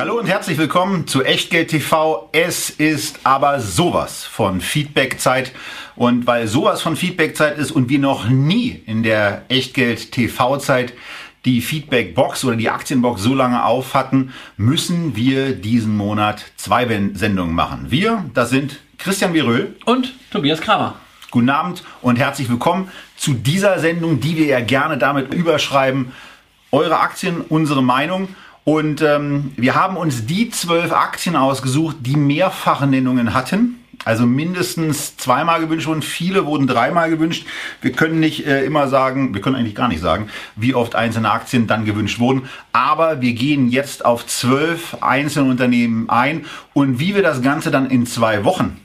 Hallo 0.00 0.18
und 0.18 0.24
herzlich 0.24 0.56
willkommen 0.56 1.06
zu 1.06 1.22
Echtgeld 1.22 1.68
TV. 1.68 2.30
Es 2.32 2.70
ist 2.70 3.20
aber 3.22 3.60
sowas 3.60 4.24
von 4.24 4.62
Feedbackzeit. 4.62 5.52
Und 5.94 6.26
weil 6.26 6.46
sowas 6.46 6.80
von 6.80 6.96
Feedbackzeit 6.96 7.58
ist 7.58 7.70
und 7.70 7.90
wir 7.90 7.98
noch 7.98 8.26
nie 8.26 8.82
in 8.86 9.02
der 9.02 9.42
Echtgeld 9.50 10.10
TV-Zeit 10.12 10.94
die 11.44 11.60
Feedback-Box 11.60 12.46
oder 12.46 12.56
die 12.56 12.70
Aktienbox 12.70 13.20
so 13.20 13.34
lange 13.34 13.62
auf 13.62 13.92
hatten, 13.92 14.32
müssen 14.56 15.16
wir 15.16 15.52
diesen 15.54 15.94
Monat 15.98 16.46
zwei 16.56 16.86
Sendungen 17.12 17.54
machen. 17.54 17.90
Wir, 17.90 18.24
das 18.32 18.48
sind 18.48 18.80
Christian 18.96 19.34
Viröl 19.34 19.76
und 19.84 20.14
Tobias 20.30 20.62
Kramer. 20.62 20.94
Guten 21.30 21.50
Abend 21.50 21.84
und 22.00 22.16
herzlich 22.16 22.48
willkommen 22.48 22.90
zu 23.18 23.34
dieser 23.34 23.78
Sendung, 23.78 24.18
die 24.18 24.38
wir 24.38 24.46
ja 24.46 24.60
gerne 24.60 24.96
damit 24.96 25.34
überschreiben. 25.34 26.12
Eure 26.72 27.00
Aktien, 27.00 27.42
unsere 27.42 27.82
Meinung. 27.82 28.34
Und 28.70 29.02
ähm, 29.02 29.50
wir 29.56 29.74
haben 29.74 29.96
uns 29.96 30.26
die 30.26 30.48
zwölf 30.48 30.92
Aktien 30.92 31.34
ausgesucht, 31.34 31.96
die 32.02 32.14
mehrfache 32.14 32.86
Nennungen 32.86 33.34
hatten. 33.34 33.80
Also 34.04 34.26
mindestens 34.26 35.16
zweimal 35.16 35.58
gewünscht 35.58 35.88
wurden, 35.88 36.02
viele 36.02 36.46
wurden 36.46 36.68
dreimal 36.68 37.10
gewünscht. 37.10 37.48
Wir 37.82 37.90
können 37.90 38.20
nicht 38.20 38.46
äh, 38.46 38.64
immer 38.64 38.86
sagen, 38.86 39.34
wir 39.34 39.40
können 39.40 39.56
eigentlich 39.56 39.74
gar 39.74 39.88
nicht 39.88 40.00
sagen, 40.00 40.28
wie 40.54 40.76
oft 40.76 40.94
einzelne 40.94 41.32
Aktien 41.32 41.66
dann 41.66 41.84
gewünscht 41.84 42.20
wurden. 42.20 42.42
Aber 42.70 43.20
wir 43.20 43.32
gehen 43.32 43.70
jetzt 43.70 44.04
auf 44.04 44.24
zwölf 44.28 44.98
einzelne 45.00 45.50
Unternehmen 45.50 46.08
ein 46.08 46.44
und 46.72 47.00
wie 47.00 47.16
wir 47.16 47.24
das 47.24 47.42
Ganze 47.42 47.72
dann 47.72 47.90
in 47.90 48.06
zwei 48.06 48.44
Wochen 48.44 48.76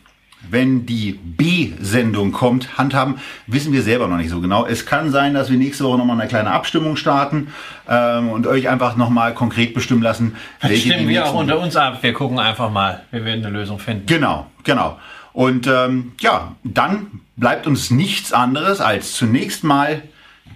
wenn 0.50 0.86
die 0.86 1.14
B-Sendung 1.14 2.32
kommt, 2.32 2.78
handhaben, 2.78 3.16
wissen 3.48 3.74
wir 3.74 3.82
selber 3.82 4.08
noch 4.08 4.18
nicht 4.18 4.30
so 4.30 4.42
genau. 4.42 4.66
Es 4.66 4.86
kann 4.86 5.12
sein, 5.12 5.34
dass 5.34 5.50
wir 5.50 5.58
nächste 5.58 5.84
Woche 5.84 5.98
nochmal 5.98 6.20
eine 6.20 6.30
kleine 6.30 6.52
Abstimmung 6.52 6.96
starten 6.96 7.48
ähm, 7.90 8.30
und 8.30 8.48
euch 8.48 8.70
einfach 8.70 8.96
nochmal 8.96 9.34
konkret 9.34 9.74
bestimmen 9.74 10.02
lassen. 10.02 10.36
Das 10.62 10.78
stimmen 10.78 11.08
wir 11.08 11.26
auch 11.26 11.34
unter 11.34 11.60
uns 11.60 11.76
ab. 11.76 12.00
Wir 12.02 12.14
gucken 12.14 12.40
einfach 12.40 12.70
mal. 12.70 13.04
Wir 13.12 13.26
werden 13.26 13.46
eine 13.46 13.58
Lösung 13.58 13.80
finden. 13.80 14.06
Genau, 14.06 14.48
genau. 14.64 14.98
Und 15.34 15.68
ähm, 15.68 16.14
ja, 16.22 16.56
dann 16.64 17.22
bleibt 17.36 17.68
uns 17.68 17.92
nichts 17.92 18.32
anderes, 18.32 18.80
als 18.80 19.14
zunächst 19.14 19.64
mal 19.64 20.02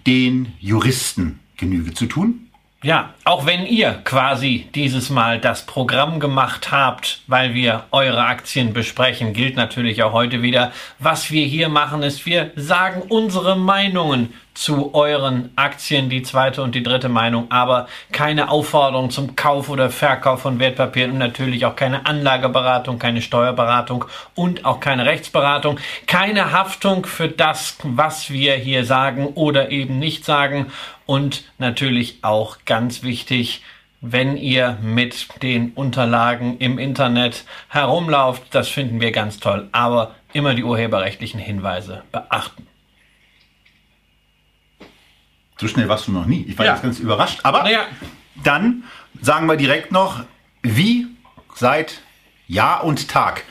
den 0.08 0.54
Juristen 0.60 1.40
Genüge 1.58 1.94
zu 1.94 2.06
tun. 2.06 2.49
Ja, 2.82 3.14
auch 3.26 3.46
wenn 3.46 3.66
ihr 3.66 3.92
quasi 4.06 4.70
dieses 4.74 5.10
Mal 5.10 5.38
das 5.42 5.66
Programm 5.66 6.22
gemacht 6.22 6.72
habt, 6.72 7.22
weil 7.28 7.54
wir 7.54 7.84
eure 7.92 8.24
Aktien 8.24 8.72
besprechen, 8.72 9.34
gilt 9.34 9.58
natürlich 9.58 10.02
auch 10.02 10.14
heute 10.14 10.42
wieder, 10.42 10.72
was 10.98 11.30
wir 11.30 11.46
hier 11.46 11.68
machen, 11.68 12.04
ist, 12.04 12.26
wir 12.26 12.52
sagen 12.56 13.02
unsere 13.02 13.58
Meinungen 13.58 14.34
zu 14.60 14.94
euren 14.94 15.52
Aktien, 15.56 16.10
die 16.10 16.22
zweite 16.22 16.62
und 16.62 16.76
die 16.76 16.84
dritte 16.84 17.08
Meinung, 17.08 17.50
aber 17.50 17.88
keine 18.12 18.50
Aufforderung 18.50 19.10
zum 19.10 19.38
Kauf 19.38 19.70
oder 19.70 19.90
Verkauf 19.90 20.42
von 20.42 20.60
Wertpapieren 20.60 21.12
und 21.12 21.18
natürlich 21.18 21.66
auch 21.66 21.78
keine 21.78 22.06
Anlageberatung, 22.06 23.00
keine 23.00 23.22
Steuerberatung 23.22 24.04
und 24.36 24.66
auch 24.66 24.82
keine 24.82 25.06
Rechtsberatung, 25.06 25.80
keine 26.08 26.52
Haftung 26.52 27.06
für 27.06 27.30
das, 27.30 27.78
was 27.84 28.32
wir 28.32 28.56
hier 28.56 28.84
sagen 28.84 29.28
oder 29.28 29.72
eben 29.72 29.98
nicht 29.98 30.26
sagen 30.26 30.74
und 31.06 31.46
natürlich 31.58 32.18
auch 32.22 32.58
ganz 32.66 33.02
wichtig, 33.02 33.64
wenn 34.02 34.36
ihr 34.36 34.78
mit 34.82 35.42
den 35.42 35.72
Unterlagen 35.72 36.58
im 36.58 36.80
Internet 36.80 37.46
herumlauft, 37.70 38.44
das 38.52 38.68
finden 38.68 39.00
wir 39.00 39.14
ganz 39.14 39.40
toll, 39.40 39.70
aber 39.72 40.16
immer 40.34 40.54
die 40.54 40.66
urheberrechtlichen 40.66 41.40
Hinweise 41.40 42.04
beachten. 42.12 42.69
So 45.60 45.68
schnell 45.68 45.90
warst 45.90 46.08
du 46.08 46.14
noch 46.14 46.26
nie. 46.26 46.46
Ich 46.48 46.58
war 46.58 46.66
ja. 46.66 46.74
jetzt 46.74 46.84
ganz 46.84 47.00
überrascht. 47.00 47.42
Aber 47.44 47.64
naja. 47.64 47.82
dann 48.44 48.84
sagen 49.22 49.46
wir 49.48 49.58
direkt 49.58 49.92
noch, 49.92 50.24
wie 50.64 51.08
seit 51.54 52.02
Jahr 52.48 52.86
und 52.86 53.10
Tag, 53.10 53.44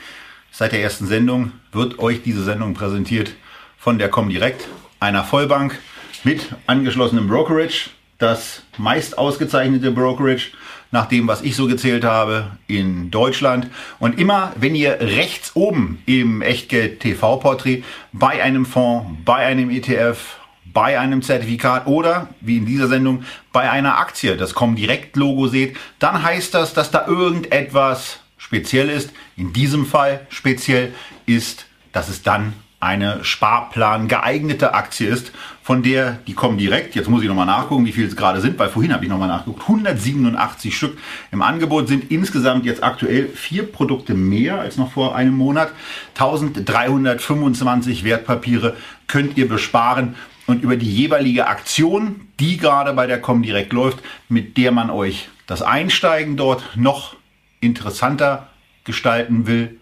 seit 0.51 0.71
der 0.71 0.81
ersten 0.81 1.05
Sendung, 1.05 1.51
wird 1.71 1.99
euch 1.99 2.23
diese 2.23 2.43
Sendung 2.43 2.73
präsentiert 2.73 3.33
von 3.77 3.99
der 3.99 4.09
Comdirect, 4.09 4.67
einer 4.99 5.23
Vollbank 5.23 5.79
mit 6.23 6.47
angeschlossenem 6.65 7.27
Brokerage. 7.27 7.91
Das 8.17 8.63
meist 8.77 9.17
ausgezeichnete 9.17 9.91
Brokerage 9.91 10.51
nach 10.91 11.05
dem, 11.05 11.27
was 11.27 11.43
ich 11.43 11.55
so 11.55 11.67
gezählt 11.67 12.03
habe, 12.03 12.57
in 12.67 13.11
Deutschland. 13.11 13.67
Und 13.99 14.19
immer, 14.19 14.51
wenn 14.55 14.73
ihr 14.73 14.99
rechts 14.99 15.55
oben 15.55 16.01
im 16.07 16.41
Echtgeld 16.41 17.01
TV-Porträt 17.01 17.83
bei 18.11 18.41
einem 18.43 18.65
Fonds, 18.65 19.11
bei 19.23 19.45
einem 19.45 19.69
ETF, 19.69 20.38
bei 20.73 20.99
einem 20.99 21.21
Zertifikat 21.21 21.87
oder, 21.87 22.29
wie 22.41 22.57
in 22.57 22.65
dieser 22.65 22.87
Sendung, 22.87 23.23
bei 23.51 23.69
einer 23.69 23.97
Aktie 23.97 24.37
das 24.37 24.53
Comdirect-Logo 24.53 25.47
seht, 25.47 25.77
dann 25.99 26.23
heißt 26.23 26.53
das, 26.53 26.73
dass 26.73 26.91
da 26.91 27.07
irgendetwas 27.07 28.19
speziell 28.37 28.89
ist. 28.89 29.11
In 29.35 29.53
diesem 29.53 29.85
Fall 29.85 30.25
speziell 30.29 30.93
ist, 31.25 31.65
dass 31.91 32.09
es 32.09 32.23
dann 32.23 32.53
eine 32.79 33.25
Sparplan 33.25 34.07
geeignete 34.07 34.73
Aktie 34.73 35.09
ist, 35.09 35.33
von 35.61 35.83
der 35.83 36.19
die 36.27 36.33
kommen 36.33 36.57
direkt, 36.57 36.95
jetzt 36.95 37.09
muss 37.09 37.21
ich 37.21 37.27
nochmal 37.27 37.45
nachgucken, 37.45 37.85
wie 37.85 37.91
viel 37.91 38.07
es 38.07 38.15
gerade 38.15 38.39
sind, 38.39 38.57
weil 38.57 38.69
vorhin 38.69 38.93
habe 38.93 39.03
ich 39.03 39.09
nochmal 39.09 39.27
nachgeguckt, 39.27 39.63
187 39.63 40.75
Stück 40.75 40.97
im 41.31 41.41
Angebot 41.41 41.89
sind 41.89 42.09
insgesamt 42.09 42.65
jetzt 42.65 42.81
aktuell 42.81 43.27
vier 43.27 43.69
Produkte 43.69 44.13
mehr 44.13 44.61
als 44.61 44.77
noch 44.77 44.93
vor 44.93 45.15
einem 45.15 45.35
Monat. 45.35 45.73
1325 46.15 48.05
Wertpapiere 48.05 48.77
könnt 49.07 49.37
ihr 49.37 49.49
besparen 49.49 50.15
und 50.49 50.63
über 50.63 50.77
die 50.77 50.91
jeweilige 50.91 51.45
Aktion, 51.45 52.21
die 52.39 52.57
gerade 52.57 52.93
bei 52.93 53.05
der 53.05 53.21
Comdirect 53.21 53.71
läuft, 53.71 53.99
mit 54.29 54.57
der 54.57 54.71
man 54.71 54.89
euch 54.89 55.29
das 55.45 55.61
Einsteigen 55.61 56.37
dort 56.37 56.75
noch 56.75 57.15
interessanter 57.61 58.49
gestalten 58.83 59.45
will, 59.45 59.79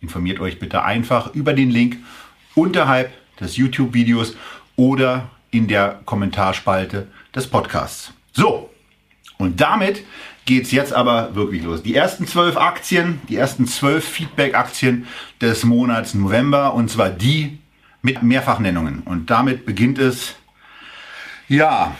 informiert 0.00 0.40
euch 0.40 0.58
bitte 0.58 0.82
einfach 0.82 1.32
über 1.34 1.52
den 1.52 1.70
Link 1.70 1.98
unterhalb 2.56 3.12
des 3.38 3.56
YouTube-Videos 3.56 4.36
oder 4.74 5.30
in 5.52 5.68
der 5.68 6.00
Kommentarspalte 6.06 7.06
des 7.32 7.46
Podcasts. 7.46 8.12
So, 8.32 8.68
und 9.38 9.60
damit 9.60 10.02
geht 10.44 10.64
es 10.64 10.72
jetzt 10.72 10.92
aber 10.92 11.36
wirklich 11.36 11.62
los. 11.62 11.84
Die 11.84 11.94
ersten 11.94 12.26
zwölf 12.26 12.56
Aktien, 12.56 13.20
die 13.28 13.36
ersten 13.36 13.68
zwölf 13.68 14.04
Feedback-Aktien 14.04 15.06
des 15.40 15.62
Monats 15.62 16.14
November, 16.14 16.74
und 16.74 16.90
zwar 16.90 17.10
die, 17.10 17.59
mit 18.02 18.22
Mehrfachnennungen. 18.22 19.00
Und 19.00 19.30
damit 19.30 19.66
beginnt 19.66 19.98
es, 19.98 20.36
ja, 21.48 21.94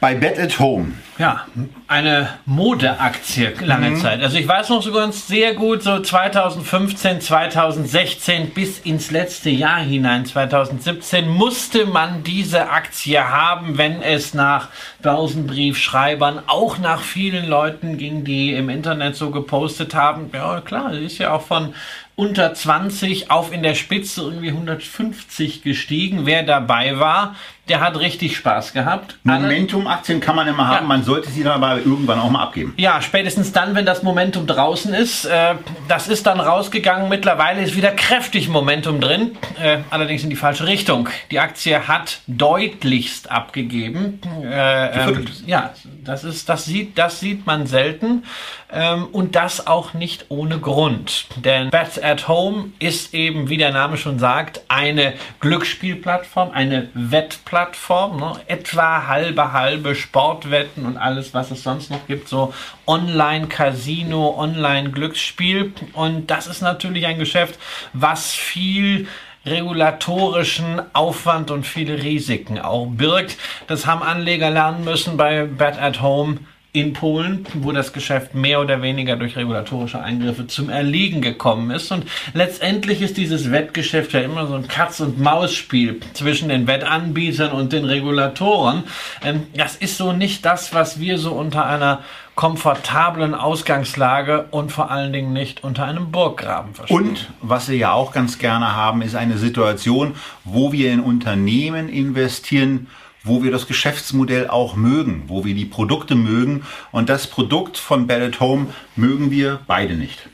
bei 0.00 0.14
Bet 0.14 0.38
at 0.38 0.58
Home. 0.58 0.92
Ja, 1.22 1.46
eine 1.86 2.30
Modeaktie 2.46 3.52
lange 3.60 3.90
mhm. 3.90 3.96
Zeit. 3.98 4.20
Also 4.24 4.38
ich 4.38 4.48
weiß 4.48 4.70
noch 4.70 4.82
so 4.82 4.90
ganz 4.90 5.28
sehr 5.28 5.54
gut, 5.54 5.84
so 5.84 6.00
2015, 6.00 7.20
2016 7.20 8.50
bis 8.50 8.80
ins 8.80 9.12
letzte 9.12 9.48
Jahr 9.48 9.78
hinein, 9.78 10.26
2017, 10.26 11.28
musste 11.28 11.86
man 11.86 12.24
diese 12.24 12.70
Aktie 12.70 13.22
haben, 13.22 13.78
wenn 13.78 14.02
es 14.02 14.34
nach 14.34 14.70
Börsenbriefschreibern, 15.00 16.42
auch 16.48 16.78
nach 16.78 17.02
vielen 17.02 17.46
Leuten 17.46 17.98
ging, 17.98 18.24
die 18.24 18.54
im 18.54 18.68
Internet 18.68 19.14
so 19.14 19.30
gepostet 19.30 19.94
haben. 19.94 20.28
Ja, 20.32 20.60
klar, 20.60 20.92
ist 20.92 21.18
ja 21.18 21.32
auch 21.32 21.42
von 21.42 21.72
unter 22.14 22.52
20 22.52 23.30
auf 23.30 23.52
in 23.52 23.62
der 23.62 23.74
Spitze 23.74 24.22
irgendwie 24.22 24.50
150 24.50 25.62
gestiegen. 25.62 26.26
Wer 26.26 26.42
dabei 26.42 26.98
war, 26.98 27.36
der 27.68 27.80
hat 27.80 27.98
richtig 27.98 28.36
Spaß 28.36 28.74
gehabt. 28.74 29.16
Momentum-Aktien 29.22 30.20
kann 30.20 30.36
man 30.36 30.46
immer 30.46 30.68
haben, 30.68 30.84
ja. 30.84 30.88
man 30.88 31.04
sollte 31.12 31.30
sie 31.30 31.42
dann 31.42 31.62
aber 31.62 31.76
irgendwann 31.76 32.18
auch 32.18 32.30
mal 32.30 32.42
abgeben. 32.42 32.72
Ja, 32.78 33.02
spätestens 33.02 33.52
dann, 33.52 33.74
wenn 33.74 33.84
das 33.84 34.02
Momentum 34.02 34.46
draußen 34.46 34.94
ist. 34.94 35.26
Äh, 35.26 35.56
das 35.86 36.08
ist 36.08 36.26
dann 36.26 36.40
rausgegangen. 36.40 37.10
Mittlerweile 37.10 37.60
ist 37.62 37.76
wieder 37.76 37.90
kräftig 37.90 38.48
Momentum 38.48 38.98
drin, 39.00 39.32
äh, 39.62 39.78
allerdings 39.90 40.24
in 40.24 40.30
die 40.30 40.36
falsche 40.36 40.66
Richtung. 40.66 41.10
Die 41.30 41.38
Aktie 41.38 41.86
hat 41.86 42.20
deutlichst 42.28 43.30
abgegeben. 43.30 44.20
Äh, 44.42 45.10
ähm, 45.10 45.26
ja, 45.46 45.74
das 46.02 46.24
ist, 46.24 46.48
das 46.48 46.64
sieht, 46.64 46.96
das 46.96 47.20
sieht 47.20 47.44
man 47.46 47.66
selten 47.66 48.24
ähm, 48.72 49.06
und 49.12 49.34
das 49.36 49.66
auch 49.66 49.94
nicht 49.94 50.26
ohne 50.28 50.58
Grund. 50.58 51.26
Denn 51.36 51.70
Bet 51.70 52.02
at 52.02 52.28
Home 52.28 52.72
ist 52.78 53.14
eben, 53.14 53.48
wie 53.48 53.56
der 53.58 53.72
Name 53.72 53.96
schon 53.96 54.18
sagt, 54.18 54.62
eine 54.68 55.14
Glücksspielplattform, 55.40 56.50
eine 56.52 56.88
Wettplattform, 56.94 58.16
ne? 58.18 58.40
etwa 58.46 59.06
halbe 59.06 59.52
halbe 59.52 59.94
Sportwetten 59.94 60.86
und 60.86 60.96
alles, 60.96 61.34
was 61.34 61.50
es 61.50 61.62
sonst 61.62 61.90
noch 61.90 62.06
gibt, 62.06 62.28
so 62.28 62.54
Online-Casino, 62.86 64.34
Online-Glücksspiel 64.38 65.72
und 65.92 66.30
das 66.30 66.46
ist 66.46 66.62
natürlich 66.62 67.06
ein 67.06 67.18
Geschäft, 67.18 67.58
was 67.92 68.32
viel 68.32 69.06
regulatorischen 69.44 70.80
Aufwand 70.94 71.50
und 71.50 71.66
viele 71.66 72.02
Risiken 72.02 72.58
auch 72.60 72.86
birgt. 72.86 73.36
Das 73.66 73.86
haben 73.86 74.02
Anleger 74.02 74.50
lernen 74.50 74.84
müssen 74.84 75.16
bei 75.16 75.44
Bet 75.44 75.80
at 75.80 76.00
Home 76.00 76.38
in 76.74 76.94
Polen, 76.94 77.46
wo 77.54 77.70
das 77.72 77.92
Geschäft 77.92 78.34
mehr 78.34 78.58
oder 78.60 78.80
weniger 78.80 79.16
durch 79.16 79.36
regulatorische 79.36 80.00
Eingriffe 80.00 80.46
zum 80.46 80.70
Erliegen 80.70 81.20
gekommen 81.20 81.70
ist. 81.70 81.92
Und 81.92 82.06
letztendlich 82.32 83.02
ist 83.02 83.18
dieses 83.18 83.50
Wettgeschäft 83.50 84.14
ja 84.14 84.20
immer 84.20 84.46
so 84.46 84.54
ein 84.54 84.68
Katz- 84.68 85.00
und 85.00 85.20
Maus-Spiel 85.20 86.00
zwischen 86.14 86.48
den 86.48 86.66
Wettanbietern 86.66 87.52
und 87.52 87.74
den 87.74 87.84
Regulatoren. 87.84 88.84
Ähm, 89.22 89.42
das 89.54 89.76
ist 89.76 89.98
so 89.98 90.12
nicht 90.12 90.46
das, 90.46 90.72
was 90.72 90.98
wir 90.98 91.18
so 91.18 91.32
unter 91.32 91.66
einer 91.66 92.00
komfortablen 92.36 93.34
Ausgangslage 93.34 94.46
und 94.50 94.72
vor 94.72 94.90
allen 94.90 95.12
Dingen 95.12 95.34
nicht 95.34 95.64
unter 95.64 95.84
einem 95.84 96.10
Burggraben 96.10 96.72
verstehen. 96.72 96.96
Und 96.96 97.30
was 97.42 97.68
wir 97.68 97.76
ja 97.76 97.92
auch 97.92 98.12
ganz 98.12 98.38
gerne 98.38 98.74
haben, 98.74 99.02
ist 99.02 99.14
eine 99.14 99.36
Situation, 99.36 100.14
wo 100.44 100.72
wir 100.72 100.90
in 100.90 101.00
Unternehmen 101.00 101.90
investieren, 101.90 102.86
wo 103.24 103.42
wir 103.42 103.50
das 103.50 103.66
Geschäftsmodell 103.66 104.48
auch 104.48 104.76
mögen, 104.76 105.24
wo 105.28 105.44
wir 105.44 105.54
die 105.54 105.64
Produkte 105.64 106.14
mögen. 106.14 106.64
Und 106.90 107.08
das 107.08 107.26
Produkt 107.26 107.76
von 107.76 108.06
Bell 108.06 108.32
Home 108.40 108.68
mögen 108.96 109.30
wir 109.30 109.60
beide 109.66 109.94
nicht. 109.94 110.28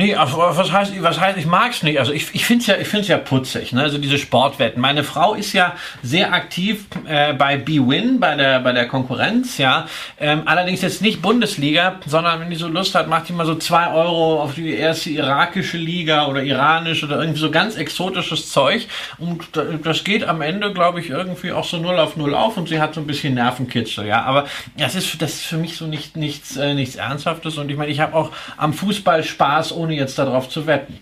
Nee, 0.00 0.16
was 0.16 0.72
heißt, 0.72 1.02
was 1.02 1.20
heißt, 1.20 1.36
ich 1.36 1.44
mag's 1.44 1.82
nicht. 1.82 1.98
Also 1.98 2.14
ich, 2.14 2.34
ich 2.34 2.46
finde 2.46 2.62
es 2.62 2.66
ja, 2.68 2.76
ich 2.78 2.88
find's 2.88 3.08
ja 3.08 3.18
putzig, 3.18 3.74
ne? 3.74 3.82
Also 3.82 3.98
diese 3.98 4.16
Sportwetten. 4.16 4.80
Meine 4.80 5.04
Frau 5.04 5.34
ist 5.34 5.52
ja 5.52 5.74
sehr 6.02 6.32
aktiv 6.32 6.86
äh, 7.06 7.34
bei 7.34 7.58
BWin, 7.58 8.18
bei 8.18 8.34
der, 8.34 8.60
bei 8.60 8.72
der 8.72 8.88
Konkurrenz, 8.88 9.58
ja. 9.58 9.86
Ähm, 10.18 10.44
allerdings 10.46 10.80
jetzt 10.80 11.02
nicht 11.02 11.20
Bundesliga, 11.20 12.00
sondern 12.06 12.40
wenn 12.40 12.48
die 12.48 12.56
so 12.56 12.66
Lust 12.66 12.94
hat, 12.94 13.08
macht 13.08 13.28
die 13.28 13.34
mal 13.34 13.44
so 13.44 13.56
zwei 13.56 13.92
Euro 13.92 14.40
auf 14.40 14.54
die 14.54 14.72
erste 14.72 15.10
irakische 15.10 15.76
Liga 15.76 16.28
oder 16.28 16.42
iranische 16.42 17.04
oder 17.04 17.20
irgendwie 17.20 17.40
so 17.40 17.50
ganz 17.50 17.76
exotisches 17.76 18.50
Zeug. 18.50 18.86
Und 19.18 19.50
das 19.84 20.02
geht 20.02 20.24
am 20.24 20.40
Ende, 20.40 20.72
glaube 20.72 21.00
ich, 21.00 21.10
irgendwie 21.10 21.52
auch 21.52 21.66
so 21.66 21.76
null 21.76 21.98
auf 21.98 22.16
null 22.16 22.34
auf 22.34 22.56
und 22.56 22.70
sie 22.70 22.80
hat 22.80 22.94
so 22.94 23.02
ein 23.02 23.06
bisschen 23.06 23.34
Nervenkitzel, 23.34 24.06
ja. 24.06 24.22
Aber 24.22 24.46
das 24.78 24.94
ist, 24.94 25.20
das 25.20 25.34
ist 25.34 25.44
für 25.44 25.58
mich 25.58 25.76
so 25.76 25.86
nicht, 25.86 26.16
nichts, 26.16 26.56
äh, 26.56 26.72
nichts 26.72 26.96
Ernsthaftes. 26.96 27.58
Und 27.58 27.70
ich 27.70 27.76
meine, 27.76 27.90
ich 27.90 28.00
habe 28.00 28.14
auch 28.14 28.30
am 28.56 28.72
Fußball 28.72 29.24
Spaß 29.24 29.72
ohne 29.72 29.89
ohne 29.90 29.96
jetzt 29.96 30.18
darauf 30.18 30.48
zu 30.48 30.66
wetten. 30.66 30.98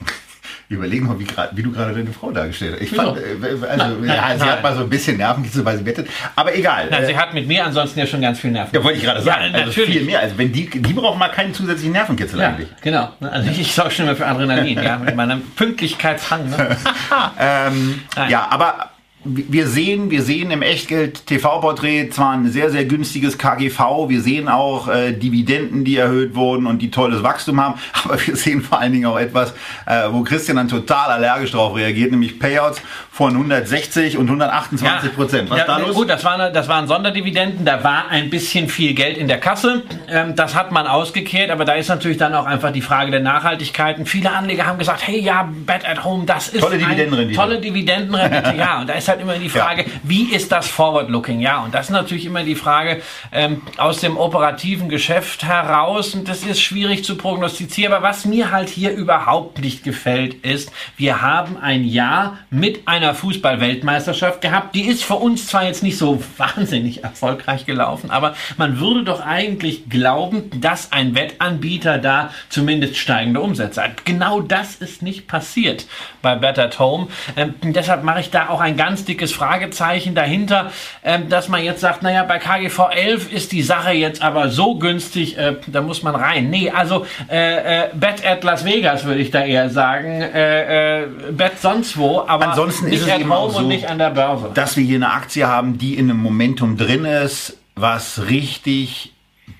Überlegen 0.68 1.06
mal, 1.06 1.18
wie, 1.18 1.24
grad, 1.24 1.56
wie, 1.56 1.62
du 1.62 1.72
gerade 1.72 1.94
deine 1.94 2.12
Frau 2.12 2.30
dargestellt 2.30 2.74
hast. 2.74 2.82
Ich 2.82 2.90
fand, 2.90 3.16
äh, 3.16 3.20
also, 3.66 3.96
nein, 3.96 4.08
ja, 4.08 4.20
nein, 4.20 4.38
sie 4.38 4.44
hat 4.44 4.62
mal 4.62 4.74
so 4.74 4.82
ein 4.82 4.90
bisschen 4.90 5.16
Nervenkitzel, 5.16 5.64
weil 5.64 5.78
sie 5.78 5.86
wettet. 5.86 6.08
Aber 6.36 6.54
egal. 6.54 6.88
Nein, 6.90 7.02
äh, 7.02 7.06
sie 7.06 7.16
hat 7.16 7.32
mit 7.34 7.46
mir 7.46 7.64
ansonsten 7.64 7.98
ja 7.98 8.06
schon 8.06 8.20
ganz 8.20 8.40
viel 8.40 8.50
Nerven. 8.50 8.74
Ja, 8.74 8.84
wollte 8.84 8.98
ich 8.98 9.04
gerade 9.04 9.22
sagen. 9.22 9.52
Ja, 9.52 9.60
also 9.60 9.72
viel 9.72 10.04
mehr. 10.04 10.20
Also 10.20 10.36
wenn 10.38 10.52
die, 10.52 10.68
die 10.68 10.92
braucht 10.92 11.18
mal 11.18 11.28
keinen 11.28 11.54
zusätzlichen 11.54 11.92
Nervenkitzel 11.92 12.38
ja, 12.38 12.48
eigentlich. 12.48 12.68
Genau. 12.82 13.12
Also 13.20 13.50
ich, 13.50 13.60
ich 13.60 13.74
sorge 13.74 13.90
schon 13.90 14.06
mal 14.06 14.16
für 14.16 14.26
Adrenalin, 14.26 14.82
ja, 14.82 14.98
mit 14.98 15.16
meinem 15.16 15.42
Pünktlichkeitshang. 15.56 16.50
Ne? 16.50 16.76
ähm, 17.38 18.00
ja, 18.28 18.46
aber 18.50 18.91
wir 19.24 19.68
sehen, 19.68 20.10
wir 20.10 20.22
sehen 20.22 20.50
im 20.50 20.62
Echtgeld-TV-Porträt 20.62 22.10
zwar 22.10 22.32
ein 22.32 22.50
sehr, 22.50 22.70
sehr 22.70 22.84
günstiges 22.84 23.38
KGV, 23.38 24.08
wir 24.08 24.20
sehen 24.20 24.48
auch 24.48 24.88
äh, 24.88 25.12
Dividenden, 25.12 25.84
die 25.84 25.96
erhöht 25.96 26.34
wurden 26.34 26.66
und 26.66 26.80
die 26.80 26.90
tolles 26.90 27.22
Wachstum 27.22 27.60
haben, 27.60 27.74
aber 28.04 28.18
wir 28.26 28.34
sehen 28.34 28.62
vor 28.62 28.80
allen 28.80 28.92
Dingen 28.92 29.06
auch 29.06 29.18
etwas, 29.18 29.52
äh, 29.86 30.08
wo 30.10 30.22
Christian 30.22 30.56
dann 30.56 30.68
total 30.68 31.10
allergisch 31.10 31.52
drauf 31.52 31.76
reagiert, 31.76 32.10
nämlich 32.10 32.40
Payouts 32.40 32.82
von 33.12 33.32
160 33.32 34.18
und 34.18 34.26
128 34.26 35.14
Prozent. 35.14 35.50
Was 35.50 35.58
ja, 35.58 35.66
da 35.66 35.78
los? 35.78 35.94
Gut, 35.94 36.08
das 36.08 36.24
waren, 36.24 36.52
das 36.52 36.66
waren 36.66 36.88
Sonderdividenden, 36.88 37.64
da 37.64 37.84
war 37.84 38.08
ein 38.08 38.28
bisschen 38.28 38.68
viel 38.68 38.94
Geld 38.94 39.18
in 39.18 39.28
der 39.28 39.38
Kasse, 39.38 39.82
ähm, 40.08 40.34
das 40.34 40.56
hat 40.56 40.72
man 40.72 40.88
ausgekehrt, 40.88 41.50
aber 41.50 41.64
da 41.64 41.74
ist 41.74 41.88
natürlich 41.88 42.18
dann 42.18 42.34
auch 42.34 42.46
einfach 42.46 42.72
die 42.72 42.80
Frage 42.80 43.12
der 43.12 43.20
Nachhaltigkeit. 43.20 43.98
Und 43.98 44.08
viele 44.08 44.32
Anleger 44.32 44.66
haben 44.66 44.78
gesagt, 44.78 45.06
hey, 45.06 45.20
ja, 45.20 45.48
Bet 45.66 45.88
at 45.88 46.02
Home, 46.02 46.24
das 46.26 46.48
ist 46.48 46.60
tolle 46.60 46.78
Dividendenrendite. 46.78 47.38
Tolle 47.38 47.60
Dividendenrendite, 47.60 48.54
ja, 48.58 48.80
und 48.80 48.88
da 48.88 48.94
ist 48.94 49.11
halt 49.12 49.20
immer 49.20 49.38
die 49.38 49.48
Frage, 49.48 49.82
ja. 49.82 49.88
wie 50.02 50.32
ist 50.32 50.50
das 50.52 50.68
Forward-Looking? 50.68 51.40
Ja, 51.40 51.62
und 51.62 51.74
das 51.74 51.86
ist 51.86 51.90
natürlich 51.90 52.26
immer 52.26 52.42
die 52.42 52.54
Frage 52.54 53.02
ähm, 53.30 53.62
aus 53.76 54.00
dem 54.00 54.16
operativen 54.16 54.88
Geschäft 54.88 55.44
heraus. 55.44 56.14
Und 56.14 56.28
das 56.28 56.44
ist 56.44 56.60
schwierig 56.60 57.04
zu 57.04 57.16
prognostizieren. 57.16 57.92
Aber 57.92 58.06
was 58.06 58.24
mir 58.24 58.50
halt 58.50 58.68
hier 58.68 58.92
überhaupt 58.92 59.60
nicht 59.60 59.84
gefällt, 59.84 60.34
ist, 60.44 60.72
wir 60.96 61.22
haben 61.22 61.56
ein 61.56 61.84
Jahr 61.84 62.38
mit 62.50 62.88
einer 62.88 63.14
Fußball-Weltmeisterschaft 63.14 64.40
gehabt. 64.40 64.74
Die 64.74 64.86
ist 64.86 65.04
für 65.04 65.14
uns 65.14 65.46
zwar 65.46 65.64
jetzt 65.64 65.82
nicht 65.82 65.98
so 65.98 66.22
wahnsinnig 66.36 67.04
erfolgreich 67.04 67.66
gelaufen, 67.66 68.10
aber 68.10 68.34
man 68.56 68.80
würde 68.80 69.04
doch 69.04 69.24
eigentlich 69.24 69.88
glauben, 69.88 70.50
dass 70.60 70.92
ein 70.92 71.14
Wettanbieter 71.14 71.98
da 71.98 72.30
zumindest 72.48 72.96
steigende 72.96 73.40
Umsätze 73.40 73.82
hat. 73.82 74.04
Genau 74.04 74.40
das 74.40 74.76
ist 74.76 75.02
nicht 75.02 75.26
passiert 75.26 75.86
bei 76.22 76.34
Better 76.36 76.70
Home. 76.78 77.08
Ähm, 77.36 77.54
deshalb 77.62 78.04
mache 78.04 78.20
ich 78.20 78.30
da 78.30 78.48
auch 78.48 78.60
ein 78.60 78.76
ganz 78.76 79.01
dickes 79.04 79.32
Fragezeichen 79.32 80.14
dahinter, 80.14 80.72
ähm, 81.04 81.28
dass 81.28 81.48
man 81.48 81.62
jetzt 81.64 81.80
sagt, 81.80 82.02
naja, 82.02 82.24
bei 82.24 82.38
KGV 82.38 82.78
11 82.92 83.32
ist 83.32 83.52
die 83.52 83.62
Sache 83.62 83.92
jetzt 83.92 84.22
aber 84.22 84.50
so 84.50 84.76
günstig, 84.76 85.36
äh, 85.38 85.56
da 85.66 85.82
muss 85.82 86.02
man 86.02 86.14
rein. 86.14 86.50
Nee, 86.50 86.70
also 86.70 87.06
äh, 87.30 87.84
äh, 87.84 87.88
Bet 87.94 88.24
at 88.26 88.44
Las 88.44 88.64
Vegas 88.64 89.04
würde 89.04 89.20
ich 89.20 89.30
da 89.30 89.44
eher 89.44 89.70
sagen, 89.70 90.20
äh, 90.20 91.02
äh, 91.02 91.06
Bet 91.32 91.60
sonst 91.60 91.96
wo, 91.96 92.20
aber 92.26 92.48
Ansonsten 92.48 92.86
nicht 92.86 92.96
ist 92.96 93.06
es 93.06 93.12
at 93.12 93.20
eben 93.20 93.34
home 93.34 93.52
so, 93.52 93.58
und 93.58 93.68
nicht 93.68 93.88
an 93.88 93.98
der 93.98 94.10
Börse. 94.10 94.50
Dass 94.54 94.76
wir 94.76 94.84
hier 94.84 94.96
eine 94.96 95.12
Aktie 95.12 95.46
haben, 95.46 95.78
die 95.78 95.94
in 95.94 96.10
einem 96.10 96.20
Momentum 96.20 96.76
drin 96.76 97.04
ist, 97.04 97.58
was 97.74 98.28
richtig 98.28 99.12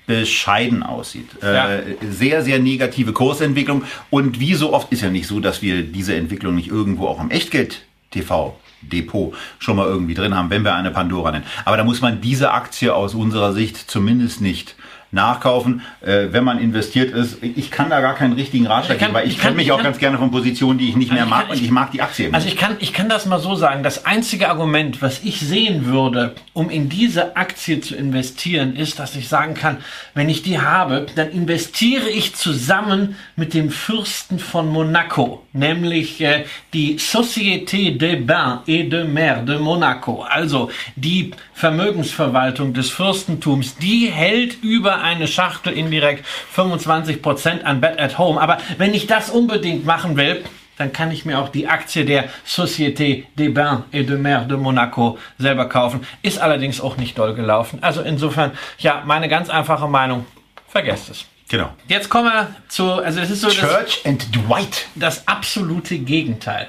bescheiden 0.05 0.83
aussieht. 0.83 1.29
Ja. 1.41 1.75
Äh, 1.75 1.95
sehr, 2.09 2.41
sehr 2.43 2.59
negative 2.59 3.13
Kursentwicklung. 3.13 3.83
Und 4.09 4.39
wie 4.39 4.53
so 4.53 4.73
oft 4.73 4.91
ist 4.91 5.01
ja 5.01 5.09
nicht 5.09 5.27
so, 5.27 5.39
dass 5.39 5.61
wir 5.61 5.83
diese 5.83 6.15
Entwicklung 6.15 6.55
nicht 6.55 6.69
irgendwo 6.69 7.07
auch 7.07 7.21
im 7.21 7.31
Echtgeld-TV 7.31 8.55
Depot 8.91 9.33
schon 9.59 9.75
mal 9.75 9.87
irgendwie 9.87 10.13
drin 10.13 10.35
haben, 10.35 10.49
wenn 10.49 10.63
wir 10.63 10.75
eine 10.75 10.91
Pandora 10.91 11.31
nennen. 11.31 11.45
Aber 11.65 11.77
da 11.77 11.83
muss 11.83 12.01
man 12.01 12.21
diese 12.21 12.51
Aktie 12.51 12.93
aus 12.93 13.13
unserer 13.13 13.53
Sicht 13.53 13.77
zumindest 13.77 14.41
nicht 14.41 14.75
nachkaufen, 15.13 15.81
äh, 16.01 16.27
wenn 16.31 16.43
man 16.43 16.59
investiert 16.59 17.11
ist. 17.13 17.37
Ich 17.41 17.69
kann 17.69 17.89
da 17.89 18.01
gar 18.01 18.15
keinen 18.15 18.33
richtigen 18.33 18.65
Ratschlag 18.67 18.97
geben, 18.97 19.13
weil 19.13 19.27
ich, 19.27 19.33
ich 19.33 19.39
kenne 19.39 19.55
mich 19.55 19.67
ich 19.67 19.71
auch 19.71 19.77
kann, 19.77 19.85
ganz 19.85 19.99
gerne 19.99 20.17
von 20.17 20.31
Positionen, 20.31 20.79
die 20.79 20.89
ich 20.89 20.95
nicht 20.95 21.11
also 21.11 21.21
mehr 21.21 21.29
mag 21.29 21.47
kann, 21.47 21.55
und 21.55 21.63
ich 21.63 21.71
mag 21.71 21.91
die 21.91 22.01
Aktie. 22.01 22.29
Also 22.31 22.47
ich 22.47 22.57
kann, 22.57 22.75
ich 22.79 22.93
kann 22.93 23.09
das 23.09 23.25
mal 23.27 23.39
so 23.39 23.55
sagen. 23.55 23.83
Das 23.83 24.05
einzige 24.05 24.49
Argument, 24.49 25.01
was 25.01 25.23
ich 25.23 25.39
sehen 25.39 25.85
würde, 25.85 26.33
um 26.53 26.69
in 26.69 26.89
diese 26.89 27.37
Aktie 27.37 27.79
zu 27.79 27.95
investieren, 27.95 28.75
ist, 28.75 28.97
dass 28.99 29.15
ich 29.15 29.27
sagen 29.27 29.53
kann, 29.53 29.77
wenn 30.15 30.29
ich 30.29 30.41
die 30.41 30.59
habe, 30.59 31.05
dann 31.15 31.29
investiere 31.29 32.09
ich 32.09 32.33
zusammen 32.33 33.15
mit 33.35 33.53
dem 33.53 33.69
Fürsten 33.69 34.39
von 34.39 34.67
Monaco, 34.67 35.43
nämlich 35.53 36.21
äh, 36.21 36.45
die 36.73 36.97
Société 36.97 37.95
des 37.95 38.25
Bains 38.25 38.61
et 38.65 38.91
de 38.91 39.03
Mer 39.03 39.43
de 39.43 39.59
Monaco, 39.59 40.23
also 40.23 40.71
die 40.95 41.31
Vermögensverwaltung 41.53 42.73
des 42.73 42.89
Fürstentums, 42.89 43.77
die 43.77 44.07
hält 44.07 44.63
über 44.63 45.02
eine 45.03 45.27
Schachtel 45.27 45.73
indirekt 45.73 46.25
25% 46.55 47.63
an 47.63 47.81
Bet 47.81 47.99
at 47.99 48.17
Home. 48.17 48.41
Aber 48.41 48.57
wenn 48.77 48.93
ich 48.93 49.07
das 49.07 49.29
unbedingt 49.29 49.85
machen 49.85 50.17
will, 50.17 50.43
dann 50.77 50.91
kann 50.91 51.11
ich 51.11 51.25
mir 51.25 51.39
auch 51.39 51.49
die 51.49 51.67
Aktie 51.67 52.03
der 52.05 52.29
Société 52.47 53.25
des 53.37 53.53
Bains 53.53 53.83
et 53.91 54.09
de 54.09 54.17
Mer 54.17 54.45
de 54.45 54.57
Monaco 54.57 55.19
selber 55.37 55.69
kaufen. 55.69 56.05
Ist 56.21 56.39
allerdings 56.39 56.81
auch 56.81 56.97
nicht 56.97 57.17
doll 57.17 57.35
gelaufen. 57.35 57.79
Also 57.81 58.01
insofern, 58.01 58.51
ja, 58.79 59.03
meine 59.05 59.29
ganz 59.29 59.49
einfache 59.49 59.87
Meinung, 59.87 60.25
vergesst 60.67 61.09
es. 61.09 61.25
Genau. 61.49 61.69
Jetzt 61.87 62.09
kommen 62.09 62.31
wir 62.31 62.55
zu, 62.67 62.93
also 62.93 63.19
das 63.19 63.29
ist 63.29 63.41
so 63.41 63.49
Church 63.49 64.01
das, 64.03 64.05
and 64.05 64.35
Dwight. 64.35 64.87
Das 64.95 65.27
absolute 65.27 65.99
Gegenteil 65.99 66.67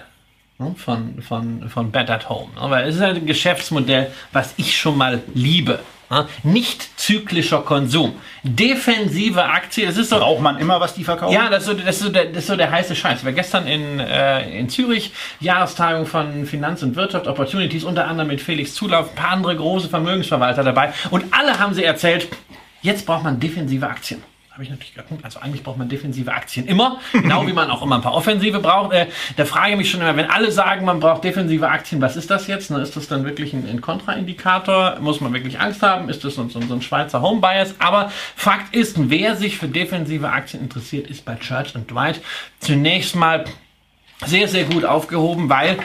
ne, 0.59 0.75
von, 0.77 1.23
von, 1.23 1.69
von 1.69 1.91
Bet 1.91 2.11
at 2.11 2.29
Home. 2.29 2.53
Ne, 2.55 2.71
weil 2.71 2.89
es 2.89 2.97
ist 2.97 3.03
ein 3.03 3.25
Geschäftsmodell, 3.25 4.11
was 4.33 4.55
ich 4.57 4.77
schon 4.77 4.99
mal 4.99 5.23
liebe. 5.33 5.81
Nicht 6.43 6.99
zyklischer 6.99 7.63
Konsum. 7.63 8.15
Defensive 8.43 9.45
Aktie, 9.45 9.87
das 9.87 9.97
ist 9.97 10.11
so. 10.11 10.19
Braucht 10.19 10.43
man 10.43 10.59
immer, 10.59 10.81
was 10.81 10.95
die 10.95 11.05
verkaufen? 11.05 11.33
Ja, 11.33 11.49
das 11.49 11.63
ist 11.63 11.67
so, 11.67 11.75
das 11.75 11.97
ist 11.97 12.03
so, 12.03 12.09
der, 12.11 12.27
das 12.27 12.39
ist 12.39 12.47
so 12.47 12.57
der 12.57 12.71
heiße 12.71 12.95
Scheiß. 12.95 13.21
Ich 13.21 13.25
war 13.25 13.33
gestern 13.33 13.67
in, 13.67 14.01
äh, 14.01 14.59
in 14.59 14.69
Zürich, 14.69 15.13
Jahrestagung 15.41 16.07
von 16.07 16.47
Finanz 16.47 16.83
und 16.83 16.97
Wirtschaft, 16.97 17.27
Opportunities, 17.27 17.85
unter 17.85 18.07
anderem 18.07 18.29
mit 18.29 18.41
Felix 18.41 18.75
Zulauf, 18.75 19.11
ein 19.11 19.15
paar 19.15 19.31
andere 19.31 19.57
große 19.57 19.89
Vermögensverwalter 19.89 20.63
dabei. 20.65 20.93
Und 21.11 21.25
alle 21.33 21.59
haben 21.59 21.75
sie 21.75 21.85
erzählt, 21.85 22.29
jetzt 22.83 23.07
braucht 23.07 23.25
man 23.25 23.41
defensive 23.41 23.87
Aktien 23.87 24.23
habe 24.55 24.63
ich 24.63 24.71
natürlich 24.71 24.95
gedacht, 24.95 25.09
also 25.25 25.41
eigentlich 25.41 25.65
braucht 25.65 25.79
man 25.79 25.89
defensive 25.89 26.33
Aktien 26.33 26.69
immer, 26.69 27.01
genau 27.13 27.45
wie 27.45 27.53
man 27.53 27.73
auch 27.73 27.83
immer 27.83 27.97
ein 27.97 28.03
paar 28.03 28.15
offensive 28.15 28.61
braucht. 28.61 28.93
Äh, 28.93 29.09
da 29.37 29.47
frage 29.47 29.73
ich 29.73 29.77
mich 29.77 29.91
schon 29.91 30.01
immer, 30.01 30.15
wenn 30.15 30.31
alle 30.31 30.53
sagen, 30.53 30.85
man 30.85 31.01
braucht 31.01 31.25
defensive 31.25 31.67
Aktien, 31.69 32.01
was 32.01 32.15
ist 32.15 32.31
das 32.31 32.47
jetzt? 32.47 32.71
Ne, 32.71 32.79
ist 32.79 32.95
das 32.95 33.09
dann 33.09 33.25
wirklich 33.25 33.53
ein, 33.53 33.69
ein 33.69 33.81
Kontraindikator? 33.81 35.01
Muss 35.01 35.21
man 35.21 35.33
wirklich 35.33 35.59
Angst 35.59 35.83
haben? 35.83 36.09
Ist 36.09 36.23
das 36.23 36.37
so, 36.37 36.49
so, 36.49 36.61
so 36.61 36.73
ein 36.73 36.83
Schweizer 36.83 37.21
Homebias? 37.21 37.75
Aber 37.81 38.13
Fakt 38.37 38.77
ist, 38.77 38.95
wer 39.11 39.35
sich 39.35 39.59
für 39.59 39.67
defensive 39.67 40.29
Aktien 40.29 40.63
interessiert, 40.63 41.09
ist 41.09 41.25
bei 41.25 41.35
Church 41.35 41.75
and 41.75 41.91
Dwight 41.91 42.21
zunächst 42.61 43.17
mal 43.17 43.47
sehr, 44.25 44.47
sehr 44.47 44.67
gut 44.67 44.85
aufgehoben, 44.85 45.49
weil 45.49 45.79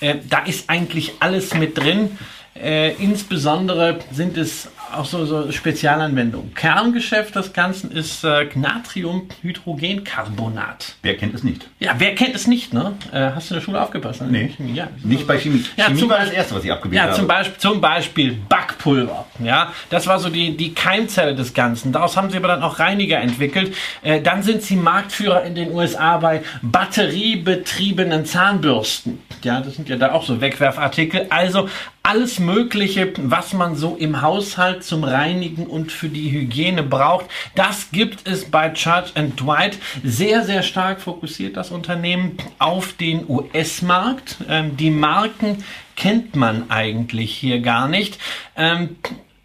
äh, 0.00 0.14
da 0.26 0.38
ist 0.38 0.70
eigentlich 0.70 1.12
alles 1.20 1.52
mit 1.52 1.76
drin. 1.76 2.18
Äh, 2.54 2.92
insbesondere 2.94 3.98
sind 4.12 4.36
es 4.36 4.68
auch 4.94 5.04
so, 5.04 5.26
so 5.26 5.50
Spezialanwendungen. 5.50 6.54
Kerngeschäft 6.54 7.34
des 7.34 7.52
Ganzen 7.52 7.90
ist 7.90 8.22
äh, 8.22 8.46
Natriumhydrogencarbonat. 8.54 10.94
Wer 11.02 11.16
kennt 11.16 11.34
es 11.34 11.42
nicht? 11.42 11.68
Ja, 11.80 11.96
wer 11.98 12.14
kennt 12.14 12.36
es 12.36 12.46
nicht, 12.46 12.72
ne? 12.72 12.92
Äh, 13.12 13.32
hast 13.34 13.50
du 13.50 13.54
in 13.54 13.60
der 13.60 13.64
Schule 13.64 13.82
aufgepasst? 13.82 14.20
Ne? 14.22 14.28
Nee, 14.30 14.54
ja, 14.72 14.86
nicht 15.02 15.26
bei 15.26 15.36
Chemie. 15.38 15.64
Ja, 15.76 15.86
Chemie 15.86 16.08
war 16.08 16.20
das 16.20 16.30
Erste, 16.30 16.54
was 16.54 16.62
ich 16.62 16.68
ja, 16.68 16.76
habe. 17.02 17.14
Zum 17.14 17.26
Beispiel, 17.26 17.58
zum 17.58 17.80
Beispiel 17.80 18.38
Backpulver. 18.48 19.26
Ja, 19.42 19.72
das 19.90 20.06
war 20.06 20.20
so 20.20 20.28
die, 20.28 20.56
die 20.56 20.74
Keimzelle 20.74 21.34
des 21.34 21.54
Ganzen. 21.54 21.90
Daraus 21.92 22.16
haben 22.16 22.30
sie 22.30 22.36
aber 22.36 22.46
dann 22.48 22.62
auch 22.62 22.78
Reiniger 22.78 23.18
entwickelt. 23.20 23.74
Äh, 24.02 24.20
dann 24.20 24.44
sind 24.44 24.62
sie 24.62 24.76
Marktführer 24.76 25.42
in 25.44 25.56
den 25.56 25.72
USA 25.72 26.18
bei 26.18 26.44
batteriebetriebenen 26.62 28.26
Zahnbürsten. 28.26 29.18
Ja, 29.42 29.60
das 29.60 29.74
sind 29.74 29.88
ja 29.88 29.96
da 29.96 30.12
auch 30.12 30.24
so 30.24 30.40
Wegwerfartikel. 30.40 31.26
Also 31.30 31.68
alles 32.04 32.38
Mögliche, 32.38 33.14
was 33.16 33.54
man 33.54 33.76
so 33.76 33.96
im 33.96 34.20
Haushalt 34.20 34.84
zum 34.84 35.04
Reinigen 35.04 35.66
und 35.66 35.90
für 35.90 36.10
die 36.10 36.30
Hygiene 36.30 36.82
braucht, 36.82 37.26
das 37.54 37.90
gibt 37.92 38.28
es 38.28 38.44
bei 38.44 38.68
Church 38.68 39.12
and 39.14 39.40
Dwight. 39.40 39.78
Sehr, 40.04 40.44
sehr 40.44 40.62
stark 40.62 41.00
fokussiert 41.00 41.56
das 41.56 41.70
Unternehmen 41.70 42.36
auf 42.58 42.92
den 42.92 43.24
US-Markt. 43.26 44.36
Ähm, 44.50 44.76
die 44.76 44.90
Marken 44.90 45.64
kennt 45.96 46.36
man 46.36 46.70
eigentlich 46.70 47.34
hier 47.34 47.60
gar 47.60 47.88
nicht. 47.88 48.18
Ähm, 48.54 48.96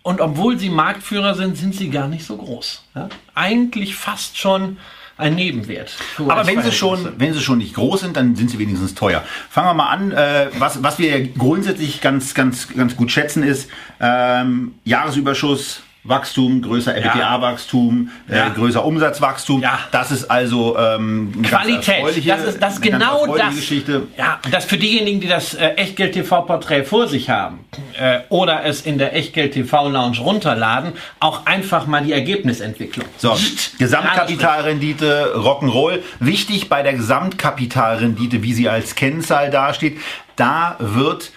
und 0.04 0.20
obwohl 0.20 0.60
sie 0.60 0.70
Marktführer 0.70 1.36
sind, 1.36 1.56
sind 1.56 1.76
sie 1.76 1.90
gar 1.90 2.10
nicht 2.10 2.26
so 2.26 2.36
groß. 2.36 2.84
Ja? 2.94 3.08
Eigentlich 3.36 3.96
fast 3.96 4.38
schon 4.38 4.78
ein 5.20 5.36
Nebenwert. 5.36 5.98
Aber 6.18 6.48
wenn 6.48 6.62
sie, 6.62 6.72
schon, 6.72 7.14
wenn 7.18 7.34
sie 7.34 7.42
schon 7.42 7.58
nicht 7.58 7.76
groß 7.76 8.02
sind, 8.02 8.16
dann 8.16 8.36
sind 8.36 8.50
sie 8.50 8.58
wenigstens 8.58 8.96
teuer. 8.96 9.24
Fangen 9.50 9.68
wir 9.68 9.74
mal 9.74 9.90
an. 9.90 10.12
Äh, 10.12 10.48
was, 10.58 10.82
was 10.82 10.98
wir 10.98 11.28
grundsätzlich 11.28 12.02
ganz, 12.02 12.34
ganz, 12.34 12.70
ganz 12.70 12.96
gut 12.96 13.12
schätzen 13.12 13.44
ist, 13.44 13.70
ähm, 14.00 14.76
Jahresüberschuss 14.86 15.84
Wachstum, 16.04 16.62
größer 16.62 16.96
EBITDA-Wachstum, 16.96 18.10
äh, 18.30 18.38
ja. 18.38 18.50
größer 18.50 18.86
Umsatzwachstum. 18.86 19.62
Ja. 19.62 19.80
Das 19.92 20.12
ist 20.12 20.32
also 20.32 20.78
ähm, 20.78 21.42
Qualität. 21.44 22.04
Das 22.26 22.44
ist 22.46 22.62
das 22.62 22.80
genau 22.80 23.36
das. 23.36 23.56
Geschichte. 23.56 24.08
Ja, 24.18 24.40
das 24.50 24.64
für 24.64 24.78
diejenigen, 24.78 25.20
die 25.20 25.28
das 25.28 25.56
äh, 25.56 25.72
Echtgeld 25.72 26.14
TV 26.14 26.44
Porträt 26.44 26.86
vor 26.86 27.10
sich 27.10 27.30
haben 27.30 27.66
äh, 28.00 28.20
oder 28.30 28.64
es 28.64 28.82
in 28.82 28.98
der 28.98 29.14
Echtgeld 29.14 29.54
TV 29.54 29.90
Lounge 29.90 30.20
runterladen, 30.20 30.94
auch 31.20 31.46
einfach 31.46 31.86
mal 31.86 32.02
die 32.02 32.14
Ergebnisentwicklung. 32.14 33.06
So, 33.18 33.38
Gesamtkapitalrendite, 33.78 35.34
Rock'n'Roll. 35.36 36.00
Wichtig 36.22 36.70
bei 36.70 36.82
der 36.82 36.94
Gesamtkapitalrendite, 36.94 38.42
wie 38.42 38.54
sie 38.54 38.70
als 38.70 38.96
Kennzahl 38.96 39.52
dasteht, 39.52 39.98
da 40.38 40.78
wird 40.80 41.34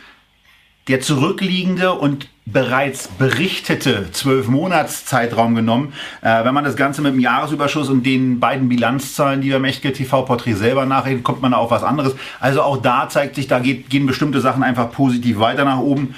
der 0.88 1.00
zurückliegende 1.00 1.92
und 1.92 2.28
bereits 2.44 3.06
berichtete 3.06 4.10
zwölf 4.10 4.48
Monats 4.48 5.04
Zeitraum 5.04 5.54
genommen. 5.54 5.92
Äh, 6.22 6.44
wenn 6.44 6.54
man 6.54 6.64
das 6.64 6.74
Ganze 6.74 7.00
mit 7.00 7.12
dem 7.12 7.20
Jahresüberschuss 7.20 7.88
und 7.88 8.04
den 8.04 8.40
beiden 8.40 8.68
Bilanzzahlen, 8.68 9.40
die 9.40 9.48
wir 9.48 9.56
im 9.56 9.64
Echtgeld 9.64 9.96
TV 9.96 10.22
Porträt 10.22 10.54
selber 10.54 10.84
nachreden, 10.84 11.22
kommt 11.22 11.40
man 11.40 11.54
auf 11.54 11.70
was 11.70 11.84
anderes. 11.84 12.16
Also 12.40 12.62
auch 12.62 12.78
da 12.78 13.08
zeigt 13.08 13.36
sich, 13.36 13.46
da 13.46 13.60
geht, 13.60 13.90
gehen 13.90 14.06
bestimmte 14.06 14.40
Sachen 14.40 14.64
einfach 14.64 14.90
positiv 14.90 15.38
weiter 15.38 15.64
nach 15.64 15.78
oben. 15.78 16.16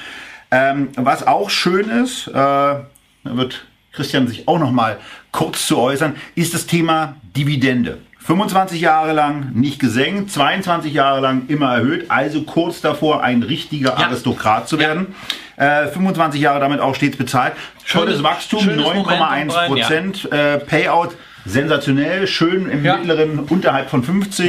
Ähm, 0.50 0.88
was 0.96 1.26
auch 1.26 1.50
schön 1.50 1.90
ist, 1.90 2.28
äh, 2.28 2.32
da 2.32 2.86
wird 3.24 3.66
Christian 3.92 4.26
sich 4.26 4.48
auch 4.48 4.58
noch 4.58 4.72
mal 4.72 4.98
kurz 5.30 5.66
zu 5.66 5.78
äußern, 5.78 6.16
ist 6.34 6.54
das 6.54 6.66
Thema 6.66 7.16
Dividende. 7.36 7.98
25 8.26 8.80
Jahre 8.80 9.12
lang 9.12 9.50
nicht 9.52 9.78
gesenkt, 9.78 10.30
22 10.30 10.94
Jahre 10.94 11.20
lang 11.20 11.42
immer 11.48 11.74
erhöht, 11.74 12.06
also 12.08 12.42
kurz 12.42 12.80
davor 12.80 13.22
ein 13.22 13.42
richtiger 13.42 13.90
ja. 13.98 14.06
Aristokrat 14.06 14.66
zu 14.66 14.78
werden. 14.78 15.14
Ja. 15.58 15.82
Äh, 15.82 15.88
25 15.88 16.40
Jahre 16.40 16.58
damit 16.58 16.80
auch 16.80 16.94
stets 16.94 17.18
bezahlt. 17.18 17.52
Tolles 17.86 18.22
Wachstum, 18.22 18.64
9,1 18.66 19.66
Prozent. 19.66 20.28
Ja. 20.30 20.54
Äh, 20.54 20.58
Payout 20.58 21.10
sensationell, 21.44 22.26
schön 22.26 22.70
im 22.70 22.82
mittleren 22.82 23.40
unterhalb 23.40 23.90
von 23.90 24.02
50. 24.02 24.48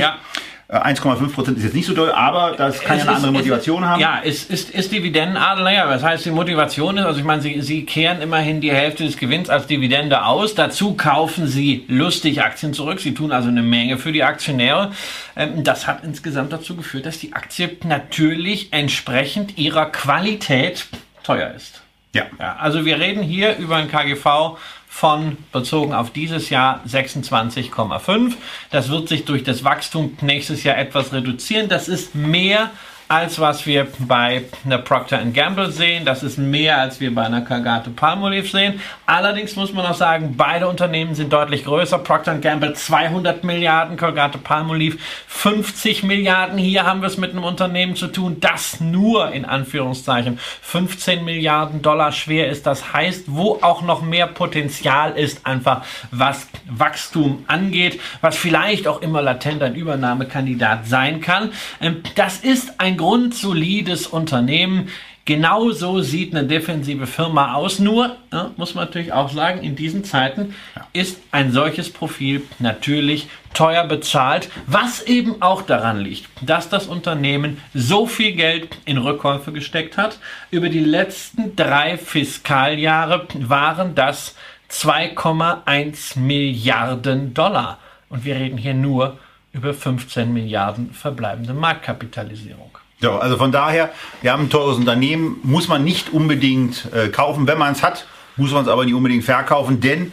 1,5 0.68 1.32
Prozent 1.32 1.58
ist 1.60 1.64
jetzt 1.64 1.76
nicht 1.76 1.86
so 1.86 1.94
doll, 1.94 2.12
aber 2.12 2.56
das 2.58 2.82
kann 2.82 2.98
es 2.98 3.04
ja 3.04 3.10
eine 3.10 3.18
andere 3.18 3.32
Motivation 3.34 3.84
ist, 3.84 3.90
haben. 3.90 4.02
Ja, 4.02 4.18
ist, 4.18 4.50
ist, 4.50 4.72
ist 4.72 4.92
Dividendenadel, 4.92 5.64
naja, 5.64 5.88
was 5.88 6.02
heißt 6.02 6.26
die 6.26 6.32
Motivation 6.32 6.98
ist, 6.98 7.06
also 7.06 7.20
ich 7.20 7.26
meine, 7.26 7.44
Sie, 7.44 7.62
Sie 7.62 7.86
kehren 7.86 8.20
immerhin 8.20 8.62
die 8.62 8.72
Hälfte 8.72 9.04
des 9.04 9.18
Gewinns 9.18 9.52
als 9.52 9.68
Dividende 9.68 10.26
aus, 10.26 10.56
dazu 10.56 10.96
kaufen 10.96 11.48
Sie 11.48 11.86
lustig 11.88 12.42
Aktien 12.42 12.74
zurück, 12.74 13.00
Sie 13.00 13.14
tun 13.14 13.32
also 13.32 13.50
eine 13.50 13.62
Menge 13.62 14.00
für 14.00 14.12
die 14.12 14.24
Aktionäre. 14.24 14.92
Ähm, 15.36 15.64
das 15.64 15.86
hat 15.86 16.04
insgesamt 16.04 16.52
dazu 16.52 16.76
geführt, 16.76 17.06
dass 17.06 17.20
die 17.20 17.34
Aktie 17.34 17.78
natürlich 17.84 18.74
entsprechend 18.74 19.60
ihrer 19.60 19.86
Qualität 19.86 20.88
teuer 21.24 21.54
ist. 21.56 21.84
Ja. 22.14 22.24
ja. 22.40 22.56
Also 22.56 22.86
wir 22.86 23.00
reden 23.00 23.22
hier 23.22 23.58
über 23.58 23.76
ein 23.76 23.90
KGV 23.90 24.58
von 24.96 25.36
bezogen 25.52 25.94
auf 25.94 26.12
dieses 26.12 26.50
Jahr 26.50 26.80
26,5. 26.88 28.32
Das 28.72 28.90
wird 28.90 29.10
sich 29.10 29.26
durch 29.26 29.44
das 29.44 29.66
Wachstum 29.66 30.18
nächstes 30.22 30.64
Jahr 30.64 30.78
etwas 30.78 31.12
reduzieren. 31.12 31.68
Das 31.68 31.90
ist 31.90 32.16
mehr 32.16 32.72
als 33.08 33.40
was 33.40 33.66
wir 33.66 33.88
bei 34.00 34.44
einer 34.66 34.80
Procter 34.80 35.24
Gamble 35.26 35.72
sehen. 35.72 36.06
Das 36.06 36.24
ist 36.24 36.38
mehr, 36.38 36.80
als 36.80 37.00
wir 37.00 37.14
bei 37.14 37.24
einer 37.24 37.42
Colgate 37.42 37.90
Palmolive 37.92 38.48
sehen. 38.48 38.82
Allerdings 39.06 39.56
muss 39.56 39.74
man 39.74 39.86
auch 39.86 39.96
sagen, 39.96 40.36
beide 40.38 40.68
Unternehmen 40.68 41.14
sind 41.14 41.32
deutlich 41.32 41.66
größer. 41.66 42.00
Procter 42.00 42.36
Gamble 42.36 42.74
200 42.74 43.44
Milliarden, 43.44 43.98
Colgate 43.98 44.40
Palmolive 44.40 44.98
50 45.28 46.04
Milliarden. 46.04 46.58
Hier 46.58 46.86
haben 46.86 47.02
wir 47.02 47.08
es 47.08 47.18
mit 47.18 47.32
einem 47.32 47.44
Unternehmen 47.44 47.96
zu 47.96 48.08
tun, 48.08 48.38
das 48.40 48.80
nur 48.80 49.32
in 49.32 49.46
Anführungszeichen 49.46 50.40
15 50.62 51.24
Milliarden 51.24 51.82
Dollar 51.82 52.12
schwer 52.12 52.50
ist. 52.50 52.66
Das 52.66 52.94
heißt, 52.94 53.26
wo 53.28 53.60
auch 53.62 53.84
noch 53.84 54.02
mehr 54.02 54.28
Potenzial 54.28 55.12
ist, 55.18 55.46
einfach 55.46 55.84
was 56.10 56.48
Wachstum 56.68 57.46
angeht, 57.48 58.00
was 58.22 58.36
vielleicht 58.36 58.88
auch 58.88 59.02
immer 59.02 59.22
latent 59.22 59.62
ein 59.62 59.76
Übernahmekandidat 59.76 60.88
sein 60.88 61.22
kann. 61.22 61.52
Ähm, 61.80 62.02
das 62.16 62.40
ist 62.40 62.80
ein 62.80 62.95
grundsolides 62.96 64.08
Unternehmen. 64.08 64.90
Genauso 65.26 66.02
sieht 66.02 66.36
eine 66.36 66.48
defensive 66.48 67.08
Firma 67.08 67.56
aus. 67.56 67.80
Nur, 67.80 68.16
ja, 68.32 68.52
muss 68.58 68.76
man 68.76 68.86
natürlich 68.86 69.12
auch 69.12 69.32
sagen, 69.32 69.64
in 69.64 69.76
diesen 69.76 70.04
Zeiten 70.04 70.54
ist 70.94 71.20
ein 71.32 71.52
solches 71.52 71.92
Profil 71.92 72.44
natürlich 72.60 73.28
teuer 73.56 73.86
bezahlt, 73.88 74.50
was 74.68 75.02
eben 75.02 75.42
auch 75.42 75.64
daran 75.64 76.00
liegt, 76.00 76.28
dass 76.42 76.70
das 76.70 76.86
Unternehmen 76.86 77.60
so 77.74 78.06
viel 78.06 78.34
Geld 78.34 78.70
in 78.86 78.98
Rückkäufe 78.98 79.52
gesteckt 79.52 79.98
hat. 79.98 80.20
Über 80.52 80.70
die 80.70 80.80
letzten 80.80 81.56
drei 81.56 81.98
Fiskaljahre 81.98 83.26
waren 83.40 83.96
das 83.96 84.36
2,1 84.70 86.20
Milliarden 86.20 87.34
Dollar. 87.34 87.80
Und 88.10 88.26
wir 88.26 88.36
reden 88.36 88.60
hier 88.60 88.76
nur 88.76 89.18
über 89.54 89.74
15 89.74 90.32
Milliarden 90.32 90.92
verbleibende 90.92 91.54
Marktkapitalisierung. 91.54 92.78
Ja, 93.06 93.20
also 93.20 93.38
von 93.38 93.52
daher, 93.52 93.92
wir 94.22 94.32
haben 94.32 94.44
ein 94.44 94.50
teures 94.50 94.78
Unternehmen, 94.78 95.40
muss 95.44 95.68
man 95.68 95.84
nicht 95.84 96.12
unbedingt 96.12 96.92
äh, 96.94 97.10
kaufen. 97.10 97.48
Wenn 97.48 97.58
man 97.58 97.74
es 97.74 97.84
hat, 97.84 98.08
muss 98.36 98.52
man 98.52 98.64
es 98.64 98.68
aber 98.68 98.86
nicht 98.86 98.96
unbedingt 98.96 99.24
verkaufen, 99.24 99.80
denn 99.80 100.12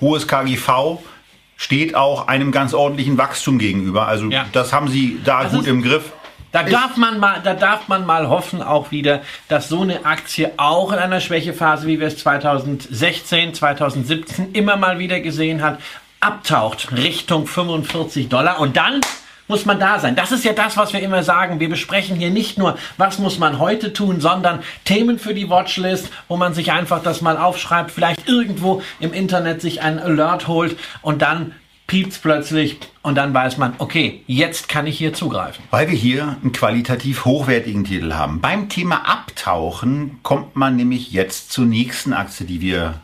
hohes 0.00 0.26
KGV 0.26 0.98
steht 1.56 1.94
auch 1.94 2.26
einem 2.26 2.50
ganz 2.50 2.74
ordentlichen 2.74 3.16
Wachstum 3.18 3.58
gegenüber. 3.58 4.08
Also 4.08 4.28
ja. 4.28 4.46
das 4.52 4.72
haben 4.72 4.88
sie 4.88 5.20
da 5.24 5.44
das 5.44 5.52
gut 5.52 5.66
im 5.66 5.82
Griff. 5.82 6.12
Da 6.50 6.64
darf, 6.64 6.98
man 6.98 7.18
mal, 7.18 7.40
da 7.42 7.54
darf 7.54 7.88
man 7.88 8.04
mal 8.04 8.28
hoffen 8.28 8.60
auch 8.60 8.90
wieder, 8.90 9.22
dass 9.48 9.70
so 9.70 9.80
eine 9.80 10.04
Aktie 10.04 10.50
auch 10.58 10.92
in 10.92 10.98
einer 10.98 11.20
Schwächephase, 11.20 11.86
wie 11.86 11.98
wir 11.98 12.08
es 12.08 12.18
2016, 12.18 13.54
2017 13.54 14.52
immer 14.52 14.76
mal 14.76 14.98
wieder 14.98 15.20
gesehen 15.20 15.62
hat, 15.62 15.78
abtaucht 16.20 16.92
Richtung 16.92 17.46
45 17.46 18.28
Dollar 18.28 18.60
und 18.60 18.76
dann 18.76 19.00
muss 19.52 19.66
man 19.66 19.78
da 19.78 19.98
sein. 19.98 20.16
Das 20.16 20.32
ist 20.32 20.46
ja 20.46 20.54
das, 20.54 20.78
was 20.78 20.94
wir 20.94 21.00
immer 21.00 21.22
sagen. 21.22 21.60
Wir 21.60 21.68
besprechen 21.68 22.16
hier 22.16 22.30
nicht 22.30 22.56
nur, 22.56 22.78
was 22.96 23.18
muss 23.18 23.38
man 23.38 23.58
heute 23.58 23.92
tun, 23.92 24.18
sondern 24.18 24.60
Themen 24.86 25.18
für 25.18 25.34
die 25.34 25.50
Watchlist, 25.50 26.08
wo 26.26 26.38
man 26.38 26.54
sich 26.54 26.72
einfach 26.72 27.02
das 27.02 27.20
mal 27.20 27.36
aufschreibt, 27.36 27.90
vielleicht 27.90 28.26
irgendwo 28.26 28.80
im 28.98 29.12
Internet 29.12 29.60
sich 29.60 29.82
ein 29.82 29.98
Alert 29.98 30.48
holt 30.48 30.78
und 31.02 31.20
dann 31.20 31.52
piept's 31.86 32.18
plötzlich 32.18 32.78
und 33.02 33.16
dann 33.16 33.34
weiß 33.34 33.58
man, 33.58 33.74
okay, 33.76 34.22
jetzt 34.26 34.70
kann 34.70 34.86
ich 34.86 34.96
hier 34.96 35.12
zugreifen. 35.12 35.62
Weil 35.70 35.90
wir 35.90 35.98
hier 35.98 36.38
einen 36.40 36.52
qualitativ 36.52 37.26
hochwertigen 37.26 37.84
Titel 37.84 38.14
haben. 38.14 38.40
Beim 38.40 38.70
Thema 38.70 39.06
Abtauchen 39.06 40.20
kommt 40.22 40.56
man 40.56 40.76
nämlich 40.76 41.12
jetzt 41.12 41.52
zur 41.52 41.66
nächsten 41.66 42.14
Aktie, 42.14 42.46
die 42.46 42.62
wir 42.62 42.94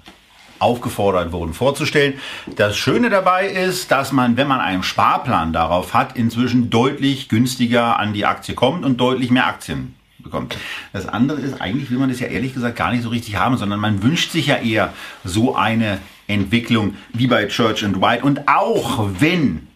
aufgefordert 0.58 1.32
wurden 1.32 1.54
vorzustellen. 1.54 2.14
Das 2.56 2.76
Schöne 2.76 3.10
dabei 3.10 3.48
ist, 3.48 3.90
dass 3.90 4.12
man, 4.12 4.36
wenn 4.36 4.48
man 4.48 4.60
einen 4.60 4.82
Sparplan 4.82 5.52
darauf 5.52 5.94
hat, 5.94 6.16
inzwischen 6.16 6.70
deutlich 6.70 7.28
günstiger 7.28 7.98
an 7.98 8.12
die 8.12 8.26
Aktie 8.26 8.54
kommt 8.54 8.84
und 8.84 8.98
deutlich 8.98 9.30
mehr 9.30 9.46
Aktien 9.46 9.94
bekommt. 10.18 10.56
Das 10.92 11.06
andere 11.06 11.40
ist, 11.40 11.60
eigentlich 11.60 11.90
will 11.90 11.98
man 11.98 12.08
das 12.08 12.20
ja 12.20 12.26
ehrlich 12.26 12.54
gesagt 12.54 12.76
gar 12.76 12.90
nicht 12.90 13.02
so 13.02 13.08
richtig 13.08 13.36
haben, 13.36 13.56
sondern 13.56 13.80
man 13.80 14.02
wünscht 14.02 14.32
sich 14.32 14.46
ja 14.46 14.56
eher 14.56 14.92
so 15.24 15.54
eine 15.54 15.98
Entwicklung 16.26 16.96
wie 17.12 17.26
bei 17.26 17.46
Church 17.46 17.84
and 17.84 18.00
White. 18.00 18.24
Und 18.24 18.48
auch 18.48 19.08
wenn 19.20 19.67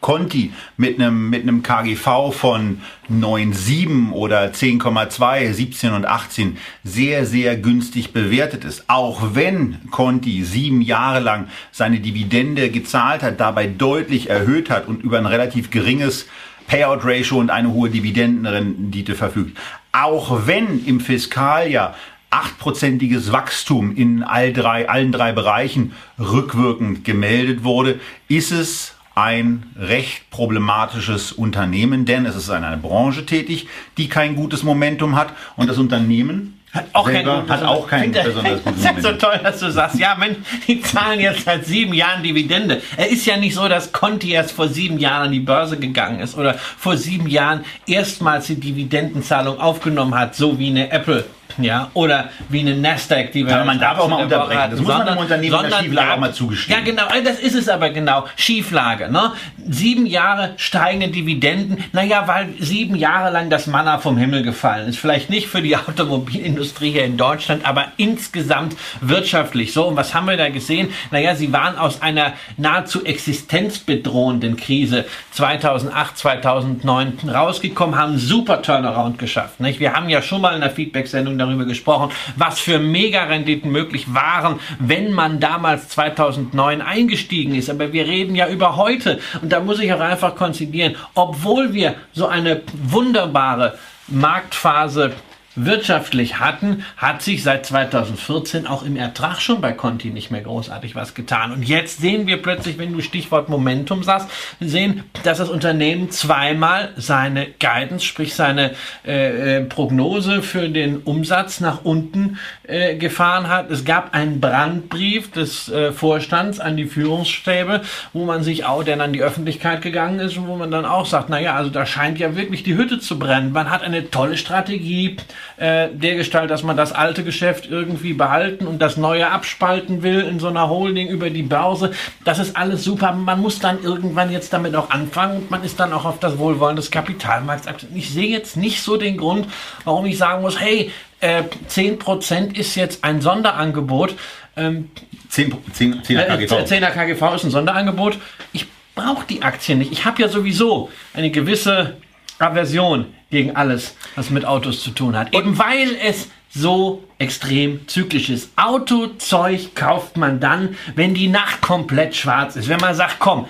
Conti 0.00 0.52
mit 0.76 0.98
einem, 0.98 1.30
mit 1.30 1.42
einem 1.42 1.62
KGV 1.62 2.32
von 2.32 2.80
9,7 3.10 4.12
oder 4.12 4.46
10,2, 4.46 5.52
17 5.52 5.92
und 5.92 6.06
18 6.06 6.56
sehr, 6.84 7.26
sehr 7.26 7.56
günstig 7.56 8.12
bewertet 8.12 8.64
ist. 8.64 8.88
Auch 8.88 9.34
wenn 9.34 9.90
Conti 9.90 10.42
sieben 10.44 10.80
Jahre 10.80 11.20
lang 11.20 11.48
seine 11.70 12.00
Dividende 12.00 12.70
gezahlt 12.70 13.22
hat, 13.22 13.40
dabei 13.40 13.66
deutlich 13.66 14.30
erhöht 14.30 14.70
hat 14.70 14.88
und 14.88 15.02
über 15.02 15.18
ein 15.18 15.26
relativ 15.26 15.70
geringes 15.70 16.26
Payout 16.66 17.00
Ratio 17.04 17.38
und 17.38 17.50
eine 17.50 17.72
hohe 17.72 17.90
Dividendenrendite 17.90 19.16
verfügt. 19.16 19.58
Auch 19.92 20.46
wenn 20.46 20.86
im 20.86 21.00
Fiskaljahr 21.00 21.96
achtprozentiges 22.30 23.32
Wachstum 23.32 23.94
in 23.96 24.22
all 24.22 24.52
drei, 24.52 24.88
allen 24.88 25.10
drei 25.10 25.32
Bereichen 25.32 25.92
rückwirkend 26.18 27.04
gemeldet 27.04 27.64
wurde, 27.64 27.98
ist 28.28 28.52
es 28.52 28.94
ein 29.14 29.64
recht 29.76 30.30
problematisches 30.30 31.32
Unternehmen, 31.32 32.04
denn 32.04 32.26
es 32.26 32.36
ist 32.36 32.48
in 32.48 32.56
einer 32.56 32.76
Branche 32.76 33.26
tätig, 33.26 33.68
die 33.96 34.08
kein 34.08 34.36
gutes 34.36 34.62
Momentum 34.62 35.16
hat. 35.16 35.32
Und 35.56 35.68
das 35.68 35.78
Unternehmen 35.78 36.60
hat 36.72 36.86
auch 36.92 37.08
selber, 37.08 37.44
kein, 37.46 37.48
hat 37.48 37.62
auch 37.64 37.88
kein 37.88 38.12
besonders 38.12 38.62
gutes 38.62 38.82
Das 38.84 38.96
ist 38.96 39.02
so 39.02 39.12
toll, 39.12 39.40
dass 39.42 39.58
du 39.58 39.72
sagst, 39.72 39.98
ja, 39.98 40.14
Mensch, 40.14 40.38
die 40.68 40.80
zahlen 40.80 41.18
jetzt 41.18 41.44
seit 41.44 41.66
sieben 41.66 41.92
Jahren 41.92 42.22
Dividende. 42.22 42.80
Er 42.96 43.08
ist 43.08 43.26
ja 43.26 43.36
nicht 43.36 43.54
so, 43.54 43.68
dass 43.68 43.92
Conti 43.92 44.32
erst 44.32 44.52
vor 44.52 44.68
sieben 44.68 44.98
Jahren 44.98 45.26
an 45.26 45.32
die 45.32 45.40
Börse 45.40 45.78
gegangen 45.78 46.20
ist 46.20 46.38
oder 46.38 46.54
vor 46.54 46.96
sieben 46.96 47.26
Jahren 47.26 47.64
erstmals 47.86 48.46
die 48.46 48.60
Dividendenzahlung 48.60 49.58
aufgenommen 49.58 50.14
hat, 50.14 50.36
so 50.36 50.58
wie 50.60 50.68
eine 50.68 50.92
Apple 50.92 51.24
ja, 51.58 51.90
oder 51.94 52.30
wie 52.48 52.60
eine 52.60 52.76
Nasdaq, 52.76 53.32
die 53.32 53.46
wir 53.46 53.56
aber 53.56 53.64
man 53.64 53.78
darf 53.78 53.98
auch 53.98 54.08
mal 54.08 54.22
unterbrechen. 54.22 54.70
Das 54.70 54.80
muss 54.80 54.88
sondern, 54.88 55.06
man 55.06 55.16
im 55.16 55.22
Unternehmen 55.22 55.50
sondern, 55.50 55.70
der 55.70 55.78
Schieflage 55.78 56.12
auch 56.12 56.18
mal 56.18 56.32
zugestehen. 56.32 56.78
Ja, 56.78 56.84
genau, 56.84 57.04
das 57.24 57.38
ist 57.38 57.54
es 57.54 57.68
aber 57.68 57.90
genau. 57.90 58.24
Schieflage, 58.36 59.10
ne? 59.10 59.32
Sieben 59.68 60.06
Jahre 60.06 60.54
steigende 60.56 61.08
Dividenden. 61.08 61.84
Naja, 61.92 62.26
weil 62.26 62.48
sieben 62.58 62.96
Jahre 62.96 63.30
lang 63.30 63.50
das 63.50 63.66
Manna 63.66 63.98
vom 63.98 64.16
Himmel 64.16 64.42
gefallen 64.42 64.88
ist. 64.88 64.98
Vielleicht 64.98 65.30
nicht 65.30 65.48
für 65.48 65.62
die 65.62 65.76
Automobilindustrie 65.76 66.92
hier 66.92 67.04
in 67.04 67.16
Deutschland, 67.16 67.66
aber 67.66 67.86
insgesamt 67.96 68.76
wirtschaftlich 69.00 69.72
so. 69.72 69.86
Und 69.86 69.96
was 69.96 70.14
haben 70.14 70.26
wir 70.26 70.36
da 70.36 70.48
gesehen? 70.48 70.90
Naja, 71.10 71.34
sie 71.34 71.52
waren 71.52 71.76
aus 71.76 72.02
einer 72.02 72.32
nahezu 72.56 73.04
existenzbedrohenden 73.04 74.56
Krise 74.56 75.04
2008, 75.32 76.18
2009 76.18 77.18
rausgekommen, 77.28 77.98
haben 77.98 78.18
super 78.18 78.62
Turnaround 78.62 79.18
geschafft. 79.18 79.60
Nicht? 79.60 79.80
Wir 79.80 79.92
haben 79.94 80.08
ja 80.08 80.22
schon 80.22 80.40
mal 80.40 80.54
in 80.54 80.60
der 80.60 80.70
Feedback-Sendung 80.70 81.38
darüber 81.40 81.64
gesprochen, 81.64 82.10
was 82.36 82.60
für 82.60 82.78
Mega-Renditen 82.78 83.70
möglich 83.70 84.14
waren, 84.14 84.60
wenn 84.78 85.12
man 85.12 85.40
damals 85.40 85.88
2009 85.88 86.80
eingestiegen 86.80 87.54
ist. 87.54 87.70
Aber 87.70 87.92
wir 87.92 88.06
reden 88.06 88.34
ja 88.36 88.48
über 88.48 88.76
heute. 88.76 89.18
Und 89.42 89.50
da 89.52 89.60
muss 89.60 89.80
ich 89.80 89.92
auch 89.92 90.00
einfach 90.00 90.36
konzidieren, 90.36 90.96
obwohl 91.14 91.72
wir 91.72 91.96
so 92.12 92.26
eine 92.26 92.62
wunderbare 92.72 93.78
Marktphase 94.06 95.12
wirtschaftlich 95.56 96.38
hatten, 96.38 96.84
hat 96.96 97.22
sich 97.22 97.42
seit 97.42 97.66
2014 97.66 98.66
auch 98.66 98.84
im 98.84 98.96
Ertrag 98.96 99.40
schon 99.40 99.60
bei 99.60 99.72
Conti 99.72 100.10
nicht 100.10 100.30
mehr 100.30 100.42
großartig 100.42 100.94
was 100.94 101.14
getan. 101.14 101.52
Und 101.52 101.62
jetzt 101.62 102.00
sehen 102.00 102.26
wir 102.26 102.40
plötzlich, 102.40 102.78
wenn 102.78 102.92
du 102.92 103.00
Stichwort 103.00 103.48
Momentum 103.48 104.02
sagst, 104.04 104.28
sehen, 104.60 105.04
dass 105.24 105.38
das 105.38 105.48
Unternehmen 105.48 106.10
zweimal 106.10 106.90
seine 106.96 107.48
Guidance, 107.58 108.04
sprich 108.04 108.34
seine 108.34 108.72
äh, 109.04 109.56
äh, 109.56 109.60
Prognose 109.62 110.42
für 110.42 110.68
den 110.68 110.98
Umsatz 110.98 111.60
nach 111.60 111.84
unten 111.84 112.38
äh, 112.62 112.96
gefahren 112.96 113.48
hat. 113.48 113.70
Es 113.70 113.84
gab 113.84 114.14
einen 114.14 114.40
Brandbrief 114.40 115.32
des 115.32 115.68
äh, 115.68 115.92
Vorstands 115.92 116.60
an 116.60 116.76
die 116.76 116.86
Führungsstäbe, 116.86 117.82
wo 118.12 118.24
man 118.24 118.44
sich 118.44 118.66
auch, 118.66 118.84
der 118.84 119.00
an 119.00 119.12
die 119.12 119.22
Öffentlichkeit 119.22 119.82
gegangen 119.82 120.20
ist 120.20 120.36
und 120.36 120.46
wo 120.46 120.56
man 120.56 120.70
dann 120.70 120.84
auch 120.84 121.06
sagt, 121.06 121.28
naja, 121.28 121.54
also 121.54 121.70
da 121.70 121.86
scheint 121.86 122.18
ja 122.18 122.36
wirklich 122.36 122.62
die 122.62 122.76
Hütte 122.76 123.00
zu 123.00 123.18
brennen. 123.18 123.52
Man 123.52 123.70
hat 123.70 123.82
eine 123.82 124.10
tolle 124.10 124.36
Strategie, 124.36 125.16
äh, 125.60 125.90
dergestalt, 125.92 126.50
dass 126.50 126.62
man 126.62 126.74
das 126.74 126.92
alte 126.92 127.22
Geschäft 127.22 127.68
irgendwie 127.70 128.14
behalten 128.14 128.66
und 128.66 128.80
das 128.80 128.96
neue 128.96 129.30
abspalten 129.30 130.02
will 130.02 130.20
in 130.20 130.40
so 130.40 130.48
einer 130.48 130.70
Holding 130.70 131.08
über 131.08 131.28
die 131.28 131.42
Börse. 131.42 131.92
Das 132.24 132.38
ist 132.38 132.56
alles 132.56 132.82
super. 132.82 133.12
Man 133.12 133.42
muss 133.42 133.58
dann 133.58 133.82
irgendwann 133.82 134.32
jetzt 134.32 134.54
damit 134.54 134.74
auch 134.74 134.88
anfangen 134.88 135.36
und 135.36 135.50
man 135.50 135.62
ist 135.62 135.78
dann 135.78 135.92
auch 135.92 136.06
auf 136.06 136.18
das 136.18 136.38
Wohlwollen 136.38 136.76
des 136.76 136.90
Kapitalmarkts. 136.90 137.68
Ich 137.94 138.08
sehe 138.08 138.28
jetzt 138.28 138.56
nicht 138.56 138.82
so 138.82 138.96
den 138.96 139.18
Grund, 139.18 139.48
warum 139.84 140.06
ich 140.06 140.16
sagen 140.16 140.40
muss, 140.40 140.58
hey, 140.58 140.90
äh, 141.20 141.42
10% 141.68 142.56
ist 142.56 142.74
jetzt 142.74 143.04
ein 143.04 143.20
Sonderangebot. 143.20 144.14
Ähm, 144.56 144.90
10, 145.28 145.54
10, 145.74 146.02
10er 146.02 146.24
KGV. 146.24 146.52
Äh, 146.52 146.62
10er 146.62 146.90
KGV 146.90 147.34
ist 147.34 147.44
ein 147.44 147.50
Sonderangebot. 147.50 148.16
Ich 148.54 148.64
brauche 148.94 149.26
die 149.26 149.42
Aktien 149.42 149.80
nicht. 149.80 149.92
Ich 149.92 150.06
habe 150.06 150.22
ja 150.22 150.28
sowieso 150.28 150.88
eine 151.12 151.30
gewisse 151.30 151.98
Aversion 152.38 153.08
gegen 153.30 153.56
alles, 153.56 153.96
was 154.16 154.30
mit 154.30 154.44
Autos 154.44 154.82
zu 154.82 154.90
tun 154.90 155.16
hat. 155.16 155.34
Eben 155.34 155.58
weil 155.58 155.96
es 156.02 156.28
so 156.52 157.04
extrem 157.18 157.86
zyklisch 157.86 158.28
ist. 158.28 158.50
Autozeug 158.56 159.74
kauft 159.74 160.16
man 160.16 160.40
dann, 160.40 160.76
wenn 160.96 161.14
die 161.14 161.28
Nacht 161.28 161.60
komplett 161.60 162.16
schwarz 162.16 162.56
ist. 162.56 162.68
Wenn 162.68 162.80
man 162.80 162.94
sagt, 162.94 163.20
komm, 163.20 163.46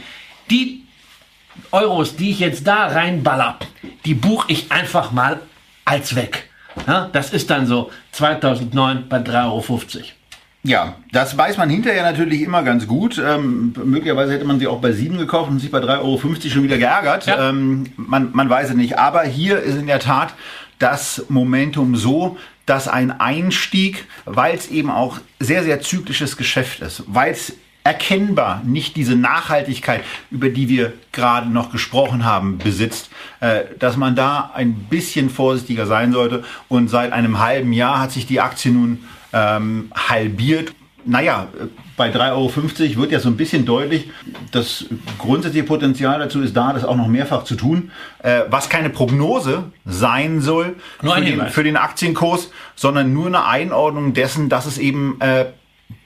die 0.51 0.85
Euros, 1.73 2.17
die 2.17 2.31
ich 2.31 2.41
jetzt 2.41 2.67
da 2.67 2.87
reinballer, 2.87 3.59
die 4.05 4.15
buche 4.15 4.53
ich 4.53 4.71
einfach 4.71 5.13
mal 5.13 5.41
als 5.85 6.15
weg. 6.15 6.51
Ja, 6.87 7.09
das 7.13 7.33
ist 7.33 7.51
dann 7.51 7.67
so 7.67 7.91
2009 8.13 9.09
bei 9.09 9.19
3,50 9.19 9.47
Euro. 9.47 10.05
Ja, 10.63 10.97
das 11.11 11.37
weiß 11.39 11.57
man 11.57 11.71
hinterher 11.71 12.03
natürlich 12.03 12.43
immer 12.43 12.63
ganz 12.63 12.87
gut. 12.87 13.19
Ähm, 13.25 13.73
möglicherweise 13.83 14.33
hätte 14.33 14.45
man 14.45 14.59
sie 14.59 14.67
auch 14.67 14.81
bei 14.81 14.93
7 14.93 15.17
gekauft 15.17 15.51
und 15.51 15.59
sich 15.59 15.71
bei 15.71 15.79
3,50 15.79 16.01
Euro 16.01 16.19
schon 16.19 16.63
wieder 16.63 16.77
geärgert. 16.77 17.27
Ja. 17.27 17.49
Ähm, 17.49 17.87
man, 17.97 18.31
man 18.33 18.51
weiß 18.51 18.71
es 18.71 18.77
nicht. 18.77 18.99
Aber 18.99 19.23
hier 19.23 19.61
ist 19.61 19.77
in 19.77 19.87
der 19.87 20.01
Tat 20.01 20.35
das 20.79 21.25
Momentum 21.29 21.97
so, 21.97 22.37
dass 22.67 22.89
ein 22.89 23.11
Einstieg, 23.11 24.05
weil 24.27 24.55
es 24.55 24.69
eben 24.69 24.91
auch 24.91 25.19
sehr, 25.39 25.63
sehr 25.65 25.81
zyklisches 25.81 26.37
Geschäft 26.37 26.81
ist, 26.81 27.05
weil 27.07 27.33
es 27.33 27.55
erkennbar 27.83 28.63
nicht 28.65 28.97
diese 28.97 29.17
Nachhaltigkeit, 29.17 30.03
über 30.31 30.51
die 30.51 30.69
wir 30.69 30.93
gerade 31.13 31.49
noch 31.49 31.73
gesprochen 31.73 32.27
haben, 32.27 32.59
besitzt, 32.59 33.09
äh, 33.41 33.63
dass 33.79 33.97
man 33.97 34.15
da 34.15 34.51
ein 34.55 34.75
bisschen 34.75 35.31
vorsichtiger 35.31 35.87
sein 35.87 36.13
sollte. 36.13 36.45
Und 36.69 36.89
seit 36.89 37.13
einem 37.13 37.39
halben 37.39 37.73
Jahr 37.73 38.01
hat 38.01 38.13
sich 38.13 38.27
die 38.27 38.41
Aktie 38.41 38.71
nun 38.71 39.05
ähm, 39.33 39.91
halbiert. 39.95 40.73
Naja, 41.05 41.49
bei 41.97 42.11
3,50 42.11 42.31
Euro 42.33 42.55
wird 43.01 43.13
ja 43.13 43.21
so 43.21 43.31
ein 43.31 43.37
bisschen 43.37 43.65
deutlich, 43.65 44.11
das 44.53 44.85
grundsätzliche 45.19 45.67
Potenzial 45.67 46.19
dazu 46.19 46.43
ist 46.43 46.55
da, 46.55 46.73
das 46.73 46.85
auch 46.85 46.97
noch 46.97 47.09
mehrfach 47.09 47.45
zu 47.45 47.55
tun, 47.55 47.91
äh, 48.23 48.43
was 48.51 48.69
keine 48.69 48.91
Prognose 48.91 49.65
sein 49.87 50.41
soll 50.41 50.77
für 51.01 51.21
den, 51.21 51.47
für, 51.49 51.65
den, 51.65 51.77
Aktienkurs, 51.77 52.51
sondern 52.77 53.15
nur 53.15 53.27
eine 53.27 53.47
Einordnung 53.47 54.13
dessen, 54.13 54.51
dass 54.51 54.67
es 54.67 54.77
eben 54.77 55.19
äh, 55.21 55.47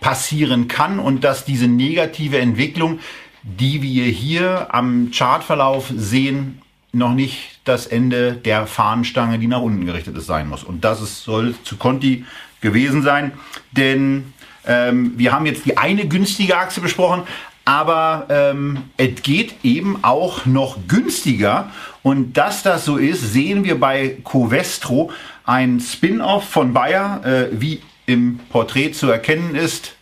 passieren 0.01 0.69
kann 0.69 0.99
und 0.99 1.25
dass 1.25 1.45
diese 1.45 1.67
negative 1.67 2.39
Entwicklung, 2.39 3.01
die 3.43 3.83
wir 3.83 4.05
hier 4.05 4.69
am 4.73 5.11
Chartverlauf 5.13 5.93
sehen, 5.95 6.61
noch 6.93 7.13
nicht 7.13 7.61
das 7.65 7.87
Ende 7.87 8.33
der 8.33 8.67
Fahnenstange, 8.67 9.39
die 9.39 9.49
nach 9.49 9.61
unten 9.61 9.85
gerichtet 9.85 10.17
ist, 10.17 10.27
sein 10.27 10.49
muss. 10.49 10.63
Und 10.63 10.85
das 10.85 11.03
ist, 11.03 11.25
soll 11.25 11.55
zu 11.65 11.77
Conti 11.77 12.25
gewesen 12.65 13.03
sein. 13.03 13.31
Denn 13.71 14.33
ähm, 14.67 15.13
wir 15.17 15.33
haben 15.33 15.47
jetzt 15.47 15.65
die 15.65 15.79
eine 15.79 16.09
günstige 16.09 16.57
Aktie 16.57 16.83
besprochen, 16.83 17.23
aber 17.65 18.27
ähm, 18.29 18.79
es 18.97 19.23
geht 19.23 19.55
eben 19.63 20.03
auch 20.03 20.45
noch 20.47 20.79
günstiger. 20.89 21.71
Und 22.03 22.37
dass 22.37 22.65
das 22.65 22.85
so 22.85 22.97
ist, 22.97 23.33
sehen 23.33 23.63
wir 23.63 23.79
bei 23.79 24.17
Covestro, 24.25 25.13
ein 25.45 25.79
Spin-off 25.79 26.49
von 26.49 26.73
Bayer, 26.73 27.21
äh, 27.25 27.49
wie 27.53 27.81
im 28.07 28.41
Porträt 28.51 28.93
zu 28.93 29.09
erkennen 29.11 29.55
ist, 29.55 29.95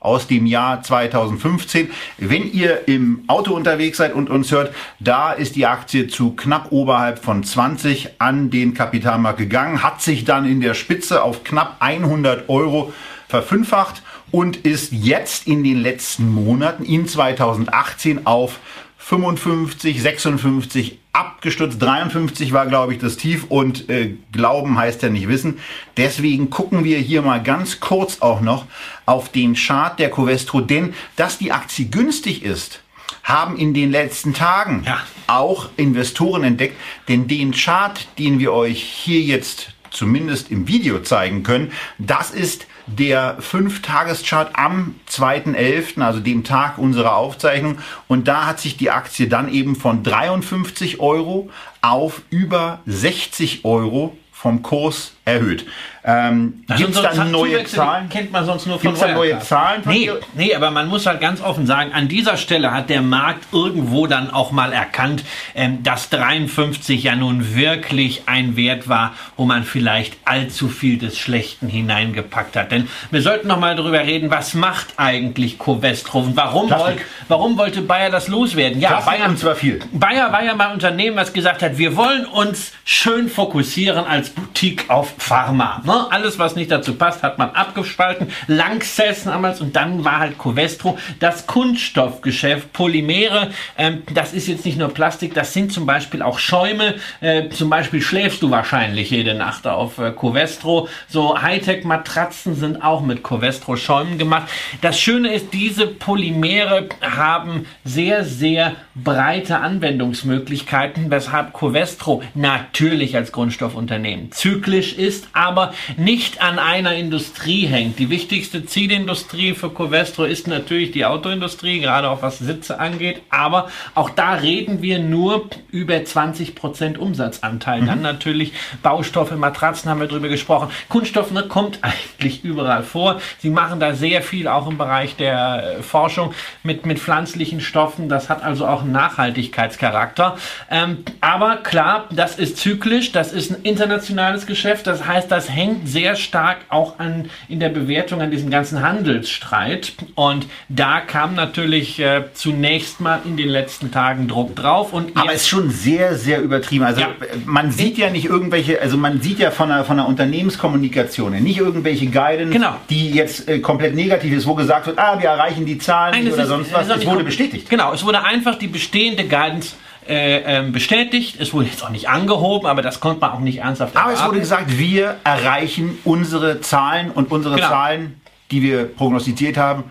aus 0.00 0.26
dem 0.26 0.46
Jahr 0.46 0.82
2015. 0.82 1.90
Wenn 2.18 2.52
ihr 2.52 2.86
im 2.86 3.24
Auto 3.26 3.54
unterwegs 3.54 3.98
seid 3.98 4.14
und 4.14 4.30
uns 4.30 4.50
hört, 4.52 4.74
da 5.00 5.32
ist 5.32 5.56
die 5.56 5.66
Aktie 5.66 6.08
zu 6.08 6.36
knapp 6.36 6.70
oberhalb 6.70 7.24
von 7.24 7.42
20 7.42 8.20
an 8.20 8.50
den 8.50 8.74
Kapitalmarkt 8.74 9.38
gegangen, 9.38 9.82
hat 9.82 10.00
sich 10.00 10.24
dann 10.24 10.46
in 10.46 10.60
der 10.60 10.74
Spitze 10.74 11.22
auf 11.22 11.44
knapp 11.44 11.76
100 11.80 12.48
Euro 12.48 12.92
verfünffacht 13.28 14.02
und 14.30 14.58
ist 14.58 14.92
jetzt 14.92 15.46
in 15.46 15.64
den 15.64 15.80
letzten 15.80 16.28
Monaten 16.28 16.84
in 16.84 17.06
2018 17.06 18.26
auf 18.26 18.60
55, 19.08 20.02
56 20.02 20.98
abgestürzt. 21.14 21.80
53 21.80 22.52
war, 22.52 22.66
glaube 22.66 22.92
ich, 22.92 22.98
das 22.98 23.16
Tief 23.16 23.46
und 23.48 23.88
äh, 23.88 24.16
Glauben 24.32 24.76
heißt 24.76 25.02
ja 25.02 25.08
nicht 25.08 25.28
wissen. 25.28 25.60
Deswegen 25.96 26.50
gucken 26.50 26.84
wir 26.84 26.98
hier 26.98 27.22
mal 27.22 27.42
ganz 27.42 27.80
kurz 27.80 28.20
auch 28.20 28.42
noch 28.42 28.66
auf 29.06 29.30
den 29.30 29.54
Chart 29.54 29.98
der 29.98 30.10
Covestro, 30.10 30.60
denn 30.60 30.92
dass 31.16 31.38
die 31.38 31.52
Aktie 31.52 31.86
günstig 31.86 32.42
ist, 32.42 32.82
haben 33.22 33.56
in 33.56 33.72
den 33.72 33.90
letzten 33.90 34.34
Tagen 34.34 34.82
ja. 34.84 34.98
auch 35.26 35.70
Investoren 35.78 36.44
entdeckt, 36.44 36.76
denn 37.08 37.28
den 37.28 37.52
Chart, 37.52 38.06
den 38.18 38.38
wir 38.38 38.52
euch 38.52 38.82
hier 38.82 39.22
jetzt 39.22 39.72
zumindest 39.88 40.50
im 40.50 40.68
Video 40.68 41.00
zeigen 41.00 41.44
können. 41.44 41.72
Das 41.96 42.30
ist 42.30 42.66
der 42.96 43.38
5-Tages-Chart 43.40 44.50
am 44.54 44.94
2.11., 45.10 46.00
also 46.00 46.20
dem 46.20 46.44
Tag 46.44 46.78
unserer 46.78 47.16
Aufzeichnung. 47.16 47.78
Und 48.06 48.28
da 48.28 48.46
hat 48.46 48.60
sich 48.60 48.76
die 48.76 48.90
Aktie 48.90 49.28
dann 49.28 49.52
eben 49.52 49.76
von 49.76 50.02
53 50.02 51.00
Euro 51.00 51.50
auf 51.82 52.22
über 52.30 52.80
60 52.86 53.64
Euro 53.64 54.16
vom 54.32 54.62
Kurs 54.62 55.12
erhöht. 55.28 55.66
Ähm, 56.04 56.64
Gibt 56.76 56.94
es 56.94 57.02
da 57.02 57.24
neue 57.24 57.64
Zahlen? 57.64 58.08
Kennt 58.08 58.32
man 58.32 58.46
sonst 58.46 58.66
nur 58.66 58.78
von 58.78 58.82
Gibt's 58.82 59.00
da 59.00 59.12
neue 59.12 59.38
Zahlen? 59.40 59.82
Von 59.82 59.92
nee, 59.92 60.10
nee, 60.34 60.54
aber 60.54 60.70
man 60.70 60.88
muss 60.88 61.04
halt 61.04 61.20
ganz 61.20 61.42
offen 61.42 61.66
sagen, 61.66 61.92
an 61.92 62.08
dieser 62.08 62.38
Stelle 62.38 62.72
hat 62.72 62.88
der 62.88 63.02
Markt 63.02 63.44
irgendwo 63.52 64.06
dann 64.06 64.30
auch 64.30 64.50
mal 64.50 64.72
erkannt, 64.72 65.22
ähm, 65.54 65.82
dass 65.82 66.08
53 66.08 67.02
ja 67.02 67.14
nun 67.14 67.54
wirklich 67.54 68.22
ein 68.24 68.56
Wert 68.56 68.88
war, 68.88 69.14
wo 69.36 69.44
man 69.44 69.64
vielleicht 69.64 70.16
allzu 70.24 70.68
viel 70.68 70.96
des 70.96 71.18
Schlechten 71.18 71.68
hineingepackt 71.68 72.56
hat. 72.56 72.72
Denn 72.72 72.88
wir 73.10 73.20
sollten 73.20 73.48
noch 73.48 73.58
mal 73.58 73.76
darüber 73.76 74.00
reden, 74.00 74.30
was 74.30 74.54
macht 74.54 74.86
eigentlich 74.96 75.58
Covestro 75.58 76.20
und 76.20 76.36
warum, 76.36 76.70
wollt, 76.70 77.00
warum 77.28 77.58
wollte 77.58 77.82
Bayer 77.82 78.08
das 78.08 78.28
loswerden? 78.28 78.80
Ja, 78.80 79.00
Bayer, 79.00 79.28
und 79.28 79.38
zwar 79.38 79.56
viel. 79.56 79.80
Bayer 79.92 80.32
war 80.32 80.42
ja 80.42 80.54
mal 80.54 80.68
ein 80.68 80.74
Unternehmen, 80.74 81.16
was 81.16 81.34
gesagt 81.34 81.60
hat, 81.60 81.76
wir 81.76 81.96
wollen 81.96 82.24
uns 82.24 82.72
schön 82.86 83.28
fokussieren 83.28 84.06
als 84.06 84.30
Boutique 84.30 84.88
auf 84.88 85.12
Pharma. 85.18 85.82
Ne? 85.84 86.06
Alles, 86.10 86.38
was 86.38 86.56
nicht 86.56 86.70
dazu 86.70 86.94
passt, 86.94 87.22
hat 87.22 87.38
man 87.38 87.50
abgespalten. 87.50 88.28
Lanxess 88.46 89.24
damals 89.24 89.60
und 89.60 89.76
dann 89.76 90.04
war 90.04 90.18
halt 90.18 90.38
Covestro 90.38 90.98
das 91.20 91.46
Kunststoffgeschäft, 91.46 92.72
Polymere. 92.72 93.50
Ähm, 93.76 94.02
das 94.14 94.32
ist 94.32 94.48
jetzt 94.48 94.64
nicht 94.64 94.78
nur 94.78 94.88
Plastik, 94.88 95.34
das 95.34 95.52
sind 95.52 95.72
zum 95.72 95.86
Beispiel 95.86 96.22
auch 96.22 96.38
Schäume. 96.38 96.94
Äh, 97.20 97.48
zum 97.50 97.68
Beispiel 97.68 98.00
schläfst 98.00 98.42
du 98.42 98.50
wahrscheinlich 98.50 99.10
jede 99.10 99.34
Nacht 99.34 99.66
auf 99.66 99.98
äh, 99.98 100.12
Covestro. 100.12 100.88
So 101.08 101.40
Hightech-Matratzen 101.40 102.54
sind 102.54 102.82
auch 102.82 103.00
mit 103.00 103.22
Covestro-Schäumen 103.22 104.18
gemacht. 104.18 104.48
Das 104.80 104.98
Schöne 104.98 105.34
ist, 105.34 105.52
diese 105.52 105.86
Polymere 105.86 106.88
haben 107.02 107.66
sehr, 107.84 108.24
sehr 108.24 108.76
breite 109.04 109.58
Anwendungsmöglichkeiten, 109.60 111.10
weshalb 111.10 111.52
Covestro 111.52 112.22
natürlich 112.34 113.16
als 113.16 113.32
Grundstoffunternehmen 113.32 114.32
zyklisch 114.32 114.92
ist, 114.92 115.28
aber 115.32 115.72
nicht 115.96 116.42
an 116.42 116.58
einer 116.58 116.94
Industrie 116.94 117.66
hängt. 117.66 117.98
Die 117.98 118.10
wichtigste 118.10 118.64
Zielindustrie 118.66 119.54
für 119.54 119.70
Covestro 119.70 120.24
ist 120.24 120.46
natürlich 120.46 120.90
die 120.90 121.04
Autoindustrie, 121.04 121.80
gerade 121.80 122.10
auch 122.10 122.22
was 122.22 122.38
Sitze 122.38 122.80
angeht, 122.80 123.22
aber 123.30 123.68
auch 123.94 124.10
da 124.10 124.34
reden 124.34 124.82
wir 124.82 124.98
nur 124.98 125.48
über 125.70 125.94
20% 125.94 126.98
Umsatzanteil. 126.98 127.82
Mhm. 127.82 127.86
Dann 127.86 128.02
natürlich 128.02 128.52
Baustoffe, 128.82 129.32
Matratzen 129.36 129.90
haben 129.90 130.00
wir 130.00 130.08
drüber 130.08 130.28
gesprochen. 130.28 130.70
Kunststoff 130.88 131.30
ne, 131.30 131.44
kommt 131.44 131.78
eigentlich 131.82 132.44
überall 132.44 132.82
vor. 132.82 133.20
Sie 133.38 133.50
machen 133.50 133.80
da 133.80 133.94
sehr 133.94 134.22
viel 134.22 134.48
auch 134.48 134.68
im 134.68 134.78
Bereich 134.78 135.16
der 135.16 135.78
äh, 135.78 135.82
Forschung 135.82 136.32
mit, 136.62 136.86
mit 136.86 136.98
pflanzlichen 136.98 137.60
Stoffen. 137.60 138.08
Das 138.08 138.28
hat 138.28 138.42
also 138.42 138.66
auch 138.66 138.82
einen 138.88 138.92
Nachhaltigkeitscharakter. 138.92 140.36
Ähm, 140.70 140.98
aber 141.20 141.56
klar, 141.56 142.08
das 142.10 142.38
ist 142.38 142.58
zyklisch, 142.58 143.12
das 143.12 143.32
ist 143.32 143.50
ein 143.50 143.62
internationales 143.62 144.46
Geschäft. 144.46 144.86
Das 144.86 145.06
heißt, 145.06 145.30
das 145.30 145.50
hängt 145.50 145.88
sehr 145.88 146.16
stark 146.16 146.58
auch 146.68 146.98
an, 146.98 147.30
in 147.48 147.60
der 147.60 147.68
Bewertung 147.68 148.20
an 148.20 148.30
diesem 148.30 148.50
ganzen 148.50 148.82
Handelsstreit. 148.82 149.92
Und 150.14 150.46
da 150.68 151.00
kam 151.00 151.34
natürlich 151.34 151.98
äh, 152.00 152.24
zunächst 152.34 153.00
mal 153.00 153.20
in 153.24 153.36
den 153.36 153.48
letzten 153.48 153.90
Tagen 153.90 154.28
Druck 154.28 154.56
drauf. 154.56 154.92
Und 154.92 155.16
Aber 155.16 155.32
es 155.32 155.42
ist 155.42 155.48
schon 155.48 155.70
sehr, 155.70 156.14
sehr 156.16 156.42
übertrieben. 156.42 156.84
Also 156.84 157.00
ja. 157.00 157.08
man 157.44 157.70
sieht 157.70 157.98
ja 157.98 158.10
nicht 158.10 158.26
irgendwelche, 158.26 158.80
also 158.80 158.96
man 158.96 159.20
sieht 159.20 159.38
ja 159.38 159.50
von 159.50 159.68
der, 159.68 159.84
von 159.84 159.96
der 159.96 160.06
Unternehmenskommunikation 160.06 161.28
nicht 161.42 161.58
irgendwelche 161.58 162.06
Guidance, 162.06 162.52
genau. 162.52 162.76
die 162.88 163.10
jetzt 163.10 163.48
äh, 163.48 163.58
komplett 163.60 163.94
negativ 163.94 164.32
ist, 164.32 164.46
wo 164.46 164.54
gesagt 164.54 164.86
wird, 164.86 164.98
ah, 164.98 165.18
wir 165.18 165.28
erreichen 165.28 165.66
die 165.66 165.78
Zahlen 165.78 166.14
Nein, 166.14 166.32
oder 166.32 166.42
ist, 166.42 166.48
sonst 166.48 166.72
was. 166.72 166.88
Es 166.88 167.06
wurde 167.06 167.24
bestätigt. 167.24 167.68
Genau, 167.68 167.92
es 167.92 168.04
wurde 168.04 168.22
einfach 168.22 168.56
die 168.56 168.68
bestehende 168.78 169.24
Guidance 169.24 169.74
äh, 170.06 170.38
ähm, 170.58 170.70
bestätigt. 170.70 171.36
Es 171.40 171.52
wurde 171.52 171.66
jetzt 171.66 171.84
auch 171.84 171.90
nicht 171.90 172.08
angehoben, 172.08 172.68
aber 172.68 172.80
das 172.80 173.00
konnte 173.00 173.20
man 173.20 173.30
auch 173.32 173.40
nicht 173.40 173.58
ernsthaft 173.58 173.96
Aber 173.96 174.10
erwarten. 174.10 174.20
es 174.20 174.28
wurde 174.28 174.40
gesagt, 174.40 174.78
wir 174.78 175.16
erreichen 175.24 175.98
unsere 176.04 176.60
Zahlen 176.60 177.10
und 177.10 177.32
unsere 177.32 177.56
genau. 177.56 177.68
Zahlen, 177.68 178.20
die 178.52 178.62
wir 178.62 178.84
prognostiziert 178.84 179.56
haben, 179.56 179.84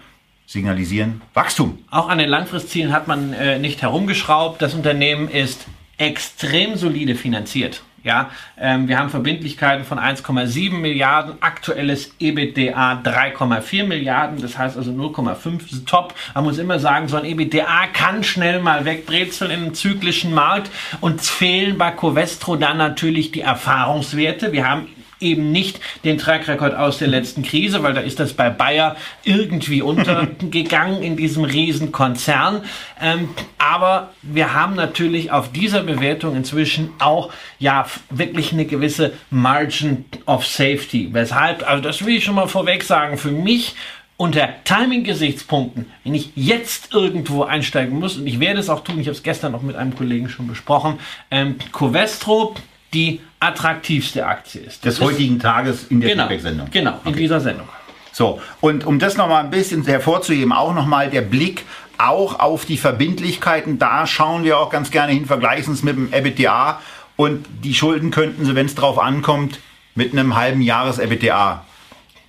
signalisieren 0.45 1.21
Wachstum. 1.33 1.79
Auch 1.91 2.07
an 2.07 2.17
den 2.17 2.29
Langfristzielen 2.29 2.93
hat 2.93 3.09
man 3.09 3.33
äh, 3.33 3.59
nicht 3.59 3.81
herumgeschraubt. 3.81 4.61
Das 4.61 4.73
Unternehmen 4.73 5.27
ist 5.27 5.65
extrem 5.97 6.77
solide 6.77 7.15
finanziert. 7.15 7.83
Ja, 8.03 8.29
ähm, 8.59 8.87
wir 8.87 8.97
haben 8.99 9.09
Verbindlichkeiten 9.09 9.83
von 9.83 9.99
1,7 9.99 10.71
Milliarden, 10.73 11.41
aktuelles 11.41 12.13
EBITDA 12.19 13.01
3,4 13.03 13.85
Milliarden, 13.85 14.41
das 14.41 14.57
heißt 14.57 14.77
also 14.77 14.91
0,5 14.91 15.85
top. 15.85 16.13
Man 16.33 16.43
muss 16.43 16.57
immer 16.57 16.79
sagen, 16.79 17.07
so 17.07 17.17
ein 17.17 17.25
EBITDA 17.25 17.87
kann 17.93 18.23
schnell 18.23 18.61
mal 18.61 18.85
wegbrezeln 18.85 19.51
in 19.51 19.63
einem 19.63 19.73
zyklischen 19.73 20.33
Markt. 20.33 20.69
und 21.01 21.21
fehlen 21.21 21.77
bei 21.77 21.91
Covestro 21.91 22.55
dann 22.55 22.77
natürlich 22.77 23.31
die 23.31 23.41
Erfahrungswerte. 23.41 24.51
Wir 24.51 24.69
haben 24.69 24.87
eben 25.19 25.51
nicht 25.51 25.79
den 26.03 26.17
Track 26.17 26.47
Record 26.47 26.75
aus 26.75 26.97
der 26.97 27.07
letzten 27.07 27.43
Krise, 27.43 27.83
weil 27.83 27.93
da 27.93 28.01
ist 28.01 28.19
das 28.19 28.33
bei 28.33 28.49
Bayer 28.49 28.95
irgendwie 29.23 29.81
untergegangen 29.87 31.01
in 31.01 31.17
diesem 31.17 31.43
Riesenkonzern. 31.43 32.63
Ähm, 33.01 33.29
aber 33.57 34.11
wir 34.21 34.53
haben 34.53 34.75
natürlich 34.75 35.31
auf 35.31 35.51
dieser 35.51 35.83
Bewertung 35.83 36.35
inzwischen 36.35 36.91
auch 36.99 37.31
ja 37.59 37.85
wirklich 38.09 38.53
eine 38.53 38.65
gewisse 38.65 39.13
Margin 39.29 40.05
of 40.25 40.45
Safety. 40.45 41.09
Weshalb, 41.11 41.69
also 41.69 41.83
das 41.83 42.05
will 42.05 42.15
ich 42.15 42.23
schon 42.23 42.35
mal 42.35 42.47
vorweg 42.47 42.83
sagen, 42.83 43.17
für 43.17 43.31
mich 43.31 43.75
unter 44.17 44.49
Timing-Gesichtspunkten, 44.63 45.85
wenn 46.03 46.15
ich 46.15 46.31
jetzt 46.35 46.93
irgendwo 46.93 47.43
einsteigen 47.43 47.99
muss, 47.99 48.17
und 48.17 48.25
ich 48.25 48.39
werde 48.39 48.59
es 48.59 48.69
auch 48.69 48.83
tun, 48.83 48.99
ich 48.99 49.07
habe 49.07 49.15
es 49.15 49.21
gestern 49.21 49.51
noch 49.51 49.61
mit 49.61 49.75
einem 49.75 49.95
Kollegen 49.95 50.27
schon 50.27 50.47
besprochen, 50.47 50.99
ähm, 51.29 51.55
Covestro 51.71 52.55
die 52.93 53.21
attraktivste 53.39 54.25
Aktie 54.25 54.61
ist. 54.61 54.85
Des 54.85 54.99
heutigen 55.01 55.39
Tages 55.39 55.85
in 55.89 56.01
der 56.01 56.11
genau, 56.11 56.23
Feedback-Sendung. 56.23 56.67
Genau, 56.71 56.99
in 57.03 57.09
okay. 57.11 57.19
dieser 57.19 57.39
Sendung. 57.39 57.67
So, 58.11 58.41
und 58.61 58.85
um 58.85 58.97
das 58.97 59.17
nochmal 59.17 59.43
ein 59.43 59.51
bisschen 59.51 59.85
hervorzuheben, 59.85 60.51
auch 60.51 60.73
nochmal 60.73 61.09
der 61.09 61.21
Blick 61.21 61.65
auch 61.97 62.39
auf 62.39 62.65
die 62.65 62.77
Verbindlichkeiten. 62.77 63.79
Da 63.79 64.07
schauen 64.07 64.43
wir 64.43 64.57
auch 64.59 64.69
ganz 64.69 64.91
gerne 64.91 65.13
hin, 65.13 65.25
vergleichen 65.25 65.73
es 65.73 65.83
mit 65.83 65.95
dem 65.95 66.13
EBITDA. 66.13 66.79
Und 67.15 67.45
die 67.63 67.73
Schulden 67.73 68.11
könnten 68.11 68.45
sie, 68.45 68.55
wenn 68.55 68.67
es 68.67 68.75
drauf 68.75 68.99
ankommt, 68.99 69.59
mit 69.95 70.13
einem 70.13 70.35
halben 70.35 70.61
Jahres 70.61 70.99
EBITDA 70.99 71.63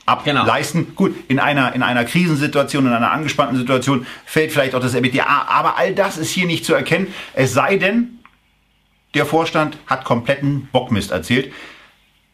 ableisten. 0.07 0.85
Genau. 0.85 0.95
Gut, 0.95 1.15
in 1.29 1.39
einer, 1.39 1.75
in 1.75 1.83
einer 1.83 2.05
Krisensituation, 2.05 2.87
in 2.87 2.93
einer 2.93 3.11
angespannten 3.11 3.59
Situation 3.59 4.07
fällt 4.25 4.53
vielleicht 4.53 4.75
auch 4.75 4.81
das 4.81 4.95
EBITDA. 4.95 5.25
Aber 5.49 5.77
all 5.77 5.95
das 5.95 6.17
ist 6.17 6.31
hier 6.31 6.47
nicht 6.47 6.65
zu 6.65 6.75
erkennen. 6.75 7.09
Es 7.35 7.53
sei 7.53 7.77
denn, 7.77 8.18
der 9.15 9.27
Vorstand 9.27 9.79
hat 9.87 10.05
kompletten 10.05 10.69
Bockmist 10.73 11.11
erzählt. 11.11 11.53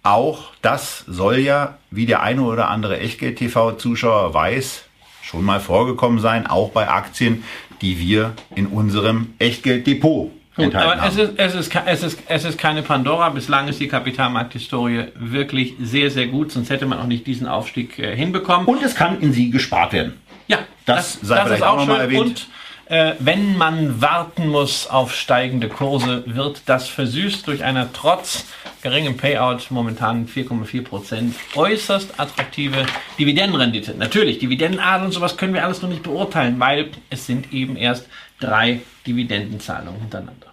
Auch 0.03 0.53
das 0.61 1.05
soll 1.07 1.39
ja, 1.39 1.79
wie 1.91 2.07
der 2.07 2.23
eine 2.23 2.43
oder 2.43 2.69
andere 2.69 2.99
Echtgeld-TV-Zuschauer 2.99 4.35
weiß, 4.35 4.85
schon 5.23 5.45
mal 5.45 5.61
vorgekommen 5.61 6.19
sein, 6.19 6.47
auch 6.47 6.71
bei 6.71 6.89
Aktien, 6.89 7.45
die 7.81 7.99
wir 7.99 8.35
in 8.55 8.67
unserem 8.67 9.35
Echtgeld-Depot 9.39 10.31
Gut, 10.57 10.75
aber 10.75 11.05
es 11.05 11.17
ist, 11.17 11.33
es, 11.37 11.55
ist, 11.55 11.75
es, 11.87 12.03
ist, 12.05 12.19
es 12.29 12.45
ist 12.45 12.59
keine 12.59 12.83
Pandora. 12.83 13.29
Bislang 13.31 13.67
ist 13.67 13.81
die 13.81 13.89
Kapitalmarkthistorie 13.89 15.07
wirklich 15.17 15.75
sehr, 15.81 16.11
sehr 16.11 16.29
gut. 16.29 16.53
Sonst 16.53 16.71
hätte 16.71 16.87
man 16.87 17.01
auch 17.01 17.07
nicht 17.07 17.27
diesen 17.27 17.49
Aufstieg 17.49 17.99
äh, 17.99 18.15
hinbekommen. 18.15 18.67
Und 18.67 18.81
es 18.83 18.95
kann 18.95 19.21
in 19.21 19.33
sie 19.33 19.51
gespart 19.51 19.93
werden. 19.93 20.15
Ja, 20.47 20.61
das, 20.87 21.19
das 21.19 21.29
sei 21.29 21.37
das 21.37 21.45
vielleicht 21.47 21.63
auch, 21.65 21.73
auch 21.73 21.79
nochmal 21.79 22.03
erwähnt. 22.03 22.21
Und 22.21 22.49
äh, 22.87 23.15
wenn 23.19 23.57
man 23.57 24.01
warten 24.01 24.49
muss 24.49 24.87
auf 24.87 25.15
steigende 25.15 25.69
Kurse, 25.69 26.23
wird 26.27 26.63
das 26.67 26.89
versüßt 26.89 27.47
durch 27.47 27.65
eine 27.65 27.89
trotz 27.93 28.45
geringem 28.83 29.17
Payout, 29.17 29.71
momentan 29.71 30.29
4,4 30.29 30.83
Prozent, 30.83 31.35
äußerst 31.55 32.21
attraktive 32.21 32.85
Dividendenrendite. 33.19 33.95
Natürlich, 33.95 34.39
Dividendenadel 34.39 35.07
und 35.07 35.13
sowas 35.13 35.37
können 35.37 35.55
wir 35.55 35.65
alles 35.65 35.81
noch 35.81 35.89
nicht 35.89 36.03
beurteilen, 36.03 36.61
weil 36.61 36.91
es 37.09 37.27
sind 37.27 37.53
eben 37.53 37.77
erst 37.77 38.07
drei 38.41 38.81
Dividendenzahlungen 39.07 40.01
hintereinander. 40.01 40.49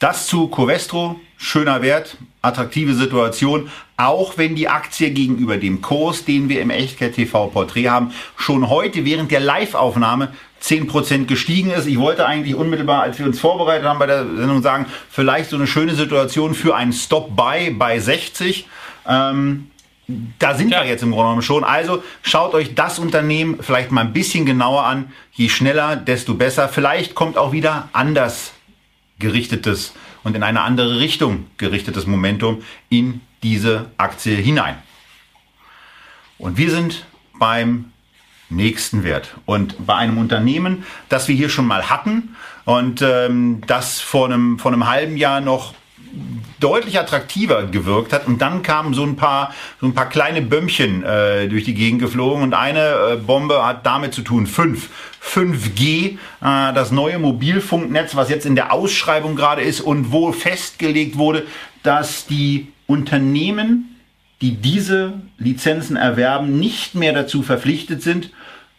Das 0.00 0.26
zu 0.26 0.48
Covestro, 0.48 1.20
schöner 1.36 1.80
Wert, 1.80 2.16
attraktive 2.42 2.94
Situation, 2.94 3.70
auch 3.96 4.36
wenn 4.36 4.56
die 4.56 4.68
Aktie 4.68 5.12
gegenüber 5.12 5.56
dem 5.56 5.80
Kurs, 5.80 6.24
den 6.24 6.48
wir 6.48 6.60
im 6.60 6.70
Echtgeld 6.70 7.14
TV 7.14 7.46
Porträt 7.46 7.88
haben, 7.88 8.12
schon 8.36 8.68
heute 8.68 9.04
während 9.04 9.30
der 9.30 9.40
Live-Aufnahme 9.40 10.32
10% 10.64 11.26
gestiegen 11.26 11.70
ist. 11.70 11.86
Ich 11.86 11.98
wollte 11.98 12.26
eigentlich 12.26 12.54
unmittelbar, 12.54 13.02
als 13.02 13.18
wir 13.18 13.26
uns 13.26 13.38
vorbereitet 13.38 13.86
haben 13.86 13.98
bei 13.98 14.06
der 14.06 14.24
Sendung 14.24 14.62
sagen, 14.62 14.86
vielleicht 15.10 15.50
so 15.50 15.56
eine 15.56 15.66
schöne 15.66 15.94
Situation 15.94 16.54
für 16.54 16.74
einen 16.74 16.92
Stop-Buy 16.92 17.70
bei 17.72 17.98
60. 17.98 18.66
Ähm, 19.06 19.70
da 20.38 20.54
sind 20.54 20.70
ja. 20.70 20.82
wir 20.82 20.88
jetzt 20.88 21.02
im 21.02 21.10
Grunde 21.10 21.24
genommen 21.24 21.42
schon. 21.42 21.64
Also 21.64 22.02
schaut 22.22 22.54
euch 22.54 22.74
das 22.74 22.98
Unternehmen 22.98 23.58
vielleicht 23.60 23.90
mal 23.90 24.02
ein 24.02 24.12
bisschen 24.12 24.46
genauer 24.46 24.84
an. 24.84 25.12
Je 25.32 25.50
schneller, 25.50 25.96
desto 25.96 26.34
besser. 26.34 26.68
Vielleicht 26.68 27.14
kommt 27.14 27.36
auch 27.36 27.52
wieder 27.52 27.88
anders 27.92 28.52
gerichtetes 29.18 29.94
und 30.22 30.34
in 30.34 30.42
eine 30.42 30.62
andere 30.62 30.98
Richtung 30.98 31.46
gerichtetes 31.58 32.06
Momentum 32.06 32.62
in 32.88 33.20
diese 33.42 33.86
Aktie 33.98 34.36
hinein. 34.36 34.76
Und 36.38 36.56
wir 36.56 36.70
sind 36.70 37.04
beim 37.38 37.92
nächsten 38.56 39.04
Wert. 39.04 39.34
Und 39.46 39.86
bei 39.86 39.94
einem 39.94 40.18
Unternehmen, 40.18 40.84
das 41.08 41.28
wir 41.28 41.34
hier 41.34 41.48
schon 41.48 41.66
mal 41.66 41.90
hatten 41.90 42.36
und 42.64 43.02
ähm, 43.02 43.62
das 43.66 44.00
vor 44.00 44.26
einem, 44.26 44.58
vor 44.58 44.72
einem 44.72 44.88
halben 44.88 45.16
Jahr 45.16 45.40
noch 45.40 45.74
deutlich 46.60 46.98
attraktiver 46.98 47.64
gewirkt 47.64 48.12
hat. 48.12 48.26
Und 48.26 48.40
dann 48.40 48.62
kamen 48.62 48.94
so 48.94 49.02
ein 49.02 49.16
paar, 49.16 49.52
so 49.80 49.86
ein 49.86 49.94
paar 49.94 50.08
kleine 50.08 50.42
Bömmchen 50.42 51.02
äh, 51.02 51.48
durch 51.48 51.64
die 51.64 51.74
Gegend 51.74 52.00
geflogen 52.00 52.42
und 52.42 52.54
eine 52.54 53.12
äh, 53.12 53.16
Bombe 53.16 53.64
hat 53.64 53.84
damit 53.84 54.14
zu 54.14 54.22
tun. 54.22 54.46
5. 54.46 54.88
5G, 55.22 55.82
äh, 55.82 56.16
das 56.40 56.90
neue 56.90 57.18
Mobilfunknetz, 57.18 58.14
was 58.14 58.28
jetzt 58.28 58.46
in 58.46 58.54
der 58.54 58.72
Ausschreibung 58.72 59.36
gerade 59.36 59.62
ist 59.62 59.80
und 59.80 60.12
wo 60.12 60.32
festgelegt 60.32 61.18
wurde, 61.18 61.46
dass 61.82 62.26
die 62.26 62.68
Unternehmen 62.86 63.93
die 64.40 64.56
diese 64.56 65.14
Lizenzen 65.38 65.96
erwerben, 65.96 66.58
nicht 66.58 66.94
mehr 66.94 67.12
dazu 67.12 67.42
verpflichtet 67.42 68.02
sind, 68.02 68.30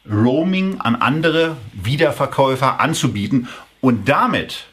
Roaming 0.10 0.80
an 0.82 0.96
andere 0.96 1.58
Wiederverkäufer 1.74 2.80
anzubieten. 2.80 3.48
Und 3.82 4.08
damit 4.08 4.66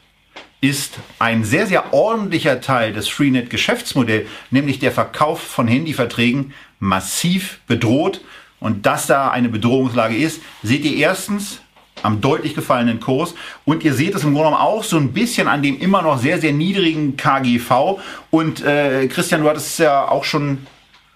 ist 0.61 0.99
ein 1.19 1.43
sehr, 1.43 1.67
sehr 1.67 1.93
ordentlicher 1.93 2.61
Teil 2.61 2.93
des 2.93 3.09
Freenet-Geschäftsmodells, 3.09 4.29
nämlich 4.49 4.79
der 4.79 4.91
Verkauf 4.91 5.41
von 5.41 5.67
Handyverträgen, 5.67 6.53
massiv 6.79 7.59
bedroht. 7.67 8.21
Und 8.59 8.85
dass 8.85 9.07
da 9.07 9.29
eine 9.29 9.49
Bedrohungslage 9.49 10.15
ist, 10.15 10.41
seht 10.61 10.85
ihr 10.85 10.95
erstens 10.95 11.59
am 12.01 12.21
deutlich 12.21 12.55
gefallenen 12.55 12.99
Kurs. 12.99 13.35
Und 13.65 13.83
ihr 13.83 13.93
seht 13.93 14.15
es 14.15 14.23
im 14.23 14.33
Grunde 14.33 14.49
genommen 14.49 14.61
auch 14.61 14.83
so 14.83 14.97
ein 14.97 15.11
bisschen 15.11 15.47
an 15.47 15.61
dem 15.61 15.79
immer 15.79 16.01
noch 16.01 16.17
sehr, 16.17 16.39
sehr 16.39 16.53
niedrigen 16.53 17.17
KGV. 17.17 17.99
Und 18.29 18.63
äh, 18.63 19.07
Christian, 19.07 19.41
du 19.41 19.49
hattest 19.49 19.67
es 19.67 19.77
ja 19.79 20.07
auch 20.07 20.23
schon 20.23 20.65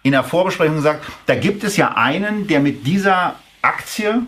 in 0.08 0.14
der 0.14 0.24
Vorbesprechung 0.24 0.78
gesagt, 0.78 1.06
da 1.26 1.36
gibt 1.36 1.64
es 1.64 1.78
ja 1.78 1.96
einen, 1.96 2.48
der 2.48 2.60
mit 2.60 2.88
dieser 2.88 3.36
Aktie 3.62 4.22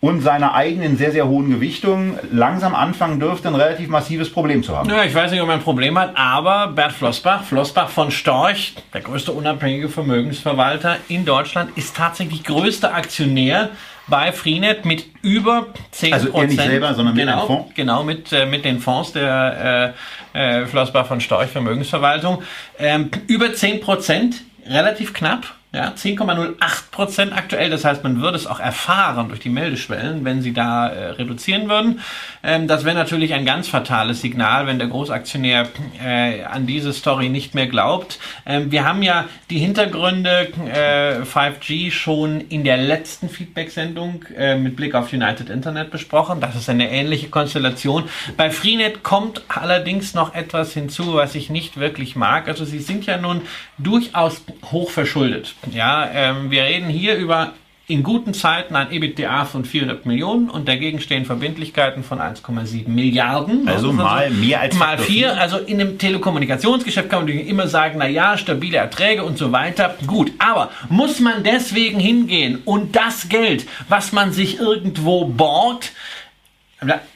und 0.00 0.20
seiner 0.20 0.54
eigenen 0.54 0.98
sehr, 0.98 1.12
sehr 1.12 1.26
hohen 1.28 1.48
Gewichtung 1.48 2.18
langsam 2.30 2.74
anfangen 2.74 3.20
dürfte, 3.20 3.48
ein 3.48 3.54
relativ 3.54 3.88
massives 3.88 4.30
Problem 4.30 4.62
zu 4.62 4.76
haben. 4.76 4.90
Ja, 4.90 5.02
ich 5.02 5.14
weiß 5.14 5.30
nicht, 5.30 5.40
ob 5.40 5.48
er 5.48 5.54
ein 5.54 5.62
Problem 5.62 5.98
hat, 5.98 6.14
aber 6.14 6.68
Bert 6.68 6.92
Flossbach, 6.92 7.42
Flossbach 7.44 7.88
von 7.88 8.10
Storch, 8.10 8.74
der 8.92 9.00
größte 9.00 9.32
unabhängige 9.32 9.88
Vermögensverwalter 9.88 10.98
in 11.08 11.24
Deutschland, 11.24 11.70
ist 11.78 11.96
tatsächlich 11.96 12.44
größter 12.44 12.94
Aktionär 12.94 13.70
bei 14.06 14.32
Freenet 14.32 14.84
mit 14.84 15.06
über 15.22 15.68
10 15.92 16.12
Also 16.12 16.28
er 16.34 16.46
nicht 16.48 16.60
selber, 16.60 16.92
sondern 16.92 17.14
genau, 17.14 17.32
mit 17.32 17.42
dem 17.42 17.46
Fonds? 17.46 17.74
Genau, 17.74 18.04
mit, 18.04 18.32
äh, 18.32 18.44
mit 18.44 18.64
den 18.66 18.80
Fonds 18.80 19.12
der 19.12 19.94
äh, 20.34 20.60
äh, 20.62 20.66
Flossbach 20.66 21.06
von 21.06 21.22
Storch 21.22 21.48
Vermögensverwaltung. 21.48 22.42
Ähm, 22.78 23.10
über 23.26 23.54
10 23.54 23.80
Prozent, 23.80 24.42
relativ 24.66 25.12
knapp. 25.12 25.46
Ja, 25.74 25.88
10,08 25.88 26.54
Prozent 26.92 27.32
aktuell. 27.32 27.68
Das 27.68 27.84
heißt, 27.84 28.04
man 28.04 28.20
würde 28.20 28.36
es 28.36 28.46
auch 28.46 28.60
erfahren 28.60 29.28
durch 29.28 29.40
die 29.40 29.48
Meldeschwellen, 29.48 30.24
wenn 30.24 30.40
sie 30.40 30.52
da 30.52 30.86
äh, 30.86 31.10
reduzieren 31.10 31.68
würden. 31.68 32.00
Ähm, 32.44 32.68
das 32.68 32.84
wäre 32.84 32.94
natürlich 32.94 33.34
ein 33.34 33.44
ganz 33.44 33.66
fatales 33.66 34.20
Signal, 34.20 34.68
wenn 34.68 34.78
der 34.78 34.86
Großaktionär 34.86 35.66
äh, 36.00 36.44
an 36.44 36.68
diese 36.68 36.92
Story 36.92 37.28
nicht 37.28 37.56
mehr 37.56 37.66
glaubt. 37.66 38.20
Ähm, 38.46 38.70
wir 38.70 38.84
haben 38.84 39.02
ja 39.02 39.24
die 39.50 39.58
Hintergründe 39.58 40.52
äh, 40.72 41.22
5G 41.22 41.90
schon 41.90 42.42
in 42.42 42.62
der 42.62 42.76
letzten 42.76 43.28
Feedback-Sendung 43.28 44.26
äh, 44.36 44.54
mit 44.56 44.76
Blick 44.76 44.94
auf 44.94 45.12
United 45.12 45.50
Internet 45.50 45.90
besprochen. 45.90 46.40
Das 46.40 46.54
ist 46.54 46.68
eine 46.68 46.88
ähnliche 46.88 47.30
Konstellation. 47.30 48.04
Bei 48.36 48.52
Freenet 48.52 49.02
kommt 49.02 49.42
allerdings 49.48 50.14
noch 50.14 50.36
etwas 50.36 50.72
hinzu, 50.72 51.14
was 51.14 51.34
ich 51.34 51.50
nicht 51.50 51.78
wirklich 51.80 52.14
mag. 52.14 52.46
Also 52.46 52.64
sie 52.64 52.78
sind 52.78 53.06
ja 53.06 53.16
nun 53.16 53.40
durchaus 53.76 54.44
hoch 54.70 54.90
verschuldet. 54.90 55.56
Ja, 55.72 56.08
ähm, 56.12 56.50
wir 56.50 56.64
reden 56.64 56.88
hier 56.88 57.16
über 57.16 57.52
in 57.86 58.02
guten 58.02 58.32
Zeiten 58.32 58.76
ein 58.76 58.90
EBITDA 58.90 59.44
von 59.44 59.66
400 59.66 60.06
Millionen 60.06 60.48
und 60.48 60.68
dagegen 60.68 61.00
stehen 61.00 61.26
Verbindlichkeiten 61.26 62.02
von 62.02 62.18
1,7 62.18 62.88
Milliarden. 62.88 63.68
Also 63.68 63.92
mal 63.92 64.30
mehr 64.30 64.62
als 64.62 64.74
mal 64.76 64.96
vier. 64.96 65.38
Also 65.38 65.58
in 65.58 65.78
dem 65.78 65.98
Telekommunikationsgeschäft 65.98 67.10
kann 67.10 67.26
man 67.26 67.28
immer 67.28 67.68
sagen, 67.68 67.96
na 67.98 68.08
ja, 68.08 68.38
stabile 68.38 68.78
Erträge 68.78 69.22
und 69.22 69.36
so 69.36 69.52
weiter. 69.52 69.96
Gut, 70.06 70.32
aber 70.38 70.70
muss 70.88 71.20
man 71.20 71.44
deswegen 71.44 72.00
hingehen 72.00 72.62
und 72.64 72.96
das 72.96 73.28
Geld, 73.28 73.66
was 73.90 74.12
man 74.12 74.32
sich 74.32 74.58
irgendwo 74.58 75.26
borgt, 75.26 75.92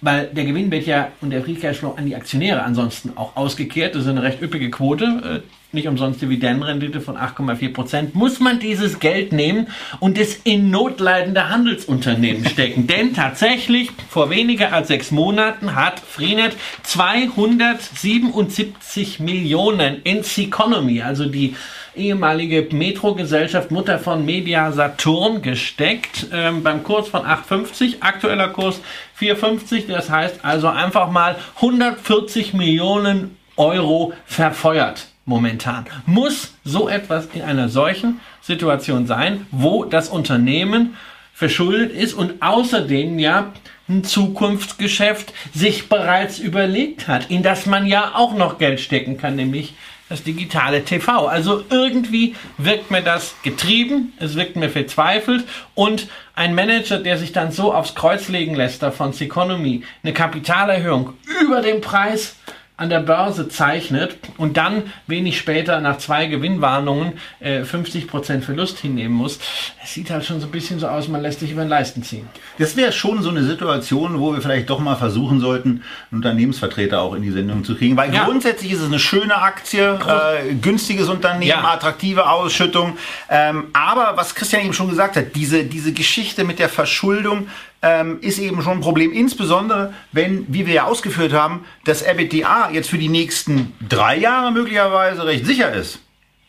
weil 0.02 0.26
der 0.26 0.44
Gewinn 0.44 0.70
wird 0.70 0.86
ja 0.86 1.08
und 1.22 1.30
der 1.30 1.42
Free 1.42 1.54
Cashflow 1.54 1.94
an 1.96 2.04
die 2.04 2.14
Aktionäre 2.14 2.62
ansonsten 2.62 3.12
auch 3.16 3.36
ausgekehrt. 3.36 3.94
Das 3.94 4.02
ist 4.02 4.08
eine 4.08 4.22
recht 4.22 4.42
üppige 4.42 4.70
Quote. 4.70 5.42
Nicht 5.70 5.86
umsonst 5.86 6.22
Dividendenrendite 6.22 7.02
von 7.02 7.18
8,4 7.18 7.74
Prozent. 7.74 8.14
Muss 8.14 8.40
man 8.40 8.58
dieses 8.58 9.00
Geld 9.00 9.32
nehmen 9.32 9.66
und 10.00 10.16
es 10.16 10.36
in 10.36 10.70
notleidende 10.70 11.50
Handelsunternehmen 11.50 12.42
stecken? 12.48 12.86
Denn 12.86 13.12
tatsächlich, 13.12 13.90
vor 14.08 14.30
weniger 14.30 14.72
als 14.72 14.88
sechs 14.88 15.10
Monaten 15.10 15.74
hat 15.74 16.00
Freenet 16.00 16.56
277 16.84 19.20
Millionen 19.20 20.00
in 20.04 20.22
Seconomy, 20.22 21.02
also 21.02 21.26
die 21.26 21.54
ehemalige 21.94 22.66
Metro-Gesellschaft, 22.74 23.70
Mutter 23.70 23.98
von 23.98 24.24
Media 24.24 24.72
Saturn, 24.72 25.42
gesteckt. 25.42 26.28
Ähm, 26.32 26.62
beim 26.62 26.82
Kurs 26.82 27.08
von 27.08 27.26
8,50, 27.26 27.96
aktueller 28.00 28.48
Kurs 28.48 28.80
4,50. 29.20 29.88
Das 29.88 30.08
heißt 30.08 30.46
also 30.46 30.68
einfach 30.68 31.10
mal 31.10 31.36
140 31.56 32.54
Millionen 32.54 33.36
Euro 33.58 34.14
verfeuert 34.24 35.08
momentan. 35.28 35.86
Muss 36.06 36.54
so 36.64 36.88
etwas 36.88 37.28
in 37.34 37.42
einer 37.42 37.68
solchen 37.68 38.20
Situation 38.40 39.06
sein, 39.06 39.46
wo 39.50 39.84
das 39.84 40.08
Unternehmen 40.08 40.96
verschuldet 41.32 41.92
ist 41.92 42.14
und 42.14 42.42
außerdem 42.42 43.18
ja 43.18 43.52
ein 43.88 44.04
Zukunftsgeschäft 44.04 45.32
sich 45.54 45.88
bereits 45.88 46.38
überlegt 46.38 47.06
hat, 47.08 47.30
in 47.30 47.42
das 47.42 47.66
man 47.66 47.86
ja 47.86 48.12
auch 48.14 48.34
noch 48.34 48.58
Geld 48.58 48.80
stecken 48.80 49.18
kann, 49.18 49.36
nämlich 49.36 49.74
das 50.08 50.22
digitale 50.22 50.84
TV. 50.84 51.26
Also 51.26 51.64
irgendwie 51.70 52.34
wirkt 52.56 52.90
mir 52.90 53.02
das 53.02 53.34
getrieben, 53.42 54.12
es 54.18 54.34
wirkt 54.34 54.56
mir 54.56 54.70
verzweifelt 54.70 55.44
und 55.74 56.08
ein 56.34 56.54
Manager, 56.54 56.98
der 56.98 57.18
sich 57.18 57.32
dann 57.32 57.52
so 57.52 57.72
aufs 57.72 57.94
Kreuz 57.94 58.28
legen 58.28 58.54
lässt, 58.54 58.82
da 58.82 58.90
von 58.90 59.12
Seconomy, 59.12 59.84
eine 60.02 60.12
Kapitalerhöhung 60.12 61.14
über 61.42 61.60
den 61.60 61.80
Preis 61.80 62.36
an 62.78 62.90
der 62.90 63.00
Börse 63.00 63.48
zeichnet 63.48 64.16
und 64.36 64.56
dann 64.56 64.84
wenig 65.08 65.36
später 65.36 65.80
nach 65.80 65.98
zwei 65.98 66.26
Gewinnwarnungen 66.26 67.14
äh, 67.40 67.62
50% 67.62 68.42
Verlust 68.42 68.78
hinnehmen 68.78 69.16
muss, 69.16 69.40
das 69.80 69.92
sieht 69.92 70.10
halt 70.10 70.24
schon 70.24 70.40
so 70.40 70.46
ein 70.46 70.52
bisschen 70.52 70.78
so 70.78 70.86
aus, 70.86 71.08
man 71.08 71.20
lässt 71.20 71.40
sich 71.40 71.50
über 71.50 71.62
den 71.62 71.68
Leisten 71.68 72.04
ziehen. 72.04 72.28
Das 72.56 72.76
wäre 72.76 72.92
schon 72.92 73.20
so 73.20 73.30
eine 73.30 73.42
Situation, 73.42 74.20
wo 74.20 74.32
wir 74.32 74.40
vielleicht 74.40 74.70
doch 74.70 74.78
mal 74.78 74.94
versuchen 74.94 75.40
sollten, 75.40 75.82
einen 76.12 76.18
Unternehmensvertreter 76.18 77.00
auch 77.00 77.14
in 77.14 77.22
die 77.22 77.32
Sendung 77.32 77.64
zu 77.64 77.74
kriegen, 77.74 77.96
weil 77.96 78.14
ja. 78.14 78.24
grundsätzlich 78.24 78.70
ist 78.70 78.80
es 78.80 78.86
eine 78.86 79.00
schöne 79.00 79.36
Aktie, 79.36 79.98
äh, 80.06 80.54
günstiges 80.54 81.08
Unternehmen, 81.08 81.48
ja. 81.48 81.64
attraktive 81.64 82.30
Ausschüttung, 82.30 82.96
ähm, 83.28 83.66
aber 83.72 84.12
was 84.16 84.36
Christian 84.36 84.62
eben 84.62 84.72
schon 84.72 84.88
gesagt 84.88 85.16
hat, 85.16 85.34
diese, 85.34 85.64
diese 85.64 85.92
Geschichte 85.92 86.44
mit 86.44 86.60
der 86.60 86.68
Verschuldung, 86.68 87.48
ähm, 87.82 88.18
ist 88.20 88.38
eben 88.38 88.62
schon 88.62 88.78
ein 88.78 88.80
Problem. 88.80 89.12
Insbesondere, 89.12 89.92
wenn, 90.12 90.46
wie 90.48 90.66
wir 90.66 90.74
ja 90.74 90.84
ausgeführt 90.84 91.32
haben, 91.32 91.64
das 91.84 92.02
EBITDA 92.02 92.70
jetzt 92.72 92.90
für 92.90 92.98
die 92.98 93.08
nächsten 93.08 93.74
drei 93.88 94.16
Jahre 94.16 94.52
möglicherweise 94.52 95.24
recht 95.24 95.46
sicher 95.46 95.72
ist. 95.72 96.00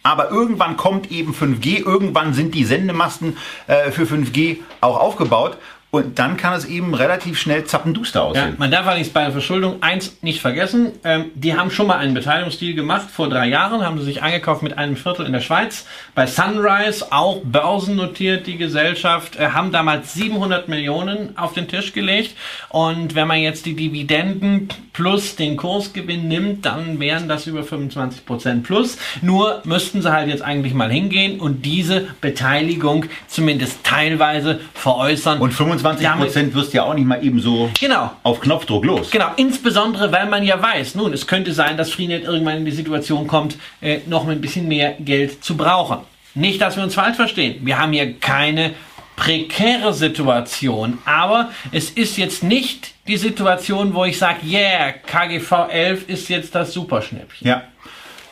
Aber 0.02 0.32
irgendwann 0.32 0.78
kommt 0.78 1.12
eben 1.12 1.34
5G, 1.34 1.86
irgendwann 1.86 2.34
sind 2.34 2.56
die 2.56 2.64
Sendemasten 2.64 3.38
äh, 3.68 3.92
für 3.92 4.04
5G 4.04 4.58
auch 4.82 4.98
aufgebaut 4.98 5.58
und 5.92 6.20
dann 6.20 6.38
kann 6.38 6.54
es 6.54 6.66
eben 6.66 6.94
relativ 6.94 7.40
schnell 7.40 7.66
zappenduster 7.66 8.24
aussehen. 8.24 8.50
Ja, 8.52 8.56
man 8.58 8.70
darf 8.70 8.86
allerdings 8.86 9.10
bei 9.10 9.24
der 9.24 9.32
Verschuldung 9.32 9.82
eins 9.82 10.18
nicht 10.22 10.40
vergessen. 10.40 10.92
Ähm, 11.04 11.32
die 11.34 11.56
haben 11.56 11.72
schon 11.72 11.88
mal 11.88 11.98
einen 11.98 12.14
Beteiligungsdeal 12.14 12.76
gemacht. 12.76 13.10
Vor 13.12 13.28
drei 13.28 13.48
Jahren 13.48 13.84
haben 13.84 13.98
sie 13.98 14.06
sich 14.06 14.22
eingekauft 14.22 14.62
mit 14.62 14.78
einem 14.78 14.96
Viertel 14.96 15.26
in 15.26 15.34
der 15.34 15.42
Schweiz. 15.42 15.88
Bei 16.14 16.28
Sunrise, 16.28 17.08
auch 17.12 17.42
börsennotiert 17.44 18.46
die 18.46 18.58
Gesellschaft, 18.58 19.38
äh, 19.38 19.50
haben 19.50 19.72
damals 19.72 20.14
700 20.14 20.68
Millionen 20.68 21.36
auf 21.38 21.54
den 21.54 21.68
Tisch 21.68 21.92
gelegt. 21.92 22.36
Und 22.70 23.16
wenn 23.16 23.28
man 23.28 23.40
jetzt 23.40 23.66
die 23.66 23.76
Dividenden 23.76 24.70
plus 24.94 25.38
den 25.38 25.58
Kursgewinn 25.58 26.28
nimmt, 26.28 26.66
dann 26.66 27.00
wären 27.00 27.28
das 27.28 27.48
über 27.48 27.64
25 27.64 28.28
Prozent 28.28 28.64
plus. 28.64 29.00
Nur 29.24 29.62
müssten 29.64 30.04
sie 30.04 30.12
halt 30.12 30.28
jetzt 30.28 30.44
eigentlich 30.44 30.76
mal 30.76 30.92
hingehen 30.92 31.40
und 31.40 31.66
diese 31.66 32.10
Beteiligung 32.22 33.06
zumindest 33.28 33.84
teilweise 33.84 34.60
veräußern. 34.76 35.40
Und 35.40 35.54
25 35.82 36.22
Prozent 36.22 36.54
wirst 36.54 36.74
ja 36.74 36.84
auch 36.84 36.94
nicht 36.94 37.06
mal 37.06 37.24
eben 37.24 37.40
so 37.40 37.70
genau. 37.80 38.12
auf 38.24 38.40
Knopfdruck 38.40 38.86
los. 38.86 39.12
Genau, 39.12 39.32
insbesondere 39.36 40.12
weil 40.12 40.28
man 40.28 40.44
ja 40.44 40.62
weiß, 40.62 40.96
nun, 40.96 41.14
es 41.14 41.28
könnte 41.28 41.54
sein, 41.54 41.78
dass 41.78 41.92
Freenet 41.92 42.24
irgendwann 42.24 42.58
in 42.58 42.66
die 42.66 42.72
Situation 42.72 43.28
kommt, 43.28 43.58
äh, 43.82 44.00
noch 44.08 44.28
ein 44.28 44.42
bisschen 44.42 44.68
mehr 44.68 44.96
Geld 45.00 45.44
zu 45.44 45.58
brauchen. 45.58 46.00
Nicht, 46.36 46.62
dass 46.62 46.76
wir 46.76 46.84
uns 46.84 46.96
falsch 46.96 47.16
verstehen. 47.16 47.66
Wir 47.66 47.80
haben 47.80 47.92
hier 47.92 48.14
keine 48.20 48.74
prekäre 49.16 49.94
Situation, 49.94 51.00
aber 51.04 51.52
es 51.72 51.90
ist 51.90 52.18
jetzt 52.18 52.42
nicht 52.42 52.94
die 53.08 53.18
Situation, 53.18 53.94
wo 53.94 54.06
ich 54.06 54.18
sage, 54.18 54.40
yeah, 54.46 54.92
KGV 54.92 55.52
11 55.70 56.08
ist 56.08 56.30
jetzt 56.30 56.56
das 56.56 56.72
Superschnäppchen. 56.72 57.46
Ja. 57.46 57.64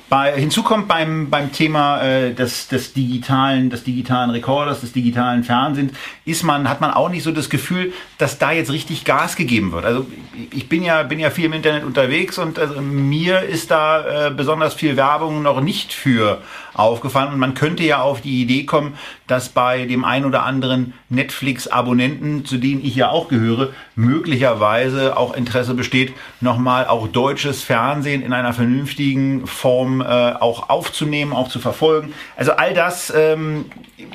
Bei, 0.10 0.34
hinzu 0.40 0.64
kommt 0.64 0.88
beim, 0.88 1.30
beim 1.30 1.52
Thema 1.52 2.02
äh, 2.02 2.34
des, 2.34 2.70
des, 2.70 2.94
digitalen, 2.94 3.70
des 3.70 3.84
digitalen 3.84 4.30
Rekorders, 4.30 4.80
des 4.80 4.94
digitalen 4.94 5.44
Fernsehens, 5.44 5.92
ist 6.24 6.44
man, 6.44 6.70
hat 6.70 6.80
man 6.80 6.92
auch 6.92 7.10
nicht 7.10 7.24
so 7.24 7.32
das 7.34 7.50
Gefühl, 7.50 7.92
dass 8.18 8.40
da 8.40 8.54
jetzt 8.54 8.72
richtig 8.72 9.04
Gas 9.04 9.36
gegeben 9.36 9.74
wird. 9.74 9.84
Also 9.84 10.06
ich 10.54 10.70
bin 10.70 10.84
ja, 10.84 11.04
bin 11.04 11.20
ja 11.20 11.30
viel 11.30 11.46
im 11.46 11.54
Internet 11.54 11.84
unterwegs 11.84 12.38
und 12.38 12.58
also, 12.58 12.80
mir 12.80 13.42
ist 13.42 13.70
da 13.70 14.28
äh, 14.28 14.32
besonders 14.32 14.76
viel 14.76 14.96
Werbung 14.96 15.42
noch 15.42 15.60
nicht 15.60 15.92
für 15.92 16.42
aufgefallen. 16.78 17.34
Und 17.34 17.40
man 17.40 17.54
könnte 17.54 17.84
ja 17.84 18.02
auf 18.02 18.22
die 18.22 18.42
Idee 18.42 18.66
kommen, 18.66 18.98
dass 19.28 19.50
bei 19.50 19.86
dem 19.86 20.06
ein 20.06 20.26
oder 20.26 20.44
anderen 20.44 20.94
Netflix-Abonnenten, 21.10 22.46
zu 22.46 22.58
denen 22.58 22.84
ich 22.84 22.96
ja 22.96 23.10
auch 23.10 23.28
gehöre, 23.28 23.70
möglicherweise 23.96 25.18
auch 25.18 25.36
Interesse 25.36 25.74
besteht, 25.74 26.14
nochmal 26.42 26.88
auch 26.88 27.08
deutsches 27.08 27.64
Fernsehen 27.64 28.22
in 28.22 28.34
einer 28.34 28.54
vernünftigen 28.54 29.48
Form 29.48 30.02
äh, 30.02 30.06
auch 30.06 30.70
aufzunehmen, 30.70 31.34
auch 31.34 31.50
zu 31.50 31.60
verfolgen. 31.60 32.14
Also 32.36 32.54
all 32.54 32.74
das. 32.74 33.14
Ähm, 33.16 33.66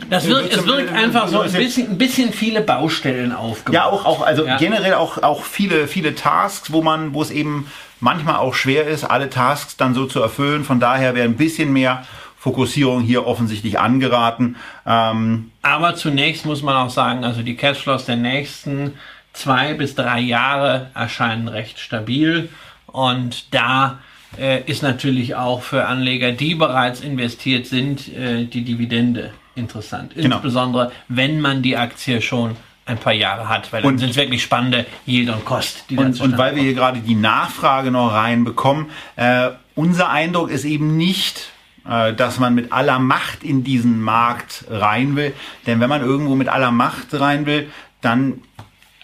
das 0.08 0.28
wirkt, 0.28 0.56
es 0.56 0.66
wirkt 0.66 0.92
einfach 0.92 1.28
so 1.28 1.40
ein 1.40 1.52
bisschen, 1.52 1.90
ein 1.90 1.98
bisschen 1.98 2.32
viele 2.32 2.60
Baustellen 2.60 3.32
aufgebaut. 3.32 3.74
Ja, 3.74 3.86
auch, 3.86 4.04
auch 4.04 4.22
also 4.24 4.46
ja. 4.46 4.56
generell 4.56 4.94
auch, 4.94 5.22
auch 5.22 5.44
viele, 5.44 5.88
viele 5.88 6.14
Tasks, 6.14 6.72
wo 6.72 6.82
man, 6.82 7.14
wo 7.14 7.22
es 7.22 7.30
eben 7.30 7.66
manchmal 8.02 8.36
auch 8.36 8.54
schwer 8.54 8.86
ist, 8.86 9.04
alle 9.04 9.30
Tasks 9.30 9.76
dann 9.76 9.94
so 9.94 10.06
zu 10.06 10.20
erfüllen. 10.20 10.64
Von 10.64 10.80
daher 10.80 11.14
wäre 11.14 11.26
ein 11.26 11.36
bisschen 11.36 11.72
mehr 11.72 12.04
Fokussierung 12.42 13.02
hier 13.02 13.24
offensichtlich 13.24 13.78
angeraten. 13.78 14.56
Ähm 14.84 15.52
Aber 15.62 15.94
zunächst 15.94 16.44
muss 16.44 16.64
man 16.64 16.74
auch 16.74 16.90
sagen, 16.90 17.22
also 17.22 17.42
die 17.42 17.54
Cashflows 17.54 18.06
der 18.06 18.16
nächsten 18.16 18.94
zwei 19.32 19.74
bis 19.74 19.94
drei 19.94 20.18
Jahre 20.18 20.90
erscheinen 20.92 21.46
recht 21.46 21.78
stabil 21.78 22.48
und 22.86 23.54
da 23.54 24.00
äh, 24.36 24.60
ist 24.68 24.82
natürlich 24.82 25.36
auch 25.36 25.62
für 25.62 25.86
Anleger, 25.86 26.32
die 26.32 26.56
bereits 26.56 27.00
investiert 27.00 27.66
sind, 27.66 28.08
äh, 28.08 28.44
die 28.44 28.64
Dividende 28.64 29.30
interessant. 29.54 30.16
Genau. 30.16 30.34
Insbesondere, 30.34 30.90
wenn 31.06 31.40
man 31.40 31.62
die 31.62 31.76
Aktie 31.76 32.20
schon 32.20 32.56
ein 32.86 32.98
paar 32.98 33.12
Jahre 33.12 33.48
hat, 33.48 33.72
weil 33.72 33.82
dann 33.82 33.98
sind 33.98 34.10
es 34.10 34.16
wirklich 34.16 34.42
spannende 34.42 34.84
Yield 35.06 35.28
und 35.28 35.44
Kost. 35.44 35.84
Die 35.90 35.96
und, 35.96 36.20
und 36.20 36.36
weil 36.38 36.56
wir 36.56 36.64
hier 36.64 36.74
gerade 36.74 36.98
die 36.98 37.14
Nachfrage 37.14 37.92
noch 37.92 38.12
reinbekommen, 38.12 38.86
äh, 39.14 39.50
unser 39.76 40.08
Eindruck 40.10 40.50
ist 40.50 40.64
eben 40.64 40.96
nicht, 40.96 41.52
dass 41.84 42.38
man 42.38 42.54
mit 42.54 42.72
aller 42.72 42.98
Macht 42.98 43.42
in 43.42 43.64
diesen 43.64 44.00
Markt 44.00 44.64
rein 44.70 45.16
will. 45.16 45.32
Denn 45.66 45.80
wenn 45.80 45.88
man 45.88 46.02
irgendwo 46.02 46.36
mit 46.36 46.48
aller 46.48 46.70
Macht 46.70 47.08
rein 47.18 47.44
will, 47.46 47.68
dann 48.00 48.42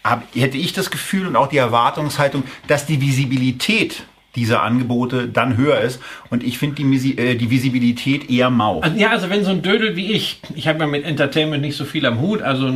hab, 0.04 0.22
hätte 0.34 0.56
ich 0.56 0.72
das 0.72 0.90
Gefühl 0.90 1.26
und 1.26 1.36
auch 1.36 1.48
die 1.48 1.56
Erwartungshaltung, 1.56 2.44
dass 2.66 2.86
die 2.86 3.00
Visibilität 3.00 4.04
dieser 4.36 4.62
Angebote 4.62 5.28
dann 5.28 5.56
höher 5.56 5.80
ist. 5.80 6.00
Und 6.30 6.44
ich 6.44 6.58
finde 6.58 6.76
die, 6.76 7.18
äh, 7.18 7.34
die 7.34 7.50
Visibilität 7.50 8.30
eher 8.30 8.50
mau. 8.50 8.82
Ja, 8.96 9.10
also 9.10 9.30
wenn 9.30 9.44
so 9.44 9.50
ein 9.50 9.62
Dödel 9.62 9.96
wie 9.96 10.12
ich, 10.12 10.40
ich 10.54 10.68
habe 10.68 10.80
ja 10.80 10.86
mit 10.86 11.04
Entertainment 11.04 11.62
nicht 11.62 11.76
so 11.76 11.84
viel 11.84 12.06
am 12.06 12.20
Hut, 12.20 12.42
also 12.42 12.72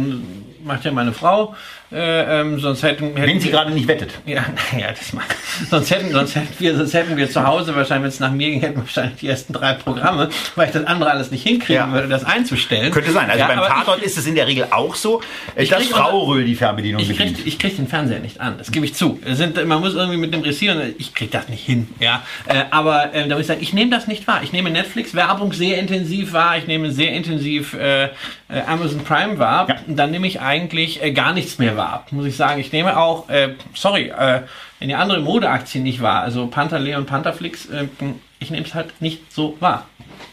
macht 0.64 0.84
ja 0.84 0.92
meine 0.92 1.12
Frau, 1.12 1.54
äh, 1.92 2.40
ähm, 2.40 2.58
sonst 2.58 2.82
hätten, 2.82 3.16
hätten 3.16 3.26
Wenn 3.26 3.40
sie 3.40 3.50
gerade 3.50 3.70
nicht 3.70 3.88
wettet. 3.88 4.10
Ja, 4.24 4.44
naja, 4.72 4.88
das 4.98 5.12
mal. 5.12 5.24
sonst 5.70 5.90
hätten, 5.90 6.12
sonst 6.12 6.34
hätten 6.34 6.54
wir, 6.58 6.76
sonst 6.76 6.94
hätten 6.94 7.16
wir 7.16 7.30
zu 7.30 7.46
Hause 7.46 7.74
wahrscheinlich, 7.76 8.04
wenn 8.04 8.08
es 8.08 8.20
nach 8.20 8.32
mir 8.32 8.50
ging, 8.50 8.60
hätten 8.60 8.76
wir 8.76 8.82
wahrscheinlich 8.82 9.18
die 9.20 9.28
ersten 9.28 9.52
drei 9.52 9.74
Programme, 9.74 10.28
weil 10.54 10.68
ich 10.68 10.72
das 10.72 10.86
andere 10.86 11.10
alles 11.10 11.30
nicht 11.30 11.42
hinkriegen 11.42 11.88
ja. 11.88 11.92
würde, 11.92 12.08
das 12.08 12.24
einzustellen. 12.24 12.90
Könnte 12.92 13.12
sein. 13.12 13.28
Also 13.28 13.40
ja, 13.40 13.48
beim 13.48 13.58
Tatort 13.58 14.02
ist 14.02 14.16
es 14.16 14.26
in 14.26 14.34
der 14.34 14.46
Regel 14.46 14.66
auch 14.70 14.94
so, 14.94 15.20
ich 15.56 15.68
dass 15.68 15.86
Frau 15.86 16.24
Röhl 16.24 16.44
die 16.44 16.54
Fernbedienung 16.54 17.02
ich 17.02 17.16
krieg, 17.16 17.46
ich 17.46 17.58
krieg 17.58 17.76
den 17.76 17.86
Fernseher 17.86 18.20
nicht 18.20 18.40
an, 18.40 18.58
das 18.58 18.70
gebe 18.70 18.86
ich 18.86 18.94
zu. 18.94 19.20
Sind, 19.26 19.64
man 19.66 19.80
muss 19.80 19.94
irgendwie 19.94 20.18
mit 20.18 20.32
dem 20.32 20.42
Receiver, 20.42 20.82
ich 20.98 21.14
krieg 21.14 21.30
das 21.30 21.48
nicht 21.48 21.64
hin, 21.64 21.88
ja. 22.00 22.22
Äh, 22.46 22.64
aber 22.70 23.14
äh, 23.14 23.28
da 23.28 23.34
muss 23.34 23.42
ich 23.42 23.46
sagen, 23.46 23.62
ich 23.62 23.72
nehme 23.72 23.90
das 23.90 24.06
nicht 24.06 24.26
wahr. 24.26 24.40
Ich 24.42 24.52
nehme 24.52 24.70
Netflix-Werbung 24.70 25.52
sehr 25.52 25.78
intensiv 25.78 26.32
wahr, 26.32 26.56
ich 26.58 26.66
nehme 26.66 26.90
sehr 26.90 27.12
intensiv 27.12 27.74
äh, 27.74 28.04
äh 28.04 28.08
Amazon 28.66 29.04
Prime 29.04 29.38
wahr, 29.38 29.68
ja. 29.68 29.76
und 29.86 29.96
dann 29.96 30.10
nehme 30.10 30.26
ich 30.26 30.40
eigentlich 30.40 31.00
gar 31.14 31.32
nichts 31.32 31.58
mehr 31.58 31.76
wahr, 31.76 31.81
muss 32.10 32.26
ich 32.26 32.36
sagen 32.36 32.60
ich 32.60 32.72
nehme 32.72 32.96
auch, 32.96 33.28
äh, 33.28 33.54
sorry, 33.74 34.08
äh, 34.08 34.42
wenn 34.78 34.88
die 34.88 34.94
andere 34.94 35.20
Modeaktien 35.20 35.84
nicht 35.84 36.02
wahr, 36.02 36.22
also 36.22 36.46
Pantaleon, 36.46 37.06
Pantherflix, 37.06 37.66
äh, 37.66 37.86
ich 38.38 38.50
nehme 38.50 38.66
es 38.66 38.74
halt 38.74 39.00
nicht 39.00 39.32
so 39.32 39.56
wahr. 39.60 39.86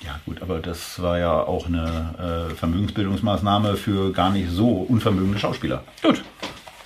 Ja 0.06 0.20
gut, 0.26 0.42
aber 0.42 0.60
das 0.60 1.02
war 1.02 1.20
ja 1.20 1.32
auch 1.32 1.68
eine 1.68 2.50
äh, 2.52 2.56
Vermögensbildungsmaßnahme 2.56 3.76
für 3.76 4.12
gar 4.12 4.32
nicht 4.32 4.50
so 4.50 4.68
unvermögende 4.68 5.40
Schauspieler. 5.40 5.84
Gut, 6.02 6.24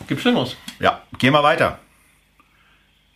gibt 0.08 0.22
Schlimmeres. 0.22 0.56
Ja, 0.80 1.02
gehen 1.18 1.34
wir 1.34 1.44
weiter. 1.44 1.80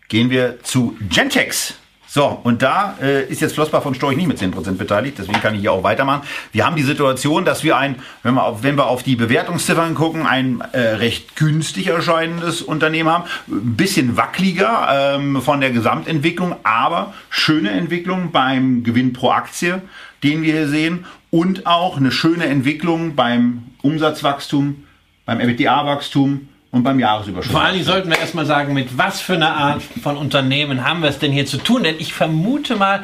Gehen 0.07 0.29
wir 0.29 0.63
zu 0.63 0.95
Gentex. 1.10 1.75
So, 2.17 2.39
und 2.41 2.63
da 2.63 2.95
äh, 2.99 3.25
ist 3.25 3.41
jetzt 3.41 3.53
Flossbach 3.53 3.84
von 3.84 3.93
Storch 3.93 4.17
nicht 4.17 4.25
mit 4.25 4.39
10% 4.39 4.71
beteiligt, 4.71 5.19
deswegen 5.19 5.39
kann 5.39 5.53
ich 5.53 5.62
hier 5.62 5.71
auch 5.71 5.84
weitermachen. 5.84 6.23
Wir 6.51 6.65
haben 6.65 6.75
die 6.75 6.82
Situation, 6.82 7.45
dass 7.45 7.63
wir 7.63 7.77
ein, 7.77 7.97
wenn 8.23 8.34
wir 8.34 8.43
auf, 8.43 8.63
wenn 8.63 8.75
wir 8.75 8.88
auf 8.88 9.03
die 9.03 9.15
Bewertungsziffern 9.15 9.93
gucken, 9.93 10.25
ein 10.25 10.62
äh, 10.71 10.80
recht 10.80 11.36
günstig 11.36 11.86
erscheinendes 11.89 12.63
Unternehmen 12.63 13.08
haben. 13.08 13.25
Ein 13.47 13.75
bisschen 13.75 14.17
wackeliger 14.17 14.88
ähm, 15.15 15.43
von 15.43 15.62
der 15.62 15.69
Gesamtentwicklung, 15.69 16.56
aber 16.63 17.13
schöne 17.30 17.69
Entwicklung 17.69 18.32
beim 18.32 18.84
Gewinn 18.84 19.13
pro 19.13 19.30
Aktie, 19.30 19.84
den 20.23 20.41
wir 20.41 20.53
hier 20.53 20.69
sehen. 20.69 21.06
Und 21.30 21.67
auch 21.67 21.97
eine 21.97 22.12
schöne 22.12 22.47
Entwicklung 22.47 23.13
beim 23.13 23.62
Umsatzwachstum, 23.84 24.88
beim 25.27 25.39
EBITDA-Wachstum 25.39 26.47
und 26.71 26.84
beim 26.84 26.99
Jahresüberschuss. 26.99 27.51
Vor 27.51 27.62
allen 27.62 27.73
Dingen 27.73 27.86
sollten 27.86 28.10
wir 28.10 28.19
erstmal 28.19 28.45
sagen, 28.45 28.73
mit 28.73 28.97
was 28.97 29.21
für 29.21 29.34
einer 29.34 29.56
Art 29.56 29.82
von 30.03 30.17
Unternehmen 30.17 30.86
haben 30.86 31.01
wir 31.01 31.10
es 31.10 31.19
denn 31.19 31.32
hier 31.32 31.45
zu 31.45 31.58
tun? 31.58 31.84
Denn 31.84 31.95
ich 31.99 32.13
vermute 32.13 32.75
mal, 32.75 33.03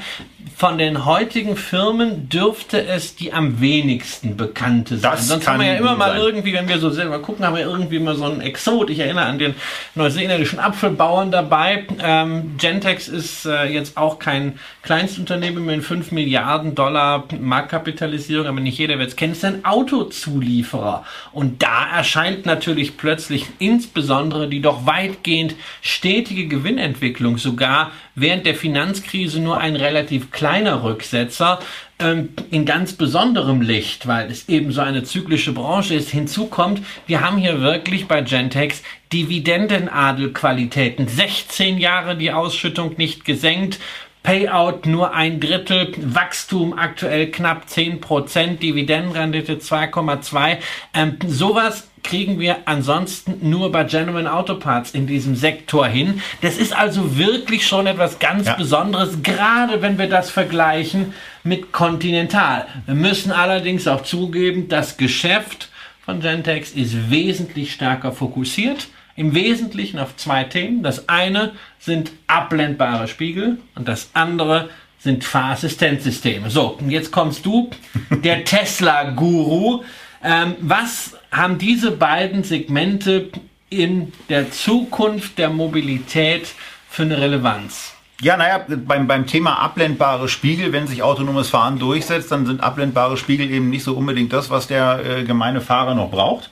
von 0.55 0.77
den 0.77 1.05
heutigen 1.05 1.55
Firmen 1.57 2.29
dürfte 2.29 2.85
es 2.85 3.15
die 3.15 3.33
am 3.33 3.59
wenigsten 3.59 4.37
bekannte 4.37 4.97
sein. 4.97 5.11
Das 5.11 5.27
Sonst 5.27 5.47
haben 5.47 5.59
wir 5.59 5.67
ja 5.67 5.75
immer 5.75 5.95
mal 5.95 6.11
sein. 6.11 6.21
irgendwie, 6.21 6.53
wenn 6.53 6.67
wir 6.67 6.77
so 6.77 6.89
selber 6.89 7.19
gucken, 7.19 7.45
haben 7.45 7.55
wir 7.55 7.63
irgendwie 7.63 7.99
mal 7.99 8.15
so 8.15 8.25
einen 8.25 8.41
Exot. 8.41 8.89
Ich 8.89 8.99
erinnere 8.99 9.25
an 9.25 9.39
den 9.39 9.55
neuseeländischen 9.95 10.59
Apfelbauern 10.59 11.31
dabei. 11.31 11.85
Ähm, 12.01 12.55
Gentex 12.57 13.07
ist 13.07 13.45
äh, 13.45 13.65
jetzt 13.65 13.97
auch 13.97 14.19
kein 14.19 14.59
Kleinstunternehmen 14.83 15.65
mit 15.65 15.83
5 15.83 16.11
Milliarden 16.11 16.75
Dollar 16.75 17.25
Marktkapitalisierung, 17.37 18.45
aber 18.47 18.59
nicht 18.59 18.77
jeder 18.77 18.99
wird 18.99 19.09
es 19.09 19.15
kennen. 19.15 19.31
Es 19.33 19.39
ist 19.39 19.45
ein 19.45 19.65
Autozulieferer. 19.65 21.03
Und 21.31 21.63
da 21.63 21.87
erscheint 21.93 22.45
natürlich 22.45 22.97
plötzlich 22.97 23.52
insbesondere 23.59 24.47
die 24.47 24.61
doch 24.61 24.85
weitgehend 24.85 25.55
stetige 25.81 26.47
Gewinnentwicklung 26.47 27.37
sogar 27.37 27.91
während 28.15 28.45
der 28.45 28.55
Finanzkrise 28.55 29.41
nur 29.41 29.59
ein 29.59 29.75
relativ 29.75 30.31
kleiner 30.31 30.83
Rücksetzer 30.83 31.59
ähm, 31.99 32.29
in 32.51 32.65
ganz 32.65 32.93
besonderem 32.93 33.61
Licht, 33.61 34.07
weil 34.07 34.29
es 34.29 34.49
eben 34.49 34.71
so 34.71 34.81
eine 34.81 35.03
zyklische 35.03 35.53
Branche 35.53 35.95
ist. 35.95 36.09
Hinzu 36.09 36.47
kommt, 36.47 36.81
wir 37.07 37.21
haben 37.21 37.37
hier 37.37 37.61
wirklich 37.61 38.07
bei 38.07 38.21
Gentex 38.21 38.83
Dividendenadelqualitäten. 39.11 41.07
16 41.07 41.77
Jahre 41.77 42.17
die 42.17 42.31
Ausschüttung 42.31 42.95
nicht 42.97 43.25
gesenkt. 43.25 43.79
Payout 44.23 44.85
nur 44.85 45.13
ein 45.13 45.41
Drittel, 45.41 45.93
Wachstum 45.97 46.77
aktuell 46.77 47.29
knapp 47.29 47.67
10 47.67 47.99
Prozent, 47.99 48.63
Dividendenrendite 48.63 49.55
2,2. 49.55 50.57
Ähm, 50.93 51.17
sowas 51.27 51.89
kriegen 52.03 52.39
wir 52.39 52.59
ansonsten 52.65 53.49
nur 53.49 53.71
bei 53.71 53.83
Genuine 53.83 54.31
Auto 54.31 54.55
Parts 54.55 54.91
in 54.91 55.07
diesem 55.07 55.35
Sektor 55.35 55.87
hin. 55.87 56.21
Das 56.41 56.57
ist 56.57 56.75
also 56.75 57.17
wirklich 57.17 57.67
schon 57.67 57.87
etwas 57.87 58.19
ganz 58.19 58.47
ja. 58.47 58.55
Besonderes, 58.55 59.23
gerade 59.23 59.81
wenn 59.81 59.97
wir 59.97 60.07
das 60.07 60.29
vergleichen 60.29 61.13
mit 61.43 61.71
Continental. 61.71 62.67
Wir 62.85 62.95
müssen 62.95 63.31
allerdings 63.31 63.87
auch 63.87 64.03
zugeben, 64.03 64.67
das 64.69 64.97
Geschäft 64.97 65.69
von 66.05 66.19
Gentex 66.19 66.71
ist 66.71 67.09
wesentlich 67.09 67.73
stärker 67.73 68.11
fokussiert. 68.11 68.87
Im 69.15 69.35
Wesentlichen 69.35 69.99
auf 69.99 70.15
zwei 70.17 70.43
Themen. 70.43 70.83
Das 70.83 71.07
eine 71.07 71.53
sind 71.79 72.11
abblendbare 72.27 73.07
Spiegel 73.07 73.59
und 73.75 73.87
das 73.87 74.09
andere 74.13 74.69
sind 74.97 75.23
Fahrassistenzsysteme. 75.23 76.49
So, 76.49 76.77
und 76.79 76.89
jetzt 76.89 77.11
kommst 77.11 77.45
du, 77.45 77.69
der 78.09 78.45
Tesla-Guru. 78.45 79.83
Ähm, 80.23 80.55
was 80.61 81.17
haben 81.31 81.57
diese 81.57 81.91
beiden 81.91 82.43
Segmente 82.43 83.29
in 83.69 84.13
der 84.29 84.51
Zukunft 84.51 85.37
der 85.37 85.49
Mobilität 85.49 86.47
für 86.89 87.03
eine 87.03 87.19
Relevanz? 87.19 87.93
Ja, 88.21 88.37
naja, 88.37 88.65
beim, 88.67 89.05
beim 89.05 89.27
Thema 89.27 89.59
abblendbare 89.59 90.29
Spiegel, 90.29 90.71
wenn 90.71 90.87
sich 90.87 91.03
autonomes 91.03 91.49
Fahren 91.49 91.77
durchsetzt, 91.77 92.31
dann 92.31 92.45
sind 92.45 92.61
abblendbare 92.61 93.17
Spiegel 93.17 93.51
eben 93.51 93.69
nicht 93.69 93.83
so 93.83 93.95
unbedingt 93.95 94.31
das, 94.31 94.49
was 94.49 94.67
der 94.67 95.01
äh, 95.05 95.23
gemeine 95.23 95.59
Fahrer 95.59 95.93
noch 95.93 96.09
braucht. 96.09 96.49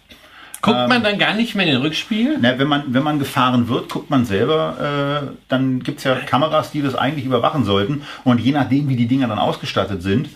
Guckt 0.62 0.78
ähm, 0.78 0.90
man 0.90 1.04
dann 1.04 1.18
gar 1.18 1.34
nicht 1.34 1.56
mehr 1.56 1.66
in 1.66 1.74
den 1.74 1.82
Rückspiegel? 1.82 2.38
Na, 2.40 2.58
wenn, 2.58 2.68
man, 2.68 2.84
wenn 2.88 3.04
man 3.04 3.20
gefahren 3.20 3.68
wird, 3.68 3.90
guckt 3.90 4.10
man 4.10 4.26
selber, 4.26 5.24
äh, 5.24 5.36
dann 5.48 5.82
gibt 5.82 6.00
es 6.00 6.04
ja 6.04 6.16
Kameras, 6.16 6.72
die 6.72 6.82
das 6.82 6.96
eigentlich 6.96 7.26
überwachen 7.26 7.66
sollten. 7.66 8.04
Und 8.24 8.40
je 8.40 8.52
nachdem, 8.52 8.88
wie 8.88 8.96
die 8.96 9.08
Dinger 9.08 9.28
dann 9.28 9.40
ausgestattet 9.40 10.04
sind, 10.04 10.30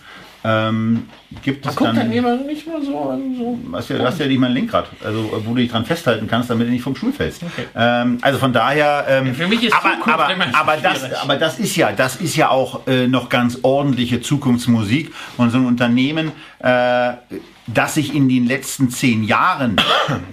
ähm, 0.46 1.08
gibt 1.42 1.66
es 1.66 1.74
dann, 1.76 1.96
dann 1.96 2.10
nicht 2.10 2.68
mal 2.68 2.84
so 2.84 3.10
an 3.10 3.36
so. 3.36 3.58
Hast 3.74 3.90
ja, 3.90 3.98
hast 4.00 4.20
ja 4.20 4.28
nicht 4.28 4.40
mal 4.40 4.48
ein 4.48 4.54
Lenkrad, 4.54 4.86
also 5.04 5.42
wo 5.44 5.56
du 5.56 5.56
dich 5.56 5.72
dran 5.72 5.86
festhalten 5.86 6.28
kannst, 6.28 6.52
damit 6.52 6.68
du 6.68 6.72
nicht 6.72 6.84
vom 6.84 6.96
Stuhl 6.96 7.12
fällst. 7.12 7.42
Okay. 7.42 7.66
Ähm, 7.76 8.20
also 8.22 8.38
von 8.38 8.54
daher. 8.54 9.06
Ähm, 9.10 9.34
Für 9.34 9.48
mich 9.48 9.64
ist 9.64 9.74
aber, 9.74 9.98
aber, 10.06 10.30
aber, 10.54 10.78
das, 10.78 11.14
aber 11.16 11.38
das 11.38 11.58
ist 11.58 11.76
ja, 11.76 11.92
das 11.94 12.18
ist 12.18 12.36
ja 12.36 12.50
auch 12.50 12.86
äh, 12.86 13.08
noch 13.08 13.30
ganz 13.30 13.60
ordentliche 13.64 14.22
Zukunftsmusik 14.22 15.12
und 15.38 15.50
so 15.50 15.58
ein 15.58 15.66
Unternehmen. 15.66 16.32
Äh, 16.60 17.14
dass 17.68 17.96
sich 17.96 18.14
in 18.14 18.30
den 18.30 18.46
letzten 18.46 18.90
zehn 18.90 19.24
Jahren, 19.24 19.78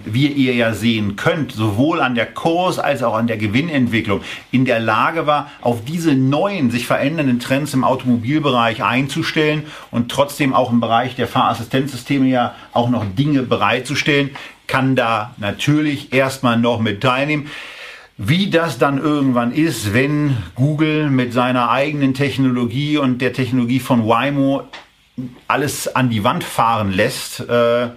wie 0.05 0.27
ihr 0.27 0.53
ja 0.53 0.73
sehen 0.73 1.15
könnt, 1.15 1.51
sowohl 1.51 1.99
an 1.99 2.13
der 2.13 2.27
Kurs 2.27 2.77
als 2.77 3.01
auch 3.01 3.15
an 3.15 3.25
der 3.25 3.37
Gewinnentwicklung 3.37 4.21
in 4.51 4.65
der 4.65 4.79
Lage 4.79 5.25
war, 5.25 5.49
auf 5.61 5.83
diese 5.83 6.13
neuen, 6.13 6.69
sich 6.69 6.85
verändernden 6.85 7.39
Trends 7.39 7.73
im 7.73 7.83
Automobilbereich 7.83 8.83
einzustellen 8.83 9.63
und 9.89 10.11
trotzdem 10.11 10.53
auch 10.53 10.71
im 10.71 10.79
Bereich 10.79 11.15
der 11.15 11.27
Fahrassistenzsysteme 11.27 12.27
ja 12.27 12.53
auch 12.71 12.89
noch 12.89 13.05
Dinge 13.17 13.41
bereitzustellen, 13.41 14.31
kann 14.67 14.95
da 14.95 15.33
natürlich 15.37 16.13
erstmal 16.13 16.57
noch 16.57 16.79
mit 16.79 17.01
teilnehmen. 17.01 17.47
Wie 18.17 18.51
das 18.51 18.77
dann 18.77 18.99
irgendwann 18.99 19.51
ist, 19.51 19.93
wenn 19.95 20.37
Google 20.53 21.09
mit 21.09 21.33
seiner 21.33 21.71
eigenen 21.71 22.13
Technologie 22.13 22.99
und 22.99 23.21
der 23.21 23.33
Technologie 23.33 23.79
von 23.79 24.07
Waymo 24.07 24.67
alles 25.47 25.93
an 25.95 26.09
die 26.09 26.23
Wand 26.23 26.43
fahren 26.43 26.91
lässt, 26.91 27.41
äh, 27.41 27.89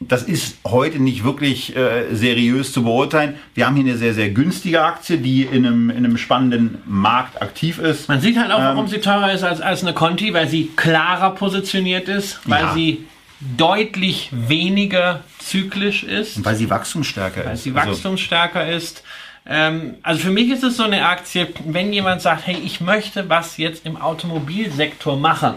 das 0.00 0.22
ist 0.22 0.56
heute 0.66 0.98
nicht 0.98 1.24
wirklich 1.24 1.76
äh, 1.76 2.14
seriös 2.14 2.72
zu 2.72 2.84
beurteilen. 2.84 3.34
Wir 3.54 3.66
haben 3.66 3.76
hier 3.76 3.84
eine 3.84 3.98
sehr, 3.98 4.14
sehr 4.14 4.30
günstige 4.30 4.82
Aktie, 4.82 5.18
die 5.18 5.42
in 5.42 5.66
einem, 5.66 5.90
in 5.90 5.98
einem 5.98 6.16
spannenden 6.16 6.78
Markt 6.86 7.42
aktiv 7.42 7.78
ist. 7.78 8.08
Man 8.08 8.20
sieht 8.20 8.38
halt 8.38 8.50
auch, 8.50 8.58
warum 8.58 8.86
ähm, 8.86 8.90
sie 8.90 8.98
teurer 8.98 9.30
ist 9.32 9.42
als, 9.42 9.60
als 9.60 9.82
eine 9.82 9.92
Conti, 9.92 10.32
weil 10.32 10.48
sie 10.48 10.70
klarer 10.74 11.34
positioniert 11.34 12.08
ist, 12.08 12.40
weil 12.46 12.62
ja. 12.62 12.72
sie 12.72 13.06
deutlich 13.40 14.30
weniger 14.32 15.22
zyklisch 15.38 16.02
ist. 16.02 16.38
Und 16.38 16.46
weil 16.46 16.56
sie 16.56 16.70
wachstumsstärker 16.70 17.44
weil 17.44 17.54
ist. 17.54 17.66
Weil 17.66 17.72
sie 17.72 17.78
also 17.78 17.90
wachstumsstärker 17.92 18.60
also, 18.60 18.76
ist. 18.76 19.02
Ähm, 19.46 19.96
also 20.02 20.20
für 20.20 20.30
mich 20.30 20.50
ist 20.50 20.62
es 20.62 20.78
so 20.78 20.84
eine 20.84 21.06
Aktie, 21.06 21.48
wenn 21.66 21.92
jemand 21.92 22.22
sagt, 22.22 22.46
hey, 22.46 22.56
ich 22.64 22.80
möchte 22.80 23.28
was 23.28 23.58
jetzt 23.58 23.84
im 23.84 23.98
Automobilsektor 23.98 25.18
machen, 25.18 25.54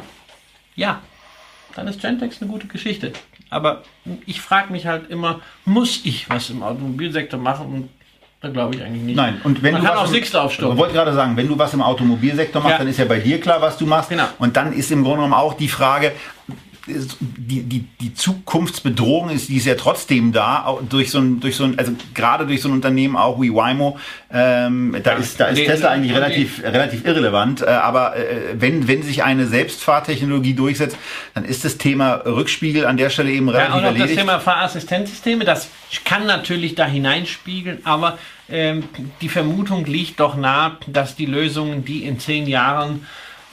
ja, 0.75 1.01
dann 1.75 1.87
ist 1.87 2.01
Gentex 2.01 2.41
eine 2.41 2.51
gute 2.51 2.67
Geschichte. 2.67 3.13
Aber 3.49 3.83
ich 4.25 4.41
frage 4.41 4.71
mich 4.71 4.87
halt 4.87 5.09
immer, 5.09 5.41
muss 5.65 6.01
ich 6.03 6.29
was 6.29 6.49
im 6.49 6.63
Automobilsektor 6.63 7.39
machen? 7.39 7.67
Und 7.67 7.89
da 8.41 8.49
glaube 8.49 8.75
ich 8.75 8.83
eigentlich 8.83 9.03
nicht. 9.03 9.15
Nein, 9.15 9.39
und 9.43 9.63
wenn 9.63 9.73
Man 9.73 9.81
du 9.81 9.87
kann 9.87 9.97
auch 9.97 10.07
Sixte 10.07 10.41
aufstocken. 10.41 10.75
Ich 10.75 10.79
wollte 10.79 10.93
gerade 10.93 11.13
sagen, 11.13 11.37
wenn 11.37 11.47
du 11.47 11.57
was 11.57 11.73
im 11.73 11.81
Automobilsektor 11.81 12.61
machst, 12.61 12.73
ja. 12.73 12.77
dann 12.79 12.87
ist 12.87 12.99
ja 12.99 13.05
bei 13.05 13.19
dir 13.19 13.39
klar, 13.39 13.61
was 13.61 13.77
du 13.77 13.85
machst. 13.85 14.09
Genau. 14.09 14.25
Und 14.39 14.57
dann 14.57 14.73
ist 14.73 14.91
im 14.91 15.03
Grunde 15.03 15.17
genommen 15.17 15.33
auch 15.33 15.53
die 15.53 15.69
Frage, 15.69 16.11
die, 16.85 17.63
die, 17.63 17.85
die 18.01 18.13
Zukunftsbedrohung 18.13 19.29
ist, 19.29 19.47
die 19.47 19.55
ist 19.55 19.65
ja 19.65 19.75
trotzdem 19.75 20.33
da, 20.33 20.77
durch 20.89 21.11
so 21.11 21.19
ein, 21.19 21.39
durch 21.39 21.55
so 21.55 21.63
ein, 21.63 21.79
also 21.79 21.93
gerade 22.13 22.45
durch 22.45 22.61
so 22.61 22.67
ein 22.67 22.73
Unternehmen 22.73 23.15
auch 23.15 23.41
wie 23.41 23.53
Waymo, 23.53 23.97
ähm, 24.31 24.95
da 25.01 25.13
ist, 25.13 25.39
da 25.39 25.45
ist 25.45 25.59
nee, 25.59 25.65
Tesla 25.65 25.89
eigentlich 25.91 26.11
nee. 26.11 26.17
relativ, 26.17 26.61
relativ 26.61 27.05
irrelevant, 27.05 27.61
äh, 27.61 27.67
aber 27.67 28.17
äh, 28.17 28.55
wenn, 28.55 28.87
wenn 28.89 29.01
sich 29.01 29.23
eine 29.23 29.47
Selbstfahrtechnologie 29.47 30.55
durchsetzt, 30.55 30.97
dann 31.33 31.45
ist 31.45 31.63
das 31.63 31.77
Thema 31.77 32.15
Rückspiegel 32.25 32.85
an 32.85 32.97
der 32.97 33.09
Stelle 33.09 33.31
eben 33.31 33.47
relativ 33.47 33.69
ja, 33.69 33.77
und 33.77 33.83
auch 33.83 33.87
erledigt. 33.87 34.17
das 34.17 34.25
Thema 34.25 34.39
Fahrassistenzsysteme, 34.41 35.45
das 35.45 35.69
kann 36.03 36.25
natürlich 36.25 36.75
da 36.75 36.85
hineinspiegeln, 36.85 37.79
aber 37.85 38.17
ähm, 38.49 38.83
die 39.21 39.29
Vermutung 39.29 39.85
liegt 39.85 40.19
doch 40.19 40.35
nahe, 40.35 40.77
dass 40.87 41.15
die 41.15 41.27
Lösungen, 41.27 41.85
die 41.85 42.03
in 42.03 42.19
zehn 42.19 42.45
Jahren 42.45 43.05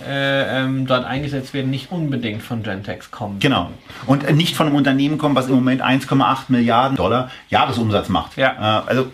äh, 0.09 0.63
ähm, 0.63 0.87
dort 0.87 1.05
eingesetzt 1.05 1.55
werden, 1.55 1.71
nicht 1.71 1.91
unbedingt 1.91 2.43
von 2.43 2.63
Gentex 2.63 3.11
kommen. 3.11 3.39
Genau. 3.41 3.71
Und 4.07 4.31
nicht 4.35 4.57
von 4.57 4.67
einem 4.67 4.77
Unternehmen 4.77 5.19
kommen, 5.19 5.35
was 5.35 5.49
im 5.49 5.55
Moment 5.55 5.83
1,8 5.83 6.45
Milliarden 6.49 6.97
Dollar 6.97 7.31
Jahresumsatz 7.49 8.09
macht. 8.09 8.37
Ja. 8.37 8.83
Äh, 8.85 8.89
also 8.89 9.07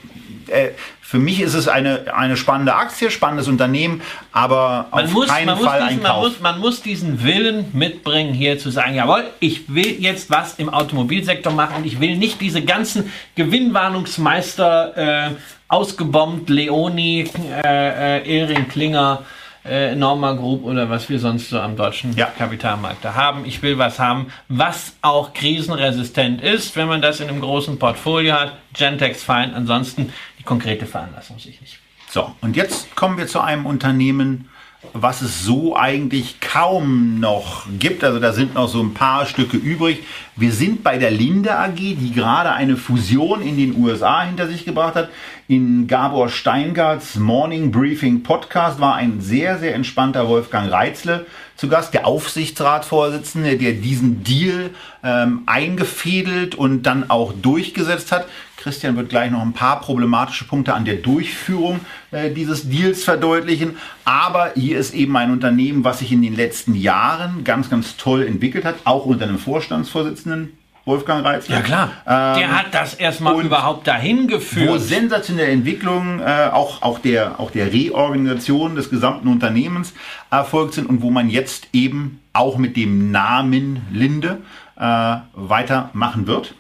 äh, 0.48 0.70
für 1.00 1.18
mich 1.18 1.40
ist 1.40 1.54
es 1.54 1.68
eine, 1.68 2.12
eine 2.16 2.36
spannende 2.36 2.74
Aktie, 2.74 3.12
spannendes 3.12 3.46
Unternehmen, 3.46 4.02
aber 4.32 4.88
man 4.90 5.04
auf 5.04 5.12
muss, 5.12 5.28
keinen 5.28 5.56
Fall 5.56 5.88
diesen, 5.88 6.00
ein 6.00 6.02
Kauf. 6.02 6.22
Man 6.22 6.30
muss, 6.30 6.40
man 6.40 6.58
muss 6.58 6.82
diesen 6.82 7.22
Willen 7.22 7.66
mitbringen, 7.72 8.34
hier 8.34 8.58
zu 8.58 8.70
sagen, 8.70 8.96
jawohl, 8.96 9.22
ich 9.38 9.72
will 9.72 10.00
jetzt 10.00 10.30
was 10.30 10.54
im 10.54 10.68
Automobilsektor 10.68 11.52
machen 11.52 11.76
und 11.76 11.86
ich 11.86 12.00
will 12.00 12.16
nicht 12.16 12.40
diese 12.40 12.60
ganzen 12.60 13.12
Gewinnwarnungsmeister 13.36 15.28
äh, 15.28 15.30
ausgebombt, 15.68 16.50
Leoni, 16.50 17.30
äh, 17.64 18.18
äh, 18.18 18.28
Ehring 18.28 18.68
Klinger, 18.68 19.22
äh, 19.68 19.94
Norma 19.94 20.32
Group 20.32 20.64
oder 20.64 20.88
was 20.90 21.08
wir 21.08 21.18
sonst 21.18 21.50
so 21.50 21.60
am 21.60 21.76
deutschen 21.76 22.14
ja. 22.16 22.26
Kapitalmarkt 22.26 23.04
da 23.04 23.14
haben. 23.14 23.44
Ich 23.44 23.62
will 23.62 23.78
was 23.78 23.98
haben, 23.98 24.28
was 24.48 24.94
auch 25.02 25.32
krisenresistent 25.32 26.40
ist, 26.40 26.76
wenn 26.76 26.88
man 26.88 27.02
das 27.02 27.20
in 27.20 27.28
einem 27.28 27.40
großen 27.40 27.78
Portfolio 27.78 28.34
hat. 28.34 28.52
Gentex 28.72 29.22
fein, 29.22 29.54
ansonsten 29.54 30.12
die 30.38 30.42
konkrete 30.42 30.86
Veranlassung 30.86 31.38
sich 31.38 31.60
nicht. 31.60 31.78
So, 32.08 32.34
und 32.40 32.56
jetzt 32.56 32.94
kommen 32.96 33.18
wir 33.18 33.26
zu 33.26 33.40
einem 33.40 33.66
Unternehmen, 33.66 34.48
was 34.92 35.22
es 35.22 35.44
so 35.44 35.76
eigentlich 35.76 36.40
kaum 36.40 37.20
noch 37.20 37.66
gibt. 37.78 38.04
Also 38.04 38.20
da 38.20 38.32
sind 38.32 38.54
noch 38.54 38.68
so 38.68 38.82
ein 38.82 38.94
paar 38.94 39.26
Stücke 39.26 39.56
übrig. 39.56 40.02
Wir 40.36 40.52
sind 40.52 40.82
bei 40.82 40.98
der 40.98 41.10
Linde 41.10 41.58
AG, 41.58 41.76
die 41.76 42.12
gerade 42.12 42.52
eine 42.52 42.76
Fusion 42.76 43.42
in 43.42 43.56
den 43.56 43.76
USA 43.76 44.22
hinter 44.22 44.46
sich 44.46 44.64
gebracht 44.64 44.94
hat. 44.94 45.08
In 45.48 45.86
Gabor 45.86 46.28
Steingarts 46.28 47.16
Morning 47.16 47.70
Briefing 47.70 48.22
Podcast 48.22 48.80
war 48.80 48.96
ein 48.96 49.20
sehr, 49.20 49.58
sehr 49.58 49.74
entspannter 49.74 50.28
Wolfgang 50.28 50.70
Reitzle 50.70 51.26
zu 51.56 51.68
Gast, 51.68 51.94
der 51.94 52.06
Aufsichtsratsvorsitzende, 52.06 53.56
der 53.56 53.72
diesen 53.72 54.22
Deal 54.22 54.70
ähm, 55.02 55.42
eingefädelt 55.46 56.54
und 56.54 56.82
dann 56.82 57.10
auch 57.10 57.32
durchgesetzt 57.32 58.12
hat. 58.12 58.26
Christian 58.56 58.96
wird 58.96 59.10
gleich 59.10 59.30
noch 59.30 59.42
ein 59.42 59.52
paar 59.52 59.80
problematische 59.80 60.44
Punkte 60.44 60.74
an 60.74 60.84
der 60.84 60.96
Durchführung 60.96 61.80
äh, 62.10 62.30
dieses 62.30 62.68
Deals 62.68 63.04
verdeutlichen. 63.04 63.76
Aber 64.04 64.52
hier 64.54 64.78
ist 64.78 64.94
eben 64.94 65.16
ein 65.16 65.30
Unternehmen, 65.30 65.84
was 65.84 66.00
sich 66.00 66.12
in 66.12 66.22
den 66.22 66.36
letzten 66.36 66.74
Jahren 66.74 67.44
ganz, 67.44 67.70
ganz 67.70 67.96
toll 67.96 68.26
entwickelt 68.26 68.64
hat, 68.64 68.76
auch 68.84 69.06
unter 69.06 69.24
einem 69.24 69.38
Vorstandsvorsitzenden. 69.38 70.52
Wolfgang 70.86 71.24
Reitz. 71.24 71.48
Ja 71.48 71.60
klar, 71.60 71.90
ähm, 72.06 72.38
der 72.38 72.58
hat 72.58 72.66
das 72.72 72.94
erstmal 72.94 73.44
überhaupt 73.44 73.88
dahin 73.88 74.28
geführt. 74.28 74.68
Wo 74.68 74.78
sensationelle 74.78 75.50
Entwicklungen, 75.50 76.20
äh, 76.20 76.48
auch, 76.52 76.80
auch, 76.80 77.00
der, 77.00 77.40
auch 77.40 77.50
der 77.50 77.72
Reorganisation 77.72 78.76
des 78.76 78.88
gesamten 78.88 79.26
Unternehmens 79.26 79.94
erfolgt 80.30 80.74
sind 80.74 80.88
und 80.88 81.02
wo 81.02 81.10
man 81.10 81.28
jetzt 81.28 81.68
eben 81.72 82.20
auch 82.32 82.56
mit 82.56 82.76
dem 82.76 83.10
Namen 83.10 83.82
Linde 83.92 84.38
äh, 84.76 85.16
weitermachen 85.34 86.28
wird. 86.28 86.54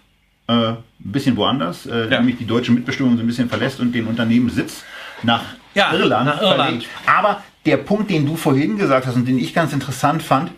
Äh, 0.48 0.52
ein 0.52 0.78
bisschen 0.98 1.36
woanders, 1.36 1.86
äh, 1.86 2.10
ja. 2.10 2.18
nämlich 2.18 2.38
die 2.38 2.46
deutsche 2.46 2.72
Mitbestimmung 2.72 3.16
so 3.16 3.22
ein 3.22 3.26
bisschen 3.26 3.48
verlässt 3.48 3.78
und 3.78 3.92
den 3.92 4.06
Unternehmenssitz 4.06 4.82
nach 5.22 5.42
ja, 5.74 5.92
Irland, 5.92 6.26
nach 6.26 6.42
Irland. 6.42 6.84
Aber 7.06 7.42
der 7.64 7.76
Punkt, 7.76 8.10
den 8.10 8.26
du 8.26 8.36
vorhin 8.36 8.76
gesagt 8.76 9.06
hast 9.06 9.14
und 9.14 9.28
den 9.28 9.38
ich 9.38 9.54
ganz 9.54 9.72
interessant 9.72 10.22
fand, 10.22 10.50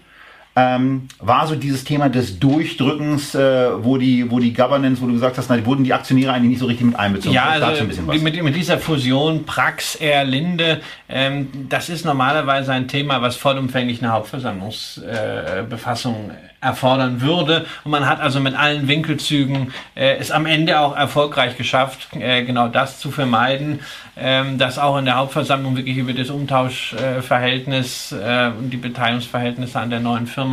ähm, 0.58 1.06
war 1.20 1.46
so 1.46 1.54
dieses 1.54 1.84
Thema 1.84 2.08
des 2.08 2.40
Durchdrückens, 2.40 3.36
äh, 3.36 3.84
wo, 3.84 3.96
die, 3.96 4.28
wo 4.28 4.40
die 4.40 4.52
Governance, 4.52 5.00
wo 5.00 5.06
du 5.06 5.12
gesagt 5.12 5.38
hast, 5.38 5.48
na, 5.48 5.64
wurden 5.64 5.84
die 5.84 5.94
Aktionäre 5.94 6.32
eigentlich 6.32 6.50
nicht 6.50 6.58
so 6.58 6.66
richtig 6.66 6.86
mit 6.86 6.98
einbezogen. 6.98 7.32
Ja, 7.32 7.44
also 7.44 7.84
mit, 7.84 8.42
mit, 8.42 8.56
dieser 8.56 8.78
Fusion 8.78 9.44
Prax, 9.44 9.94
Air, 9.94 10.24
Linde, 10.24 10.80
ähm, 11.08 11.68
das 11.68 11.88
ist 11.88 12.04
normalerweise 12.04 12.72
ein 12.72 12.88
Thema, 12.88 13.22
was 13.22 13.36
vollumfänglich 13.36 14.02
eine 14.02 14.10
Hauptversammlungsbefassung 14.10 16.30
äh, 16.30 16.48
erfordern 16.60 17.20
würde. 17.20 17.66
Und 17.84 17.92
man 17.92 18.08
hat 18.08 18.20
also 18.20 18.40
mit 18.40 18.58
allen 18.58 18.88
Winkelzügen 18.88 19.72
äh, 19.94 20.16
es 20.16 20.30
am 20.30 20.46
Ende 20.46 20.80
auch 20.80 20.96
erfolgreich 20.96 21.56
geschafft, 21.56 22.08
äh, 22.18 22.44
genau 22.44 22.68
das 22.68 22.98
zu 22.98 23.10
vermeiden, 23.10 23.80
ähm, 24.16 24.58
dass 24.58 24.78
auch 24.78 24.98
in 24.98 25.04
der 25.04 25.16
Hauptversammlung 25.16 25.76
wirklich 25.76 25.96
über 25.96 26.12
das 26.12 26.30
Umtauschverhältnis 26.30 28.12
äh, 28.12 28.50
und 28.58 28.70
die 28.70 28.76
Beteiligungsverhältnisse 28.76 29.78
an 29.78 29.90
der 29.90 30.00
neuen 30.00 30.26
Firma 30.26 30.47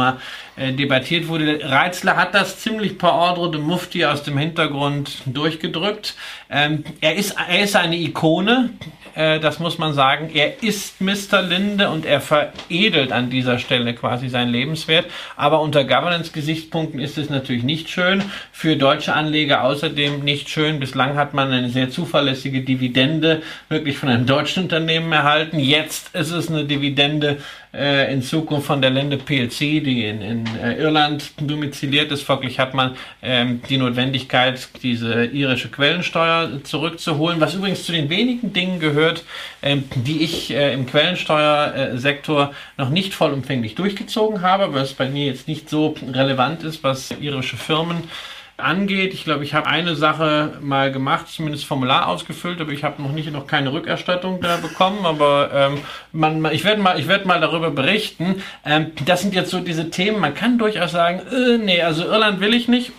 äh, 0.57 0.71
debattiert 0.73 1.27
wurde. 1.27 1.59
Reitzler 1.63 2.15
hat 2.15 2.33
das 2.33 2.59
ziemlich 2.59 2.97
per 2.97 3.13
Ordre 3.13 3.51
de 3.51 3.61
Mufti 3.61 4.05
aus 4.05 4.23
dem 4.23 4.37
Hintergrund 4.37 5.17
durchgedrückt. 5.25 6.15
Ähm, 6.49 6.83
er, 7.01 7.15
ist, 7.15 7.35
er 7.49 7.63
ist 7.63 7.75
eine 7.75 7.97
Ikone, 7.97 8.69
äh, 9.15 9.39
das 9.39 9.59
muss 9.59 9.77
man 9.77 9.93
sagen. 9.93 10.29
Er 10.33 10.61
ist 10.61 11.01
Mr. 11.01 11.41
Linde 11.41 11.89
und 11.89 12.05
er 12.05 12.21
veredelt 12.21 13.11
an 13.11 13.29
dieser 13.29 13.59
Stelle 13.59 13.93
quasi 13.93 14.29
seinen 14.29 14.51
Lebenswert. 14.51 15.07
Aber 15.35 15.61
unter 15.61 15.83
Governance-Gesichtspunkten 15.83 16.99
ist 16.99 17.17
es 17.17 17.29
natürlich 17.29 17.63
nicht 17.63 17.89
schön. 17.89 18.23
Für 18.51 18.75
deutsche 18.75 19.13
Anleger 19.13 19.63
außerdem 19.63 20.19
nicht 20.19 20.49
schön. 20.49 20.79
Bislang 20.79 21.15
hat 21.15 21.33
man 21.33 21.51
eine 21.51 21.69
sehr 21.69 21.89
zuverlässige 21.89 22.61
Dividende 22.61 23.41
wirklich 23.69 23.97
von 23.97 24.09
einem 24.09 24.25
deutschen 24.25 24.63
Unternehmen 24.63 25.11
erhalten. 25.11 25.59
Jetzt 25.59 26.13
ist 26.13 26.31
es 26.31 26.49
eine 26.49 26.65
Dividende 26.65 27.37
äh, 27.75 28.13
in 28.13 28.21
Zukunft 28.21 28.67
von 28.67 28.81
der 28.81 28.91
Linde 28.91 29.17
PLC, 29.17 29.83
die 29.83 30.05
in, 30.05 30.21
in 30.21 30.45
äh, 30.57 30.75
Irland 30.75 31.31
domiziliert 31.37 32.11
ist. 32.11 32.23
Folglich 32.23 32.59
hat 32.59 32.73
man 32.73 32.95
ähm, 33.21 33.61
die 33.69 33.77
Notwendigkeit, 33.77 34.69
diese 34.81 35.25
irische 35.25 35.69
Quellensteuer 35.69 36.63
zurückzuholen, 36.63 37.39
was 37.39 37.53
übrigens 37.53 37.83
zu 37.83 37.91
den 37.91 38.09
wenigen 38.09 38.53
Dingen 38.53 38.79
gehört, 38.79 39.23
ähm, 39.61 39.83
die 39.95 40.23
ich 40.23 40.51
äh, 40.51 40.73
im 40.73 40.85
Quellensteuersektor 40.85 42.53
noch 42.77 42.89
nicht 42.89 43.13
vollumfänglich 43.13 43.75
durchgezogen 43.75 44.41
habe, 44.41 44.73
weil 44.73 44.83
es 44.83 44.93
bei 44.93 45.09
mir 45.09 45.25
jetzt 45.25 45.47
nicht 45.47 45.69
so 45.69 45.95
relevant 46.13 46.63
ist, 46.63 46.83
was 46.83 47.11
irische 47.19 47.57
Firmen 47.57 48.03
angeht. 48.57 49.13
Ich 49.13 49.23
glaube, 49.23 49.43
ich 49.43 49.53
habe 49.53 49.67
eine 49.67 49.95
Sache 49.95 50.57
mal 50.61 50.91
gemacht, 50.91 51.27
zumindest 51.27 51.65
Formular 51.65 52.07
ausgefüllt, 52.07 52.61
aber 52.61 52.71
ich 52.71 52.83
habe 52.83 53.01
noch 53.01 53.11
nicht 53.11 53.31
noch 53.31 53.47
keine 53.47 53.73
Rückerstattung 53.73 54.41
da 54.41 54.57
bekommen. 54.57 55.05
Aber 55.05 55.51
ähm, 55.53 55.79
man, 56.11 56.45
ich 56.53 56.63
werde 56.63 56.81
mal, 56.81 56.99
ich 56.99 57.07
werde 57.07 57.27
mal 57.27 57.41
darüber 57.41 57.71
berichten. 57.71 58.41
Ähm, 58.65 58.91
das 59.05 59.21
sind 59.21 59.33
jetzt 59.33 59.51
so 59.51 59.59
diese 59.59 59.89
Themen. 59.89 60.19
Man 60.19 60.33
kann 60.33 60.57
durchaus 60.57 60.91
sagen, 60.91 61.21
äh, 61.31 61.57
nee, 61.57 61.81
also 61.81 62.05
Irland 62.05 62.39
will 62.39 62.53
ich 62.53 62.67
nicht. 62.67 62.91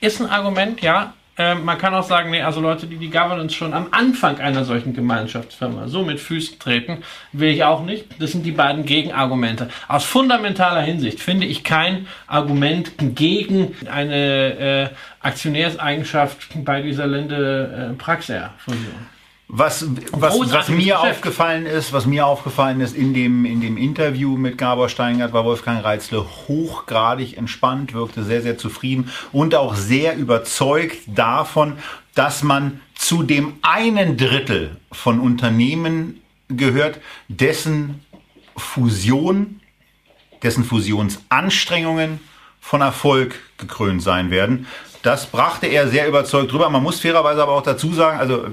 Ist 0.00 0.20
ein 0.20 0.28
Argument, 0.28 0.82
ja. 0.82 1.14
Ähm, 1.38 1.64
man 1.64 1.76
kann 1.78 1.94
auch 1.94 2.02
sagen, 2.02 2.30
nee, 2.30 2.40
also 2.40 2.60
Leute, 2.60 2.86
die 2.86 2.96
die 2.96 3.10
Governance 3.10 3.54
schon 3.54 3.74
am 3.74 3.88
Anfang 3.90 4.38
einer 4.38 4.64
solchen 4.64 4.94
Gemeinschaftsfirma 4.94 5.88
so 5.88 6.02
mit 6.02 6.18
Füßen 6.18 6.58
treten, 6.58 7.02
will 7.32 7.50
ich 7.50 7.64
auch 7.64 7.84
nicht. 7.84 8.06
Das 8.20 8.32
sind 8.32 8.44
die 8.44 8.52
beiden 8.52 8.84
Gegenargumente. 8.84 9.68
Aus 9.88 10.04
fundamentaler 10.04 10.80
Hinsicht 10.80 11.20
finde 11.20 11.46
ich 11.46 11.62
kein 11.62 12.06
Argument 12.26 12.92
gegen 12.98 13.74
eine 13.90 14.58
äh, 14.58 14.88
Aktionärseigenschaft 15.20 16.48
bei 16.64 16.80
dieser 16.80 17.06
Linde 17.06 17.90
äh, 17.92 17.94
Praxair-Fusion. 17.96 19.15
Was, 19.48 19.86
was, 20.10 20.52
was 20.52 20.68
mir 20.68 20.94
Geschäft. 20.94 20.98
aufgefallen 20.98 21.66
ist, 21.66 21.92
was 21.92 22.04
mir 22.04 22.26
aufgefallen 22.26 22.80
ist 22.80 22.96
in 22.96 23.14
dem, 23.14 23.44
in 23.44 23.60
dem 23.60 23.76
Interview 23.76 24.36
mit 24.36 24.58
Gabor 24.58 24.88
Steingart, 24.88 25.32
war 25.32 25.44
Wolfgang 25.44 25.84
Reitzle 25.84 26.26
hochgradig 26.48 27.36
entspannt, 27.36 27.94
wirkte 27.94 28.24
sehr, 28.24 28.42
sehr 28.42 28.58
zufrieden 28.58 29.08
und 29.30 29.54
auch 29.54 29.76
sehr 29.76 30.16
überzeugt 30.16 30.96
davon, 31.06 31.78
dass 32.14 32.42
man 32.42 32.80
zu 32.96 33.22
dem 33.22 33.54
einen 33.62 34.16
Drittel 34.16 34.78
von 34.90 35.20
Unternehmen 35.20 36.22
gehört, 36.48 36.98
dessen 37.28 38.04
Fusion, 38.56 39.60
dessen 40.42 40.64
Fusionsanstrengungen 40.64 42.18
von 42.60 42.80
Erfolg 42.80 43.36
gekrönt 43.58 44.02
sein 44.02 44.30
werden. 44.32 44.66
Das 45.06 45.26
brachte 45.26 45.68
er 45.68 45.86
sehr 45.86 46.08
überzeugt 46.08 46.50
drüber. 46.50 46.68
Man 46.68 46.82
muss 46.82 46.98
fairerweise 46.98 47.40
aber 47.40 47.52
auch 47.52 47.62
dazu 47.62 47.92
sagen, 47.92 48.18
also 48.18 48.44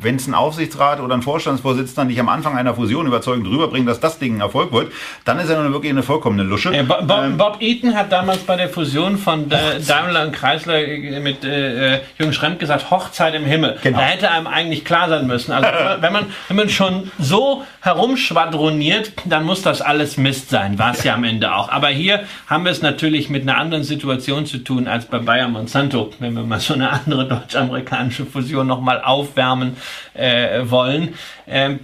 wenn 0.00 0.16
es 0.16 0.26
ein 0.26 0.34
Aufsichtsrat 0.34 0.98
oder 0.98 1.14
ein 1.14 1.22
Vorstandsvorsitzender 1.22 2.04
nicht 2.04 2.18
am 2.18 2.28
Anfang 2.28 2.58
einer 2.58 2.74
Fusion 2.74 3.06
überzeugend 3.06 3.46
rüberbringt, 3.46 3.88
dass 3.88 4.00
das 4.00 4.18
Ding 4.18 4.38
ein 4.38 4.40
Erfolg 4.40 4.72
wird, 4.72 4.90
dann 5.24 5.38
ist 5.38 5.50
er 5.50 5.62
nun 5.62 5.72
wirklich 5.72 5.92
eine 5.92 6.02
vollkommene 6.02 6.42
Lusche. 6.42 6.74
Ja, 6.74 6.82
Bob, 6.82 7.08
ähm, 7.08 7.36
Bob, 7.36 7.58
Eaton 7.60 7.94
hat 7.94 8.10
damals 8.10 8.38
bei 8.38 8.56
der 8.56 8.68
Fusion 8.68 9.18
von 9.18 9.48
äh, 9.52 9.78
Daimler 9.86 10.26
und 10.26 10.32
Chrysler 10.32 10.80
mit 11.20 11.44
äh, 11.44 11.94
äh, 11.94 12.00
Jürgen 12.18 12.32
Schremp 12.32 12.58
gesagt, 12.58 12.90
Hochzeit 12.90 13.36
im 13.36 13.44
Himmel. 13.44 13.78
Genau. 13.80 13.98
Da 13.98 14.04
hätte 14.04 14.32
einem 14.32 14.48
eigentlich 14.48 14.84
klar 14.84 15.08
sein 15.08 15.28
müssen. 15.28 15.52
Also 15.52 15.68
wenn 16.00 16.12
man, 16.12 16.26
wenn 16.48 16.56
man 16.56 16.68
schon 16.70 17.12
so 17.20 17.62
herumschwadroniert, 17.82 19.12
dann 19.26 19.44
muss 19.44 19.62
das 19.62 19.80
alles 19.80 20.16
Mist 20.16 20.50
sein. 20.50 20.76
War 20.76 20.90
es 20.90 21.04
ja. 21.04 21.12
ja 21.12 21.14
am 21.14 21.22
Ende 21.22 21.54
auch. 21.54 21.68
Aber 21.68 21.86
hier 21.86 22.24
haben 22.48 22.64
wir 22.64 22.72
es 22.72 22.82
natürlich 22.82 23.30
mit 23.30 23.42
einer 23.42 23.58
anderen 23.58 23.84
Situation 23.84 24.44
zu 24.44 24.58
tun 24.58 24.88
als 24.88 25.06
bei 25.06 25.20
Bayer 25.20 25.46
Monsanto 25.46 25.99
wenn 26.18 26.34
wir 26.34 26.42
mal 26.42 26.60
so 26.60 26.74
eine 26.74 26.90
andere 26.90 27.26
deutsch-amerikanische 27.26 28.26
Fusion 28.26 28.66
nochmal 28.66 29.02
aufwärmen 29.02 29.76
äh, 30.14 30.62
wollen. 30.70 31.14
Ähm, 31.46 31.80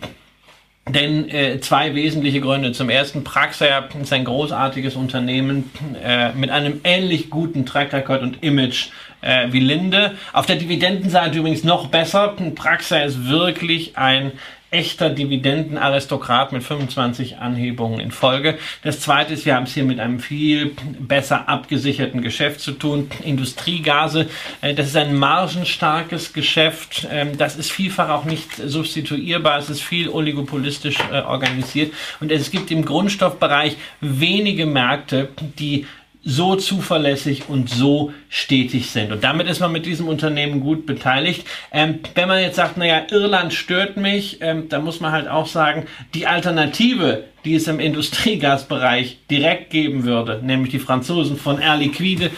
denn 0.89 1.29
äh, 1.31 1.61
zwei 1.61 1.95
wesentliche 1.95 2.41
Gründe. 2.41 2.71
Zum 2.73 2.91
ersten, 2.91 3.25
Praxair 3.25 3.89
ist 4.01 4.13
ein 4.13 4.25
großartiges 4.25 4.95
Unternehmen 4.95 5.71
äh, 6.03 6.33
mit 6.33 6.51
einem 6.51 6.81
ähnlich 6.85 7.29
guten 7.29 7.67
Track 7.67 7.93
Record 7.93 8.23
und 8.23 8.43
Image 8.45 8.91
äh, 9.21 9.49
wie 9.51 9.59
Linde. 9.61 10.13
Auf 10.33 10.47
der 10.47 10.57
Dividendenseite 10.57 11.39
übrigens 11.39 11.65
noch 11.65 11.89
besser. 11.89 12.37
Praxair 12.55 13.05
ist 13.05 13.29
wirklich 13.29 13.99
ein 13.99 14.33
echter 14.77 15.09
Dividendenaristokrat 15.09 16.53
mit 16.53 16.63
25 16.63 17.39
Anhebungen 17.39 17.99
in 17.99 18.11
Folge. 18.11 18.59
Das 18.83 19.01
zweite 19.01 19.33
ist, 19.33 19.47
wir 19.47 19.57
haben 19.57 19.63
es 19.63 19.73
hier 19.73 19.85
mit 19.85 19.99
einem 19.99 20.21
viel 20.21 20.77
besser 20.99 21.49
abgesicherten 21.49 22.21
Geschäft 22.21 22.61
zu 22.61 22.73
tun. 22.73 23.11
Industriegase, 23.25 24.29
äh, 24.61 24.75
das 24.75 24.89
ist 24.89 24.97
ein 24.97 25.17
margenstarkes 25.17 26.35
Geschäft. 26.35 27.09
Ähm, 27.11 27.39
das 27.39 27.57
ist 27.57 27.73
vielfach 27.73 28.11
auch 28.11 28.27
nicht 28.27 28.51
substituierbar. 28.57 29.59
Es 29.59 29.71
ist 29.71 29.83
viel 29.83 30.11
oligopolistisch 30.11 30.99
äh, 31.11 31.23
organisiert. 31.23 31.95
Und 32.21 32.31
es 32.31 32.51
gibt 32.51 32.71
im 32.71 32.85
Grundstoffbereich 32.85 33.79
wenige 34.03 34.67
Märkte, 34.67 35.31
die 35.59 35.87
so 36.29 36.57
zuverlässig 36.57 37.49
und 37.49 37.71
so 37.71 38.13
stetig 38.29 38.91
sind. 38.91 39.13
Und 39.13 39.23
damit 39.23 39.47
ist 39.47 39.61
man 39.61 39.71
mit 39.71 39.87
diesem 39.87 40.09
Unternehmen 40.09 40.61
gut 40.61 40.85
beteiligt. 40.85 41.47
Ähm, 41.71 42.01
wenn 42.17 42.27
man 42.27 42.41
jetzt 42.43 42.57
sagt, 42.57 42.77
naja, 42.77 43.03
Irland 43.13 43.55
stört 43.55 43.97
mich, 43.97 44.39
ähm, 44.41 44.69
dann 44.69 44.83
muss 44.83 45.01
man 45.01 45.13
halt 45.13 45.29
auch 45.29 45.47
sagen, 45.47 45.87
die 46.15 46.27
Alternative, 46.27 47.23
die 47.45 47.55
es 47.55 47.69
im 47.69 47.79
Industriegasbereich 47.79 49.19
direkt 49.31 49.71
geben 49.71 50.03
würde, 50.03 50.41
nämlich 50.43 50.73
die 50.73 50.81
Franzosen 50.81 51.37
von 51.37 51.61
Air 51.61 51.77
Liquide, 51.77 52.33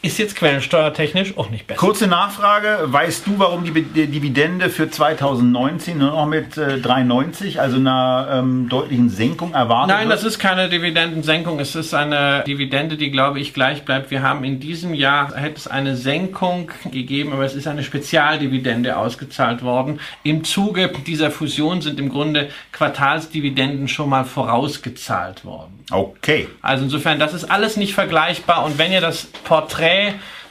ist 0.00 0.18
jetzt 0.18 0.36
quellensteuertechnisch 0.36 1.36
auch 1.36 1.50
nicht 1.50 1.66
besser. 1.66 1.80
Kurze 1.80 2.06
Nachfrage. 2.06 2.84
Weißt 2.84 3.26
du, 3.26 3.38
warum 3.38 3.64
die 3.64 3.72
Dividende 3.72 4.70
für 4.70 4.88
2019 4.88 5.98
nur 5.98 6.12
noch 6.12 6.26
mit 6.26 6.56
äh, 6.56 6.76
3,90, 6.76 7.58
also 7.58 7.78
einer 7.78 8.28
ähm, 8.32 8.68
deutlichen 8.68 9.08
Senkung 9.08 9.54
erwartet 9.54 9.96
Nein, 9.96 10.08
wird? 10.08 10.18
das 10.18 10.24
ist 10.24 10.38
keine 10.38 10.68
Dividendensenkung. 10.68 11.58
Es 11.58 11.74
ist 11.74 11.94
eine 11.94 12.44
Dividende, 12.46 12.96
die, 12.96 13.10
glaube 13.10 13.40
ich, 13.40 13.52
gleich 13.54 13.84
bleibt. 13.84 14.12
Wir 14.12 14.22
haben 14.22 14.44
in 14.44 14.60
diesem 14.60 14.94
Jahr, 14.94 15.34
hätte 15.34 15.56
es 15.56 15.66
eine 15.66 15.96
Senkung 15.96 16.70
gegeben, 16.92 17.32
aber 17.32 17.44
es 17.44 17.56
ist 17.56 17.66
eine 17.66 17.82
Spezialdividende 17.82 18.96
ausgezahlt 18.96 19.62
worden. 19.62 19.98
Im 20.22 20.44
Zuge 20.44 20.92
dieser 21.06 21.32
Fusion 21.32 21.82
sind 21.82 21.98
im 21.98 22.08
Grunde 22.08 22.50
Quartalsdividenden 22.70 23.88
schon 23.88 24.10
mal 24.10 24.24
vorausgezahlt 24.24 25.44
worden. 25.44 25.84
Okay. 25.90 26.46
Also 26.62 26.84
insofern, 26.84 27.18
das 27.18 27.34
ist 27.34 27.50
alles 27.50 27.76
nicht 27.76 27.94
vergleichbar. 27.94 28.64
Und 28.64 28.78
wenn 28.78 28.92
ihr 28.92 29.00
das 29.00 29.24
Porträt 29.44 29.87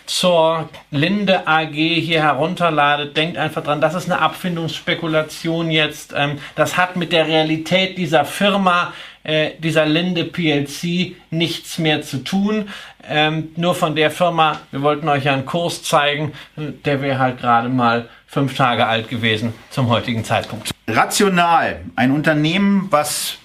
zur 0.07 0.69
Linde 0.89 1.47
AG 1.47 1.73
hier 1.73 2.21
herunterladet, 2.23 3.15
denkt 3.15 3.37
einfach 3.37 3.63
dran, 3.63 3.81
das 3.81 3.93
ist 3.93 4.09
eine 4.09 4.19
Abfindungsspekulation 4.21 5.69
jetzt. 5.69 6.13
Ähm, 6.15 6.39
das 6.55 6.77
hat 6.77 6.95
mit 6.95 7.11
der 7.11 7.27
Realität 7.27 7.97
dieser 7.97 8.25
Firma, 8.25 8.93
äh, 9.23 9.51
dieser 9.59 9.85
Linde 9.85 10.23
PLC, 10.23 11.15
nichts 11.29 11.77
mehr 11.77 12.01
zu 12.01 12.23
tun. 12.23 12.69
Ähm, 13.07 13.49
nur 13.57 13.75
von 13.75 13.95
der 13.95 14.09
Firma, 14.09 14.61
wir 14.71 14.81
wollten 14.81 15.07
euch 15.09 15.25
ja 15.25 15.33
einen 15.33 15.45
Kurs 15.45 15.83
zeigen, 15.83 16.33
der 16.55 17.01
wäre 17.01 17.19
halt 17.19 17.39
gerade 17.39 17.69
mal 17.69 18.09
fünf 18.25 18.55
Tage 18.55 18.87
alt 18.87 19.09
gewesen 19.09 19.53
zum 19.69 19.89
heutigen 19.89 20.23
Zeitpunkt. 20.23 20.71
Rational, 20.87 21.81
ein 21.95 22.11
Unternehmen, 22.11 22.87
was 22.89 23.37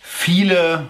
viele 0.00 0.86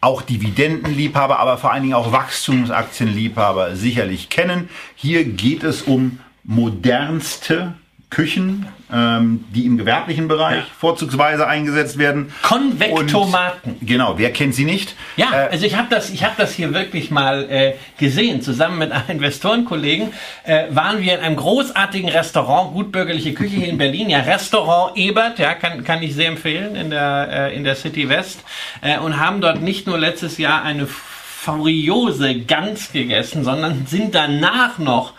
auch 0.00 0.22
Dividendenliebhaber, 0.22 1.38
aber 1.38 1.58
vor 1.58 1.72
allen 1.72 1.82
Dingen 1.82 1.94
auch 1.94 2.12
Wachstumsaktienliebhaber 2.12 3.76
sicherlich 3.76 4.28
kennen. 4.28 4.68
Hier 4.94 5.24
geht 5.24 5.62
es 5.62 5.82
um 5.82 6.18
modernste 6.44 7.74
Küchen, 8.10 8.66
ähm, 8.92 9.44
die 9.54 9.64
im 9.64 9.78
gewerblichen 9.78 10.28
Bereich 10.28 10.58
ja. 10.58 10.66
vorzugsweise 10.78 11.46
eingesetzt 11.46 11.98
werden. 11.98 12.32
Konvektomaten. 12.42 13.76
Und, 13.80 13.86
genau, 13.86 14.18
wer 14.18 14.32
kennt 14.32 14.54
sie 14.54 14.64
nicht? 14.64 14.94
Ja, 15.16 15.32
äh, 15.32 15.48
also 15.50 15.66
ich 15.66 15.76
habe 15.76 15.88
das, 15.90 16.10
ich 16.10 16.24
habe 16.24 16.34
das 16.36 16.52
hier 16.52 16.74
wirklich 16.74 17.10
mal 17.10 17.50
äh, 17.50 17.74
gesehen. 17.98 18.42
Zusammen 18.42 18.78
mit 18.78 18.92
einem 18.92 19.04
Investorenkollegen 19.08 20.12
äh, 20.44 20.64
waren 20.70 21.00
wir 21.00 21.14
in 21.14 21.20
einem 21.20 21.36
großartigen 21.36 22.08
Restaurant, 22.08 22.72
gutbürgerliche 22.74 23.34
Küche 23.34 23.56
hier 23.56 23.68
in 23.68 23.78
Berlin. 23.78 24.10
Ja, 24.10 24.20
Restaurant 24.20 24.96
Ebert, 24.96 25.38
ja, 25.38 25.54
kann, 25.54 25.84
kann 25.84 26.02
ich 26.02 26.14
sehr 26.14 26.28
empfehlen 26.28 26.76
in 26.76 26.90
der 26.90 27.28
äh, 27.30 27.56
in 27.56 27.64
der 27.64 27.76
City 27.76 28.08
West 28.08 28.40
äh, 28.80 28.98
und 28.98 29.18
haben 29.18 29.40
dort 29.40 29.62
nicht 29.62 29.86
nur 29.86 29.98
letztes 29.98 30.38
Jahr 30.38 30.62
eine 30.62 30.86
furiose 30.86 32.40
Gans 32.40 32.92
gegessen, 32.92 33.42
sondern 33.42 33.86
sind 33.86 34.14
danach 34.14 34.78
noch 34.78 35.14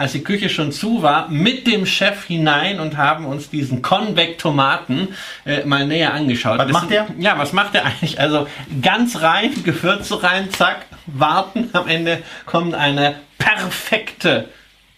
als 0.00 0.12
die 0.12 0.24
Küche 0.24 0.48
schon 0.48 0.72
zu 0.72 1.02
war, 1.02 1.28
mit 1.28 1.66
dem 1.66 1.84
Chef 1.84 2.24
hinein 2.24 2.80
und 2.80 2.96
haben 2.96 3.26
uns 3.26 3.50
diesen 3.50 3.82
Konvektomaten 3.82 5.08
äh, 5.44 5.62
mal 5.66 5.86
näher 5.86 6.14
angeschaut. 6.14 6.58
Was 6.58 6.68
das 6.68 6.72
macht 6.72 6.90
der? 6.90 7.06
Ja, 7.18 7.36
was 7.36 7.52
macht 7.52 7.74
der 7.74 7.84
eigentlich? 7.84 8.18
Also 8.18 8.46
ganz 8.80 9.20
rein, 9.20 9.62
Gewürze 9.62 10.22
rein, 10.22 10.50
zack, 10.52 10.86
warten. 11.04 11.68
Am 11.74 11.86
Ende 11.86 12.22
kommt 12.46 12.74
eine 12.74 13.16
perfekte 13.36 14.48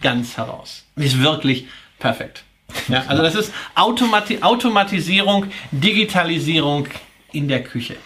Gans 0.01 0.37
heraus. 0.37 0.85
Ist 0.95 1.21
wirklich 1.21 1.67
perfekt. 1.99 2.45
Ja, 2.87 3.03
also 3.09 3.25
das 3.25 3.35
ist 3.35 3.53
Automati 3.75 4.39
Automatisierung, 4.41 5.47
Digitalisierung 5.73 6.87
in 7.33 7.49
der 7.49 7.65
Küche. 7.65 7.97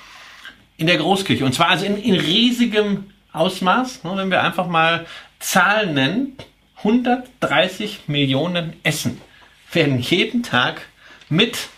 In 0.79 0.87
der 0.87 0.97
Großküche. 0.97 1.45
Und 1.45 1.53
zwar 1.53 1.69
also 1.69 1.85
in, 1.85 1.99
in 1.99 2.15
riesigem 2.15 3.11
Ausmaß. 3.35 4.03
Ne, 4.05 4.13
wenn 4.17 4.31
wir 4.31 4.43
einfach 4.43 4.67
mal 4.67 5.05
Zahlen 5.39 5.93
nennen, 5.93 6.39
130 6.87 8.03
Millionen 8.07 8.75
Essen 8.85 9.21
werden 9.73 9.99
jeden 9.99 10.45
Tag 10.45 10.83
mit 11.29 11.69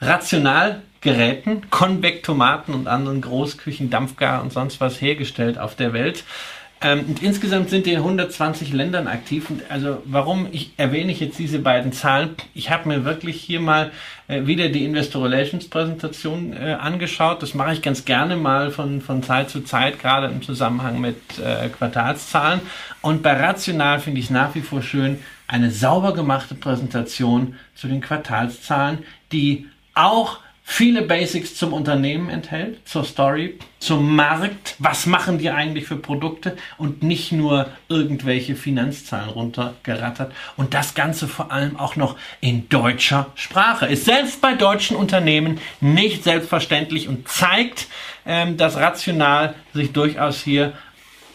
rational 0.00 0.82
Geräten, 1.00 1.68
Konvektomaten 1.68 2.72
und 2.72 2.86
anderen 2.86 3.22
Großküchen, 3.22 3.90
Dampfgar 3.90 4.42
und 4.42 4.52
sonst 4.52 4.80
was 4.80 5.00
hergestellt 5.00 5.58
auf 5.58 5.74
der 5.74 5.92
Welt. 5.92 6.22
Ähm, 6.80 7.06
und 7.08 7.22
insgesamt 7.22 7.70
sind 7.70 7.86
die 7.86 7.92
in 7.92 7.98
120 7.98 8.72
Ländern 8.72 9.08
aktiv. 9.08 9.48
Und 9.48 9.62
also 9.70 10.02
warum 10.04 10.48
ich 10.52 10.72
erwähne 10.76 11.10
ich 11.10 11.20
jetzt 11.20 11.38
diese 11.38 11.58
beiden 11.58 11.92
Zahlen? 11.92 12.36
Ich 12.54 12.70
habe 12.70 12.88
mir 12.88 13.04
wirklich 13.04 13.40
hier 13.40 13.60
mal 13.60 13.92
äh, 14.28 14.46
wieder 14.46 14.68
die 14.68 14.84
Investor 14.84 15.24
Relations 15.24 15.68
Präsentation 15.68 16.52
äh, 16.52 16.74
angeschaut. 16.74 17.42
Das 17.42 17.54
mache 17.54 17.72
ich 17.72 17.82
ganz 17.82 18.04
gerne 18.04 18.36
mal 18.36 18.70
von, 18.70 19.00
von 19.00 19.22
Zeit 19.22 19.48
zu 19.48 19.62
Zeit, 19.62 20.00
gerade 20.00 20.26
im 20.26 20.42
Zusammenhang 20.42 21.00
mit 21.00 21.16
äh, 21.38 21.68
Quartalszahlen. 21.70 22.60
Und 23.00 23.22
bei 23.22 23.32
Rational 23.32 23.98
finde 24.00 24.20
ich 24.20 24.26
es 24.26 24.30
nach 24.30 24.54
wie 24.54 24.62
vor 24.62 24.82
schön, 24.82 25.18
eine 25.46 25.70
sauber 25.70 26.12
gemachte 26.12 26.54
Präsentation 26.54 27.54
zu 27.74 27.88
den 27.88 28.00
Quartalszahlen, 28.00 28.98
die 29.32 29.66
auch 29.94 30.40
viele 30.68 31.02
Basics 31.02 31.54
zum 31.54 31.72
Unternehmen 31.72 32.28
enthält, 32.28 32.86
zur 32.88 33.04
Story, 33.04 33.56
zum 33.78 34.16
Markt, 34.16 34.74
was 34.80 35.06
machen 35.06 35.38
die 35.38 35.48
eigentlich 35.48 35.86
für 35.86 35.96
Produkte? 35.96 36.56
Und 36.76 37.04
nicht 37.04 37.30
nur 37.30 37.68
irgendwelche 37.88 38.56
Finanzzahlen 38.56 39.30
runtergerattert. 39.30 40.32
Und 40.56 40.74
das 40.74 40.94
Ganze 40.94 41.28
vor 41.28 41.52
allem 41.52 41.76
auch 41.78 41.94
noch 41.94 42.16
in 42.40 42.68
deutscher 42.68 43.30
Sprache. 43.36 43.86
Ist 43.86 44.06
selbst 44.06 44.40
bei 44.40 44.54
deutschen 44.54 44.96
Unternehmen 44.96 45.60
nicht 45.80 46.24
selbstverständlich 46.24 47.06
und 47.06 47.28
zeigt, 47.28 47.86
ähm, 48.26 48.56
dass 48.56 48.76
Rational 48.76 49.54
sich 49.72 49.92
durchaus 49.92 50.42
hier 50.42 50.72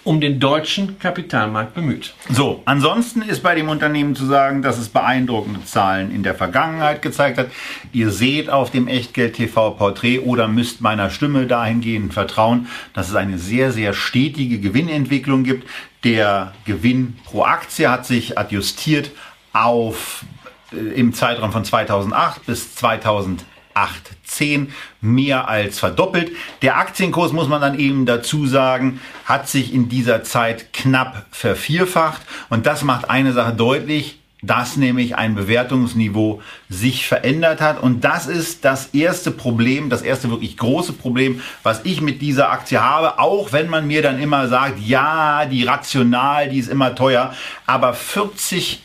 um 0.04 0.20
den 0.20 0.40
deutschen 0.40 0.98
Kapitalmarkt 1.00 1.76
bemüht. 1.76 2.14
So, 2.30 2.62
ansonsten 2.66 3.22
ist 3.22 3.44
bei 3.44 3.54
dem 3.54 3.70
Unternehmen 3.70 4.16
zu 4.16 4.26
sagen, 4.26 4.62
dass 4.62 4.78
es 4.78 4.90
beeindruckende 4.90 5.64
Zahlen 5.64 6.12
in 6.12 6.24
der 6.24 6.34
Vergangenheit 6.34 7.02
gezeigt 7.02 7.38
hat. 7.38 7.48
Ihr 7.94 8.10
seht 8.10 8.50
auf 8.50 8.72
dem 8.72 8.88
Echtgeld 8.88 9.36
TV 9.36 9.72
Porträt 9.72 10.20
oder 10.20 10.48
müsst 10.48 10.82
meiner 10.82 11.10
Stimme 11.10 11.46
dahingehend 11.46 12.14
vertrauen, 12.14 12.68
dass 12.94 13.10
es 13.10 13.16
eine 13.16 13.38
sehr, 13.38 13.72
sehr 13.72 13.94
stetige 13.94 14.60
Gewinnentwicklung 14.60 15.44
gibt. 15.44 15.68
Der 16.04 16.54
Gewinn 16.66 17.18
pro 17.26 17.44
Aktie 17.44 17.90
hat 17.90 18.08
sich 18.08 18.40
adjustiert 18.40 19.12
auf 19.54 20.26
äh, 20.72 20.78
im 20.78 21.14
Zeitraum 21.14 21.52
von 21.52 21.64
2008 21.64 22.46
bis 22.48 22.76
2000 22.76 23.46
8,10 23.76 24.68
mehr 25.02 25.48
als 25.48 25.80
verdoppelt. 25.80 26.32
Der 26.62 26.78
Aktienkurs, 26.78 27.32
muss 27.32 27.48
man 27.48 27.62
dann 27.62 27.80
eben 27.80 28.06
dazu 28.06 28.46
sagen, 28.48 29.00
hat 29.26 29.48
sich 29.50 29.74
in 29.74 29.90
dieser 29.90 30.24
Zeit 30.24 30.74
knapp 30.74 31.26
vervierfacht. 31.32 32.22
Und 32.50 32.66
das 32.66 32.84
macht 32.84 33.10
eine 33.10 33.34
Sache 33.34 33.54
deutlich, 33.54 34.18
dass 34.42 34.76
nämlich 34.76 35.16
ein 35.16 35.36
Bewertungsniveau 35.36 36.42
sich 36.68 37.06
verändert 37.06 37.62
hat. 37.62 37.82
Und 37.82 38.04
das 38.04 38.28
ist 38.28 38.66
das 38.66 38.88
erste 38.88 39.30
Problem, 39.30 39.90
das 39.90 40.02
erste 40.02 40.32
wirklich 40.32 40.58
große 40.58 40.94
Problem, 40.94 41.42
was 41.62 41.82
ich 41.84 42.02
mit 42.02 42.22
dieser 42.22 42.52
Aktie 42.52 42.82
habe. 42.82 43.20
Auch 43.20 43.52
wenn 43.52 43.70
man 43.70 43.86
mir 43.86 44.02
dann 44.02 44.20
immer 44.20 44.48
sagt, 44.48 44.80
ja, 44.80 45.46
die 45.46 45.64
rational, 45.64 46.50
die 46.50 46.58
ist 46.58 46.70
immer 46.70 46.96
teuer. 46.96 47.34
Aber 47.68 47.94
40 47.94 48.82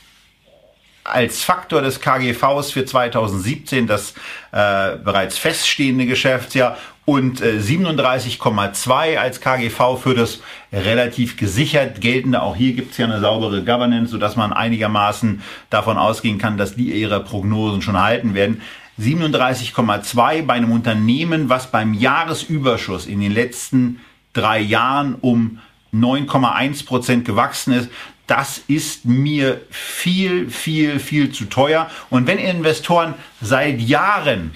als 1.09 1.45
Faktor 1.45 1.83
des 1.83 2.01
KGVs 2.01 2.71
für 2.71 2.85
2017 2.85 3.87
das 3.87 4.13
äh, 4.53 4.97
bereits 4.97 5.39
feststehende 5.39 6.07
Geschäftsjahr 6.07 6.77
und 7.05 7.41
äh, 7.41 7.59
37,2 7.59 9.17
als 9.17 9.41
KGV 9.41 9.97
für 9.97 10.15
das 10.15 10.41
relativ 10.73 11.37
gesichert 11.37 12.01
geltende. 12.01 12.43
Auch 12.43 12.57
hier 12.57 12.73
gibt 12.73 12.93
es 12.93 12.99
ja 12.99 13.07
eine 13.07 13.21
saubere 13.21 13.63
Governance, 13.65 14.11
sodass 14.11 14.37
man 14.37 14.53
einigermaßen 14.53 15.43
davon 15.71 15.99
ausgehen 15.99 16.39
kann, 16.39 16.59
dass 16.59 16.75
die 16.75 16.93
ihre 16.93 17.23
Prognosen 17.23 17.81
schon 17.81 18.01
halten 18.01 18.35
werden. 18.35 18.61
37,2 19.01 20.43
bei 20.45 20.55
einem 20.55 20.73
Unternehmen, 20.73 21.49
was 21.49 21.71
beim 21.71 21.95
Jahresüberschuss 21.95 23.07
in 23.07 23.21
den 23.21 23.33
letzten 23.33 24.01
drei 24.33 24.59
Jahren 24.59 25.15
um 25.15 25.61
9,1 25.95 26.87
Prozent 26.87 27.25
gewachsen 27.25 27.73
ist 27.73 27.91
das 28.27 28.59
ist 28.67 29.05
mir 29.05 29.61
viel, 29.71 30.51
viel, 30.51 30.99
viel 30.99 31.33
zu 31.33 31.47
teuer. 31.47 31.91
Und 32.11 32.27
wenn 32.27 32.39
Investoren 32.39 33.15
seit 33.41 33.81
Jahren 33.81 34.53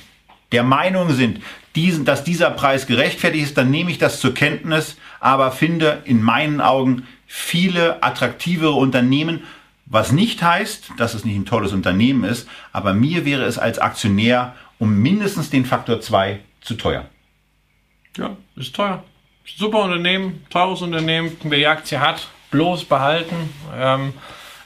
der 0.52 0.62
Meinung 0.64 1.10
sind, 1.10 1.40
diesen, 1.76 2.04
dass 2.04 2.24
dieser 2.24 2.50
Preis 2.50 2.86
gerechtfertigt 2.86 3.44
ist, 3.44 3.56
dann 3.56 3.70
nehme 3.70 3.90
ich 3.90 3.98
das 3.98 4.20
zur 4.20 4.34
Kenntnis, 4.34 4.96
aber 5.20 5.52
finde 5.52 6.02
in 6.04 6.20
meinen 6.22 6.60
Augen 6.60 7.06
viele 7.26 8.02
attraktivere 8.02 8.72
Unternehmen, 8.72 9.44
was 9.86 10.12
nicht 10.12 10.42
heißt, 10.42 10.92
dass 10.96 11.14
es 11.14 11.24
nicht 11.24 11.36
ein 11.36 11.46
tolles 11.46 11.72
Unternehmen 11.72 12.24
ist, 12.24 12.48
aber 12.72 12.92
mir 12.92 13.24
wäre 13.24 13.44
es 13.44 13.58
als 13.58 13.78
Aktionär 13.78 14.54
um 14.78 14.96
mindestens 14.96 15.50
den 15.50 15.64
Faktor 15.64 16.00
2 16.00 16.40
zu 16.62 16.74
teuer. 16.74 17.04
Ja, 18.16 18.36
ist 18.56 18.74
teuer. 18.74 19.04
Super 19.44 19.84
Unternehmen, 19.84 20.44
teures 20.50 20.82
Unternehmen, 20.82 21.36
wer 21.42 21.58
die 21.58 21.66
Aktie 21.66 22.00
hat, 22.00 22.28
bloß 22.51 22.84
behalten. 22.84 23.36
Ähm, 23.76 24.12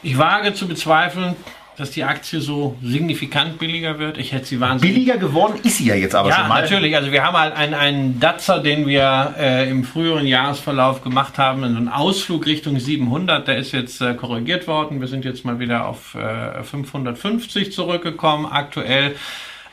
ich 0.03 0.19
wage 0.19 0.55
zu 0.55 0.69
bezweifeln, 0.69 1.37
dass 1.77 1.91
die 1.91 2.05
Aktie 2.05 2.41
so 2.41 2.77
signifikant 2.83 3.59
billiger 3.59 3.99
wird. 3.99 4.17
Ich 4.19 4.33
hätte 4.33 4.45
sie 4.45 4.61
wahnsinnig. 4.61 4.95
Billiger 4.95 5.17
geworden 5.17 5.59
ist 5.65 5.79
sie 5.79 5.87
ja 5.87 5.95
jetzt 5.95 6.15
aber 6.15 6.29
ja, 6.29 6.37
schon 6.37 6.49
mal. 6.49 6.57
Ja, 6.57 6.63
natürlich. 6.63 6.97
Also 6.97 7.11
wir 7.11 7.25
haben 7.25 7.37
halt 7.37 7.55
einen, 7.57 7.75
einen 7.75 8.21
Datzer, 8.21 8.61
den 8.61 8.87
wir 8.87 9.35
äh, 9.39 9.69
im 9.69 9.83
früheren 9.83 10.27
Jahresverlauf 10.27 11.03
gemacht 11.03 11.39
haben, 11.39 11.65
einen 11.65 11.89
Ausflug 11.89 12.47
Richtung 12.47 12.79
700. 12.79 13.49
Der 13.49 13.57
ist 13.57 13.73
jetzt 13.73 14.01
äh, 14.01 14.15
korrigiert 14.15 14.69
worden. 14.69 15.01
Wir 15.01 15.09
sind 15.09 15.25
jetzt 15.25 15.45
mal 15.45 15.59
wieder 15.59 15.87
auf 15.87 16.15
äh, 16.15 16.63
550 16.63 17.73
zurückgekommen 17.73 18.47
aktuell. 18.47 19.17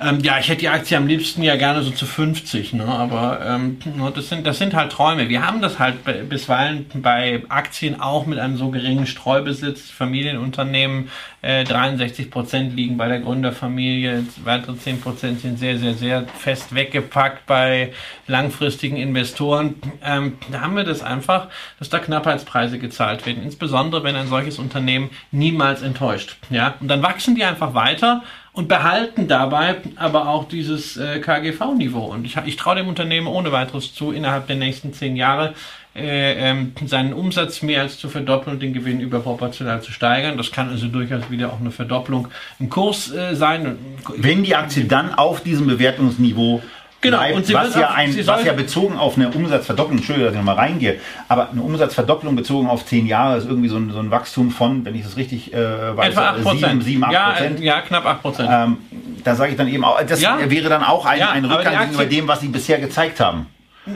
Ähm, 0.02 0.20
ja, 0.22 0.40
ich 0.40 0.50
hätte 0.50 0.62
die 0.62 0.70
Aktie 0.70 0.98
am 0.98 1.06
liebsten 1.06 1.44
ja 1.44 1.56
gerne 1.56 1.84
so 1.84 1.92
zu 1.92 2.08
50, 2.08 2.74
ne? 2.74 2.86
aber 2.86 3.40
ähm, 3.46 3.78
das, 4.16 4.30
sind, 4.30 4.48
das 4.48 4.58
sind 4.58 4.74
halt 4.74 4.92
Träume. 4.92 5.30
Wir 5.30 5.46
haben 5.46 5.62
das 5.62 5.78
halt 5.78 5.98
bisweilen 6.28 6.88
bei 6.96 7.44
Aktien 7.50 8.02
auch 8.02 8.26
mit 8.26 8.40
einem 8.40 8.58
so 8.58 8.70
geringen 8.70 9.06
Streubesitz. 9.06 9.92
Familienunternehmen, 9.92 11.10
äh, 11.44 11.64
63 11.66 12.32
Prozent 12.32 12.76
liegen 12.76 12.98
bei 12.98 13.08
der 13.08 13.20
Gründerfamilie, 13.20 14.26
weitere 14.44 14.76
10 14.76 15.02
Prozent 15.02 15.42
sind 15.42 15.60
sehr, 15.60 15.78
sehr, 15.78 15.94
sehr 15.94 16.26
fest 16.28 16.74
weggepackt 16.74 17.46
bei 17.46 17.94
langfristigen 18.26 18.98
Investoren. 18.98 19.76
Ähm, 20.04 20.38
da 20.52 20.62
haben 20.62 20.76
wir 20.76 20.84
das 20.84 21.04
einfach, 21.04 21.50
dass 21.78 21.90
da 21.90 22.00
Knappheitspreise 22.00 22.80
gezahlt 22.80 23.28
werden, 23.28 23.44
insbesondere 23.44 24.04
wenn 24.04 24.16
ein 24.16 24.28
solches 24.28 24.58
Unternehmen 24.58 25.12
niemals 25.32 25.84
enttäuscht. 25.84 26.38
Ja? 26.50 26.74
Und 26.80 26.88
dann 26.88 27.04
wachsen 27.04 27.36
die 27.36 27.44
einfach 27.44 27.76
weiter 27.76 28.24
und 28.54 28.68
behalten 28.68 29.28
dabei 29.28 29.78
aber 29.96 30.28
auch 30.28 30.48
dieses 30.48 30.98
äh, 30.98 31.20
KGV-Niveau. 31.20 32.06
Und 32.06 32.26
ich, 32.26 32.38
ich 32.46 32.58
traue 32.58 32.76
dem 32.76 32.88
Unternehmen 32.88 33.28
ohne 33.28 33.52
weiteres 33.52 33.94
zu, 33.94 34.12
innerhalb 34.12 34.48
der 34.48 34.58
nächsten 34.58 34.94
zehn 34.94 35.16
Jahre 35.16 35.54
äh, 35.96 36.50
ähm, 36.50 36.74
seinen 36.86 37.14
Umsatz 37.14 37.62
mehr 37.62 37.82
als 37.82 37.98
zu 37.98 38.10
verdoppeln 38.10 38.56
und 38.56 38.62
den 38.62 38.74
Gewinn 38.74 39.00
überproportional 39.00 39.82
zu 39.82 39.92
steigern. 39.92 40.38
Das 40.38 40.52
kann 40.52 40.70
also 40.70 40.88
durchaus 40.88 41.30
wieder 41.30 41.52
auch 41.52 41.60
eine 41.60 41.72
Verdopplung 41.72 42.28
im 42.60 42.70
Kurs 42.70 43.12
äh, 43.12 43.36
sein. 43.36 43.78
Wenn 44.16 44.44
die 44.44 44.56
Aktie 44.56 44.86
dann 44.86 45.14
auf 45.14 45.42
diesem 45.42 45.68
Bewertungsniveau 45.68 46.62
Genau, 47.02 47.18
bleibt, 47.18 47.36
und 47.36 47.46
sie 47.48 47.54
was, 47.54 47.76
ja 47.76 47.90
ein, 47.90 48.16
was 48.28 48.46
ja 48.46 48.54
bezogen 48.54 48.98
auf 48.98 49.18
eine 49.18 49.30
Umsatzverdopplung, 49.30 49.98
Entschuldigung, 49.98 50.28
dass 50.28 50.34
ich 50.34 50.38
nochmal 50.38 50.56
reingehe, 50.56 51.00
aber 51.28 51.50
eine 51.50 51.62
Umsatzverdopplung 51.62 52.36
bezogen 52.36 52.70
auf 52.70 52.86
zehn 52.86 53.08
Jahre 53.08 53.38
ist 53.38 53.48
irgendwie 53.48 53.70
so 53.70 53.78
ein, 53.78 53.92
so 53.92 54.00
ein 54.00 54.12
Wachstum 54.12 54.52
von, 54.52 54.86
wenn 54.86 54.94
ich 54.94 55.04
das 55.04 55.18
richtig 55.18 55.52
äh, 55.52 55.98
weiß, 55.98 56.12
Etwa 56.12 56.30
8 56.30 56.60
7, 56.60 56.82
7 56.82 57.04
8 57.04 57.12
ja, 57.12 57.30
Prozent. 57.32 57.60
Ja, 57.60 57.82
knapp 57.82 58.06
8 58.06 58.22
Prozent. 58.22 58.50
Ähm, 58.52 58.78
da 59.24 59.36
sage 59.36 59.52
ich 59.52 59.58
dann 59.58 59.68
eben 59.68 59.84
auch, 59.84 60.00
das 60.04 60.22
ja? 60.22 60.38
wäre 60.48 60.70
dann 60.70 60.84
auch 60.84 61.06
ein, 61.06 61.20
ja, 61.20 61.32
ein 61.32 61.46
Rückgang 61.46 61.80
gegenüber 61.80 62.06
dem, 62.06 62.28
was 62.28 62.42
sie 62.42 62.48
bisher 62.48 62.80
gezeigt 62.80 63.20
haben. 63.20 63.48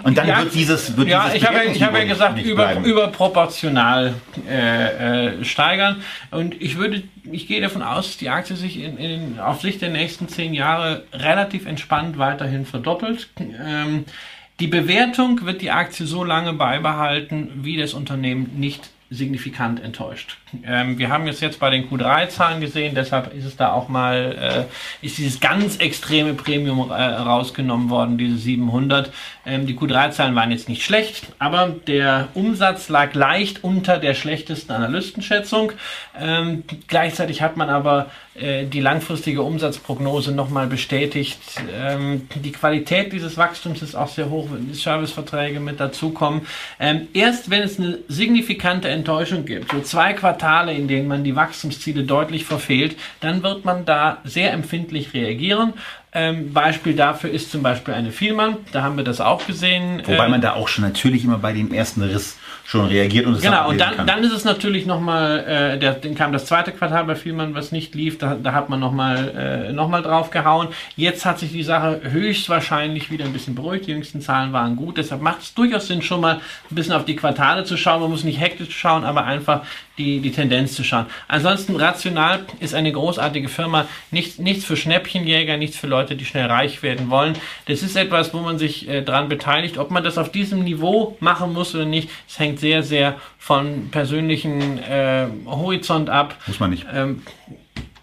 Und 0.03 0.17
dann 0.17 0.27
ja, 0.27 0.39
wird 0.39 0.53
dieses 0.53 0.95
wird 0.97 1.07
Ja, 1.07 1.25
dieses 1.25 1.37
ich 1.37 1.47
habe, 1.47 1.63
ich 1.65 1.83
habe 1.83 1.97
ja 1.99 2.05
gesagt, 2.05 2.41
über, 2.41 2.75
überproportional 2.83 4.13
äh, 4.49 5.37
äh, 5.39 5.43
steigern. 5.45 6.01
Und 6.31 6.61
ich 6.61 6.77
würde, 6.77 7.03
ich 7.31 7.47
gehe 7.47 7.61
davon 7.61 7.81
aus, 7.81 8.07
dass 8.07 8.17
die 8.17 8.29
Aktie 8.29 8.55
sich 8.55 8.81
in, 8.81 8.97
in, 8.97 9.39
auf 9.39 9.61
Sicht 9.61 9.81
der 9.81 9.89
nächsten 9.89 10.27
zehn 10.27 10.53
Jahre 10.53 11.03
relativ 11.13 11.65
entspannt 11.65 12.17
weiterhin 12.17 12.65
verdoppelt. 12.65 13.29
Ähm, 13.39 14.05
die 14.59 14.67
Bewertung 14.67 15.45
wird 15.45 15.61
die 15.61 15.71
Aktie 15.71 16.05
so 16.05 16.23
lange 16.23 16.53
beibehalten, 16.53 17.51
wie 17.63 17.77
das 17.77 17.93
Unternehmen 17.93 18.51
nicht 18.57 18.89
signifikant 19.09 19.81
enttäuscht. 19.83 20.37
Ähm, 20.65 20.97
wir 20.97 21.09
haben 21.09 21.27
es 21.27 21.39
jetzt 21.39 21.59
bei 21.59 21.69
den 21.69 21.89
Q3-Zahlen 21.89 22.61
gesehen, 22.61 22.95
deshalb 22.95 23.33
ist 23.33 23.45
es 23.45 23.55
da 23.55 23.73
auch 23.73 23.89
mal, 23.89 24.67
äh, 25.01 25.05
ist 25.05 25.17
dieses 25.17 25.39
ganz 25.39 25.77
extreme 25.77 26.33
Premium 26.33 26.89
äh, 26.89 26.93
rausgenommen 26.93 27.89
worden, 27.89 28.17
diese 28.17 28.37
700. 28.37 29.11
Ähm, 29.45 29.65
die 29.65 29.75
Q3-Zahlen 29.75 30.35
waren 30.35 30.51
jetzt 30.51 30.69
nicht 30.69 30.83
schlecht, 30.83 31.27
aber 31.39 31.75
der 31.87 32.29
Umsatz 32.33 32.89
lag 32.89 33.13
leicht 33.13 33.63
unter 33.63 33.97
der 33.97 34.13
schlechtesten 34.13 34.71
Analystenschätzung. 34.71 35.71
Ähm, 36.19 36.63
gleichzeitig 36.87 37.41
hat 37.41 37.57
man 37.57 37.69
aber 37.69 38.07
äh, 38.35 38.65
die 38.65 38.81
langfristige 38.81 39.41
Umsatzprognose 39.43 40.33
nochmal 40.33 40.67
bestätigt. 40.67 41.39
Ähm, 41.73 42.27
die 42.35 42.51
Qualität 42.51 43.13
dieses 43.13 43.37
Wachstums 43.37 43.81
ist 43.81 43.95
auch 43.95 44.09
sehr 44.09 44.29
hoch, 44.29 44.49
wenn 44.51 44.67
die 44.67 44.73
Serviceverträge 44.73 45.61
mit 45.61 45.79
dazukommen. 45.79 46.41
Ähm, 46.77 47.07
erst 47.13 47.49
wenn 47.49 47.63
es 47.63 47.79
eine 47.79 47.99
signifikante 48.09 48.89
Enttäuschung 48.89 49.45
gibt, 49.45 49.71
so 49.71 49.79
zwei 49.81 50.11
Quartale, 50.13 50.44
in 50.73 50.87
denen 50.87 51.07
man 51.07 51.23
die 51.23 51.35
Wachstumsziele 51.35 52.03
deutlich 52.03 52.45
verfehlt, 52.45 52.95
dann 53.19 53.43
wird 53.43 53.65
man 53.65 53.85
da 53.85 54.19
sehr 54.23 54.53
empfindlich 54.53 55.13
reagieren. 55.13 55.73
Ähm, 56.13 56.53
Beispiel 56.53 56.95
dafür 56.95 57.29
ist 57.29 57.51
zum 57.51 57.61
Beispiel 57.61 57.93
eine 57.93 58.11
Vielmann. 58.11 58.57
Da 58.71 58.83
haben 58.83 58.95
wir 58.95 59.03
das 59.03 59.19
auch 59.19 59.45
gesehen. 59.45 60.01
Wobei 60.05 60.25
ähm, 60.25 60.31
man 60.31 60.41
da 60.41 60.53
auch 60.53 60.69
schon 60.69 60.85
natürlich 60.85 61.25
immer 61.25 61.39
bei 61.39 61.51
dem 61.51 61.73
ersten 61.73 62.01
Riss 62.01 62.37
schon 62.65 62.85
reagiert 62.85 63.27
und 63.27 63.35
es 63.35 63.41
Genau, 63.41 63.69
und 63.69 63.79
dann, 63.79 64.07
dann 64.07 64.23
ist 64.23 64.31
es 64.31 64.43
natürlich 64.43 64.85
nochmal, 64.85 65.77
äh, 65.79 65.79
dann 65.79 66.15
kam 66.15 66.33
das 66.33 66.45
zweite 66.45 66.71
Quartal 66.71 67.03
bei 67.05 67.15
Vielmann, 67.15 67.53
was 67.53 67.71
nicht 67.71 67.93
lief, 67.93 68.17
da, 68.17 68.35
da 68.41 68.53
hat 68.53 68.69
man 68.69 68.79
nochmal 68.79 69.67
äh, 69.69 69.73
noch 69.73 69.91
drauf 70.01 70.31
gehauen. 70.31 70.69
Jetzt 70.95 71.25
hat 71.25 71.37
sich 71.37 71.51
die 71.51 71.63
Sache 71.63 72.01
höchstwahrscheinlich 72.03 73.11
wieder 73.11 73.25
ein 73.25 73.33
bisschen 73.33 73.53
beruhigt, 73.53 73.85
die 73.85 73.91
jüngsten 73.91 74.19
Zahlen 74.19 74.51
waren 74.51 74.75
gut, 74.75 74.97
deshalb 74.97 75.21
macht 75.21 75.41
es 75.41 75.53
durchaus 75.53 75.87
Sinn, 75.87 76.01
schon 76.01 76.21
mal 76.21 76.35
ein 76.71 76.75
bisschen 76.75 76.93
auf 76.93 77.05
die 77.05 77.15
Quartale 77.15 77.65
zu 77.65 77.77
schauen. 77.77 78.01
Man 78.01 78.09
muss 78.09 78.23
nicht 78.23 78.39
hektisch 78.39 78.75
schauen, 78.75 79.03
aber 79.03 79.25
einfach 79.25 79.61
die, 79.97 80.19
die 80.19 80.31
Tendenz 80.31 80.73
zu 80.73 80.83
schauen. 80.83 81.05
Ansonsten 81.27 81.75
rational 81.75 82.45
ist 82.59 82.73
eine 82.73 82.91
großartige 82.91 83.47
Firma, 83.47 83.87
nichts, 84.11 84.39
nichts 84.39 84.65
für 84.65 84.77
Schnäppchenjäger, 84.77 85.57
nichts 85.57 85.77
für 85.77 85.87
Leute, 85.87 86.15
die 86.15 86.25
schnell 86.25 86.47
reich 86.47 86.83
werden 86.83 87.09
wollen. 87.09 87.35
Das 87.67 87.81
ist 87.81 87.95
etwas, 87.95 88.33
wo 88.33 88.39
man 88.39 88.57
sich 88.57 88.87
äh, 88.89 89.01
dran 89.01 89.29
beteiligt. 89.29 89.77
Ob 89.77 89.91
man 89.91 90.03
das 90.03 90.17
auf 90.17 90.31
diesem 90.31 90.63
Niveau 90.63 91.17
machen 91.19 91.53
muss 91.53 91.73
oder 91.73 91.85
nicht, 91.85 92.09
es 92.27 92.39
hängt 92.39 92.59
sehr, 92.59 92.83
sehr 92.83 93.19
von 93.37 93.89
persönlichen 93.91 94.79
äh, 94.79 95.27
Horizont 95.45 96.09
ab. 96.09 96.35
Muss 96.47 96.59
man 96.59 96.71
nicht. 96.71 96.85
Ähm, 96.93 97.23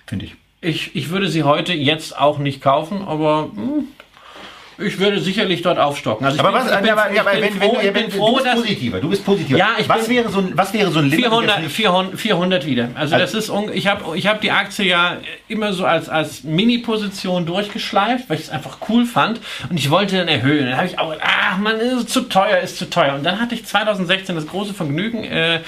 Finde 0.06 0.26
ich. 0.26 0.34
Ich, 0.60 0.94
ich 0.94 1.10
würde 1.10 1.28
sie 1.28 1.42
heute 1.42 1.72
jetzt 1.72 2.16
auch 2.16 2.38
nicht 2.38 2.62
kaufen, 2.62 3.02
aber 3.02 3.50
mh, 3.54 3.62
hm, 3.62 3.88
ich 4.78 4.98
würde 4.98 5.20
sicherlich 5.20 5.62
dort 5.62 5.78
aufstocken. 5.78 6.26
Also 6.26 6.38
aber 6.40 6.52
bin, 6.52 6.60
was, 6.60 6.72
ich 6.72 6.80
bin, 6.80 6.90
aber, 6.90 7.10
ich 7.12 7.20
aber 7.20 7.30
bin 7.32 7.42
wenn, 7.42 7.52
froh, 7.52 7.78
wenn, 7.80 7.94
wenn, 7.94 8.10
froh, 8.10 8.38
du 8.38 8.42
bist 8.42 8.54
positiver, 8.54 9.00
du 9.00 9.08
bist 9.08 9.24
positiver. 9.24 9.58
Ja, 9.58 9.70
ich 9.78 9.88
was, 9.88 10.06
bin, 10.06 10.16
wäre 10.16 10.28
so 10.30 10.38
ein, 10.38 10.52
was 10.54 10.72
wäre 10.72 10.90
so 10.90 10.98
ein 11.00 11.06
Limit? 11.06 11.26
400, 11.26 11.60
400, 11.70 12.20
400 12.20 12.66
wieder. 12.66 12.88
Also, 12.94 13.14
also 13.14 13.18
das 13.18 13.34
ist, 13.34 13.52
ich 13.74 13.86
habe 13.86 14.16
ich 14.16 14.26
hab 14.26 14.40
die 14.40 14.50
Aktie 14.50 14.86
ja 14.86 15.18
immer 15.48 15.72
so 15.72 15.84
als, 15.84 16.08
als 16.08 16.44
Mini-Position 16.44 17.46
durchgeschleift, 17.46 18.28
weil 18.28 18.38
ich 18.38 18.44
es 18.44 18.50
einfach 18.50 18.78
cool 18.88 19.04
fand 19.04 19.40
und 19.68 19.78
ich 19.78 19.90
wollte 19.90 20.16
dann 20.16 20.28
erhöhen. 20.28 20.66
Dann 20.66 20.76
habe 20.76 20.86
ich 20.86 20.98
auch, 20.98 21.14
ach 21.20 21.58
man, 21.58 21.78
ist 21.78 22.10
zu 22.10 22.22
teuer, 22.22 22.58
ist 22.58 22.78
zu 22.78 22.88
teuer. 22.88 23.14
Und 23.14 23.24
dann 23.24 23.40
hatte 23.40 23.54
ich 23.54 23.64
2016 23.66 24.34
das 24.34 24.46
große 24.46 24.74
Vergnügen, 24.74 25.24
äh, 25.24 25.60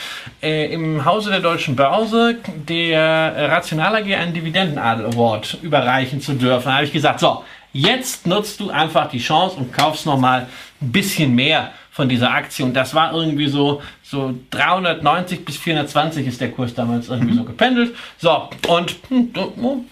äh, 0.42 0.72
im 0.72 1.05
Hause 1.05 1.30
der 1.30 1.40
Deutschen 1.40 1.76
Börse 1.76 2.36
der 2.68 3.50
Rational 3.50 3.96
AG 3.96 4.14
einen 4.14 4.32
Dividendenadel 4.32 5.07
Award 5.07 5.59
überreichen 5.62 6.20
zu 6.20 6.34
dürfen. 6.34 6.66
Da 6.66 6.74
habe 6.74 6.84
ich 6.84 6.92
gesagt, 6.92 7.20
so, 7.20 7.44
Jetzt 7.74 8.26
nutzt 8.26 8.60
du 8.60 8.70
einfach 8.70 9.10
die 9.10 9.18
Chance 9.18 9.56
und 9.56 9.72
kaufst 9.72 10.06
nochmal 10.06 10.46
ein 10.80 10.92
bisschen 10.92 11.34
mehr 11.34 11.72
von 11.90 12.08
dieser 12.08 12.30
Aktie. 12.30 12.64
Und 12.64 12.72
das 12.74 12.94
war 12.94 13.12
irgendwie 13.12 13.48
so, 13.48 13.82
so 14.02 14.32
390 14.50 15.44
bis 15.44 15.56
420 15.56 16.26
ist 16.26 16.40
der 16.40 16.52
Kurs 16.52 16.72
damals 16.72 17.08
irgendwie 17.08 17.32
mhm. 17.32 17.38
so 17.38 17.44
gependelt. 17.44 17.96
So, 18.18 18.48
und 18.68 18.94
hm, 19.08 19.32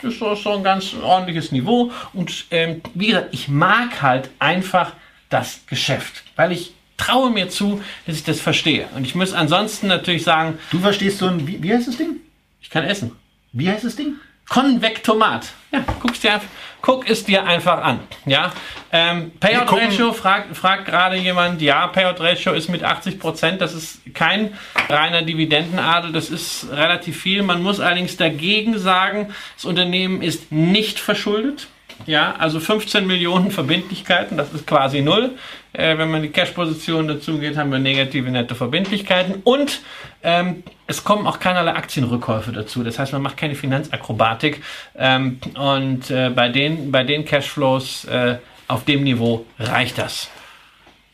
das 0.00 0.14
ist 0.14 0.20
so 0.20 0.52
ein 0.52 0.62
ganz 0.62 0.94
ordentliches 1.02 1.50
Niveau. 1.50 1.90
Und 2.12 2.46
ähm, 2.52 2.82
wie 2.94 3.08
gesagt, 3.08 3.28
ich 3.32 3.48
mag 3.48 4.00
halt 4.00 4.30
einfach 4.38 4.92
das 5.28 5.60
Geschäft, 5.66 6.22
weil 6.36 6.52
ich 6.52 6.74
traue 6.96 7.30
mir 7.30 7.48
zu, 7.48 7.82
dass 8.06 8.14
ich 8.14 8.24
das 8.24 8.40
verstehe. 8.40 8.86
Und 8.94 9.04
ich 9.04 9.16
muss 9.16 9.32
ansonsten 9.32 9.88
natürlich 9.88 10.22
sagen. 10.22 10.58
Du 10.70 10.78
verstehst 10.78 11.18
so 11.18 11.26
ein, 11.26 11.48
wie, 11.48 11.60
wie 11.60 11.74
heißt 11.74 11.88
das 11.88 11.96
Ding? 11.96 12.16
Ich 12.60 12.70
kann 12.70 12.84
essen. 12.84 13.10
Wie 13.52 13.68
heißt 13.68 13.84
das 13.84 13.96
Ding? 13.96 14.14
Konvektomat. 14.48 15.52
Ja, 15.72 15.84
guck's 16.00 16.20
dir, 16.20 16.40
guck 16.82 17.08
es 17.08 17.24
dir 17.24 17.44
einfach 17.44 17.82
an. 17.82 18.00
Ja, 18.26 18.52
ähm, 18.92 19.30
Payout 19.40 19.72
Ratio 19.72 20.12
fragt, 20.12 20.54
fragt 20.56 20.84
gerade 20.84 21.16
jemand. 21.16 21.62
Ja, 21.62 21.86
Payout 21.86 22.20
Ratio 22.20 22.52
ist 22.52 22.68
mit 22.68 22.84
80 22.84 23.18
Prozent. 23.18 23.60
Das 23.60 23.72
ist 23.72 24.14
kein 24.14 24.52
reiner 24.90 25.22
Dividendenadel. 25.22 26.12
Das 26.12 26.28
ist 26.28 26.66
relativ 26.70 27.22
viel. 27.22 27.42
Man 27.42 27.62
muss 27.62 27.80
allerdings 27.80 28.16
dagegen 28.16 28.78
sagen, 28.78 29.32
das 29.54 29.64
Unternehmen 29.64 30.20
ist 30.20 30.52
nicht 30.52 30.98
verschuldet. 30.98 31.68
Ja, 32.06 32.34
also 32.38 32.58
15 32.58 33.06
Millionen 33.06 33.52
Verbindlichkeiten, 33.52 34.36
das 34.36 34.52
ist 34.52 34.66
quasi 34.66 35.02
null. 35.02 35.30
Äh, 35.72 35.96
wenn 35.96 36.10
man 36.10 36.22
die 36.22 36.28
Cash-Position 36.28 37.08
dazu 37.08 37.38
geht, 37.38 37.56
haben 37.56 37.70
wir 37.72 37.78
negative 37.78 38.30
netto 38.30 38.54
Verbindlichkeiten 38.54 39.36
und 39.44 39.80
ähm, 40.22 40.62
es 40.86 41.02
kommen 41.02 41.26
auch 41.26 41.40
keinerlei 41.40 41.72
Aktienrückkäufe 41.72 42.52
dazu. 42.52 42.82
Das 42.84 42.98
heißt, 42.98 43.12
man 43.12 43.22
macht 43.22 43.36
keine 43.36 43.54
Finanzakrobatik 43.54 44.62
ähm, 44.96 45.38
und 45.54 46.10
äh, 46.10 46.30
bei 46.30 46.48
den, 46.48 46.92
bei 46.92 47.04
den 47.04 47.24
Cashflows 47.24 48.04
äh, 48.04 48.36
auf 48.68 48.84
dem 48.84 49.02
Niveau 49.04 49.46
reicht 49.58 49.98
das. 49.98 50.30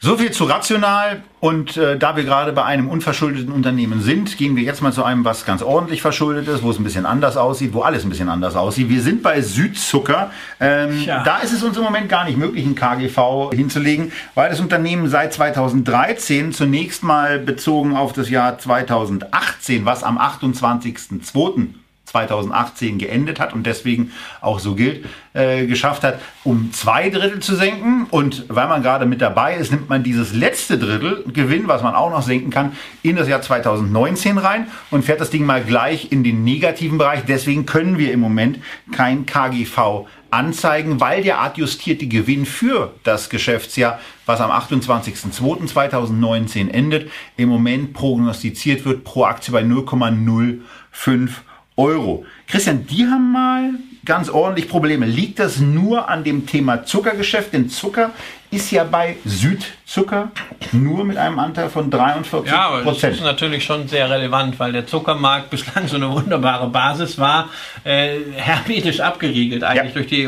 So 0.00 0.16
viel 0.16 0.30
zu 0.30 0.44
rational. 0.44 1.22
Und 1.40 1.76
äh, 1.76 1.98
da 1.98 2.14
wir 2.16 2.22
gerade 2.24 2.52
bei 2.52 2.64
einem 2.64 2.88
unverschuldeten 2.88 3.52
Unternehmen 3.52 4.00
sind, 4.00 4.36
gehen 4.36 4.54
wir 4.54 4.62
jetzt 4.62 4.80
mal 4.80 4.92
zu 4.92 5.02
einem, 5.04 5.24
was 5.24 5.44
ganz 5.44 5.60
ordentlich 5.62 6.02
verschuldet 6.02 6.46
ist, 6.48 6.62
wo 6.62 6.70
es 6.70 6.78
ein 6.78 6.84
bisschen 6.84 7.04
anders 7.06 7.36
aussieht, 7.36 7.74
wo 7.74 7.80
alles 7.82 8.04
ein 8.04 8.08
bisschen 8.10 8.28
anders 8.28 8.54
aussieht. 8.54 8.88
Wir 8.88 9.02
sind 9.02 9.22
bei 9.24 9.40
Südzucker. 9.40 10.30
Ähm, 10.60 11.02
Da 11.24 11.38
ist 11.38 11.52
es 11.52 11.62
uns 11.64 11.76
im 11.76 11.82
Moment 11.82 12.08
gar 12.08 12.24
nicht 12.24 12.38
möglich, 12.38 12.64
ein 12.64 12.74
KGV 12.76 13.50
hinzulegen, 13.52 14.12
weil 14.34 14.50
das 14.50 14.60
Unternehmen 14.60 15.08
seit 15.08 15.32
2013 15.32 16.52
zunächst 16.52 17.02
mal 17.02 17.38
bezogen 17.40 17.96
auf 17.96 18.12
das 18.12 18.30
Jahr 18.30 18.58
2018, 18.58 19.84
was 19.84 20.04
am 20.04 20.18
28.02 20.18 21.66
2018 22.08 22.98
geendet 22.98 23.40
hat 23.40 23.52
und 23.52 23.64
deswegen 23.64 24.12
auch 24.40 24.58
so 24.58 24.74
gilt, 24.74 25.04
äh, 25.34 25.66
geschafft 25.66 26.04
hat, 26.04 26.20
um 26.44 26.72
zwei 26.72 27.10
Drittel 27.10 27.40
zu 27.40 27.54
senken. 27.54 28.06
Und 28.10 28.44
weil 28.48 28.68
man 28.68 28.82
gerade 28.82 29.06
mit 29.06 29.20
dabei 29.20 29.56
ist, 29.56 29.70
nimmt 29.70 29.88
man 29.88 30.02
dieses 30.02 30.34
letzte 30.34 30.78
Drittel 30.78 31.24
Gewinn, 31.32 31.68
was 31.68 31.82
man 31.82 31.94
auch 31.94 32.10
noch 32.10 32.22
senken 32.22 32.50
kann, 32.50 32.72
in 33.02 33.16
das 33.16 33.28
Jahr 33.28 33.42
2019 33.42 34.38
rein 34.38 34.68
und 34.90 35.04
fährt 35.04 35.20
das 35.20 35.30
Ding 35.30 35.44
mal 35.44 35.62
gleich 35.62 36.10
in 36.10 36.24
den 36.24 36.44
negativen 36.44 36.98
Bereich. 36.98 37.22
Deswegen 37.26 37.66
können 37.66 37.98
wir 37.98 38.12
im 38.12 38.20
Moment 38.20 38.58
kein 38.92 39.26
KGV 39.26 40.06
anzeigen, 40.30 41.00
weil 41.00 41.22
der 41.22 41.40
adjustierte 41.40 42.06
Gewinn 42.06 42.44
für 42.44 42.92
das 43.02 43.30
Geschäftsjahr, 43.30 43.98
was 44.26 44.40
am 44.40 44.50
28.02.2019 44.50 46.70
endet, 46.70 47.10
im 47.36 47.48
Moment 47.48 47.94
prognostiziert 47.94 48.84
wird 48.84 49.04
pro 49.04 49.24
Aktie 49.24 49.52
bei 49.52 49.62
0,05 49.62 51.30
Euro. 51.78 52.26
Christian, 52.48 52.86
die 52.86 53.06
haben 53.06 53.32
mal 53.32 53.70
ganz 54.04 54.28
ordentlich 54.28 54.68
Probleme. 54.68 55.06
Liegt 55.06 55.38
das 55.38 55.58
nur 55.60 56.08
an 56.08 56.24
dem 56.24 56.46
Thema 56.46 56.84
Zuckergeschäft? 56.84 57.52
Denn 57.52 57.68
Zucker 57.68 58.10
ist 58.50 58.70
ja 58.70 58.84
bei 58.84 59.16
Südzucker 59.26 60.30
nur 60.72 61.04
mit 61.04 61.18
einem 61.18 61.38
Anteil 61.38 61.68
von 61.68 61.90
43 61.90 62.30
Prozent. 62.30 62.56
Ja, 62.56 62.68
aber 62.68 62.82
das 62.92 63.02
ist 63.04 63.22
natürlich 63.22 63.62
schon 63.64 63.88
sehr 63.88 64.08
relevant, 64.08 64.58
weil 64.58 64.72
der 64.72 64.86
Zuckermarkt 64.86 65.50
bislang 65.50 65.86
so 65.86 65.96
eine 65.96 66.10
wunderbare 66.10 66.68
Basis 66.68 67.18
war, 67.18 67.50
äh, 67.84 68.16
hermetisch 68.36 69.00
abgeriegelt 69.00 69.64
eigentlich 69.64 69.94
ja. 69.94 70.00
durch 70.00 70.06
die 70.06 70.26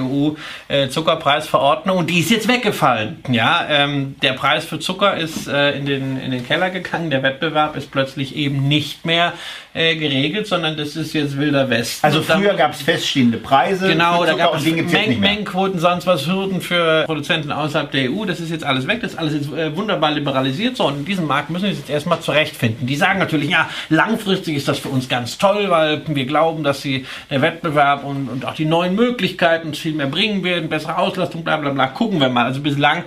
EU-Zuckerpreisverordnung 0.70 1.96
äh, 1.96 2.00
und 2.00 2.10
die 2.10 2.20
ist 2.20 2.30
jetzt 2.30 2.46
weggefallen. 2.46 3.24
Ja, 3.30 3.64
ähm, 3.70 4.16
der 4.22 4.34
Preis 4.34 4.66
für 4.66 4.78
Zucker 4.78 5.16
ist 5.16 5.48
äh, 5.48 5.78
in, 5.78 5.86
den, 5.86 6.20
in 6.20 6.30
den 6.30 6.46
Keller 6.46 6.68
gegangen, 6.68 7.08
der 7.08 7.22
Wettbewerb 7.22 7.74
ist 7.76 7.90
plötzlich 7.90 8.36
eben 8.36 8.68
nicht 8.68 9.06
mehr 9.06 9.32
äh, 9.72 9.96
geregelt, 9.96 10.46
sondern 10.46 10.76
das 10.76 10.96
ist 10.96 11.12
jetzt 11.12 11.38
wilder 11.38 11.70
West. 11.70 12.04
Also 12.04 12.22
früher 12.22 12.54
gab 12.54 12.72
es 12.72 12.82
feststehende 12.82 13.38
Preise. 13.38 13.88
Genau, 13.88 14.24
da 14.24 14.34
gab 14.34 14.56
es 14.56 14.64
Meng 14.64 15.20
Mengenquoten, 15.20 15.78
sonst 15.78 16.06
was 16.06 16.26
Hürden 16.26 16.60
für 16.60 17.04
Produzenten 17.04 17.52
außerhalb 17.52 17.90
der 17.90 18.10
EU. 18.10 18.24
Das 18.24 18.40
ist 18.40 18.50
jetzt 18.50 18.64
alles 18.64 18.86
weg, 18.86 19.00
das 19.00 19.12
ist 19.12 19.18
alles 19.18 19.34
jetzt 19.34 19.52
äh, 19.52 19.74
wunderbar 19.76 20.10
liberalisiert. 20.10 20.76
So, 20.76 20.86
und 20.86 20.98
in 20.98 21.04
diesem 21.04 21.26
Markt 21.26 21.50
müssen 21.50 21.64
wir 21.64 21.70
uns 21.70 21.78
jetzt 21.78 21.90
erstmal 21.90 22.20
zurechtfinden. 22.20 22.86
Die 22.86 22.96
sagen 22.96 23.18
natürlich, 23.18 23.50
ja, 23.50 23.68
langfristig 23.88 24.56
ist 24.56 24.66
das 24.66 24.78
für 24.78 24.88
uns 24.88 25.08
ganz 25.08 25.38
toll, 25.38 25.66
weil 25.68 26.02
wir 26.06 26.26
glauben, 26.26 26.64
dass 26.64 26.82
sie 26.82 27.06
der 27.30 27.42
Wettbewerb 27.42 28.04
und, 28.04 28.28
und 28.28 28.44
auch 28.44 28.54
die 28.54 28.64
neuen 28.64 28.94
Möglichkeiten 28.94 29.68
uns 29.68 29.78
viel 29.78 29.94
mehr 29.94 30.06
bringen 30.06 30.42
werden, 30.42 30.68
bessere 30.68 30.98
Auslastung, 30.98 31.44
bla 31.44 31.56
bla 31.58 31.70
bla. 31.70 31.86
Gucken 31.86 32.20
wir 32.20 32.28
mal. 32.28 32.46
Also 32.46 32.60
bislang 32.60 33.04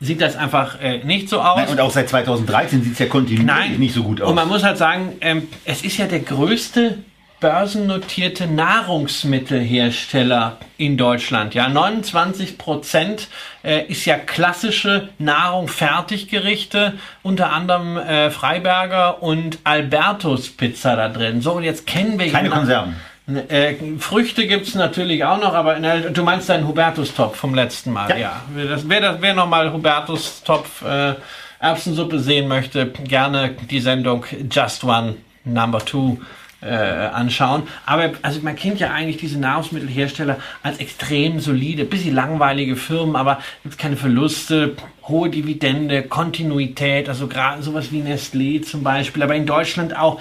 sieht 0.00 0.20
das 0.20 0.36
einfach 0.36 0.80
äh, 0.80 0.98
nicht 1.04 1.28
so 1.28 1.40
aus. 1.40 1.56
Nein, 1.56 1.68
und 1.68 1.80
auch 1.80 1.90
seit 1.90 2.08
2013 2.08 2.82
sieht 2.82 2.92
es 2.92 2.98
ja 2.98 3.06
kontinuierlich 3.06 3.78
nicht 3.78 3.94
so 3.94 4.04
gut 4.04 4.22
aus. 4.22 4.28
Und 4.28 4.36
man 4.36 4.48
muss 4.48 4.62
halt 4.62 4.78
sagen, 4.78 5.16
ähm, 5.20 5.48
es 5.64 5.82
ist 5.82 5.98
ja 5.98 6.06
der 6.06 6.20
größte 6.20 6.98
börsennotierte 7.40 8.46
Nahrungsmittelhersteller 8.48 10.56
in 10.76 10.96
Deutschland. 10.96 11.54
Ja, 11.54 11.68
29 11.68 12.58
Prozent 12.58 13.28
äh, 13.62 13.86
ist 13.86 14.06
ja 14.06 14.16
klassische 14.16 15.10
Nahrung, 15.18 15.68
Fertiggerichte, 15.68 16.94
unter 17.22 17.52
anderem 17.52 17.96
äh, 17.96 18.30
Freiberger 18.30 19.22
und 19.22 19.60
Albertus 19.62 20.48
Pizza 20.48 20.96
da 20.96 21.08
drin. 21.08 21.40
So, 21.40 21.52
und 21.52 21.62
jetzt 21.62 21.86
kennen 21.86 22.18
wir 22.18 22.32
keine 22.32 22.50
Konserven. 22.50 22.96
Äh, 23.28 23.74
Früchte 23.98 24.46
gibt's 24.46 24.74
natürlich 24.74 25.22
auch 25.24 25.38
noch, 25.38 25.52
aber 25.52 25.74
der, 25.80 26.10
du 26.10 26.22
meinst 26.22 26.48
deinen 26.48 26.66
Hubertus-Topf 26.66 27.36
vom 27.36 27.54
letzten 27.54 27.92
Mal, 27.92 28.08
ja. 28.10 28.16
ja. 28.16 28.42
wer, 28.54 28.66
das, 28.66 29.20
wer 29.20 29.34
nochmal 29.34 29.72
Hubertus-Topf 29.72 30.82
äh, 30.82 31.14
Erbsensuppe 31.60 32.20
sehen 32.20 32.48
möchte, 32.48 32.86
gerne 32.86 33.50
die 33.70 33.80
Sendung 33.80 34.24
Just 34.50 34.82
One 34.84 35.16
Number 35.44 35.84
Two 35.84 36.18
äh, 36.60 36.74
anschauen. 36.74 37.64
Aber 37.84 38.12
also 38.22 38.40
man 38.40 38.56
kennt 38.56 38.80
ja 38.80 38.90
eigentlich 38.90 39.18
diese 39.18 39.38
Nahrungsmittelhersteller 39.38 40.38
als 40.62 40.78
extrem 40.78 41.40
solide, 41.40 41.84
bisschen 41.84 42.14
langweilige 42.14 42.76
Firmen, 42.76 43.16
aber 43.16 43.40
gibt 43.62 43.78
keine 43.78 43.96
Verluste, 43.96 44.74
hohe 45.06 45.30
Dividende, 45.30 46.02
Kontinuität, 46.02 47.08
also 47.08 47.26
gerade 47.28 47.62
sowas 47.62 47.92
wie 47.92 48.00
Nestlé 48.00 48.62
zum 48.62 48.82
Beispiel, 48.82 49.22
aber 49.22 49.34
in 49.34 49.46
Deutschland 49.46 49.96
auch 49.96 50.20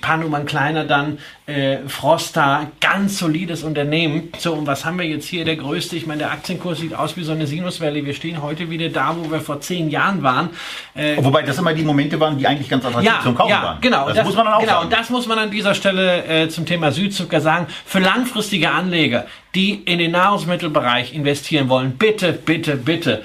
paar 0.00 0.16
Nummern 0.16 0.46
kleiner 0.46 0.84
dann 0.84 1.18
äh, 1.46 1.78
Frosta, 1.88 2.68
ganz 2.80 3.18
solides 3.18 3.64
Unternehmen. 3.64 4.32
So, 4.38 4.52
und 4.54 4.66
was 4.66 4.84
haben 4.84 4.98
wir 4.98 5.06
jetzt 5.06 5.26
hier? 5.26 5.44
Der 5.44 5.56
größte, 5.56 5.96
ich 5.96 6.06
meine, 6.06 6.20
der 6.20 6.30
Aktienkurs 6.30 6.78
sieht 6.78 6.94
aus 6.94 7.16
wie 7.16 7.24
so 7.24 7.32
eine 7.32 7.46
Sinuswelle. 7.46 8.04
Wir 8.04 8.14
stehen 8.14 8.40
heute 8.40 8.70
wieder 8.70 8.88
da, 8.88 9.16
wo 9.18 9.30
wir 9.30 9.40
vor 9.40 9.60
zehn 9.60 9.90
Jahren 9.90 10.22
waren. 10.22 10.50
Äh, 10.94 11.16
Wobei 11.22 11.42
das 11.42 11.58
immer 11.58 11.74
die 11.74 11.82
Momente 11.82 12.18
waren, 12.20 12.38
die 12.38 12.46
eigentlich 12.46 12.68
ganz 12.68 12.84
attraktiv 12.84 13.10
ja, 13.10 13.20
zum 13.22 13.34
Kaufen 13.34 13.50
ja, 13.50 13.62
waren. 13.62 13.80
Genau, 13.80 14.06
das, 14.06 14.18
das, 14.18 14.26
muss 14.26 14.36
man 14.36 14.44
dann 14.46 14.54
auch 14.54 14.60
Genau, 14.60 14.72
sagen. 14.72 14.84
und 14.84 14.92
das 14.92 15.10
muss 15.10 15.26
man 15.26 15.38
an 15.38 15.50
dieser 15.50 15.74
Stelle 15.74 16.24
äh, 16.24 16.48
zum 16.48 16.66
Thema 16.66 16.92
Südzucker 16.92 17.40
sagen. 17.40 17.66
Für 17.84 17.98
langfristige 17.98 18.70
Anleger, 18.70 19.26
die 19.54 19.74
in 19.74 19.98
den 19.98 20.12
Nahrungsmittelbereich 20.12 21.14
investieren 21.14 21.68
wollen, 21.68 21.96
bitte, 21.98 22.32
bitte, 22.32 22.76
bitte 22.76 23.24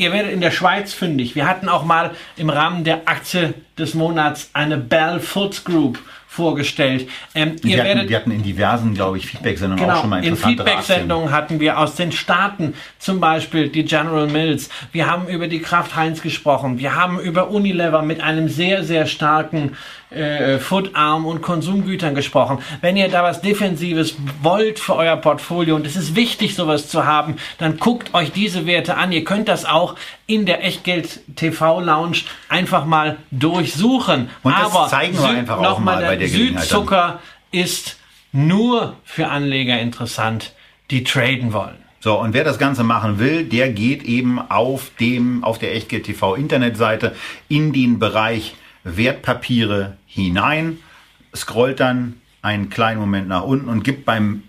Ihr 0.00 0.12
werdet 0.12 0.32
in 0.32 0.40
der 0.40 0.52
Schweiz 0.52 0.94
fündig. 0.94 1.34
Wir 1.34 1.48
hatten 1.48 1.68
auch 1.68 1.84
mal 1.84 2.12
im 2.36 2.50
Rahmen 2.50 2.84
der 2.84 3.08
Aktie 3.08 3.52
des 3.76 3.94
Monats 3.94 4.50
eine 4.52 4.76
Bell 4.76 5.18
Foods 5.18 5.64
Group 5.64 5.98
vorgestellt. 6.28 7.08
Ähm, 7.34 7.56
wir, 7.62 7.82
hatten, 7.82 8.08
wir, 8.08 8.16
hatten, 8.16 8.30
in 8.30 8.44
diversen, 8.44 8.94
glaube 8.94 9.18
ich, 9.18 9.26
Feedback-Sendungen 9.26 9.82
genau, 9.82 9.96
auch 9.96 10.00
schon 10.02 10.10
mal 10.10 10.24
In 10.24 10.36
Feedback-Sendungen 10.36 11.32
hatten 11.32 11.58
wir 11.58 11.78
aus 11.78 11.96
den 11.96 12.12
Staaten 12.12 12.74
zum 13.00 13.18
Beispiel 13.18 13.70
die 13.70 13.84
General 13.84 14.28
Mills. 14.28 14.68
Wir 14.92 15.10
haben 15.10 15.26
über 15.26 15.48
die 15.48 15.60
Kraft 15.60 15.96
Heinz 15.96 16.22
gesprochen. 16.22 16.78
Wir 16.78 16.94
haben 16.94 17.18
über 17.18 17.50
Unilever 17.50 18.02
mit 18.02 18.20
einem 18.20 18.48
sehr, 18.48 18.84
sehr 18.84 19.06
starken 19.06 19.76
äh, 20.10 20.58
Foodarm 20.58 21.26
und 21.26 21.42
Konsumgütern 21.42 22.14
gesprochen. 22.14 22.58
Wenn 22.80 22.96
ihr 22.96 23.08
da 23.08 23.22
was 23.22 23.40
Defensives 23.40 24.16
wollt 24.42 24.78
für 24.78 24.96
euer 24.96 25.16
Portfolio 25.16 25.76
und 25.76 25.86
es 25.86 25.96
ist 25.96 26.16
wichtig, 26.16 26.54
sowas 26.54 26.88
zu 26.88 27.04
haben, 27.04 27.36
dann 27.58 27.78
guckt 27.78 28.14
euch 28.14 28.32
diese 28.32 28.66
Werte 28.66 28.96
an. 28.96 29.12
Ihr 29.12 29.24
könnt 29.24 29.48
das 29.48 29.64
auch 29.64 29.96
in 30.26 30.46
der 30.46 30.64
Echtgeld 30.64 31.20
TV 31.36 31.80
Lounge 31.80 32.18
einfach 32.48 32.84
mal 32.84 33.18
durchsuchen. 33.30 34.30
Und 34.42 34.52
das 34.52 34.74
Aber 34.74 34.88
zeigen 34.88 35.14
wir 35.14 35.28
Süd 35.28 35.36
einfach 35.36 35.58
auch 35.58 35.78
mal 35.78 36.02
bei 36.02 36.16
der 36.16 36.28
Südzucker 36.28 37.20
ist 37.50 37.96
nur 38.32 38.96
für 39.04 39.28
Anleger 39.28 39.78
interessant, 39.78 40.52
die 40.90 41.04
traden 41.04 41.52
wollen. 41.52 41.76
So, 42.00 42.18
und 42.18 42.32
wer 42.32 42.44
das 42.44 42.58
Ganze 42.58 42.84
machen 42.84 43.18
will, 43.18 43.44
der 43.44 43.70
geht 43.70 44.04
eben 44.04 44.38
auf 44.38 44.90
dem, 45.00 45.42
auf 45.42 45.58
der 45.58 45.74
Echtgeld 45.74 46.04
TV 46.04 46.36
Internetseite 46.36 47.16
in 47.48 47.72
den 47.72 47.98
Bereich 47.98 48.54
Wertpapiere 48.84 49.96
hinein, 50.06 50.78
scrollt 51.34 51.80
dann 51.80 52.14
einen 52.42 52.70
kleinen 52.70 53.00
Moment 53.00 53.28
nach 53.28 53.42
unten 53.42 53.68
und 53.68 53.84
gibt 53.84 54.04
beim 54.04 54.42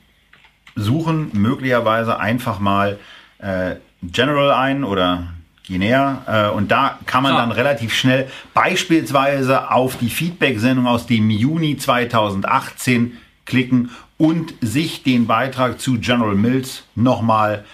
Suchen 0.76 1.32
möglicherweise 1.34 2.20
einfach 2.20 2.60
mal 2.60 3.00
äh, 3.40 3.76
General 4.02 4.52
ein 4.52 4.84
oder 4.84 5.34
Guinea. 5.68 6.24
Äh, 6.28 6.56
und 6.56 6.72
da 6.72 7.00
kann 7.06 7.24
man 7.24 7.34
so. 7.34 7.38
dann 7.38 7.52
relativ 7.52 7.94
schnell 7.94 8.30
beispielsweise 8.54 9.72
auf 9.72 9.98
die 9.98 10.10
Feedback-Sendung 10.10 10.88
aus 10.88 11.06
dem 11.06 11.30
Juni 11.30 11.78
2018 11.78 13.18
klicken 13.46 13.92
und 14.18 14.54
sich 14.62 15.04
den 15.04 15.28
Beitrag 15.28 15.80
zu 15.80 16.00
General 16.00 16.36
Mills 16.36 16.84
nochmal 16.96 17.66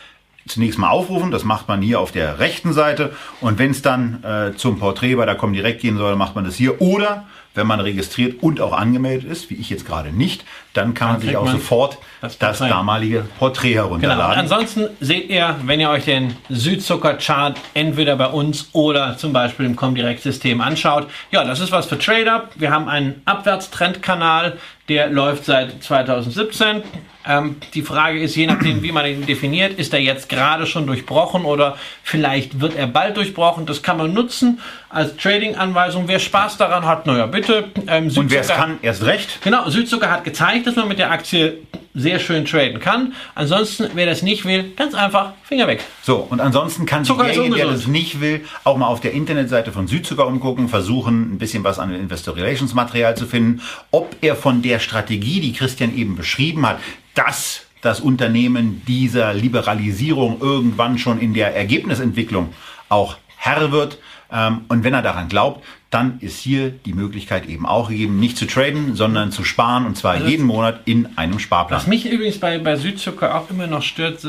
zunächst 0.47 0.79
mal 0.79 0.89
aufrufen. 0.89 1.31
Das 1.31 1.43
macht 1.43 1.67
man 1.67 1.81
hier 1.81 1.99
auf 1.99 2.11
der 2.11 2.39
rechten 2.39 2.73
Seite. 2.73 3.13
Und 3.41 3.59
wenn 3.59 3.71
es 3.71 3.81
dann 3.81 4.23
äh, 4.23 4.55
zum 4.55 4.79
Porträt 4.79 5.15
bei 5.15 5.25
der 5.25 5.35
Comdirect 5.35 5.81
gehen 5.81 5.97
soll, 5.97 6.15
macht 6.15 6.35
man 6.35 6.43
das 6.45 6.55
hier. 6.55 6.81
Oder 6.81 7.25
wenn 7.53 7.67
man 7.67 7.79
registriert 7.79 8.43
und 8.43 8.61
auch 8.61 8.73
angemeldet 8.73 9.29
ist, 9.29 9.49
wie 9.49 9.55
ich 9.55 9.69
jetzt 9.69 9.85
gerade 9.85 10.11
nicht, 10.11 10.45
dann 10.75 10.93
kann 10.93 11.07
dann 11.07 11.17
man 11.17 11.21
sich 11.21 11.37
auch 11.37 11.47
sofort 11.47 11.97
das, 12.21 12.37
das 12.37 12.59
damalige 12.59 13.25
Porträt 13.39 13.75
herunterladen. 13.75 14.19
Genau. 14.19 14.31
Und 14.31 14.37
ansonsten 14.37 14.89
seht 14.99 15.29
ihr, 15.29 15.55
wenn 15.63 15.79
ihr 15.79 15.89
euch 15.89 16.05
den 16.05 16.35
Südzucker-Chart 16.49 17.57
entweder 17.73 18.15
bei 18.15 18.27
uns 18.27 18.69
oder 18.73 19.17
zum 19.17 19.33
Beispiel 19.33 19.65
im 19.65 19.75
Comdirect-System 19.75 20.61
anschaut, 20.61 21.07
ja, 21.31 21.43
das 21.43 21.59
ist 21.59 21.71
was 21.71 21.85
für 21.85 21.97
Trader. 21.97 22.49
Wir 22.55 22.71
haben 22.71 22.89
einen 22.89 23.21
Abwärtstrendkanal, 23.25 24.57
der 24.89 25.09
läuft 25.09 25.45
seit 25.45 25.81
2017. 25.83 26.83
Ähm, 27.27 27.55
die 27.73 27.81
Frage 27.81 28.19
ist, 28.19 28.35
je 28.35 28.45
nachdem, 28.45 28.83
wie 28.83 28.91
man 28.91 29.05
ihn 29.05 29.25
definiert, 29.25 29.79
ist 29.79 29.93
er 29.93 29.99
jetzt 29.99 30.29
gerade 30.29 30.67
schon 30.67 30.85
durchbrochen 30.85 31.43
oder 31.43 31.75
vielleicht 32.03 32.59
wird 32.61 32.75
er 32.75 32.85
bald 32.85 33.17
durchbrochen. 33.17 33.65
Das 33.65 33.81
kann 33.81 33.97
man 33.97 34.13
nutzen 34.13 34.59
als 34.89 35.17
Trading-Anweisung. 35.17 36.07
Wer 36.07 36.19
Spaß 36.19 36.57
daran 36.57 36.85
hat, 36.85 37.07
naja, 37.07 37.25
bitte. 37.25 37.65
Ähm, 37.87 38.11
Und 38.15 38.29
wer 38.29 38.41
es 38.41 38.49
kann, 38.49 38.77
erst 38.83 39.03
recht. 39.03 39.41
Genau, 39.43 39.67
Südzucker 39.69 40.11
hat 40.11 40.23
gezeigt, 40.23 40.64
dass 40.65 40.75
man 40.75 40.87
mit 40.87 40.99
der 40.99 41.11
Aktie 41.11 41.59
sehr 41.93 42.19
schön 42.19 42.45
traden 42.45 42.79
kann. 42.79 43.13
Ansonsten, 43.35 43.89
wer 43.93 44.05
das 44.05 44.21
nicht 44.21 44.45
will, 44.45 44.73
ganz 44.75 44.93
einfach, 44.93 45.33
Finger 45.43 45.67
weg. 45.67 45.83
So, 46.03 46.17
und 46.17 46.41
ansonsten 46.41 46.85
kann 46.85 47.05
sich 47.05 47.15
derjenige, 47.15 47.55
der 47.55 47.67
das 47.67 47.87
nicht 47.87 48.19
will, 48.19 48.45
auch 48.63 48.77
mal 48.77 48.87
auf 48.87 48.99
der 48.99 49.13
Internetseite 49.13 49.71
von 49.71 49.87
Südzucker 49.87 50.27
umgucken, 50.27 50.67
versuchen, 50.67 51.33
ein 51.33 51.37
bisschen 51.37 51.63
was 51.63 51.79
an 51.79 51.93
Investor 51.93 52.35
Relations 52.35 52.73
Material 52.73 53.15
zu 53.15 53.25
finden, 53.25 53.61
ob 53.91 54.15
er 54.21 54.35
von 54.35 54.61
der 54.61 54.79
Strategie, 54.79 55.39
die 55.39 55.53
Christian 55.53 55.95
eben 55.95 56.15
beschrieben 56.15 56.67
hat, 56.67 56.79
dass 57.13 57.61
das 57.81 57.99
Unternehmen 57.99 58.81
dieser 58.87 59.33
Liberalisierung 59.33 60.41
irgendwann 60.41 60.97
schon 60.97 61.19
in 61.19 61.33
der 61.33 61.55
Ergebnisentwicklung 61.55 62.53
auch 62.89 63.17
Herr 63.37 63.71
wird. 63.71 63.99
Ähm, 64.31 64.61
und 64.67 64.83
wenn 64.83 64.93
er 64.93 65.03
daran 65.03 65.29
glaubt, 65.29 65.63
dann 65.95 66.17
ist 66.19 66.39
hier 66.39 66.71
die 66.71 66.91
Möglichkeit 66.91 67.47
eben 67.47 67.65
auch 67.65 67.87
gegeben, 67.87 68.19
nicht 68.19 68.37
zu 68.37 68.45
traden, 68.45 68.95
sondern 68.95 69.31
zu 69.31 69.45
sparen 69.45 69.85
und 69.85 69.97
zwar 69.97 70.15
also 70.15 70.27
jeden 70.27 70.45
Monat 70.45 70.81
in 70.83 71.07
einem 71.15 71.39
Sparplan. 71.39 71.79
Was 71.79 71.87
mich 71.87 72.05
übrigens 72.05 72.37
bei, 72.37 72.59
bei 72.59 72.75
Südzucker 72.75 73.33
auch 73.33 73.49
immer 73.49 73.65
noch 73.65 73.81
stört, 73.81 74.19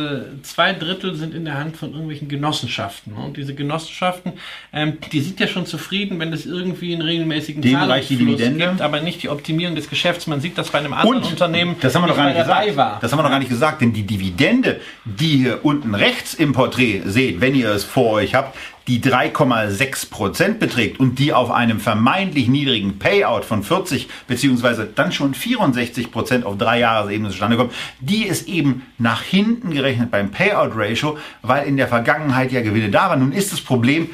zwei 0.42 0.72
Drittel 0.74 1.16
sind 1.16 1.34
in 1.34 1.44
der 1.44 1.58
Hand 1.58 1.76
von 1.76 1.90
irgendwelchen 1.90 2.28
Genossenschaften. 2.28 3.14
Und 3.14 3.36
diese 3.36 3.52
Genossenschaften, 3.52 4.34
ähm, 4.72 4.98
die 5.10 5.20
sind 5.20 5.40
ja 5.40 5.48
schon 5.48 5.66
zufrieden, 5.66 6.20
wenn 6.20 6.32
es 6.32 6.46
irgendwie 6.46 6.92
einen 6.92 7.02
regelmäßigen 7.02 7.62
Dem 7.62 7.72
Zahlungsfluss 7.72 8.38
gibt, 8.38 8.80
aber 8.80 9.00
nicht 9.00 9.24
die 9.24 9.28
Optimierung 9.28 9.74
des 9.74 9.90
Geschäfts. 9.90 10.28
Man 10.28 10.40
sieht 10.40 10.56
das 10.56 10.70
bei 10.70 10.78
einem 10.78 10.92
anderen 10.92 11.24
und, 11.24 11.30
Unternehmen, 11.32 11.74
das 11.80 11.96
haben 11.96 12.02
wir 12.02 12.08
noch 12.08 12.16
gar 12.16 12.26
nicht 12.26 12.38
gesagt. 12.38 12.76
War. 12.76 12.98
Das 13.00 13.10
haben 13.10 13.18
wir 13.18 13.24
noch 13.24 13.30
gar 13.30 13.40
nicht 13.40 13.48
gesagt, 13.48 13.80
denn 13.80 13.92
die 13.92 14.04
Dividende, 14.04 14.80
die 15.04 15.42
ihr 15.42 15.64
unten 15.64 15.96
rechts 15.96 16.34
im 16.34 16.52
Porträt 16.52 17.02
seht, 17.06 17.40
wenn 17.40 17.56
ihr 17.56 17.70
es 17.70 17.82
vor 17.82 18.12
euch 18.12 18.36
habt, 18.36 18.56
die 18.89 19.01
3,6 19.01 20.11
Prozent 20.11 20.61
beträgt 20.61 21.01
und 21.01 21.18
die 21.18 21.32
auf 21.32 21.51
einem 21.51 21.80
vermeintlich 21.80 22.49
niedrigen 22.49 22.99
Payout 22.99 23.43
von 23.45 23.62
40 23.64 24.09
beziehungsweise 24.28 24.87
dann 24.87 25.11
schon 25.11 25.34
64 25.34 26.12
Prozent 26.12 26.47
auf 26.47 26.57
drei 26.57 26.78
Jahresebene 26.78 27.30
zustande 27.30 27.57
kommt, 27.57 27.72
die 28.01 28.24
ist 28.24 28.49
eben 28.49 28.87
nach 28.99 29.22
hinten 29.22 29.72
gerechnet 29.72 30.11
beim 30.11 30.30
Payout 30.30 30.72
Ratio, 30.76 31.18
weil 31.43 31.66
in 31.66 31.76
der 31.76 31.89
Vergangenheit 31.89 32.53
ja 32.53 32.61
Gewinne 32.61 32.91
da 32.91 33.11
waren. 33.11 33.20
Nun 33.20 33.32
ist 33.32 33.53
das 33.53 33.61
Problem, 33.61 34.11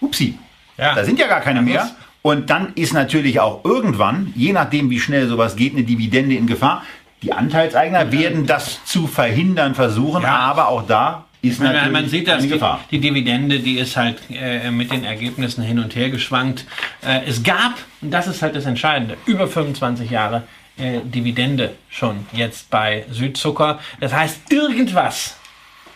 upsi, 0.00 0.38
ja. 0.76 0.94
da 0.94 1.04
sind 1.04 1.18
ja 1.18 1.26
gar 1.26 1.40
keine 1.40 1.62
mehr. 1.62 1.90
Und 2.22 2.50
dann 2.50 2.74
ist 2.74 2.92
natürlich 2.92 3.40
auch 3.40 3.64
irgendwann, 3.64 4.34
je 4.36 4.52
nachdem 4.52 4.90
wie 4.90 5.00
schnell 5.00 5.26
sowas 5.26 5.56
geht, 5.56 5.72
eine 5.72 5.84
Dividende 5.84 6.34
in 6.34 6.46
Gefahr. 6.46 6.82
Die 7.22 7.32
Anteilseigner 7.32 8.12
werden 8.12 8.46
das 8.46 8.84
zu 8.84 9.06
verhindern 9.06 9.74
versuchen, 9.74 10.22
ja. 10.22 10.36
aber 10.38 10.68
auch 10.68 10.86
da 10.86 11.24
ist 11.42 11.60
natürlich 11.60 11.82
man, 11.84 11.92
man 11.92 12.08
sieht 12.08 12.28
das, 12.28 12.42
die, 12.42 12.60
die, 12.90 13.00
Dividende, 13.00 13.60
die 13.60 13.78
ist 13.78 13.96
halt 13.96 14.18
äh, 14.30 14.70
mit 14.70 14.92
den 14.92 15.04
Ergebnissen 15.04 15.62
hin 15.62 15.78
und 15.78 15.94
her 15.94 16.10
geschwankt. 16.10 16.66
Äh, 17.02 17.20
es 17.26 17.42
gab, 17.42 17.74
und 18.02 18.10
das 18.10 18.26
ist 18.26 18.42
halt 18.42 18.56
das 18.56 18.66
Entscheidende, 18.66 19.16
über 19.26 19.48
25 19.48 20.10
Jahre 20.10 20.42
äh, 20.76 21.00
Dividende 21.02 21.72
schon 21.88 22.26
jetzt 22.32 22.70
bei 22.70 23.04
Südzucker. 23.10 23.80
Das 24.00 24.12
heißt, 24.12 24.52
irgendwas 24.52 25.36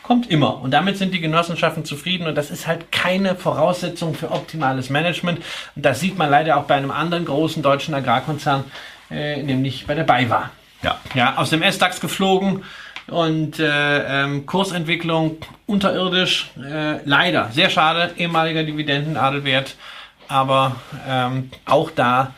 kommt 0.02 0.30
immer. 0.30 0.60
Und 0.60 0.70
damit 0.70 0.98
sind 0.98 1.12
die 1.12 1.20
Genossenschaften 1.20 1.84
zufrieden. 1.84 2.26
Und 2.26 2.36
das 2.36 2.50
ist 2.50 2.66
halt 2.66 2.92
keine 2.92 3.34
Voraussetzung 3.34 4.14
für 4.14 4.30
optimales 4.30 4.90
Management. 4.90 5.40
Und 5.74 5.84
das 5.84 6.00
sieht 6.00 6.16
man 6.16 6.30
leider 6.30 6.58
auch 6.58 6.64
bei 6.64 6.74
einem 6.74 6.90
anderen 6.90 7.24
großen 7.24 7.62
deutschen 7.62 7.94
Agrarkonzern, 7.94 8.64
äh, 9.10 9.42
nämlich 9.42 9.86
bei 9.86 9.94
der 9.94 10.04
BayWa. 10.04 10.50
Ja. 10.82 11.00
ja, 11.14 11.36
aus 11.36 11.48
dem 11.48 11.62
S-DAX 11.62 11.98
geflogen 11.98 12.62
und 13.08 13.58
äh, 13.58 14.22
ähm, 14.24 14.46
Kursentwicklung 14.46 15.38
unterirdisch. 15.66 16.50
Äh, 16.56 17.04
leider, 17.04 17.50
sehr 17.52 17.70
schade, 17.70 18.12
ehemaliger 18.16 18.62
Dividendenadelwert, 18.62 19.76
aber 20.28 20.76
ähm, 21.08 21.50
auch 21.66 21.90
da 21.90 22.34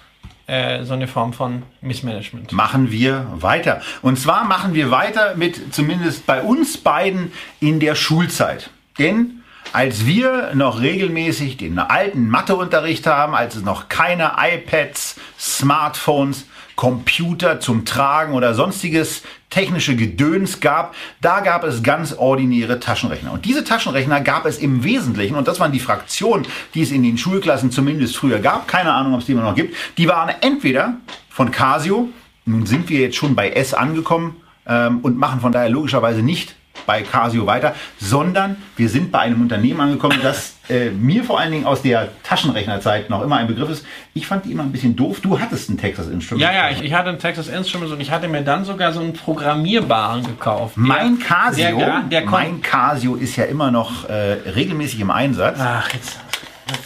äh, 0.47 0.85
so 0.85 0.95
eine 0.95 1.09
Form 1.09 1.33
von 1.33 1.63
Missmanagement. 1.81 2.53
Machen 2.53 2.91
wir 2.91 3.27
weiter. 3.33 3.81
Und 4.03 4.19
zwar 4.19 4.45
machen 4.45 4.75
wir 4.75 4.91
weiter 4.91 5.35
mit 5.37 5.75
zumindest 5.75 6.27
bei 6.27 6.43
uns 6.43 6.79
beiden 6.79 7.33
in 7.61 7.81
der 7.81 7.95
Schulzeit. 7.95 8.71
Denn 8.99 9.43
als 9.73 10.07
wir 10.07 10.53
noch 10.55 10.81
regelmäßig 10.81 11.57
den 11.57 11.79
alten 11.79 12.29
Matheunterricht 12.29 13.07
haben, 13.07 13.35
als 13.35 13.57
es 13.57 13.63
noch 13.63 13.89
keine 13.89 14.33
iPads, 14.39 15.17
Smartphones, 15.39 16.47
Computer 16.77 17.59
zum 17.59 17.85
Tragen 17.85 18.35
oder 18.35 18.55
sonstiges 18.55 19.23
technische 19.51 19.97
Gedöns 19.97 20.61
gab, 20.61 20.95
da 21.21 21.41
gab 21.41 21.65
es 21.65 21.83
ganz 21.83 22.13
ordinäre 22.13 22.81
Taschenrechner. 22.81 23.33
Und 23.33 23.45
diese 23.45 23.65
Taschenrechner 23.65 24.21
gab 24.21 24.47
es 24.47 24.59
im 24.59 24.85
Wesentlichen, 24.85 25.37
und 25.37 25.49
das 25.49 25.61
waren 25.61 25.73
die 25.73 25.81
Fraktionen, 25.81 26.47
die 26.75 26.83
es 26.83 26.91
in 26.91 27.03
den 27.03 27.19
Schulklassen 27.19 27.71
zumindest 27.71 28.17
früher 28.17 28.39
gab, 28.39 28.69
keine 28.69 28.93
Ahnung, 28.93 29.15
ob 29.15 29.21
es 29.21 29.27
die 29.27 29.33
immer 29.33 29.43
noch 29.43 29.55
gibt, 29.55 29.75
die 29.99 30.09
waren 30.09 30.31
entweder 30.41 30.97
von 31.31 31.51
Casio, 31.51 32.09
nun 32.45 32.67
sind 32.67 32.89
wir 32.89 33.01
jetzt 33.01 33.17
schon 33.17 33.35
bei 33.35 33.51
S 33.51 33.75
angekommen 33.75 34.37
ähm, 34.67 35.01
und 35.01 35.19
machen 35.19 35.41
von 35.41 35.53
daher 35.53 35.69
logischerweise 35.69 36.23
nicht 36.23 36.55
bei 36.85 37.03
Casio 37.03 37.47
weiter, 37.47 37.75
sondern 37.99 38.57
wir 38.77 38.89
sind 38.89 39.11
bei 39.13 39.21
einem 39.21 39.41
Unternehmen 39.41 39.81
angekommen, 39.81 40.19
das 40.23 40.57
äh, 40.69 40.91
mir 40.91 41.23
vor 41.25 41.39
allen 41.39 41.53
Dingen 41.53 41.65
aus 41.65 41.83
der 41.83 42.09
Taschenrechnerzeit 42.23 43.09
noch 43.09 43.23
immer 43.23 43.37
ein 43.37 43.47
Begriff 43.47 43.71
ist. 43.71 43.87
Ich 44.15 44.27
fand 44.27 44.45
die 44.45 44.53
immer 44.53 44.65
ein 44.65 44.73
bisschen 44.73 44.97
doof. 44.97 45.21
Du 45.21 45.39
hattest 45.39 45.69
einen 45.69 45.79
Texas 45.79 46.09
Instruments. 46.09 46.43
Ja, 46.43 46.53
ja, 46.53 46.71
ich, 46.71 46.83
ich 46.83 46.93
hatte 46.93 47.09
einen 47.09 47.19
Texas 47.19 47.49
Instruments 47.49 47.93
und 47.93 48.01
ich 48.01 48.11
hatte 48.11 48.29
mir 48.29 48.43
dann 48.43 48.65
sogar 48.65 48.93
so 48.93 49.01
einen 49.01 49.13
programmierbaren 49.13 50.25
gekauft. 50.25 50.77
Mein 50.77 51.19
Casio, 51.19 51.79
der, 51.79 52.01
der 52.11 52.25
mein 52.27 52.61
Casio 52.63 53.15
ist 53.15 53.37
ja 53.37 53.45
immer 53.45 53.71
noch 53.71 54.09
äh, 54.09 54.51
regelmäßig 54.51 55.01
im 55.01 55.11
Einsatz. 55.11 55.59
Ach, 55.61 55.89
jetzt, 55.93 56.19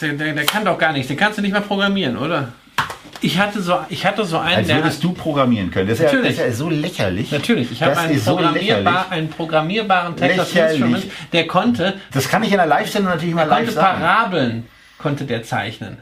der, 0.01 0.13
der, 0.13 0.33
der 0.33 0.45
kann 0.45 0.63
doch 0.63 0.77
gar 0.77 0.93
nichts. 0.93 1.07
Den 1.07 1.17
kannst 1.17 1.37
du 1.37 1.41
nicht 1.41 1.51
mehr 1.51 1.61
programmieren, 1.61 2.17
oder? 2.17 2.53
Ich 3.21 3.37
hatte 3.37 3.61
so, 3.61 3.79
ich 3.89 4.05
hatte 4.05 4.25
so 4.25 4.39
einen. 4.39 4.57
Als 4.57 4.67
würdest 4.67 5.03
du 5.03 5.13
programmieren 5.13 5.69
können. 5.69 5.87
Das 5.87 5.99
ist, 5.99 6.11
ja, 6.11 6.19
das 6.19 6.31
ist 6.31 6.39
ja 6.39 6.51
so 6.51 6.69
lächerlich. 6.69 7.31
Natürlich. 7.31 7.71
Ich 7.71 7.83
habe 7.83 7.97
einen, 7.97 8.19
programmierbar, 8.19 9.05
so 9.07 9.15
einen 9.15 9.29
programmierbaren 9.29 10.15
Texas 10.15 10.53
Instrument, 10.53 11.05
der 11.31 11.47
konnte. 11.47 11.93
Das 12.11 12.27
kann 12.27 12.43
ich 12.43 12.51
in 12.51 12.57
der 12.57 12.65
Live-Sendung 12.65 13.13
natürlich 13.13 13.35
mal 13.35 13.47
live 13.47 13.71
sagen. 13.71 14.01
Parabeln 14.01 14.67
konnte 14.97 15.25
der 15.25 15.43
zeichnen 15.43 15.97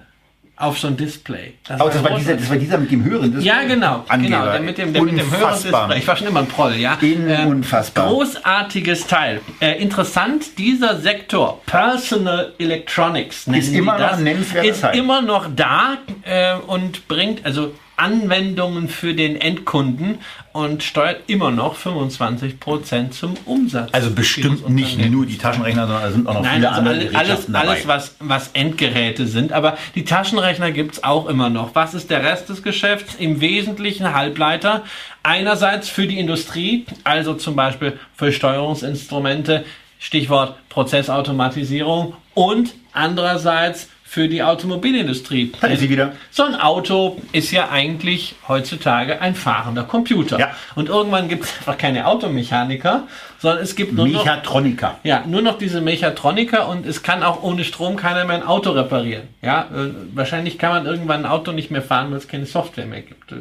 auf 0.59 0.77
so 0.77 0.87
ein 0.87 0.97
Display. 0.97 1.53
Das, 1.65 1.79
war, 1.79 1.89
das, 1.89 2.03
war 2.03 2.17
dieser, 2.17 2.35
das 2.35 2.49
war 2.49 2.57
dieser 2.57 2.77
mit 2.77 2.91
dem 2.91 3.03
höheren 3.05 3.31
Display? 3.31 3.47
Ja, 3.47 3.63
genau. 3.63 4.03
Angeber. 4.09 4.39
genau 4.39 4.51
der 4.51 4.59
mit 4.59 4.77
dem, 4.77 4.93
der 4.93 5.03
mit 5.03 5.17
dem 5.17 5.31
höheren 5.31 5.53
Display. 5.53 5.97
Ich 5.97 6.07
war 6.07 6.15
schon 6.17 6.27
immer 6.27 6.41
ein 6.41 6.47
Proll, 6.47 6.75
ja. 6.75 6.97
Ähm, 7.01 7.47
unfassbar. 7.47 8.07
Großartiges 8.09 9.07
Teil. 9.07 9.39
Äh, 9.61 9.81
interessant, 9.81 10.57
dieser 10.57 10.99
Sektor 10.99 11.61
Personal 11.65 12.53
Electronics 12.59 13.47
ist 13.47 13.73
immer 13.73 13.97
das, 13.97 14.19
noch 14.19 14.63
ist 14.63 14.83
immer 14.93 15.21
noch 15.21 15.47
da 15.55 15.97
äh, 16.23 16.55
und 16.67 17.07
bringt, 17.07 17.45
also 17.45 17.73
Anwendungen 17.99 18.87
für 18.87 19.13
den 19.13 19.39
Endkunden 19.39 20.19
und 20.53 20.83
steuert 20.83 21.21
immer 21.27 21.51
noch 21.51 21.77
25% 21.77 23.11
zum 23.11 23.35
Umsatz. 23.45 23.89
Also 23.91 24.11
bestimmt 24.11 24.69
nicht 24.69 24.97
nur 25.09 25.25
die 25.25 25.37
Taschenrechner, 25.37 25.85
sondern 25.85 26.07
es 26.07 26.13
sind 26.13 26.27
auch 26.27 26.33
noch 26.35 26.41
Nein, 26.41 26.55
viele 26.55 26.69
also 26.71 26.89
andere 26.89 27.17
alles, 27.17 27.45
dabei. 27.45 27.59
alles 27.59 27.87
was, 27.87 28.15
was 28.19 28.49
Endgeräte 28.53 29.27
sind. 29.27 29.51
Aber 29.51 29.77
die 29.95 30.05
Taschenrechner 30.05 30.71
gibt 30.71 30.95
es 30.95 31.03
auch 31.03 31.27
immer 31.27 31.49
noch. 31.49 31.75
Was 31.75 31.93
ist 31.93 32.09
der 32.09 32.23
Rest 32.23 32.49
des 32.49 32.63
Geschäfts? 32.63 33.15
Im 33.19 33.41
Wesentlichen 33.41 34.13
Halbleiter. 34.13 34.83
Einerseits 35.21 35.89
für 35.89 36.07
die 36.07 36.19
Industrie, 36.19 36.85
also 37.03 37.33
zum 37.33 37.55
Beispiel 37.55 37.99
für 38.15 38.31
Steuerungsinstrumente, 38.31 39.65
Stichwort 39.99 40.55
Prozessautomatisierung 40.69 42.13
und 42.33 42.73
andererseits 42.93 43.89
für 44.09 44.27
die 44.27 44.41
Automobilindustrie. 44.41 45.51
Da 45.61 45.67
ist 45.67 45.81
sie 45.81 45.89
wieder. 45.91 46.13
So 46.31 46.41
ein 46.41 46.55
Auto 46.55 47.21
ist 47.31 47.51
ja 47.51 47.69
eigentlich 47.69 48.33
heutzutage 48.47 49.21
ein 49.21 49.35
fahrender 49.35 49.83
Computer. 49.83 50.39
Ja. 50.39 50.49
Und 50.73 50.89
irgendwann 50.89 51.29
gibt 51.29 51.43
es 51.43 51.55
einfach 51.59 51.77
keine 51.77 52.07
Automechaniker, 52.07 53.03
sondern 53.37 53.63
es 53.63 53.75
gibt 53.75 53.93
nur 53.93 54.07
Mechatroniker. 54.07 54.87
noch 54.87 55.05
ja 55.05 55.23
nur 55.27 55.43
noch 55.43 55.59
diese 55.59 55.79
Mechatroniker 55.81 56.67
und 56.67 56.87
es 56.87 57.03
kann 57.03 57.21
auch 57.21 57.43
ohne 57.43 57.63
Strom 57.63 57.97
keiner 57.97 58.25
mehr 58.25 58.37
ein 58.37 58.43
Auto 58.47 58.71
reparieren. 58.71 59.27
Ja, 59.43 59.69
äh, 59.71 59.91
wahrscheinlich 60.15 60.57
kann 60.57 60.71
man 60.71 60.87
irgendwann 60.87 61.25
ein 61.25 61.31
Auto 61.31 61.51
nicht 61.51 61.69
mehr 61.69 61.83
fahren, 61.83 62.09
weil 62.09 62.17
es 62.17 62.27
keine 62.27 62.47
Software 62.47 62.87
mehr 62.87 63.03
gibt. 63.03 63.31
Äh, 63.31 63.35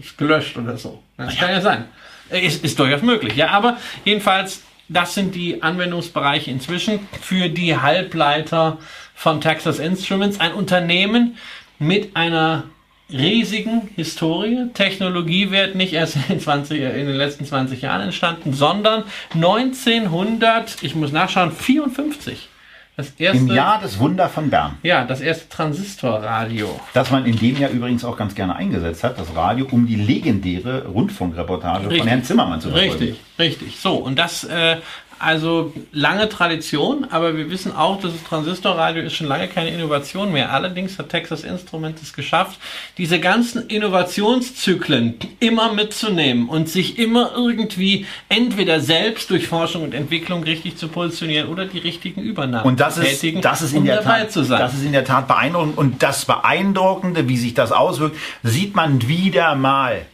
ist 0.00 0.16
gelöscht 0.16 0.56
oder 0.56 0.78
so. 0.78 1.02
Das 1.18 1.34
ja. 1.34 1.40
kann 1.40 1.50
ja 1.50 1.60
sein. 1.60 1.84
Äh, 2.30 2.46
ist, 2.46 2.64
ist 2.64 2.78
durchaus 2.78 3.02
möglich. 3.02 3.36
Ja, 3.36 3.50
aber 3.50 3.76
jedenfalls 4.06 4.62
das 4.88 5.14
sind 5.14 5.34
die 5.34 5.62
Anwendungsbereiche 5.62 6.50
inzwischen 6.50 7.06
für 7.20 7.50
die 7.50 7.76
Halbleiter 7.76 8.78
von 9.18 9.40
Texas 9.40 9.80
Instruments, 9.80 10.38
ein 10.38 10.54
Unternehmen 10.54 11.38
mit 11.80 12.14
einer 12.14 12.62
riesigen 13.10 13.88
Historie. 13.96 14.68
Technologie 14.74 15.50
wird 15.50 15.74
nicht 15.74 15.92
erst 15.92 16.14
in 16.14 16.22
den, 16.28 16.40
20, 16.40 16.80
in 16.80 17.06
den 17.08 17.16
letzten 17.16 17.44
20 17.44 17.82
Jahren 17.82 18.02
entstanden, 18.02 18.52
sondern 18.52 19.02
1900, 19.34 20.84
ich 20.84 20.94
muss 20.94 21.10
nachschauen, 21.10 21.50
54. 21.50 22.48
Das 22.96 23.10
erste, 23.18 23.38
Im 23.38 23.48
Jahr 23.48 23.80
des 23.80 23.98
Wunder 23.98 24.28
von 24.28 24.50
Bern. 24.50 24.78
Ja, 24.84 25.04
das 25.04 25.20
erste 25.20 25.48
Transistorradio. 25.48 26.80
Das 26.94 27.10
man 27.10 27.26
in 27.26 27.36
dem 27.38 27.56
Jahr 27.56 27.70
übrigens 27.70 28.04
auch 28.04 28.16
ganz 28.16 28.36
gerne 28.36 28.54
eingesetzt 28.54 29.02
hat, 29.02 29.18
das 29.18 29.34
Radio, 29.34 29.66
um 29.70 29.88
die 29.88 29.96
legendäre 29.96 30.86
Rundfunkreportage 30.86 31.86
richtig. 31.86 31.98
von 31.98 32.08
Herrn 32.08 32.24
Zimmermann 32.24 32.60
zu 32.60 32.70
verfolgen. 32.70 32.92
Richtig, 32.92 33.20
richtig. 33.38 33.80
So, 33.80 33.94
und 33.94 34.16
das 34.16 34.44
äh, 34.44 34.76
also 35.18 35.72
lange 35.92 36.28
Tradition, 36.28 37.06
aber 37.10 37.36
wir 37.36 37.50
wissen 37.50 37.74
auch, 37.74 38.00
dass 38.00 38.12
das 38.12 38.22
Transistorradio 38.24 39.02
ist 39.02 39.14
schon 39.14 39.26
lange 39.26 39.48
keine 39.48 39.70
Innovation 39.70 40.32
mehr. 40.32 40.52
Allerdings 40.52 40.98
hat 40.98 41.08
Texas 41.08 41.44
Instruments 41.44 42.02
es 42.02 42.12
geschafft, 42.12 42.58
diese 42.98 43.20
ganzen 43.20 43.68
Innovationszyklen 43.68 45.14
immer 45.40 45.72
mitzunehmen 45.72 46.48
und 46.48 46.68
sich 46.68 46.98
immer 46.98 47.32
irgendwie 47.36 48.06
entweder 48.28 48.80
selbst 48.80 49.30
durch 49.30 49.48
Forschung 49.48 49.82
und 49.82 49.94
Entwicklung 49.94 50.42
richtig 50.42 50.76
zu 50.76 50.88
positionieren 50.88 51.48
oder 51.48 51.66
die 51.66 51.78
richtigen 51.78 52.20
Übernahmen 52.22 52.66
und 52.66 52.80
das 52.80 52.96
zu 52.96 53.02
tätigen, 53.02 53.38
ist, 53.38 53.44
das 53.44 53.62
ist 53.62 53.72
in 53.72 53.78
um 53.78 53.84
der 53.86 54.02
Tat. 54.02 54.34
Das 54.34 54.74
ist 54.74 54.84
in 54.84 54.92
der 54.92 55.04
Tat 55.04 55.28
beeindruckend 55.28 55.78
und 55.78 56.02
das 56.02 56.24
Beeindruckende, 56.24 57.28
wie 57.28 57.36
sich 57.36 57.54
das 57.54 57.72
auswirkt, 57.72 58.16
sieht 58.42 58.76
man 58.76 59.08
wieder 59.08 59.54
mal 59.54 60.06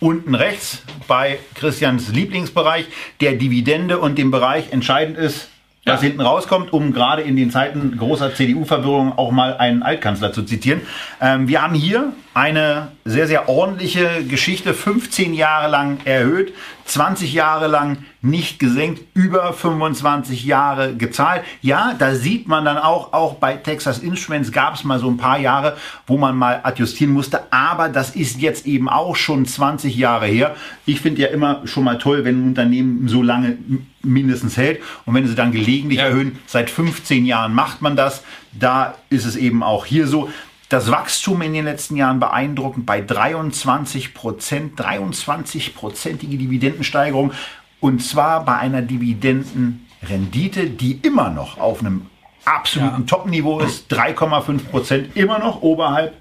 unten 0.00 0.34
rechts 0.34 0.82
bei 1.06 1.38
Christians 1.54 2.08
Lieblingsbereich 2.08 2.86
der 3.20 3.32
Dividende 3.34 3.98
und 3.98 4.18
dem 4.18 4.30
Bereich 4.30 4.72
entscheidend 4.72 5.18
ist, 5.18 5.48
was 5.84 6.02
hinten 6.02 6.20
rauskommt, 6.20 6.72
um 6.72 6.92
gerade 6.92 7.22
in 7.22 7.36
den 7.36 7.50
Zeiten 7.50 7.96
großer 7.96 8.34
CDU-Verwirrung 8.34 9.16
auch 9.16 9.30
mal 9.30 9.56
einen 9.56 9.82
Altkanzler 9.82 10.32
zu 10.32 10.42
zitieren. 10.42 10.82
Ähm, 11.20 11.48
wir 11.48 11.62
haben 11.62 11.74
hier 11.74 12.12
eine 12.38 12.92
sehr, 13.04 13.26
sehr 13.26 13.48
ordentliche 13.48 14.22
Geschichte, 14.22 14.72
15 14.72 15.34
Jahre 15.34 15.68
lang 15.68 15.98
erhöht, 16.04 16.54
20 16.84 17.32
Jahre 17.32 17.66
lang 17.66 17.98
nicht 18.22 18.60
gesenkt, 18.60 19.02
über 19.12 19.52
25 19.52 20.44
Jahre 20.44 20.94
gezahlt. 20.94 21.42
Ja, 21.62 21.94
da 21.98 22.14
sieht 22.14 22.46
man 22.46 22.64
dann 22.64 22.78
auch, 22.78 23.12
auch 23.12 23.34
bei 23.34 23.56
Texas 23.56 23.98
Instruments 23.98 24.52
gab 24.52 24.74
es 24.74 24.84
mal 24.84 25.00
so 25.00 25.08
ein 25.08 25.16
paar 25.16 25.40
Jahre, 25.40 25.76
wo 26.06 26.16
man 26.16 26.36
mal 26.36 26.60
adjustieren 26.62 27.12
musste, 27.12 27.52
aber 27.52 27.88
das 27.88 28.14
ist 28.14 28.40
jetzt 28.40 28.66
eben 28.66 28.88
auch 28.88 29.16
schon 29.16 29.44
20 29.44 29.96
Jahre 29.96 30.26
her. 30.26 30.54
Ich 30.86 31.00
finde 31.00 31.22
ja 31.22 31.28
immer 31.28 31.62
schon 31.64 31.82
mal 31.82 31.98
toll, 31.98 32.24
wenn 32.24 32.42
ein 32.44 32.48
Unternehmen 32.50 33.08
so 33.08 33.20
lange 33.20 33.58
mindestens 34.02 34.56
hält 34.56 34.80
und 35.06 35.14
wenn 35.14 35.26
sie 35.26 35.34
dann 35.34 35.50
gelegentlich 35.50 35.98
ja. 35.98 36.06
erhöhen, 36.06 36.38
seit 36.46 36.70
15 36.70 37.26
Jahren 37.26 37.52
macht 37.52 37.82
man 37.82 37.96
das. 37.96 38.22
Da 38.52 38.94
ist 39.10 39.26
es 39.26 39.36
eben 39.36 39.62
auch 39.62 39.84
hier 39.84 40.06
so. 40.06 40.30
Das 40.68 40.90
Wachstum 40.90 41.40
in 41.40 41.54
den 41.54 41.64
letzten 41.64 41.96
Jahren 41.96 42.20
beeindruckend 42.20 42.84
bei 42.84 43.00
23 43.00 44.12
Prozent, 44.12 44.78
23-prozentige 44.78 46.36
Dividendensteigerung 46.36 47.32
und 47.80 48.02
zwar 48.02 48.44
bei 48.44 48.56
einer 48.56 48.82
Dividendenrendite, 48.82 50.68
die 50.68 50.98
immer 51.02 51.30
noch 51.30 51.58
auf 51.58 51.80
einem 51.80 52.06
absoluten 52.44 53.02
ja. 53.02 53.06
Top-Niveau 53.06 53.60
ist, 53.60 53.90
3,5 53.92 54.64
Prozent, 54.66 55.16
immer 55.16 55.38
noch 55.38 55.62
oberhalb 55.62 56.14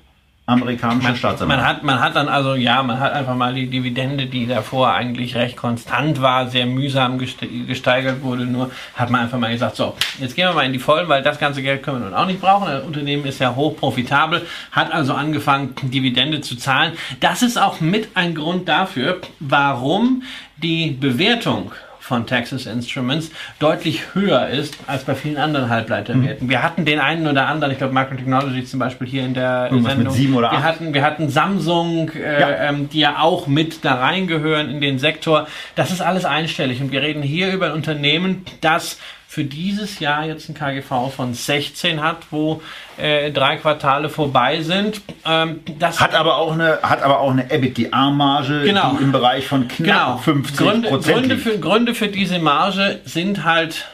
amerikanischen 0.48 1.16
Staatsanwalt. 1.18 1.60
Man 1.60 1.68
hat, 1.68 1.84
man 1.84 2.00
hat 2.00 2.16
dann 2.16 2.30
also, 2.30 2.56
ja, 2.56 2.82
man 2.82 3.02
hat 3.02 3.12
einfach 3.12 3.36
mal 3.36 3.54
die 3.54 3.68
Dividende, 3.68 4.28
die 4.28 4.48
davor 4.48 4.94
eigentlich 4.94 5.36
recht 5.36 5.58
konstant 5.58 6.22
war, 6.22 6.48
sehr 6.48 6.66
mühsam 6.66 7.20
gesteigert 7.20 8.24
wurde, 8.24 8.46
nur 8.46 8.72
hat 8.96 9.10
man 9.10 9.22
einfach 9.22 9.38
mal 9.38 9.52
gesagt, 9.52 9.76
so, 9.76 9.96
jetzt 10.20 10.38
gehen 10.38 10.48
wir 10.48 10.54
mal 10.54 10.66
in 10.66 10.72
die 10.72 10.80
Vollen, 10.80 11.10
weil 11.10 11.22
das 11.22 11.38
ganze 11.38 11.62
Geld 11.62 11.84
können 11.84 12.00
wir 12.00 12.06
nun 12.06 12.14
auch 12.14 12.26
nicht 12.26 12.40
brauchen. 12.40 12.68
Das 12.68 12.86
Unternehmen 12.86 13.26
ist 13.26 13.40
ja 13.40 13.56
hoch 13.56 13.76
profitabel, 13.76 14.46
hat 14.72 14.94
also 14.94 15.14
angefangen, 15.14 15.76
Dividende 15.82 16.40
zu 16.40 16.56
zahlen. 16.56 16.94
Das 17.20 17.42
ist 17.42 17.58
auch 17.58 17.82
mit 17.82 18.16
ein 18.16 18.34
Grund 18.34 18.70
dafür, 18.70 19.20
warum 19.42 20.24
die 20.56 20.92
Bewertung 20.92 21.74
von 22.08 22.26
Texas 22.26 22.66
Instruments 22.66 23.32
deutlich 23.60 24.14
höher 24.14 24.48
ist 24.48 24.78
als 24.88 25.04
bei 25.04 25.14
vielen 25.14 25.36
anderen 25.36 25.70
Halbleiterwerten. 25.70 26.48
Mhm. 26.48 26.50
Wir 26.50 26.64
hatten 26.64 26.86
den 26.86 27.00
einen 27.00 27.28
oder 27.28 27.48
anderen, 27.48 27.74
ich 27.74 27.80
glaube 27.80 27.94
Micro 27.94 28.16
Technology 28.16 28.64
zum 28.64 28.80
Beispiel 28.80 29.08
hier 29.08 29.26
in 29.26 29.34
der 29.34 29.68
Irgendwas 29.70 29.92
Sendung. 29.94 30.14
Mit 30.14 30.14
sieben 30.14 30.36
oder 30.36 30.52
wir 30.52 30.64
hatten, 30.64 30.94
wir 30.94 31.04
hatten 31.04 31.30
Samsung, 31.30 32.10
äh, 32.12 32.40
ja. 32.40 32.50
ähm, 32.70 32.88
die 32.88 33.00
ja 33.00 33.20
auch 33.20 33.48
mit 33.48 33.84
da 33.84 33.96
reingehören 33.96 34.70
in 34.70 34.80
den 34.80 35.00
Sektor. 35.00 35.48
Das 35.76 35.92
ist 35.92 36.00
alles 36.00 36.24
einstellig 36.24 36.80
und 36.80 36.94
wir 36.94 37.02
reden 37.02 37.22
hier 37.22 37.52
über 37.52 37.68
ein 37.68 37.72
Unternehmen, 37.74 38.46
das 38.62 39.00
für 39.38 39.44
dieses 39.44 40.00
Jahr 40.00 40.26
jetzt 40.26 40.50
ein 40.50 40.56
KGV 40.56 41.12
von 41.16 41.36
16 41.36 42.02
hat, 42.02 42.18
wo 42.32 42.60
äh, 42.98 43.30
drei 43.30 43.58
Quartale 43.58 44.10
vorbei 44.10 44.64
sind. 44.64 45.00
Ähm, 45.28 45.60
das 45.78 46.02
hat 46.02 46.16
aber 46.16 46.38
auch 46.38 46.54
eine 46.54 46.80
hat 46.82 47.04
aber 47.04 47.20
auch 47.20 47.30
eine 47.30 47.52
EBITDA-Marge, 47.52 48.64
genau. 48.64 48.96
die 48.98 49.04
im 49.04 49.12
Bereich 49.12 49.46
von 49.46 49.68
knapp 49.68 49.86
genau. 49.86 50.18
50 50.18 50.58
Gründe, 50.58 50.90
Gründe 50.90 51.38
für, 51.38 51.60
Gründe 51.60 51.94
für 51.94 52.08
diese 52.08 52.40
Marge 52.40 53.00
sind 53.06 53.44
halt 53.44 53.86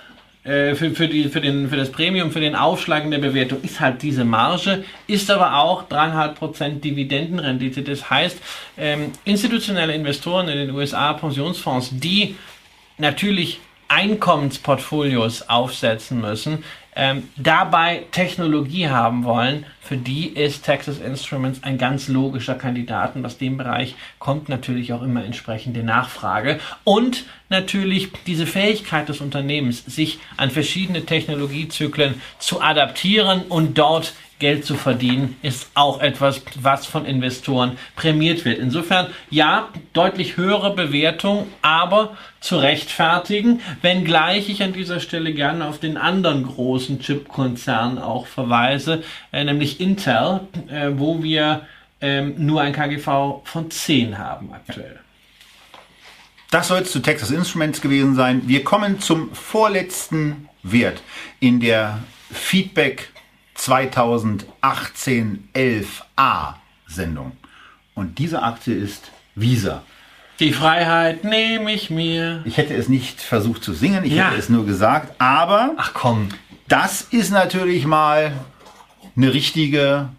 äh, 0.46 0.76
für, 0.76 0.92
für, 0.92 1.10
die, 1.10 1.26
für, 1.26 1.42
den, 1.42 1.68
für 1.68 1.76
das 1.76 1.92
Premium, 1.92 2.32
für 2.32 2.40
den 2.40 2.56
Aufschlag 2.56 3.04
in 3.04 3.12
der 3.12 3.18
Bewertung 3.18 3.58
ist 3.64 3.82
halt 3.82 4.02
diese 4.02 4.24
Marge, 4.24 4.86
ist 5.08 5.30
aber 5.30 5.58
auch 5.58 5.90
3,5% 5.90 6.80
Dividendenrendite. 6.80 7.82
Das 7.82 8.10
heißt, 8.10 8.38
ähm, 8.78 9.12
institutionelle 9.26 9.94
Investoren 9.94 10.48
in 10.48 10.58
den 10.58 10.72
USA, 10.72 11.12
Pensionsfonds, 11.12 11.90
die 11.92 12.38
natürlich 12.98 13.60
Einkommensportfolios 13.94 15.50
aufsetzen 15.50 16.20
müssen, 16.20 16.64
ähm, 16.96 17.30
dabei 17.38 18.06
Technologie 18.12 18.88
haben 18.88 19.24
wollen, 19.24 19.66
für 19.82 19.98
die 19.98 20.28
ist 20.28 20.64
Texas 20.64 21.00
Instruments 21.00 21.64
ein 21.64 21.78
ganz 21.78 22.08
logischer 22.08 22.56
Kandidat. 22.56 23.16
Und 23.16 23.26
aus 23.26 23.38
dem 23.38 23.58
Bereich 23.58 23.96
kommt 24.20 24.48
natürlich 24.48 24.94
auch 24.94 25.02
immer 25.02 25.26
entsprechende 25.26 25.84
Nachfrage. 25.84 26.60
Und 26.84 27.26
natürlich 27.50 28.12
diese 28.26 28.46
Fähigkeit 28.46 29.10
des 29.10 29.22
Unternehmens, 29.22 29.84
sich 29.86 30.20
an 30.38 30.52
verschiedene 30.52 31.06
Technologiezyklen 31.06 32.22
zu 32.40 32.62
adaptieren 32.62 33.44
und 33.50 33.78
dort 33.78 34.14
Geld 34.44 34.66
zu 34.66 34.76
verdienen, 34.76 35.38
ist 35.42 35.70
auch 35.74 36.02
etwas, 36.02 36.42
was 36.60 36.86
von 36.86 37.06
Investoren 37.06 37.78
prämiert 37.96 38.44
wird. 38.44 38.60
Insofern, 38.60 39.08
ja, 39.30 39.70
deutlich 39.94 40.36
höhere 40.36 40.76
Bewertung, 40.76 41.48
aber 41.62 42.18
zu 42.42 42.58
rechtfertigen, 42.58 43.62
wenngleich 43.82 44.50
ich 44.50 44.62
an 44.62 44.74
dieser 44.74 45.00
Stelle 45.00 45.34
gerne 45.34 45.66
auf 45.66 45.80
den 45.80 45.96
anderen 45.96 46.44
großen 46.44 47.00
Chip-Konzern 47.00 47.98
auch 47.98 48.28
verweise, 48.28 49.02
äh, 49.32 49.46
nämlich 49.46 49.80
Intel, 49.80 50.42
äh, 50.68 50.90
wo 50.96 51.24
wir 51.24 51.66
ähm, 52.02 52.34
nur 52.36 52.60
ein 52.60 52.74
KGV 52.74 53.44
von 53.46 53.72
10 53.72 54.18
haben 54.18 54.52
aktuell. 54.52 55.00
Das 56.52 56.68
soll 56.68 56.82
es 56.82 56.92
zu 56.92 57.00
Texas 57.00 57.32
Instruments 57.32 57.80
gewesen 57.80 58.16
sein. 58.16 58.42
Wir 58.46 58.66
kommen 58.66 59.00
zum 59.00 59.34
vorletzten 59.34 60.50
Wert 60.64 61.02
in 61.40 61.62
der 61.62 62.04
Feedback 62.30 63.13
2018 63.56 65.50
11a 65.54 66.56
Sendung. 66.88 67.34
Und 67.96 68.20
diese 68.20 68.42
Aktie 68.44 68.76
ist 68.76 69.12
Visa. 69.36 69.84
Die 70.40 70.52
Freiheit 70.52 71.24
nehme 71.24 71.72
ich 71.74 71.90
mir. 71.90 72.42
Ich 72.46 72.58
hätte 72.58 72.74
es 72.74 72.90
nicht 72.90 73.22
versucht 73.22 73.64
zu 73.64 73.74
singen, 73.74 74.04
ich 74.04 74.14
ja. 74.14 74.30
hätte 74.30 74.40
es 74.40 74.50
nur 74.50 74.66
gesagt, 74.66 75.14
aber 75.20 75.74
Ach 75.78 75.92
komm. 75.94 76.30
Das 76.68 77.02
ist 77.02 77.32
natürlich 77.32 77.86
mal 77.86 78.34
eine 79.16 79.34
richtige 79.34 80.10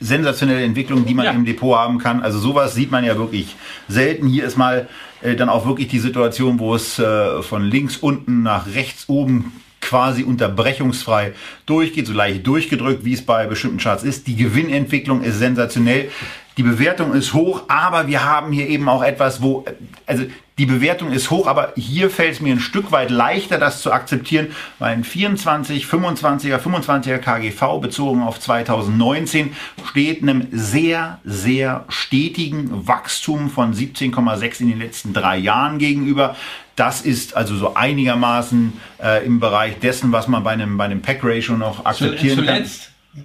sensationelle 0.00 0.64
Entwicklung, 0.64 1.04
die 1.06 1.14
man 1.14 1.26
ja. 1.26 1.32
im 1.32 1.44
Depot 1.44 1.76
haben 1.76 1.98
kann. 1.98 2.22
Also 2.22 2.38
sowas 2.38 2.74
sieht 2.74 2.90
man 2.90 3.04
ja 3.04 3.16
wirklich 3.16 3.56
selten. 3.88 4.28
Hier 4.28 4.44
ist 4.44 4.56
mal 4.56 4.88
äh, 5.22 5.34
dann 5.34 5.48
auch 5.48 5.66
wirklich 5.66 5.88
die 5.88 5.98
Situation, 5.98 6.58
wo 6.58 6.74
es 6.74 6.98
äh, 6.98 7.42
von 7.42 7.64
links 7.64 7.96
unten 7.96 8.42
nach 8.42 8.66
rechts 8.74 9.08
oben 9.08 9.52
quasi 9.84 10.24
unterbrechungsfrei 10.24 11.32
durchgeht, 11.66 12.06
so 12.06 12.12
leicht 12.12 12.46
durchgedrückt, 12.46 13.04
wie 13.04 13.12
es 13.12 13.24
bei 13.24 13.46
bestimmten 13.46 13.78
Charts 13.78 14.02
ist. 14.02 14.26
Die 14.26 14.36
Gewinnentwicklung 14.36 15.22
ist 15.22 15.38
sensationell. 15.38 16.10
Die 16.56 16.62
Bewertung 16.62 17.14
ist 17.14 17.34
hoch, 17.34 17.64
aber 17.68 18.06
wir 18.06 18.24
haben 18.24 18.52
hier 18.52 18.68
eben 18.68 18.88
auch 18.88 19.02
etwas, 19.02 19.42
wo, 19.42 19.64
also 20.06 20.24
die 20.56 20.66
Bewertung 20.66 21.10
ist 21.10 21.32
hoch, 21.32 21.48
aber 21.48 21.72
hier 21.74 22.10
fällt 22.10 22.34
es 22.34 22.40
mir 22.40 22.54
ein 22.54 22.60
Stück 22.60 22.92
weit 22.92 23.10
leichter, 23.10 23.58
das 23.58 23.82
zu 23.82 23.90
akzeptieren, 23.90 24.48
weil 24.78 24.92
ein 24.92 25.02
24, 25.02 25.86
25er, 25.86 26.58
25er 26.58 27.18
KGV 27.18 27.80
bezogen 27.80 28.22
auf 28.22 28.38
2019 28.38 29.56
steht 29.84 30.22
einem 30.22 30.46
sehr, 30.52 31.18
sehr 31.24 31.84
stetigen 31.88 32.86
Wachstum 32.86 33.50
von 33.50 33.74
17,6 33.74 34.60
in 34.60 34.68
den 34.68 34.78
letzten 34.78 35.12
drei 35.12 35.38
Jahren 35.38 35.78
gegenüber. 35.78 36.36
Das 36.76 37.00
ist 37.00 37.36
also 37.36 37.56
so 37.56 37.74
einigermaßen 37.74 38.72
äh, 39.02 39.24
im 39.24 39.40
Bereich 39.40 39.78
dessen, 39.78 40.12
was 40.12 40.28
man 40.28 40.42
bei 40.42 40.52
einem, 40.52 40.76
bei 40.76 40.84
einem 40.84 41.02
Pack-Ratio 41.02 41.56
noch 41.56 41.84
akzeptieren 41.84 42.38
Zuletzt 42.38 42.90
kann. 43.14 43.24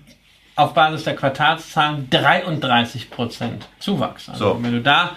auf 0.56 0.74
Basis 0.74 1.04
der 1.04 1.16
Quartalszahlen 1.16 2.10
33 2.10 3.10
Prozent 3.10 3.68
Zuwachs. 3.80 4.30
Also 4.30 4.54
so. 4.54 4.64
wenn 4.64 4.74
du 4.74 4.82
da 4.82 5.16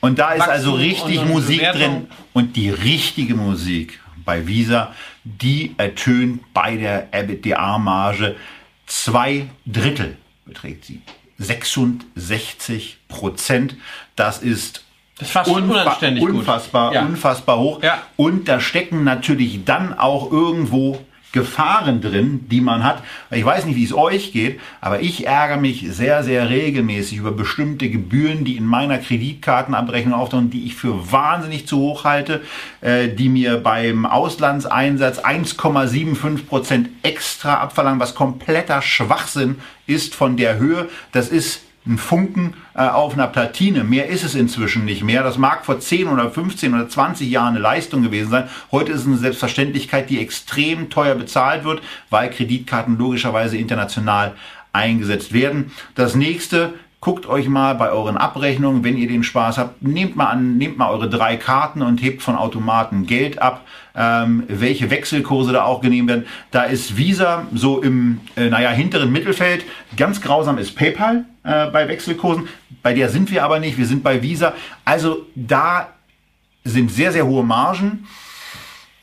und 0.00 0.18
da 0.18 0.32
ist 0.32 0.48
also 0.48 0.72
richtig 0.72 1.24
Musik 1.24 1.60
drin 1.72 2.08
und 2.32 2.56
die 2.56 2.70
richtige 2.70 3.34
Musik 3.34 4.00
bei 4.24 4.46
Visa, 4.46 4.94
die 5.24 5.74
ertönt 5.76 6.52
bei 6.52 6.76
der 6.76 7.12
EBITDA-Marge 7.12 8.36
zwei 8.86 9.48
Drittel 9.66 10.16
beträgt 10.44 10.84
sie. 10.84 11.02
66 11.38 12.98
Prozent. 13.08 13.76
Das 14.16 14.42
ist 14.42 14.84
das 15.18 15.28
ist 15.28 15.32
fast 15.32 15.50
unfa 15.50 15.98
unfassbar, 16.20 16.94
ja. 16.94 17.04
unfassbar 17.04 17.58
hoch. 17.58 17.82
Ja. 17.82 18.02
Und 18.16 18.48
da 18.48 18.60
stecken 18.60 19.04
natürlich 19.04 19.64
dann 19.64 19.98
auch 19.98 20.30
irgendwo 20.30 20.98
Gefahren 21.32 22.00
drin, 22.00 22.46
die 22.50 22.62
man 22.62 22.84
hat. 22.84 23.02
Ich 23.30 23.44
weiß 23.44 23.66
nicht, 23.66 23.76
wie 23.76 23.84
es 23.84 23.92
euch 23.92 24.32
geht, 24.32 24.60
aber 24.80 25.00
ich 25.00 25.26
ärgere 25.26 25.58
mich 25.58 25.84
sehr, 25.90 26.24
sehr 26.24 26.48
regelmäßig 26.48 27.18
über 27.18 27.32
bestimmte 27.32 27.90
Gebühren, 27.90 28.44
die 28.44 28.56
in 28.56 28.64
meiner 28.64 28.96
Kreditkartenabrechnung 28.96 30.14
auftauchen, 30.14 30.48
die 30.48 30.64
ich 30.64 30.74
für 30.74 31.12
wahnsinnig 31.12 31.66
zu 31.66 31.78
hoch 31.78 32.04
halte, 32.04 32.40
äh, 32.80 33.08
die 33.08 33.28
mir 33.28 33.58
beim 33.58 34.06
Auslandseinsatz 34.06 35.18
1,75 35.18 36.46
Prozent 36.46 36.88
extra 37.02 37.56
abverlangen, 37.56 38.00
was 38.00 38.14
kompletter 38.14 38.80
Schwachsinn 38.80 39.56
ist 39.86 40.14
von 40.14 40.38
der 40.38 40.56
Höhe. 40.58 40.88
Das 41.12 41.28
ist 41.28 41.60
ein 41.88 41.98
Funken 41.98 42.54
äh, 42.74 42.82
auf 42.82 43.14
einer 43.14 43.26
Platine. 43.26 43.82
Mehr 43.82 44.08
ist 44.08 44.24
es 44.24 44.34
inzwischen 44.34 44.84
nicht 44.84 45.02
mehr. 45.02 45.22
Das 45.22 45.38
mag 45.38 45.64
vor 45.64 45.80
10 45.80 46.08
oder 46.08 46.30
15 46.30 46.74
oder 46.74 46.88
20 46.88 47.28
Jahren 47.28 47.54
eine 47.54 47.58
Leistung 47.58 48.02
gewesen 48.02 48.30
sein. 48.30 48.48
Heute 48.70 48.92
ist 48.92 49.00
es 49.00 49.06
eine 49.06 49.16
Selbstverständlichkeit, 49.16 50.10
die 50.10 50.20
extrem 50.20 50.90
teuer 50.90 51.14
bezahlt 51.14 51.64
wird, 51.64 51.82
weil 52.10 52.30
Kreditkarten 52.30 52.98
logischerweise 52.98 53.56
international 53.56 54.34
eingesetzt 54.72 55.32
werden. 55.32 55.72
Das 55.94 56.14
nächste, 56.14 56.74
guckt 57.00 57.26
euch 57.26 57.48
mal 57.48 57.74
bei 57.74 57.90
euren 57.90 58.16
Abrechnungen, 58.16 58.82
wenn 58.82 58.96
ihr 58.96 59.08
den 59.08 59.22
Spaß 59.22 59.58
habt, 59.58 59.82
nehmt 59.82 60.16
mal 60.16 60.26
an, 60.26 60.58
nehmt 60.58 60.78
mal 60.78 60.90
eure 60.90 61.08
drei 61.08 61.36
Karten 61.36 61.80
und 61.82 62.02
hebt 62.02 62.22
von 62.22 62.34
Automaten 62.34 63.06
Geld 63.06 63.40
ab, 63.40 63.64
ähm, 63.94 64.42
welche 64.48 64.90
Wechselkurse 64.90 65.52
da 65.52 65.64
auch 65.64 65.80
genehm 65.80 66.08
werden. 66.08 66.26
Da 66.50 66.64
ist 66.64 66.96
Visa 66.96 67.46
so 67.54 67.80
im, 67.80 68.20
äh, 68.36 68.48
naja, 68.48 68.70
hinteren 68.70 69.12
Mittelfeld. 69.12 69.64
Ganz 69.96 70.20
grausam 70.20 70.58
ist 70.58 70.74
PayPal 70.74 71.24
äh, 71.48 71.70
bei 71.70 71.88
Wechselkursen. 71.88 72.48
Bei 72.82 72.92
der 72.92 73.08
sind 73.08 73.30
wir 73.30 73.44
aber 73.44 73.58
nicht. 73.58 73.78
Wir 73.78 73.86
sind 73.86 74.02
bei 74.02 74.22
Visa. 74.22 74.54
Also 74.84 75.26
da 75.34 75.88
sind 76.64 76.90
sehr, 76.90 77.12
sehr 77.12 77.26
hohe 77.26 77.44
Margen 77.44 78.06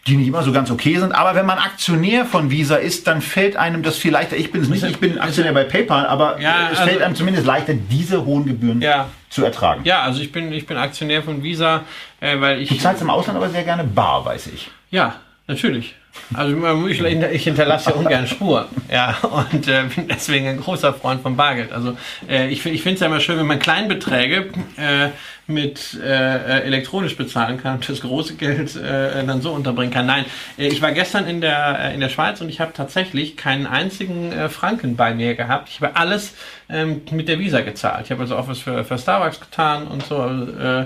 die 0.08 0.18
nicht 0.18 0.28
immer 0.28 0.44
so 0.44 0.52
ganz 0.52 0.70
okay 0.70 0.98
sind. 1.00 1.14
Aber 1.14 1.34
wenn 1.36 1.46
man 1.46 1.58
Aktionär 1.58 2.26
von 2.26 2.52
Visa 2.52 2.76
ist, 2.76 3.08
dann 3.08 3.22
fällt 3.22 3.56
einem 3.56 3.82
das 3.82 3.98
viel 3.98 4.12
leichter. 4.12 4.38
Ich 4.38 4.52
bin 4.52 4.62
es 4.62 4.70
nicht, 4.70 4.84
ich 4.84 5.00
bin 5.00 5.18
Aktionär 5.18 5.52
bei 5.52 5.64
PayPal, 5.64 6.06
aber 6.06 6.40
ja, 6.40 6.70
es 6.72 6.80
also, 6.80 6.92
fällt 6.92 7.02
einem 7.02 7.16
zumindest 7.16 7.48
leichter, 7.48 7.74
diese 7.74 8.24
hohen 8.24 8.46
Gebühren 8.46 8.82
ja. 8.82 9.10
zu 9.30 9.44
ertragen. 9.44 9.82
Ja, 9.84 10.04
also 10.04 10.22
ich 10.22 10.32
bin, 10.32 10.52
ich 10.52 10.68
bin 10.68 10.78
Aktionär 10.78 11.24
von 11.24 11.42
Visa, 11.42 11.84
äh, 12.20 12.40
weil 12.40 12.62
ich. 12.62 12.70
Du 12.70 12.78
zahlst 12.78 13.02
im 13.02 13.10
Ausland 13.10 13.38
aber 13.38 13.50
sehr 13.50 13.64
gerne 13.64 13.84
bar, 13.84 14.24
weiß 14.26 14.48
ich. 14.48 14.70
Ja, 14.92 15.16
natürlich. 15.48 15.96
Also 16.34 16.88
ich, 16.88 17.44
hinterlasse 17.44 17.92
ja 17.92 17.96
ungern 17.96 18.28
Spur. 18.28 18.68
Ja, 18.92 19.18
und 19.22 19.68
äh, 19.68 19.84
bin 19.96 20.08
deswegen 20.08 20.48
ein 20.48 20.60
großer 20.60 20.94
Freund 20.94 21.22
von 21.22 21.36
Bargeld. 21.36 21.72
Also 21.72 21.98
äh, 22.28 22.48
ich, 22.50 22.66
ich 22.66 22.82
finde 22.82 22.96
es 22.96 23.00
ja 23.02 23.08
immer 23.08 23.20
schön, 23.20 23.38
wenn 23.38 23.46
man 23.46 23.60
Kleinbeträge 23.60 24.50
äh, 24.78 25.10
mit 25.48 26.00
äh, 26.04 26.62
elektronisch 26.62 27.16
bezahlen 27.16 27.62
kann 27.62 27.76
und 27.76 27.88
das 27.88 28.02
große 28.02 28.36
Geld 28.36 28.76
äh, 28.76 29.24
dann 29.26 29.42
so 29.42 29.52
unterbringen 29.52 29.94
kann. 29.94 30.08
Nein, 30.08 30.26
äh, 30.58 30.68
ich 30.68 30.82
war 30.82 30.92
gestern 30.92 31.28
in 31.28 31.42
der, 31.42 31.92
in 31.94 32.00
der 32.00 32.10
Schweiz 32.10 32.42
und 32.42 32.50
ich 32.50 32.60
habe 32.60 32.74
tatsächlich 32.74 33.38
keinen 33.38 33.68
einzigen 33.68 34.34
Franken 34.50 34.96
bei 34.96 35.14
mir 35.14 35.36
gehabt. 35.36 35.70
Ich 35.70 35.82
habe 35.82 35.96
alles 35.96 36.34
ähm, 36.70 37.02
mit 37.12 37.28
der 37.28 37.40
Visa 37.40 37.62
gezahlt. 37.62 38.06
Ich 38.06 38.12
habe 38.12 38.22
also 38.22 38.36
auch 38.36 38.48
was 38.48 38.60
für, 38.60 38.84
für 38.84 38.98
Starbucks 38.98 39.40
getan 39.40 39.88
und 39.88 40.04
so. 40.04 40.18
Äh, 40.18 40.86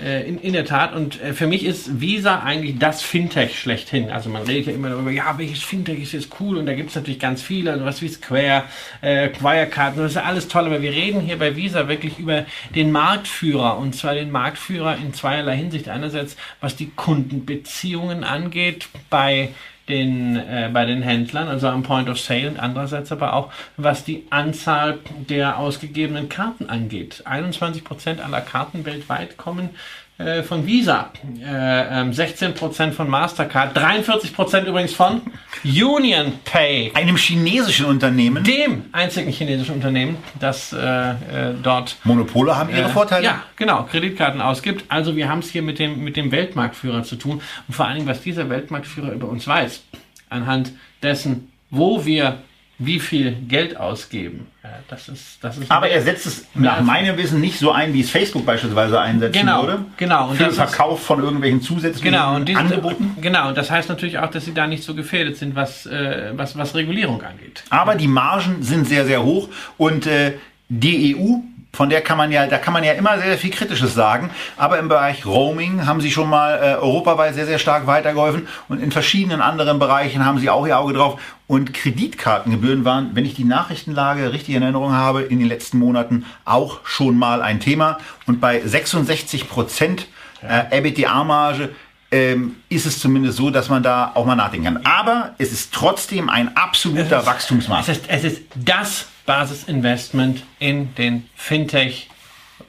äh, 0.00 0.28
in, 0.28 0.38
in 0.38 0.52
der 0.52 0.64
Tat. 0.64 0.94
Und 0.94 1.20
äh, 1.20 1.32
für 1.32 1.46
mich 1.46 1.64
ist 1.64 2.00
Visa 2.00 2.40
eigentlich 2.40 2.78
das 2.78 3.02
Fintech 3.02 3.58
schlechthin. 3.58 4.10
Also 4.10 4.28
man 4.28 4.42
redet 4.42 4.66
ja 4.66 4.72
immer 4.72 4.90
darüber, 4.90 5.10
ja, 5.10 5.36
welches 5.38 5.62
Fintech 5.62 6.00
ist 6.00 6.12
jetzt 6.12 6.28
cool? 6.38 6.56
Und 6.58 6.66
da 6.66 6.74
gibt 6.74 6.90
es 6.90 6.96
natürlich 6.96 7.18
ganz 7.18 7.42
viele, 7.42 7.72
also 7.72 7.84
was 7.84 8.00
wie 8.00 8.08
Square, 8.08 8.64
äh, 9.00 9.30
Wirecard, 9.40 9.98
das 9.98 10.10
ist 10.10 10.14
ja 10.16 10.22
alles 10.22 10.46
toll. 10.46 10.66
Aber 10.66 10.82
wir 10.82 10.92
reden 10.92 11.20
hier 11.20 11.38
bei 11.38 11.56
Visa 11.56 11.88
wirklich 11.88 12.18
über 12.18 12.44
den 12.74 12.92
Marktführer. 12.92 13.78
Und 13.78 13.96
zwar 13.96 14.14
den 14.14 14.30
Marktführer 14.30 14.96
in 14.96 15.12
zweierlei 15.14 15.56
Hinsicht. 15.56 15.88
Einerseits, 15.88 16.36
was 16.60 16.76
die 16.76 16.90
Kundenbeziehungen 16.94 18.22
angeht, 18.22 18.88
bei 19.10 19.48
den, 19.88 20.36
äh, 20.36 20.70
bei 20.72 20.84
den 20.84 21.02
Händlern, 21.02 21.48
also 21.48 21.68
am 21.68 21.82
Point 21.82 22.08
of 22.08 22.20
Sale 22.20 22.48
und 22.48 22.58
andererseits 22.58 23.10
aber 23.12 23.32
auch, 23.32 23.52
was 23.76 24.04
die 24.04 24.26
Anzahl 24.30 24.98
der 25.28 25.58
ausgegebenen 25.58 26.28
Karten 26.28 26.68
angeht. 26.68 27.22
21% 27.26 28.20
aller 28.20 28.40
Karten 28.40 28.84
weltweit 28.84 29.36
kommen 29.36 29.70
äh, 30.18 30.42
von 30.42 30.66
Visa, 30.66 31.12
äh, 31.40 31.46
16% 31.46 32.82
ähm, 32.82 32.92
von 32.92 33.08
Mastercard, 33.08 33.76
43% 33.78 34.64
übrigens 34.64 34.92
von 34.92 35.22
Union 35.64 36.32
Pay. 36.44 36.90
Einem 36.94 37.16
chinesischen 37.16 37.86
Unternehmen. 37.86 38.42
Dem 38.42 38.86
einzigen 38.90 39.30
chinesischen 39.30 39.76
Unternehmen, 39.76 40.16
das 40.40 40.72
äh, 40.72 41.10
äh 41.10 41.14
dort... 41.62 41.96
Monopole 42.02 42.56
haben 42.56 42.70
ihre 42.70 42.82
äh, 42.82 42.88
Vorteile. 42.88 43.24
Ja, 43.24 43.42
genau, 43.54 43.84
Kreditkarten 43.84 44.40
ausgibt. 44.40 44.84
Also 44.88 45.14
wir 45.14 45.28
haben 45.28 45.38
es 45.38 45.50
hier 45.50 45.62
mit 45.62 45.78
dem, 45.78 46.02
mit 46.02 46.16
dem 46.16 46.32
Weltmarktführer 46.32 47.04
zu 47.04 47.14
tun. 47.14 47.40
Und 47.68 47.74
vor 47.74 47.86
allen 47.86 47.96
Dingen, 47.96 48.08
was 48.08 48.20
dieser 48.20 48.50
Weltmarktführer 48.50 49.12
über 49.12 49.28
uns 49.28 49.46
weiß, 49.46 49.84
anhand 50.30 50.72
dessen, 51.00 51.52
wo 51.70 52.04
wir 52.04 52.38
wie 52.78 53.00
viel 53.00 53.32
Geld 53.48 53.76
ausgeben. 53.76 54.46
Das 54.88 55.08
ist, 55.08 55.38
das 55.42 55.58
ist 55.58 55.70
Aber 55.70 55.88
er 55.88 56.02
setzt 56.02 56.26
es 56.26 56.46
nach 56.54 56.80
meinem 56.80 57.16
Wissen 57.16 57.40
nicht 57.40 57.58
so 57.58 57.72
ein, 57.72 57.92
wie 57.92 58.00
es 58.00 58.10
Facebook 58.10 58.46
beispielsweise 58.46 59.00
einsetzen 59.00 59.40
genau, 59.40 59.62
würde. 59.62 59.84
Genau. 59.96 60.28
Und 60.28 60.36
Für 60.36 60.44
den 60.44 60.52
Verkauf 60.52 61.02
von 61.02 61.20
irgendwelchen 61.20 61.60
zusätzlichen 61.60 62.12
genau, 62.12 62.36
und 62.36 62.48
diesen, 62.48 62.60
Angeboten. 62.60 63.16
Genau, 63.20 63.48
und 63.48 63.56
das 63.56 63.70
heißt 63.70 63.88
natürlich 63.88 64.18
auch, 64.18 64.30
dass 64.30 64.44
sie 64.44 64.54
da 64.54 64.66
nicht 64.66 64.84
so 64.84 64.94
gefährdet 64.94 65.36
sind, 65.36 65.56
was, 65.56 65.86
äh, 65.86 66.32
was, 66.34 66.56
was 66.56 66.74
Regulierung 66.74 67.22
angeht. 67.22 67.64
Aber 67.70 67.96
die 67.96 68.08
Margen 68.08 68.62
sind 68.62 68.86
sehr, 68.86 69.04
sehr 69.04 69.24
hoch 69.24 69.48
und 69.76 70.06
äh, 70.06 70.34
die 70.68 71.16
EU 71.16 71.38
von 71.72 71.90
der 71.90 72.00
kann 72.00 72.16
man 72.16 72.32
ja, 72.32 72.46
da 72.46 72.58
kann 72.58 72.72
man 72.72 72.82
ja 72.82 72.92
immer 72.92 73.18
sehr, 73.18 73.38
viel 73.38 73.50
Kritisches 73.50 73.94
sagen. 73.94 74.30
Aber 74.56 74.78
im 74.78 74.88
Bereich 74.88 75.26
Roaming 75.26 75.86
haben 75.86 76.00
sie 76.00 76.10
schon 76.10 76.28
mal 76.28 76.56
äh, 76.56 76.74
europaweit 76.76 77.34
sehr, 77.34 77.46
sehr 77.46 77.58
stark 77.58 77.86
weitergeholfen 77.86 78.48
und 78.68 78.82
in 78.82 78.90
verschiedenen 78.90 79.40
anderen 79.40 79.78
Bereichen 79.78 80.24
haben 80.24 80.38
sie 80.38 80.50
auch 80.50 80.66
ihr 80.66 80.78
Auge 80.78 80.94
drauf. 80.94 81.20
Und 81.46 81.72
Kreditkartengebühren 81.72 82.84
waren, 82.84 83.10
wenn 83.14 83.24
ich 83.24 83.34
die 83.34 83.44
Nachrichtenlage 83.44 84.32
richtig 84.32 84.54
in 84.54 84.62
Erinnerung 84.62 84.92
habe, 84.92 85.22
in 85.22 85.38
den 85.38 85.48
letzten 85.48 85.78
Monaten 85.78 86.26
auch 86.44 86.80
schon 86.84 87.16
mal 87.16 87.40
ein 87.40 87.60
Thema. 87.60 87.98
Und 88.26 88.40
bei 88.40 88.60
66 88.60 89.48
Prozent 89.48 90.08
äh, 90.42 90.76
EBITDA-Marge 90.76 91.70
ähm, 92.10 92.56
ist 92.68 92.86
es 92.86 92.98
zumindest 92.98 93.36
so, 93.36 93.50
dass 93.50 93.68
man 93.68 93.82
da 93.82 94.12
auch 94.14 94.24
mal 94.24 94.34
nachdenken 94.34 94.74
kann. 94.74 94.86
Aber 94.86 95.34
es 95.38 95.52
ist 95.52 95.72
trotzdem 95.72 96.28
ein 96.28 96.56
absoluter 96.56 97.24
Wachstumsmarkt. 97.26 97.88
Es 97.88 97.98
ist, 97.98 98.08
es 98.08 98.24
ist 98.24 98.42
das 98.54 99.06
Basisinvestment 99.28 100.42
in 100.58 100.94
den 100.94 101.28
Fintech 101.36 102.08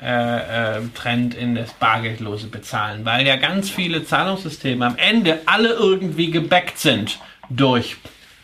äh, 0.02 0.76
äh, 0.76 0.82
Trend 0.94 1.34
in 1.34 1.56
das 1.56 1.72
bargeldlose 1.72 2.48
Bezahlen, 2.48 3.06
weil 3.06 3.26
ja 3.26 3.38
ganz 3.38 3.70
viele 3.70 4.04
Zahlungssysteme 4.04 4.86
am 4.86 4.98
Ende 4.98 5.40
alle 5.46 5.70
irgendwie 5.70 6.32
gebackt 6.32 6.78
sind 6.78 7.18
durch 7.50 7.96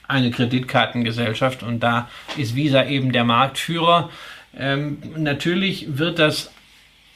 eine 0.07 0.31
Kreditkartengesellschaft 0.31 1.61
und 1.61 1.81
da 1.81 2.09
ist 2.37 2.55
Visa 2.55 2.85
eben 2.85 3.11
der 3.11 3.25
Marktführer. 3.25 4.09
Ähm, 4.57 4.97
natürlich 5.17 5.97
wird 5.97 6.17
das 6.17 6.51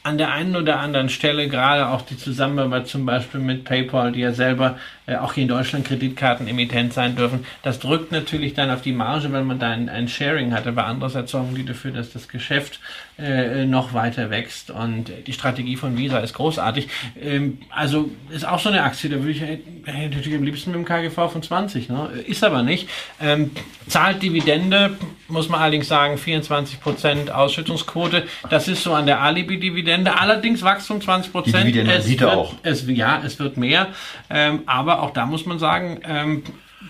an 0.02 0.16
der 0.16 0.32
einen 0.32 0.56
oder 0.56 0.78
anderen 0.78 1.10
Stelle, 1.10 1.48
gerade 1.48 1.88
auch 1.88 2.02
die 2.02 2.16
Zusammenarbeit 2.16 2.88
zum 2.88 3.04
Beispiel 3.04 3.40
mit 3.40 3.64
PayPal, 3.64 4.12
die 4.12 4.20
ja 4.20 4.32
selber 4.32 4.78
äh, 5.06 5.16
auch 5.16 5.34
hier 5.34 5.42
in 5.42 5.48
Deutschland 5.48 5.86
Kreditkartenemittent 5.86 6.94
sein 6.94 7.16
dürfen, 7.16 7.44
das 7.62 7.80
drückt 7.80 8.10
natürlich 8.10 8.54
dann 8.54 8.70
auf 8.70 8.80
die 8.80 8.92
Marge, 8.92 9.30
weil 9.32 9.44
man 9.44 9.58
da 9.58 9.68
ein, 9.68 9.90
ein 9.90 10.08
Sharing 10.08 10.54
hat, 10.54 10.66
aber 10.66 10.86
andererseits 10.86 11.32
sorgen 11.32 11.54
die 11.54 11.66
dafür, 11.66 11.90
dass 11.90 12.12
das 12.12 12.28
Geschäft 12.28 12.80
äh, 13.20 13.66
noch 13.66 13.92
weiter 13.92 14.30
wächst 14.30 14.70
und 14.70 15.12
die 15.26 15.32
Strategie 15.32 15.76
von 15.76 15.96
Visa 15.98 16.18
ist 16.18 16.34
großartig. 16.34 16.88
Ähm, 17.20 17.58
also 17.70 18.10
ist 18.30 18.46
auch 18.46 18.58
so 18.58 18.68
eine 18.68 18.82
Aktie, 18.82 19.10
da 19.10 19.16
würde 19.16 19.30
ich 19.30 19.42
natürlich 19.86 20.34
am 20.34 20.42
liebsten 20.42 20.70
mit 20.70 20.78
dem 20.78 20.84
KGV 20.84 21.30
von 21.30 21.42
20, 21.42 21.88
ne? 21.88 22.10
ist 22.26 22.42
aber 22.42 22.62
nicht. 22.62 22.88
Ähm, 23.20 23.50
zahlt 23.88 24.22
Dividende, 24.22 24.96
muss 25.28 25.48
man 25.48 25.60
allerdings 25.60 25.88
sagen, 25.88 26.16
24% 26.16 27.30
Ausschüttungsquote, 27.30 28.24
das 28.48 28.68
ist 28.68 28.82
so 28.82 28.94
an 28.94 29.06
der 29.06 29.20
Alibi-Dividende, 29.20 30.18
allerdings 30.18 30.62
Wachstum 30.62 30.98
20%. 30.98 31.42
Die 31.44 31.52
Dividende 31.52 31.92
es 31.94 32.04
sieht 32.04 32.22
er 32.22 32.36
auch. 32.36 32.54
Es, 32.62 32.86
ja, 32.88 33.22
es 33.24 33.38
wird 33.38 33.56
mehr, 33.56 33.88
ähm, 34.30 34.62
aber 34.66 35.02
auch 35.02 35.10
da 35.10 35.26
muss 35.26 35.46
man 35.46 35.58
sagen, 35.58 36.00
ähm, 36.04 36.42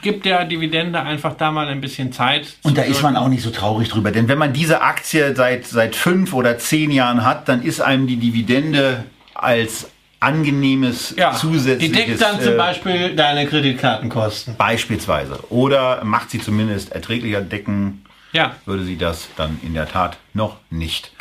gibt 0.03 0.25
der 0.25 0.45
Dividende 0.45 1.03
einfach 1.03 1.35
da 1.35 1.51
mal 1.51 1.69
ein 1.69 1.81
bisschen 1.81 2.13
Zeit. 2.13 2.57
Und 2.63 2.79
da 2.79 2.83
ist 2.83 3.03
man 3.03 3.17
auch 3.17 3.29
nicht 3.29 3.43
so 3.43 3.51
traurig 3.51 3.89
drüber, 3.89 4.11
denn 4.11 4.29
wenn 4.29 4.39
man 4.39 4.53
diese 4.53 4.83
Aktie 4.83 5.35
seit, 5.35 5.67
seit 5.67 5.97
fünf 5.97 6.33
oder 6.33 6.59
zehn 6.59 6.91
Jahren 6.91 7.25
hat, 7.25 7.49
dann 7.49 7.63
ist 7.63 7.81
einem 7.81 8.07
die 8.07 8.17
Dividende 8.17 9.05
als 9.35 9.89
angenehmes 10.21 11.15
ja, 11.17 11.33
zusätzliches... 11.33 11.97
Die 11.97 12.07
deckt 12.07 12.23
dann 12.23 12.41
zum 12.41 12.53
äh, 12.53 12.57
Beispiel 12.57 13.17
deine 13.17 13.47
Kreditkartenkosten. 13.47 14.57
Beispielsweise. 14.57 15.39
Oder 15.51 16.05
macht 16.05 16.31
sie 16.31 16.41
zumindest 16.41 16.93
erträglicher 16.93 17.41
decken, 17.41 18.05
ja. 18.33 18.55
würde 18.67 18.85
sie 18.85 18.97
das 18.97 19.29
dann 19.37 19.59
in 19.63 19.75
der 19.75 19.89
Tat 19.89 20.19
noch 20.35 20.59
nicht. 20.69 21.13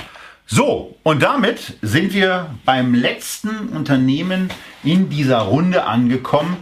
So, 0.45 0.97
und 1.03 1.21
damit 1.23 1.77
sind 1.81 2.13
wir 2.13 2.49
beim 2.65 2.93
letzten 2.93 3.69
Unternehmen 3.69 4.49
in 4.83 5.09
dieser 5.09 5.39
Runde 5.39 5.85
angekommen 5.85 6.57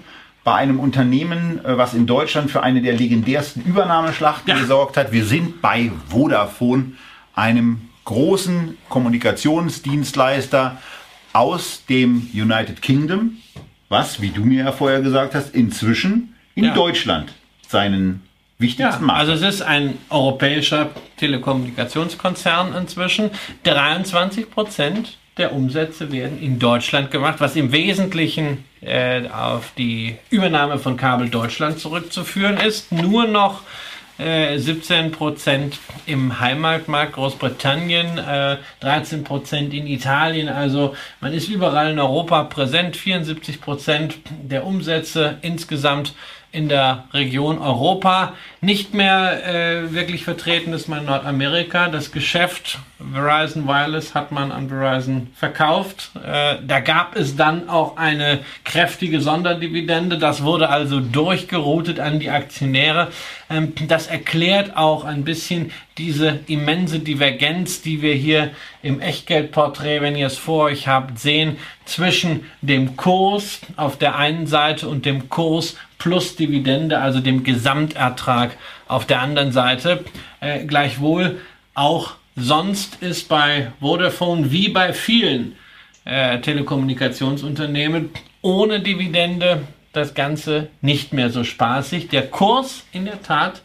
bei 0.47 0.55
einem 0.55 0.79
Unternehmen, 0.79 1.59
äh, 1.65 1.77
was 1.77 1.93
in 1.93 2.07
Deutschland 2.07 2.49
für 2.49 2.63
eine 2.63 2.81
der 2.81 2.93
legendärsten 2.93 3.65
Übernahmeschlachten 3.65 4.47
ja. 4.47 4.57
gesorgt 4.57 4.95
hat. 4.95 5.11
Wir 5.11 5.25
sind 5.25 5.61
bei 5.61 5.91
Vodafone, 6.07 6.93
einem 7.35 7.81
großen 8.05 8.77
Kommunikationsdienstleister 8.87 10.77
aus 11.33 11.83
dem 11.89 12.29
United 12.33 12.81
Kingdom, 12.81 13.39
was, 13.89 14.21
wie 14.21 14.29
du 14.29 14.45
mir 14.45 14.63
ja 14.63 14.71
vorher 14.71 15.01
gesagt 15.01 15.35
hast, 15.35 15.53
inzwischen 15.53 16.33
in 16.55 16.63
ja. 16.63 16.73
Deutschland 16.73 17.33
seinen 17.67 18.21
wichtigsten 18.57 19.01
ja, 19.01 19.05
Markt. 19.05 19.19
Also 19.19 19.33
es 19.33 19.55
ist 19.55 19.61
ein 19.61 19.97
europäischer 20.09 20.91
Telekommunikationskonzern 21.17 22.73
inzwischen. 22.73 23.31
23 23.63 24.49
Prozent 24.49 25.17
der 25.37 25.53
Umsätze 25.53 26.11
werden 26.11 26.41
in 26.41 26.59
Deutschland 26.59 27.11
gemacht, 27.11 27.35
was 27.39 27.55
im 27.55 27.71
Wesentlichen 27.71 28.65
äh, 28.81 29.27
auf 29.29 29.71
die 29.77 30.17
Übernahme 30.29 30.79
von 30.79 30.97
Kabel 30.97 31.29
Deutschland 31.29 31.79
zurückzuführen 31.79 32.57
ist. 32.57 32.91
Nur 32.91 33.27
noch 33.27 33.61
äh, 34.17 34.57
17 34.57 35.11
Prozent 35.11 35.77
im 36.05 36.39
Heimatmarkt 36.39 37.13
Großbritannien, 37.13 38.17
äh, 38.17 38.57
13 38.79 39.23
Prozent 39.23 39.73
in 39.73 39.85
Italien. 39.85 40.49
Also 40.49 40.95
man 41.21 41.33
ist 41.33 41.49
überall 41.49 41.91
in 41.91 41.99
Europa 41.99 42.43
präsent. 42.45 42.97
74 42.97 43.61
Prozent 43.61 44.17
der 44.41 44.65
Umsätze 44.65 45.37
insgesamt 45.41 46.15
in 46.57 46.69
der 46.69 47.05
Region 47.13 47.59
Europa. 47.59 48.33
Nicht 48.61 48.95
mehr 48.95 49.45
äh, 49.45 49.93
wirklich 49.93 50.23
vertreten 50.23 50.73
ist 50.73 50.89
man 50.89 51.01
in 51.01 51.05
Nordamerika. 51.05 51.87
Das 51.89 52.11
Geschäft 52.11 52.79
Verizon 52.99 53.67
Wireless 53.67 54.15
hat 54.15 54.31
man 54.31 54.51
an 54.51 54.69
Verizon 54.69 55.27
verkauft. 55.35 56.09
Äh, 56.15 56.55
da 56.65 56.79
gab 56.79 57.15
es 57.15 57.35
dann 57.35 57.69
auch 57.69 57.97
eine 57.97 58.39
kräftige 58.63 59.21
Sonderdividende. 59.21 60.17
Das 60.17 60.43
wurde 60.43 60.69
also 60.69 60.99
durchgeroutet 60.99 61.99
an 61.99 62.19
die 62.19 62.31
Aktionäre. 62.31 63.09
Ähm, 63.51 63.73
das 63.87 64.07
erklärt 64.07 64.75
auch 64.75 65.05
ein 65.05 65.23
bisschen 65.23 65.71
diese 65.99 66.39
immense 66.47 66.99
Divergenz, 66.99 67.83
die 67.83 68.01
wir 68.01 68.15
hier 68.15 68.49
im 68.81 68.99
Echtgeldporträt, 68.99 70.01
wenn 70.01 70.15
ihr 70.15 70.27
es 70.27 70.37
vor 70.37 70.65
euch 70.65 70.87
habt, 70.87 71.19
sehen 71.19 71.57
zwischen 71.85 72.45
dem 72.61 72.97
Kurs 72.97 73.61
auf 73.75 73.97
der 73.97 74.15
einen 74.15 74.47
Seite 74.47 74.87
und 74.87 75.05
dem 75.05 75.29
Kurs 75.29 75.75
plus 75.97 76.35
Dividende, 76.35 76.99
also 76.99 77.19
dem 77.19 77.43
Gesamtertrag 77.43 78.57
auf 78.87 79.05
der 79.05 79.21
anderen 79.21 79.51
Seite. 79.51 80.05
Äh, 80.39 80.65
gleichwohl 80.65 81.39
auch 81.73 82.15
sonst 82.35 83.01
ist 83.01 83.29
bei 83.29 83.71
Vodafone 83.79 84.51
wie 84.51 84.69
bei 84.69 84.93
vielen 84.93 85.55
äh, 86.05 86.39
Telekommunikationsunternehmen 86.39 88.11
ohne 88.41 88.79
Dividende 88.79 89.63
das 89.91 90.13
Ganze 90.13 90.69
nicht 90.81 91.13
mehr 91.13 91.29
so 91.29 91.43
spaßig. 91.43 92.09
Der 92.09 92.27
Kurs 92.27 92.85
in 92.91 93.05
der 93.05 93.21
Tat 93.21 93.61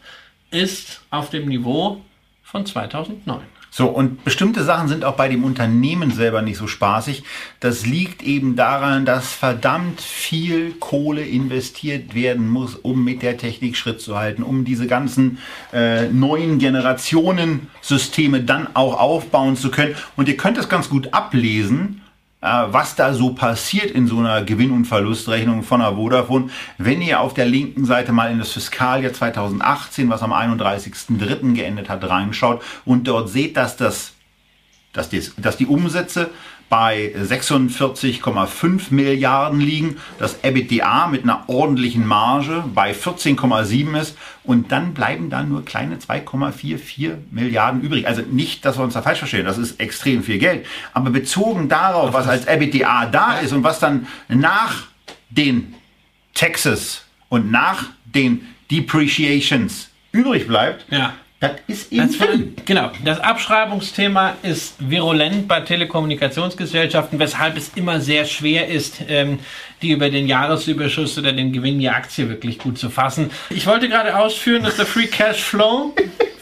ist 0.51 1.01
auf 1.09 1.29
dem 1.29 1.47
Niveau 1.47 2.01
von 2.43 2.65
2009. 2.65 3.52
So, 3.75 3.87
und 3.87 4.23
bestimmte 4.23 4.63
Sachen 4.63 4.87
sind 4.87 5.03
auch 5.03 5.15
bei 5.15 5.27
dem 5.27 5.43
Unternehmen 5.43 6.11
selber 6.11 6.43
nicht 6.43 6.57
so 6.57 6.67
spaßig. 6.67 7.23
Das 7.59 7.87
liegt 7.87 8.21
eben 8.21 8.55
daran, 8.55 9.03
dass 9.03 9.33
verdammt 9.33 9.99
viel 9.99 10.73
Kohle 10.73 11.25
investiert 11.25 12.13
werden 12.13 12.47
muss, 12.47 12.75
um 12.75 13.03
mit 13.03 13.23
der 13.23 13.35
Technik 13.35 13.75
Schritt 13.75 13.99
zu 13.99 14.15
halten, 14.15 14.43
um 14.43 14.63
diese 14.63 14.85
ganzen 14.85 15.39
äh, 15.73 16.07
neuen 16.09 16.59
Generationen 16.59 17.67
Systeme 17.81 18.41
dann 18.41 18.67
auch 18.75 18.99
aufbauen 18.99 19.55
zu 19.55 19.71
können. 19.71 19.95
Und 20.15 20.27
ihr 20.27 20.37
könnt 20.37 20.59
es 20.59 20.69
ganz 20.69 20.87
gut 20.87 21.11
ablesen 21.11 22.02
was 22.43 22.95
da 22.95 23.13
so 23.13 23.33
passiert 23.33 23.91
in 23.91 24.05
so 24.05 24.19
einer 24.19 24.43
Gewinn- 24.43 24.71
und 24.71 24.85
Verlustrechnung 24.85 25.63
von 25.63 25.79
der 25.79 25.93
Vodafone. 25.93 26.49
Wenn 26.77 27.01
ihr 27.01 27.21
auf 27.21 27.33
der 27.33 27.45
linken 27.45 27.85
Seite 27.85 28.11
mal 28.11 28.31
in 28.31 28.39
das 28.39 28.51
Fiskaljahr 28.51 29.13
2018, 29.13 30.09
was 30.09 30.21
am 30.21 30.33
31.03. 30.33 31.53
geendet 31.53 31.87
hat, 31.87 32.03
reinschaut 32.03 32.61
und 32.83 33.07
dort 33.07 33.29
seht, 33.29 33.55
dass 33.55 33.77
das 33.77 34.13
dass 34.91 35.09
die, 35.09 35.23
dass 35.37 35.57
die 35.57 35.65
Umsätze 35.65 36.29
bei 36.73 37.13
46,5 37.15 38.85
Milliarden 38.89 39.61
liegen, 39.61 39.97
das 40.17 40.39
EBITDA 40.41 41.05
mit 41.05 41.21
einer 41.21 41.47
ordentlichen 41.47 42.03
Marge 42.03 42.63
bei 42.73 42.93
14,7 42.93 43.95
ist 43.95 44.17
und 44.43 44.71
dann 44.71 44.95
bleiben 44.95 45.29
da 45.29 45.43
nur 45.43 45.63
kleine 45.65 45.97
2,44 45.97 47.11
Milliarden 47.29 47.83
übrig. 47.83 48.07
Also 48.07 48.23
nicht, 48.23 48.65
dass 48.65 48.79
wir 48.79 48.83
uns 48.83 48.95
da 48.95 49.03
falsch 49.03 49.19
verstehen, 49.19 49.45
das 49.45 49.59
ist 49.59 49.79
extrem 49.79 50.23
viel 50.23 50.39
Geld, 50.39 50.65
aber 50.93 51.11
bezogen 51.11 51.69
darauf, 51.69 52.11
was 52.11 52.27
als 52.27 52.47
EBITDA 52.47 53.05
da 53.05 53.37
ist 53.37 53.53
und 53.53 53.63
was 53.63 53.77
dann 53.77 54.07
nach 54.27 54.85
den 55.29 55.75
Taxes 56.33 57.05
und 57.29 57.51
nach 57.51 57.85
den 58.03 58.47
Depreciations 58.71 59.89
übrig 60.11 60.47
bleibt, 60.47 60.91
ja 60.91 61.13
Das 61.43 61.51
ist 61.67 61.91
eben 61.91 62.07
das 62.07 62.17
drin. 62.17 62.55
Genau. 62.63 62.89
Das 63.03 63.19
Abschreibungsthema 63.19 64.35
ist 64.43 64.75
virulent 64.79 65.45
bei 65.49 65.59
Telekommunikationsgesellschaften, 65.59 67.19
weshalb 67.19 67.57
es 67.57 67.71
immer 67.75 67.99
sehr 67.99 68.23
schwer 68.23 68.69
ist, 68.69 69.01
ähm, 69.09 69.39
die 69.81 69.91
über 69.91 70.09
den 70.09 70.29
Jahresüberschuss 70.29 71.17
oder 71.17 71.33
den 71.33 71.51
Gewinn 71.51 71.81
der 71.81 71.97
Aktie 71.97 72.29
wirklich 72.29 72.59
gut 72.59 72.77
zu 72.77 72.89
fassen. 72.89 73.29
Ich 73.49 73.67
wollte 73.67 73.89
gerade 73.89 74.17
ausführen, 74.17 74.63
dass 74.63 74.77
der 74.77 74.85
Free 74.85 75.07
Cash 75.07 75.43
Flow 75.43 75.93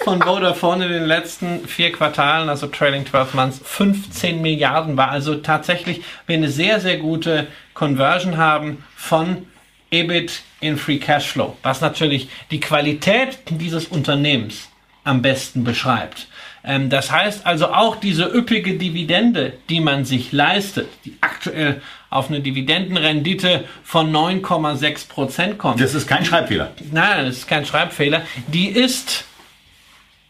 von 0.04 0.22
Vodafone 0.22 0.86
in 0.86 0.92
den 0.92 1.06
letzten 1.06 1.68
vier 1.68 1.92
Quartalen, 1.92 2.48
also 2.48 2.68
Trailing 2.68 3.04
12 3.04 3.34
Months, 3.34 3.60
15 3.64 4.40
Milliarden 4.40 4.98
war. 4.98 5.10
Also 5.10 5.34
tatsächlich 5.34 6.04
wir 6.28 6.36
eine 6.36 6.50
sehr, 6.50 6.80
sehr 6.80 6.98
gute 6.98 7.48
Conversion 7.74 8.38
haben 8.38 8.84
von 8.96 9.48
EBIT 9.90 10.44
in 10.60 10.78
Free 10.78 11.00
Cashflow, 11.00 11.58
was 11.64 11.82
natürlich 11.82 12.30
die 12.52 12.60
Qualität 12.60 13.40
dieses 13.50 13.88
Unternehmens 13.88 14.71
am 15.04 15.22
besten 15.22 15.64
beschreibt. 15.64 16.28
Ähm, 16.64 16.90
das 16.90 17.12
heißt 17.12 17.46
also 17.46 17.68
auch 17.74 17.96
diese 17.96 18.26
üppige 18.26 18.78
Dividende, 18.78 19.54
die 19.70 19.80
man 19.80 20.06
sich 20.06 20.32
leistet, 20.32 20.88
die 21.06 21.18
aktuell 21.22 21.82
auf 22.10 22.30
eine 22.30 22.42
Dividendenrendite 22.42 23.66
von 23.84 24.12
9,6 24.12 25.08
Prozent 25.08 25.58
kommt. 25.58 25.82
Das 25.82 25.94
ist 25.94 26.08
kein 26.08 26.26
Schreibfehler. 26.26 26.72
Nein, 26.92 27.26
das 27.26 27.38
ist 27.38 27.48
kein 27.48 27.66
Schreibfehler. 27.66 28.22
Die 28.48 28.68
ist 28.68 29.26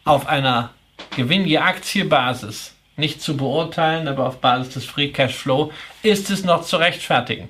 auf 0.05 0.27
einer 0.27 0.71
Gewinn 1.15 1.45
je 1.45 1.57
Aktie-Basis 1.57 2.75
nicht 3.01 3.21
zu 3.21 3.35
beurteilen, 3.35 4.07
aber 4.07 4.25
auf 4.25 4.37
Basis 4.39 4.73
des 4.75 4.85
Free 4.85 5.09
Cash 5.09 5.35
Flow 5.35 5.73
ist 6.03 6.29
es 6.29 6.45
noch 6.45 6.63
zu 6.63 6.77
rechtfertigen. 6.77 7.49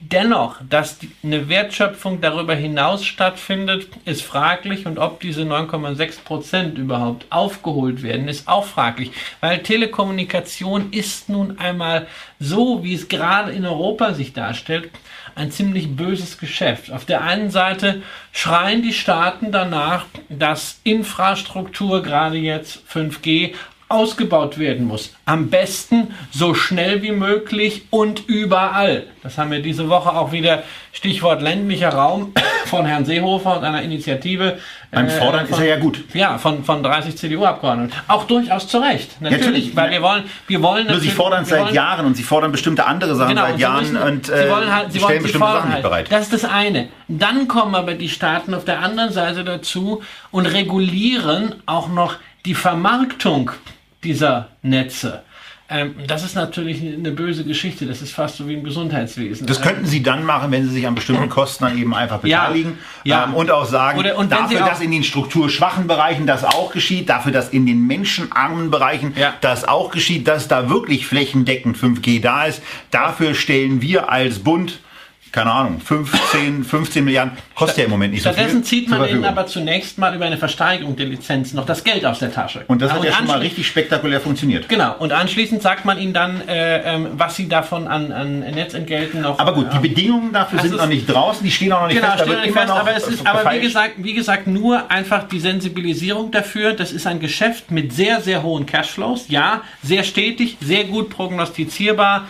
Dennoch, 0.00 0.56
dass 0.68 0.98
eine 1.24 1.48
Wertschöpfung 1.48 2.20
darüber 2.20 2.54
hinaus 2.54 3.04
stattfindet, 3.04 3.88
ist 4.04 4.22
fraglich 4.22 4.86
und 4.86 4.98
ob 4.98 5.20
diese 5.20 5.42
9,6 5.42 6.22
Prozent 6.22 6.78
überhaupt 6.78 7.26
aufgeholt 7.30 8.02
werden, 8.02 8.28
ist 8.28 8.46
auch 8.46 8.64
fraglich, 8.64 9.10
weil 9.40 9.62
Telekommunikation 9.62 10.92
ist 10.92 11.28
nun 11.28 11.58
einmal 11.58 12.06
so, 12.38 12.84
wie 12.84 12.94
es 12.94 13.08
gerade 13.08 13.52
in 13.52 13.64
Europa 13.64 14.14
sich 14.14 14.32
darstellt, 14.32 14.90
ein 15.34 15.50
ziemlich 15.50 15.96
böses 15.96 16.38
Geschäft. 16.38 16.90
Auf 16.90 17.04
der 17.04 17.22
einen 17.22 17.50
Seite 17.50 18.02
schreien 18.32 18.82
die 18.82 18.92
Staaten 18.92 19.50
danach, 19.50 20.06
dass 20.28 20.80
Infrastruktur, 20.84 22.02
gerade 22.02 22.36
jetzt 22.36 22.82
5G, 22.92 23.54
ausgebaut 23.92 24.58
werden 24.58 24.86
muss. 24.86 25.14
Am 25.26 25.50
besten 25.50 26.14
so 26.30 26.54
schnell 26.54 27.02
wie 27.02 27.12
möglich 27.12 27.86
und 27.90 28.28
überall. 28.28 29.04
Das 29.22 29.38
haben 29.38 29.50
wir 29.50 29.62
diese 29.62 29.88
Woche 29.88 30.10
auch 30.10 30.32
wieder, 30.32 30.64
Stichwort 30.92 31.40
ländlicher 31.42 31.88
Raum 31.88 32.32
von 32.66 32.86
Herrn 32.86 33.04
Seehofer 33.04 33.58
und 33.58 33.64
einer 33.64 33.82
Initiative. 33.82 34.58
Beim 34.90 35.06
äh, 35.06 35.10
Fordern 35.10 35.46
von, 35.46 35.54
ist 35.54 35.60
er 35.60 35.66
ja 35.66 35.78
gut. 35.78 36.04
Ja, 36.12 36.38
von, 36.38 36.64
von 36.64 36.82
30 36.82 37.16
CDU-Abgeordneten. 37.16 37.92
Auch 38.08 38.24
durchaus 38.24 38.68
zu 38.68 38.78
Recht. 38.78 39.20
Natürlich, 39.20 39.44
natürlich. 39.46 39.76
weil 39.76 39.90
wir 39.90 40.02
wollen, 40.02 40.24
wir 40.46 40.62
wollen 40.62 40.86
Nur 40.86 41.00
sie 41.00 41.10
fordern 41.10 41.44
es 41.44 41.48
seit 41.48 41.64
wollen, 41.64 41.74
Jahren 41.74 42.06
und 42.06 42.16
sie 42.16 42.22
fordern 42.22 42.52
bestimmte 42.52 42.84
andere 42.84 43.16
Sachen 43.16 43.34
genau, 43.34 43.46
seit 43.48 43.58
Jahren 43.58 43.80
müssen, 43.80 43.96
und 43.96 44.28
äh, 44.28 44.44
sie 44.44 44.50
wollen 44.50 44.74
halt, 44.74 44.92
sie 44.92 44.98
stellen 44.98 45.10
wollen, 45.10 45.22
bestimmte 45.22 45.46
Sachen 45.46 45.70
nicht 45.70 45.82
bereit. 45.82 46.06
Das 46.10 46.22
ist 46.22 46.32
das 46.32 46.44
eine. 46.44 46.88
Dann 47.08 47.48
kommen 47.48 47.74
aber 47.74 47.94
die 47.94 48.08
Staaten 48.08 48.54
auf 48.54 48.64
der 48.64 48.80
anderen 48.80 49.12
Seite 49.12 49.44
dazu 49.44 50.02
und 50.30 50.46
regulieren 50.46 51.54
auch 51.66 51.88
noch 51.88 52.16
die 52.44 52.54
Vermarktung 52.54 53.52
dieser 54.02 54.48
Netze. 54.62 55.22
Ähm, 55.72 55.94
das 56.06 56.22
ist 56.22 56.34
natürlich 56.34 56.82
eine 56.82 57.12
böse 57.12 57.44
Geschichte. 57.44 57.86
Das 57.86 58.02
ist 58.02 58.12
fast 58.12 58.36
so 58.36 58.46
wie 58.46 58.54
im 58.54 58.64
Gesundheitswesen. 58.64 59.46
Das 59.46 59.62
könnten 59.62 59.86
Sie 59.86 60.02
dann 60.02 60.24
machen, 60.24 60.52
wenn 60.52 60.64
Sie 60.64 60.70
sich 60.70 60.86
an 60.86 60.94
bestimmten 60.94 61.30
Kosten 61.30 61.64
dann 61.64 61.78
eben 61.78 61.94
einfach 61.94 62.18
beteiligen 62.18 62.78
ja, 63.04 63.20
ja. 63.20 63.24
Ähm, 63.24 63.34
und 63.34 63.50
auch 63.50 63.64
sagen, 63.64 63.98
Oder, 63.98 64.18
und 64.18 64.30
dafür, 64.30 64.60
dass 64.60 64.80
in 64.80 64.90
den 64.90 65.02
strukturschwachen 65.02 65.86
Bereichen 65.86 66.26
das 66.26 66.44
auch 66.44 66.72
geschieht, 66.72 67.08
dafür, 67.08 67.32
dass 67.32 67.48
in 67.48 67.64
den 67.64 67.86
menschenarmen 67.86 68.70
Bereichen 68.70 69.14
ja. 69.16 69.32
das 69.40 69.66
auch 69.66 69.90
geschieht, 69.90 70.28
dass 70.28 70.46
da 70.46 70.68
wirklich 70.68 71.06
flächendeckend 71.06 71.78
5G 71.78 72.20
da 72.20 72.44
ist, 72.44 72.62
dafür 72.90 73.34
stellen 73.34 73.80
wir 73.80 74.10
als 74.10 74.40
Bund 74.40 74.80
keine 75.32 75.50
Ahnung, 75.50 75.80
15, 75.80 76.62
15 76.62 77.04
Milliarden, 77.04 77.38
kostet 77.54 77.78
ja 77.78 77.84
im 77.84 77.90
Moment 77.90 78.12
nicht 78.12 78.22
so 78.22 78.28
viel. 78.28 78.34
Stattdessen 78.34 78.64
zieht 78.64 78.90
man 78.90 79.08
ihnen 79.08 79.24
aber 79.24 79.46
zunächst 79.46 79.96
mal 79.96 80.14
über 80.14 80.26
eine 80.26 80.36
Versteigerung 80.36 80.94
der 80.94 81.06
Lizenzen 81.06 81.56
noch 81.56 81.64
das 81.64 81.82
Geld 81.82 82.04
aus 82.04 82.18
der 82.18 82.32
Tasche. 82.32 82.64
Und 82.68 82.82
das 82.82 82.92
hat 82.92 83.02
ja 83.02 83.12
schon 83.12 83.26
mal 83.26 83.38
richtig 83.38 83.66
spektakulär 83.66 84.20
funktioniert. 84.20 84.68
Genau, 84.68 84.94
und 84.98 85.12
anschließend 85.12 85.62
sagt 85.62 85.86
man 85.86 85.98
ihnen 85.98 86.12
dann, 86.12 86.46
äh, 86.46 86.94
ähm, 86.94 87.08
was 87.12 87.36
sie 87.36 87.48
davon 87.48 87.88
an, 87.88 88.12
an 88.12 88.40
Netzentgelten 88.40 89.22
noch... 89.22 89.38
Aber 89.38 89.54
gut, 89.54 89.72
die 89.72 89.78
Bedingungen 89.78 90.32
dafür 90.34 90.60
sind 90.60 90.76
noch 90.76 90.86
nicht 90.86 91.06
draußen, 91.06 91.42
die 91.42 91.50
stehen 91.50 91.72
auch 91.72 91.80
noch 91.80 91.88
nicht 91.88 91.96
genau, 91.96 92.12
fest. 92.12 92.24
Stehen 92.24 92.34
noch 92.34 92.44
nicht 92.44 92.52
fest 92.52 92.70
aber 92.70 92.96
es 92.96 93.08
ist, 93.08 93.26
aber 93.26 93.52
wie 93.52 93.60
gesagt, 93.60 93.92
wie 93.96 94.14
gesagt, 94.14 94.46
nur 94.46 94.90
einfach 94.90 95.28
die 95.28 95.40
Sensibilisierung 95.40 96.30
dafür, 96.30 96.74
das 96.74 96.92
ist 96.92 97.06
ein 97.06 97.20
Geschäft 97.20 97.70
mit 97.70 97.92
sehr, 97.92 98.20
sehr 98.20 98.42
hohen 98.42 98.66
Cashflows, 98.66 99.26
ja, 99.28 99.62
sehr 99.82 100.04
stetig, 100.04 100.58
sehr 100.60 100.84
gut 100.84 101.08
prognostizierbar, 101.08 102.26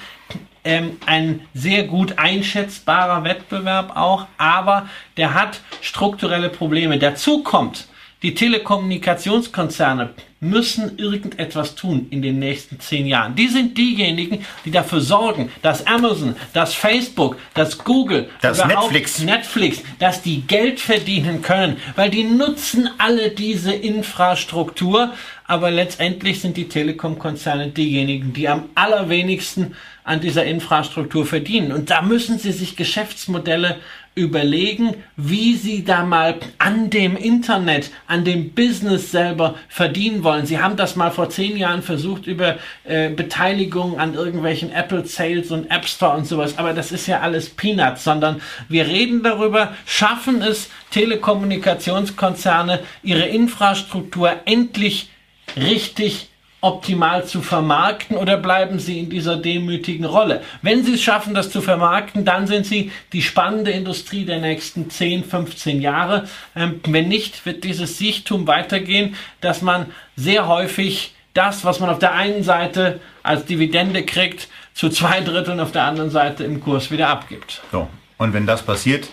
ähm, 0.65 0.99
ein 1.07 1.41
sehr 1.55 1.85
gut 1.85 2.19
einschätzbarer 2.19 3.25
Wettbewerb 3.25 3.97
auch, 3.97 4.27
aber 4.39 4.89
der 5.17 5.35
hat 5.35 5.61
strukturelle 5.81 6.49
Probleme. 6.49 6.99
Dazu 6.99 7.43
kommt, 7.43 7.89
die 8.23 8.35
Telekommunikationskonzerne 8.35 10.11
müssen 10.39 10.99
irgendetwas 10.99 11.75
tun 11.75 12.07
in 12.11 12.23
den 12.23 12.39
nächsten 12.39 12.79
zehn 12.79 13.07
Jahren. 13.07 13.35
Die 13.35 13.49
sind 13.49 13.79
diejenigen, 13.79 14.45
die 14.65 14.71
dafür 14.71 15.01
sorgen, 15.01 15.51
dass 15.63 15.87
Amazon, 15.87 16.37
dass 16.53 16.75
Facebook, 16.75 17.37
dass 17.55 17.79
Google, 17.79 18.29
dass 18.41 18.65
Netflix. 18.65 19.21
Netflix, 19.21 19.83
dass 19.99 20.23
die 20.23 20.43
Geld 20.43 20.81
verdienen 20.81 21.43
können, 21.43 21.77
weil 21.95 22.11
die 22.11 22.25
nutzen 22.25 22.91
alle 22.99 23.31
diese 23.31 23.73
Infrastruktur, 23.73 25.13
aber 25.53 25.71
letztendlich 25.71 26.41
sind 26.41 26.57
die 26.57 26.67
Telekom-Konzerne 26.67 27.69
diejenigen, 27.69 28.33
die 28.33 28.49
am 28.49 28.71
allerwenigsten 28.75 29.77
an 30.03 30.19
dieser 30.19 30.47
Infrastruktur 30.47 31.27
verdienen. 31.27 31.73
Und 31.73 31.91
da 31.91 32.01
müssen 32.01 32.39
sie 32.39 32.53
sich 32.53 32.75
Geschäftsmodelle 32.75 33.77
überlegen, 34.15 34.95
wie 35.17 35.55
sie 35.57 35.85
da 35.85 36.07
mal 36.07 36.37
an 36.57 36.89
dem 36.89 37.19
Internet, 37.19 37.91
an 38.07 38.25
dem 38.25 38.55
Business 38.55 39.11
selber 39.11 39.57
verdienen 39.69 40.25
wollen. 40.25 40.47
Sie 40.47 40.59
haben 40.59 40.77
das 40.77 40.97
mal 40.97 41.11
vor 41.11 41.29
zehn 41.29 41.59
Jahren 41.59 41.83
versucht 41.83 42.27
über 42.27 42.57
äh, 42.85 43.11
Beteiligung 43.11 43.99
an 43.99 44.15
irgendwelchen 44.15 44.73
Apple 44.73 45.05
Sales 45.05 45.51
und 45.51 45.71
App 45.71 45.87
Store 45.87 46.17
und 46.17 46.27
sowas, 46.27 46.57
aber 46.57 46.73
das 46.73 46.93
ist 46.93 47.07
ja 47.07 47.21
alles 47.21 47.51
Peanuts, 47.51 48.05
sondern 48.05 48.41
wir 48.71 48.87
reden 48.87 49.23
darüber, 49.23 49.75
schaffen 49.85 50.41
es 50.41 50.71
Telekommunikationskonzerne, 50.93 52.81
ihre 53.03 53.27
Infrastruktur 53.27 54.33
endlich 54.47 55.11
richtig 55.57 56.29
optimal 56.63 57.25
zu 57.27 57.43
vermarkten 57.43 58.17
oder 58.17 58.37
bleiben 58.37 58.79
Sie 58.79 59.01
in 59.01 59.11
dieser 59.11 59.37
demütigen 59.37 60.05
Rolle? 60.05 60.43
Wenn 60.63 60.85
Sie 60.85 60.95
es 60.95 61.03
schaffen, 61.03 61.35
das 61.35 61.51
zu 61.51 61.61
vermarkten, 61.61 62.25
dann 62.25 62.47
sind 62.47 62.67
Sie 62.67 62.93
die 63.13 63.23
spannende 63.23 63.73
Industrie 63.73 64.25
der 64.25 64.39
nächsten 64.39 64.89
10, 64.89 65.25
15 65.25 65.83
Jahre. 65.83 66.29
Ähm, 66.55 66.81
wenn 66.87 67.09
nicht, 67.09 67.45
wird 67.45 67.65
dieses 67.65 67.99
Siechtum 67.99 68.47
weitergehen, 68.47 69.17
dass 69.41 69.61
man 69.61 69.87
sehr 70.17 70.47
häufig 70.47 71.15
das, 71.35 71.65
was 71.65 71.81
man 71.81 71.91
auf 71.91 71.99
der 71.99 72.15
einen 72.15 72.45
Seite 72.45 73.01
als 73.23 73.45
Dividende 73.45 74.05
kriegt, 74.05 74.49
zu 74.75 74.89
zwei 74.89 75.21
Dritteln 75.21 75.61
auf 75.61 75.73
der 75.73 75.85
anderen 75.85 76.11
Seite 76.11 76.45
im 76.45 76.61
Kurs 76.61 76.91
wieder 76.91 77.09
abgibt. 77.09 77.61
So. 77.73 77.89
Und 78.19 78.35
wenn 78.35 78.47
das 78.47 78.63
passiert, 78.63 79.09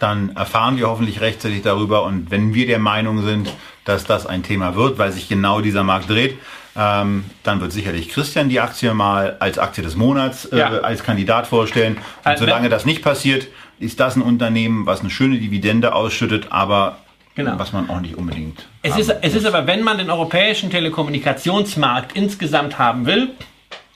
dann 0.00 0.34
erfahren 0.34 0.76
wir 0.76 0.88
hoffentlich 0.88 1.20
rechtzeitig 1.20 1.62
darüber. 1.62 2.02
Und 2.04 2.30
wenn 2.30 2.54
wir 2.54 2.66
der 2.66 2.78
Meinung 2.78 3.22
sind, 3.22 3.54
dass 3.84 4.04
das 4.04 4.26
ein 4.26 4.42
Thema 4.42 4.74
wird, 4.74 4.98
weil 4.98 5.12
sich 5.12 5.28
genau 5.28 5.60
dieser 5.60 5.84
Markt 5.84 6.10
dreht, 6.10 6.36
ähm, 6.76 7.24
dann 7.42 7.60
wird 7.60 7.72
sicherlich 7.72 8.08
Christian 8.08 8.48
die 8.48 8.60
Aktie 8.60 8.94
mal 8.94 9.36
als 9.40 9.58
Aktie 9.58 9.82
des 9.82 9.96
Monats 9.96 10.46
äh, 10.46 10.58
ja. 10.58 10.68
als 10.80 11.02
Kandidat 11.02 11.46
vorstellen. 11.46 11.96
Und 11.96 12.02
also, 12.24 12.44
solange 12.44 12.68
das 12.68 12.84
nicht 12.84 13.02
passiert, 13.02 13.48
ist 13.78 14.00
das 14.00 14.16
ein 14.16 14.22
Unternehmen, 14.22 14.86
was 14.86 15.00
eine 15.00 15.10
schöne 15.10 15.38
Dividende 15.38 15.94
ausschüttet, 15.94 16.48
aber 16.50 16.98
Genau. 17.36 17.58
was 17.58 17.72
man 17.72 17.88
auch 17.88 18.00
nicht 18.00 18.16
unbedingt. 18.16 18.66
Es 18.82 18.98
ist, 18.98 19.14
es 19.22 19.34
ist 19.34 19.46
aber, 19.46 19.66
wenn 19.66 19.82
man 19.82 19.98
den 19.98 20.10
europäischen 20.10 20.68
Telekommunikationsmarkt 20.68 22.16
insgesamt 22.16 22.78
haben 22.78 23.06
will. 23.06 23.30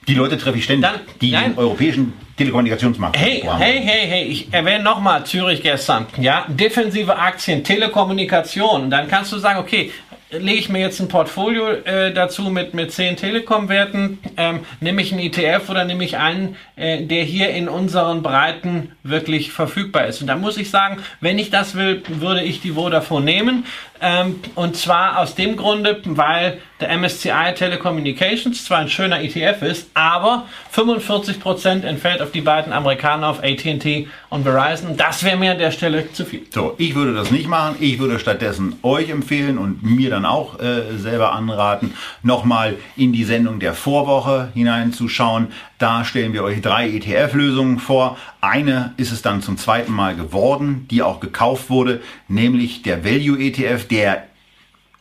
Die 0.06 0.14
Leute 0.14 0.36
treffe 0.36 0.58
ich 0.58 0.64
ständig, 0.64 0.90
dann, 0.90 1.00
die 1.20 1.30
nein, 1.30 1.52
den 1.52 1.58
europäischen 1.58 2.12
Telekommunikationsmarkt 2.36 3.16
hey, 3.16 3.40
haben. 3.40 3.58
Hey, 3.58 3.80
hey, 3.82 4.06
hey, 4.06 4.24
ich 4.24 4.52
erwähne 4.52 4.84
nochmal 4.84 5.24
Zürich 5.24 5.62
gestern. 5.62 6.06
Ja, 6.18 6.46
defensive 6.48 7.16
Aktien, 7.16 7.62
Telekommunikation. 7.62 8.90
Dann 8.90 9.08
kannst 9.08 9.32
du 9.32 9.38
sagen, 9.38 9.60
okay, 9.60 9.92
lege 10.30 10.58
ich 10.58 10.68
mir 10.68 10.80
jetzt 10.80 11.00
ein 11.00 11.08
Portfolio 11.08 11.70
äh, 11.70 12.12
dazu 12.12 12.50
mit, 12.50 12.74
mit 12.74 12.92
10 12.92 13.16
Telekom-Werten, 13.16 14.18
ähm, 14.36 14.60
nehme 14.80 15.02
ich 15.02 15.12
einen 15.12 15.20
ETF 15.20 15.70
oder 15.70 15.84
nehme 15.84 16.04
ich 16.04 16.16
einen, 16.16 16.56
äh, 16.76 17.04
der 17.04 17.22
hier 17.22 17.50
in 17.50 17.68
unseren 17.68 18.22
Breiten 18.22 18.92
wirklich 19.04 19.52
verfügbar 19.52 20.06
ist. 20.06 20.22
Und 20.22 20.26
da 20.26 20.36
muss 20.36 20.56
ich 20.56 20.70
sagen, 20.70 20.96
wenn 21.20 21.38
ich 21.38 21.50
das 21.50 21.76
will, 21.76 22.02
würde 22.08 22.42
ich 22.42 22.60
die 22.60 22.72
Vodafone 22.72 23.24
nehmen. 23.24 23.66
Ähm, 24.00 24.40
und 24.54 24.76
zwar 24.76 25.18
aus 25.18 25.34
dem 25.34 25.56
Grunde, 25.56 26.00
weil 26.04 26.58
der 26.80 26.96
MSCI 26.98 27.54
Telecommunications 27.54 28.64
zwar 28.64 28.78
ein 28.78 28.88
schöner 28.88 29.22
ETF 29.22 29.62
ist, 29.62 29.90
aber 29.94 30.46
45% 30.74 31.84
entfällt 31.84 32.20
auf 32.20 32.32
die 32.32 32.40
beiden 32.40 32.72
Amerikaner, 32.72 33.28
auf 33.28 33.42
AT&T 33.42 34.08
und 34.30 34.42
Verizon. 34.42 34.96
Das 34.96 35.22
wäre 35.22 35.36
mir 35.36 35.52
an 35.52 35.58
der 35.58 35.70
Stelle 35.70 36.12
zu 36.12 36.24
viel. 36.24 36.42
So, 36.50 36.74
ich 36.78 36.94
würde 36.94 37.14
das 37.14 37.30
nicht 37.30 37.46
machen. 37.46 37.76
Ich 37.80 37.98
würde 37.98 38.18
stattdessen 38.18 38.76
euch 38.82 39.10
empfehlen 39.10 39.58
und 39.58 39.82
mir 39.82 40.10
dann 40.10 40.24
auch 40.24 40.58
äh, 40.60 40.96
selber 40.96 41.32
anraten, 41.32 41.94
nochmal 42.22 42.76
in 42.96 43.12
die 43.12 43.24
Sendung 43.24 43.60
der 43.60 43.74
Vorwoche 43.74 44.48
hineinzuschauen. 44.54 45.48
Da 45.84 46.02
stellen 46.02 46.32
wir 46.32 46.42
euch 46.44 46.62
drei 46.62 46.88
ETF-Lösungen 46.88 47.78
vor. 47.78 48.16
Eine 48.40 48.94
ist 48.96 49.12
es 49.12 49.20
dann 49.20 49.42
zum 49.42 49.58
zweiten 49.58 49.92
Mal 49.92 50.16
geworden, 50.16 50.86
die 50.90 51.02
auch 51.02 51.20
gekauft 51.20 51.68
wurde, 51.68 52.00
nämlich 52.26 52.80
der 52.80 53.04
Value 53.04 53.38
ETF, 53.38 53.86
der 53.88 54.24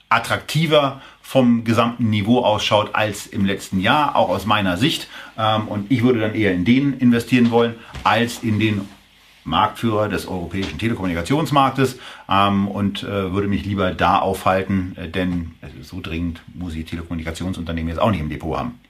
attraktiver 0.09 1.01
vom 1.21 1.63
gesamten 1.63 2.09
Niveau 2.09 2.41
ausschaut 2.41 2.95
als 2.95 3.27
im 3.27 3.45
letzten 3.45 3.79
Jahr, 3.79 4.17
auch 4.17 4.27
aus 4.27 4.45
meiner 4.45 4.75
Sicht. 4.75 5.07
Ähm, 5.37 5.69
und 5.69 5.89
ich 5.89 6.03
würde 6.03 6.19
dann 6.19 6.35
eher 6.35 6.53
in 6.53 6.65
den 6.65 6.91
investieren 6.97 7.49
wollen, 7.49 7.75
als 8.03 8.43
in 8.43 8.59
den 8.59 8.81
Marktführer 9.45 10.09
des 10.09 10.27
europäischen 10.27 10.79
Telekommunikationsmarktes 10.79 11.97
ähm, 12.29 12.67
und 12.67 13.03
äh, 13.03 13.31
würde 13.31 13.47
mich 13.47 13.63
lieber 13.63 13.91
da 13.93 14.19
aufhalten, 14.19 14.97
äh, 14.97 15.07
denn 15.07 15.51
so 15.81 16.01
dringend 16.01 16.41
muss 16.53 16.75
ich 16.75 16.83
Telekommunikationsunternehmen 16.83 17.87
jetzt 17.87 18.01
auch 18.01 18.11
nicht 18.11 18.19
im 18.19 18.27
Depot 18.27 18.57
haben. 18.57 18.82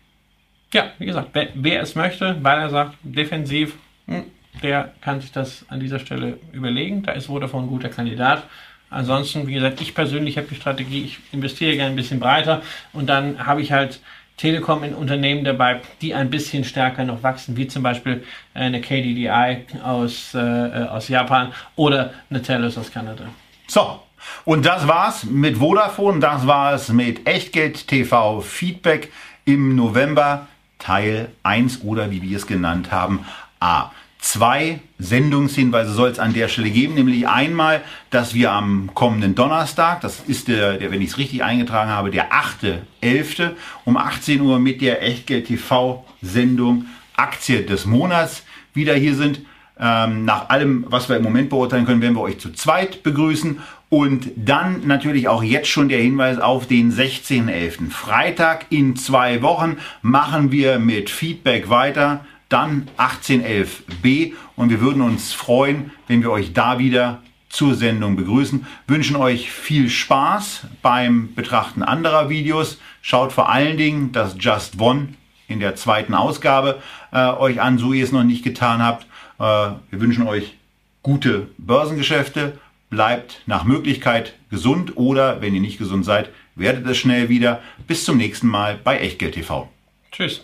Ja, 0.73 0.91
wie 0.97 1.05
gesagt, 1.05 1.29
wer, 1.33 1.49
wer 1.53 1.81
es 1.81 1.95
möchte, 1.95 2.35
weil 2.41 2.59
er 2.59 2.69
sagt, 2.69 2.95
defensiv, 3.03 3.75
hm, 4.07 4.23
der 4.61 4.91
kann 5.01 5.21
sich 5.21 5.31
das 5.31 5.65
an 5.69 5.79
dieser 5.79 5.99
Stelle 5.99 6.39
überlegen. 6.51 7.03
Da 7.03 7.11
ist 7.13 7.27
Vodafone 7.27 7.65
ein 7.65 7.69
guter 7.69 7.89
Kandidat. 7.89 8.43
Ansonsten, 8.89 9.47
wie 9.47 9.53
gesagt, 9.53 9.81
ich 9.81 9.95
persönlich 9.95 10.37
habe 10.37 10.47
die 10.47 10.55
Strategie, 10.55 11.03
ich 11.03 11.19
investiere 11.31 11.75
gerne 11.75 11.91
ein 11.91 11.95
bisschen 11.95 12.19
breiter 12.19 12.61
und 12.91 13.07
dann 13.07 13.45
habe 13.45 13.61
ich 13.61 13.71
halt 13.71 13.99
Telekom 14.37 14.83
in 14.83 14.93
Unternehmen 14.93 15.43
dabei, 15.43 15.81
die 16.01 16.13
ein 16.13 16.29
bisschen 16.29 16.63
stärker 16.63 17.03
noch 17.03 17.21
wachsen, 17.21 17.55
wie 17.55 17.67
zum 17.67 17.83
Beispiel 17.83 18.23
eine 18.53 18.81
KDDI 18.81 19.65
aus, 19.83 20.33
äh, 20.33 20.39
aus 20.39 21.07
Japan 21.07 21.53
oder 21.75 22.13
eine 22.29 22.41
Telus 22.41 22.77
aus 22.77 22.91
Kanada. 22.91 23.25
So, 23.67 23.99
und 24.45 24.65
das 24.65 24.87
war's 24.87 25.23
mit 25.23 25.57
Vodafone, 25.57 26.19
das 26.19 26.47
war 26.47 26.73
es 26.73 26.89
mit 26.89 27.27
Echtgeld 27.27 27.87
TV 27.87 28.41
Feedback 28.41 29.11
im 29.45 29.75
November 29.75 30.47
Teil 30.83 31.29
1 31.43 31.81
oder 31.83 32.11
wie 32.11 32.21
wir 32.21 32.35
es 32.35 32.45
genannt 32.45 32.91
haben, 32.91 33.21
A. 33.59 33.91
Zwei 34.19 34.79
Sendungshinweise 34.99 35.91
soll 35.91 36.09
es 36.09 36.19
an 36.19 36.33
der 36.33 36.47
Stelle 36.47 36.69
geben, 36.69 36.93
nämlich 36.93 37.27
einmal, 37.27 37.81
dass 38.09 38.33
wir 38.33 38.51
am 38.51 38.89
kommenden 38.93 39.35
Donnerstag, 39.35 39.99
das 39.99 40.21
ist 40.21 40.47
der, 40.47 40.77
der 40.77 40.91
wenn 40.91 41.01
ich 41.01 41.09
es 41.09 41.17
richtig 41.17 41.43
eingetragen 41.43 41.89
habe, 41.89 42.09
der 42.09 42.31
8.11. 42.31 43.51
um 43.83 43.97
18 43.97 44.39
Uhr 44.39 44.59
mit 44.59 44.81
der 44.81 45.03
Echtgeld 45.03 45.47
TV 45.47 46.05
Sendung 46.21 46.85
Aktie 47.15 47.63
des 47.63 47.85
Monats 47.85 48.43
wieder 48.73 48.95
hier 48.95 49.15
sind. 49.15 49.41
Ähm, 49.79 50.23
nach 50.23 50.49
allem, 50.49 50.85
was 50.87 51.09
wir 51.09 51.17
im 51.17 51.23
Moment 51.23 51.49
beurteilen 51.49 51.85
können, 51.85 52.01
werden 52.01 52.15
wir 52.15 52.21
euch 52.21 52.39
zu 52.39 52.53
zweit 52.53 53.03
begrüßen. 53.03 53.59
Und 53.93 54.31
dann 54.35 54.87
natürlich 54.87 55.27
auch 55.27 55.43
jetzt 55.43 55.67
schon 55.67 55.87
der 55.87 56.01
Hinweis 56.01 56.39
auf 56.39 56.65
den 56.65 56.91
16.11. 56.91 57.91
Freitag 57.91 58.65
in 58.71 58.95
zwei 58.95 59.43
Wochen 59.43 59.77
machen 60.01 60.51
wir 60.51 60.79
mit 60.79 61.11
Feedback 61.11 61.69
weiter 61.69 62.25
dann 62.49 62.89
1811b 62.97 64.33
und 64.55 64.71
wir 64.71 64.81
würden 64.81 65.03
uns 65.03 65.31
freuen, 65.33 65.91
wenn 66.07 66.23
wir 66.23 66.31
euch 66.31 66.53
da 66.53 66.79
wieder 66.79 67.21
zur 67.49 67.75
Sendung 67.75 68.15
begrüßen. 68.15 68.65
Wünschen 68.87 69.15
euch 69.15 69.51
viel 69.51 69.91
Spaß 69.91 70.65
beim 70.81 71.35
Betrachten 71.35 71.83
anderer 71.83 72.29
Videos. 72.29 72.79
Schaut 73.03 73.31
vor 73.31 73.47
allen 73.47 73.77
Dingen 73.77 74.11
das 74.11 74.37
Just 74.39 74.81
One 74.81 75.09
in 75.47 75.59
der 75.59 75.75
zweiten 75.75 76.15
Ausgabe 76.15 76.81
äh, 77.11 77.27
euch 77.27 77.61
an, 77.61 77.77
so 77.77 77.93
ihr 77.93 78.03
es 78.03 78.11
noch 78.11 78.23
nicht 78.23 78.43
getan 78.43 78.81
habt. 78.81 79.05
Äh, 79.37 79.43
wir 79.43 80.01
wünschen 80.01 80.25
euch 80.25 80.57
gute 81.03 81.49
Börsengeschäfte. 81.59 82.57
Bleibt 82.93 83.41
nach 83.47 83.63
Möglichkeit 83.63 84.35
gesund 84.51 84.97
oder 84.97 85.41
wenn 85.41 85.55
ihr 85.55 85.61
nicht 85.61 85.79
gesund 85.79 86.05
seid, 86.05 86.29
werdet 86.53 86.85
es 86.85 86.95
schnell 86.95 87.27
wieder. 87.27 87.59
Bis 87.87 88.05
zum 88.05 88.17
nächsten 88.17 88.45
Mal 88.45 88.79
bei 88.83 88.99
Echtgeld 88.99 89.33
TV. 89.33 89.67
Tschüss. 90.11 90.43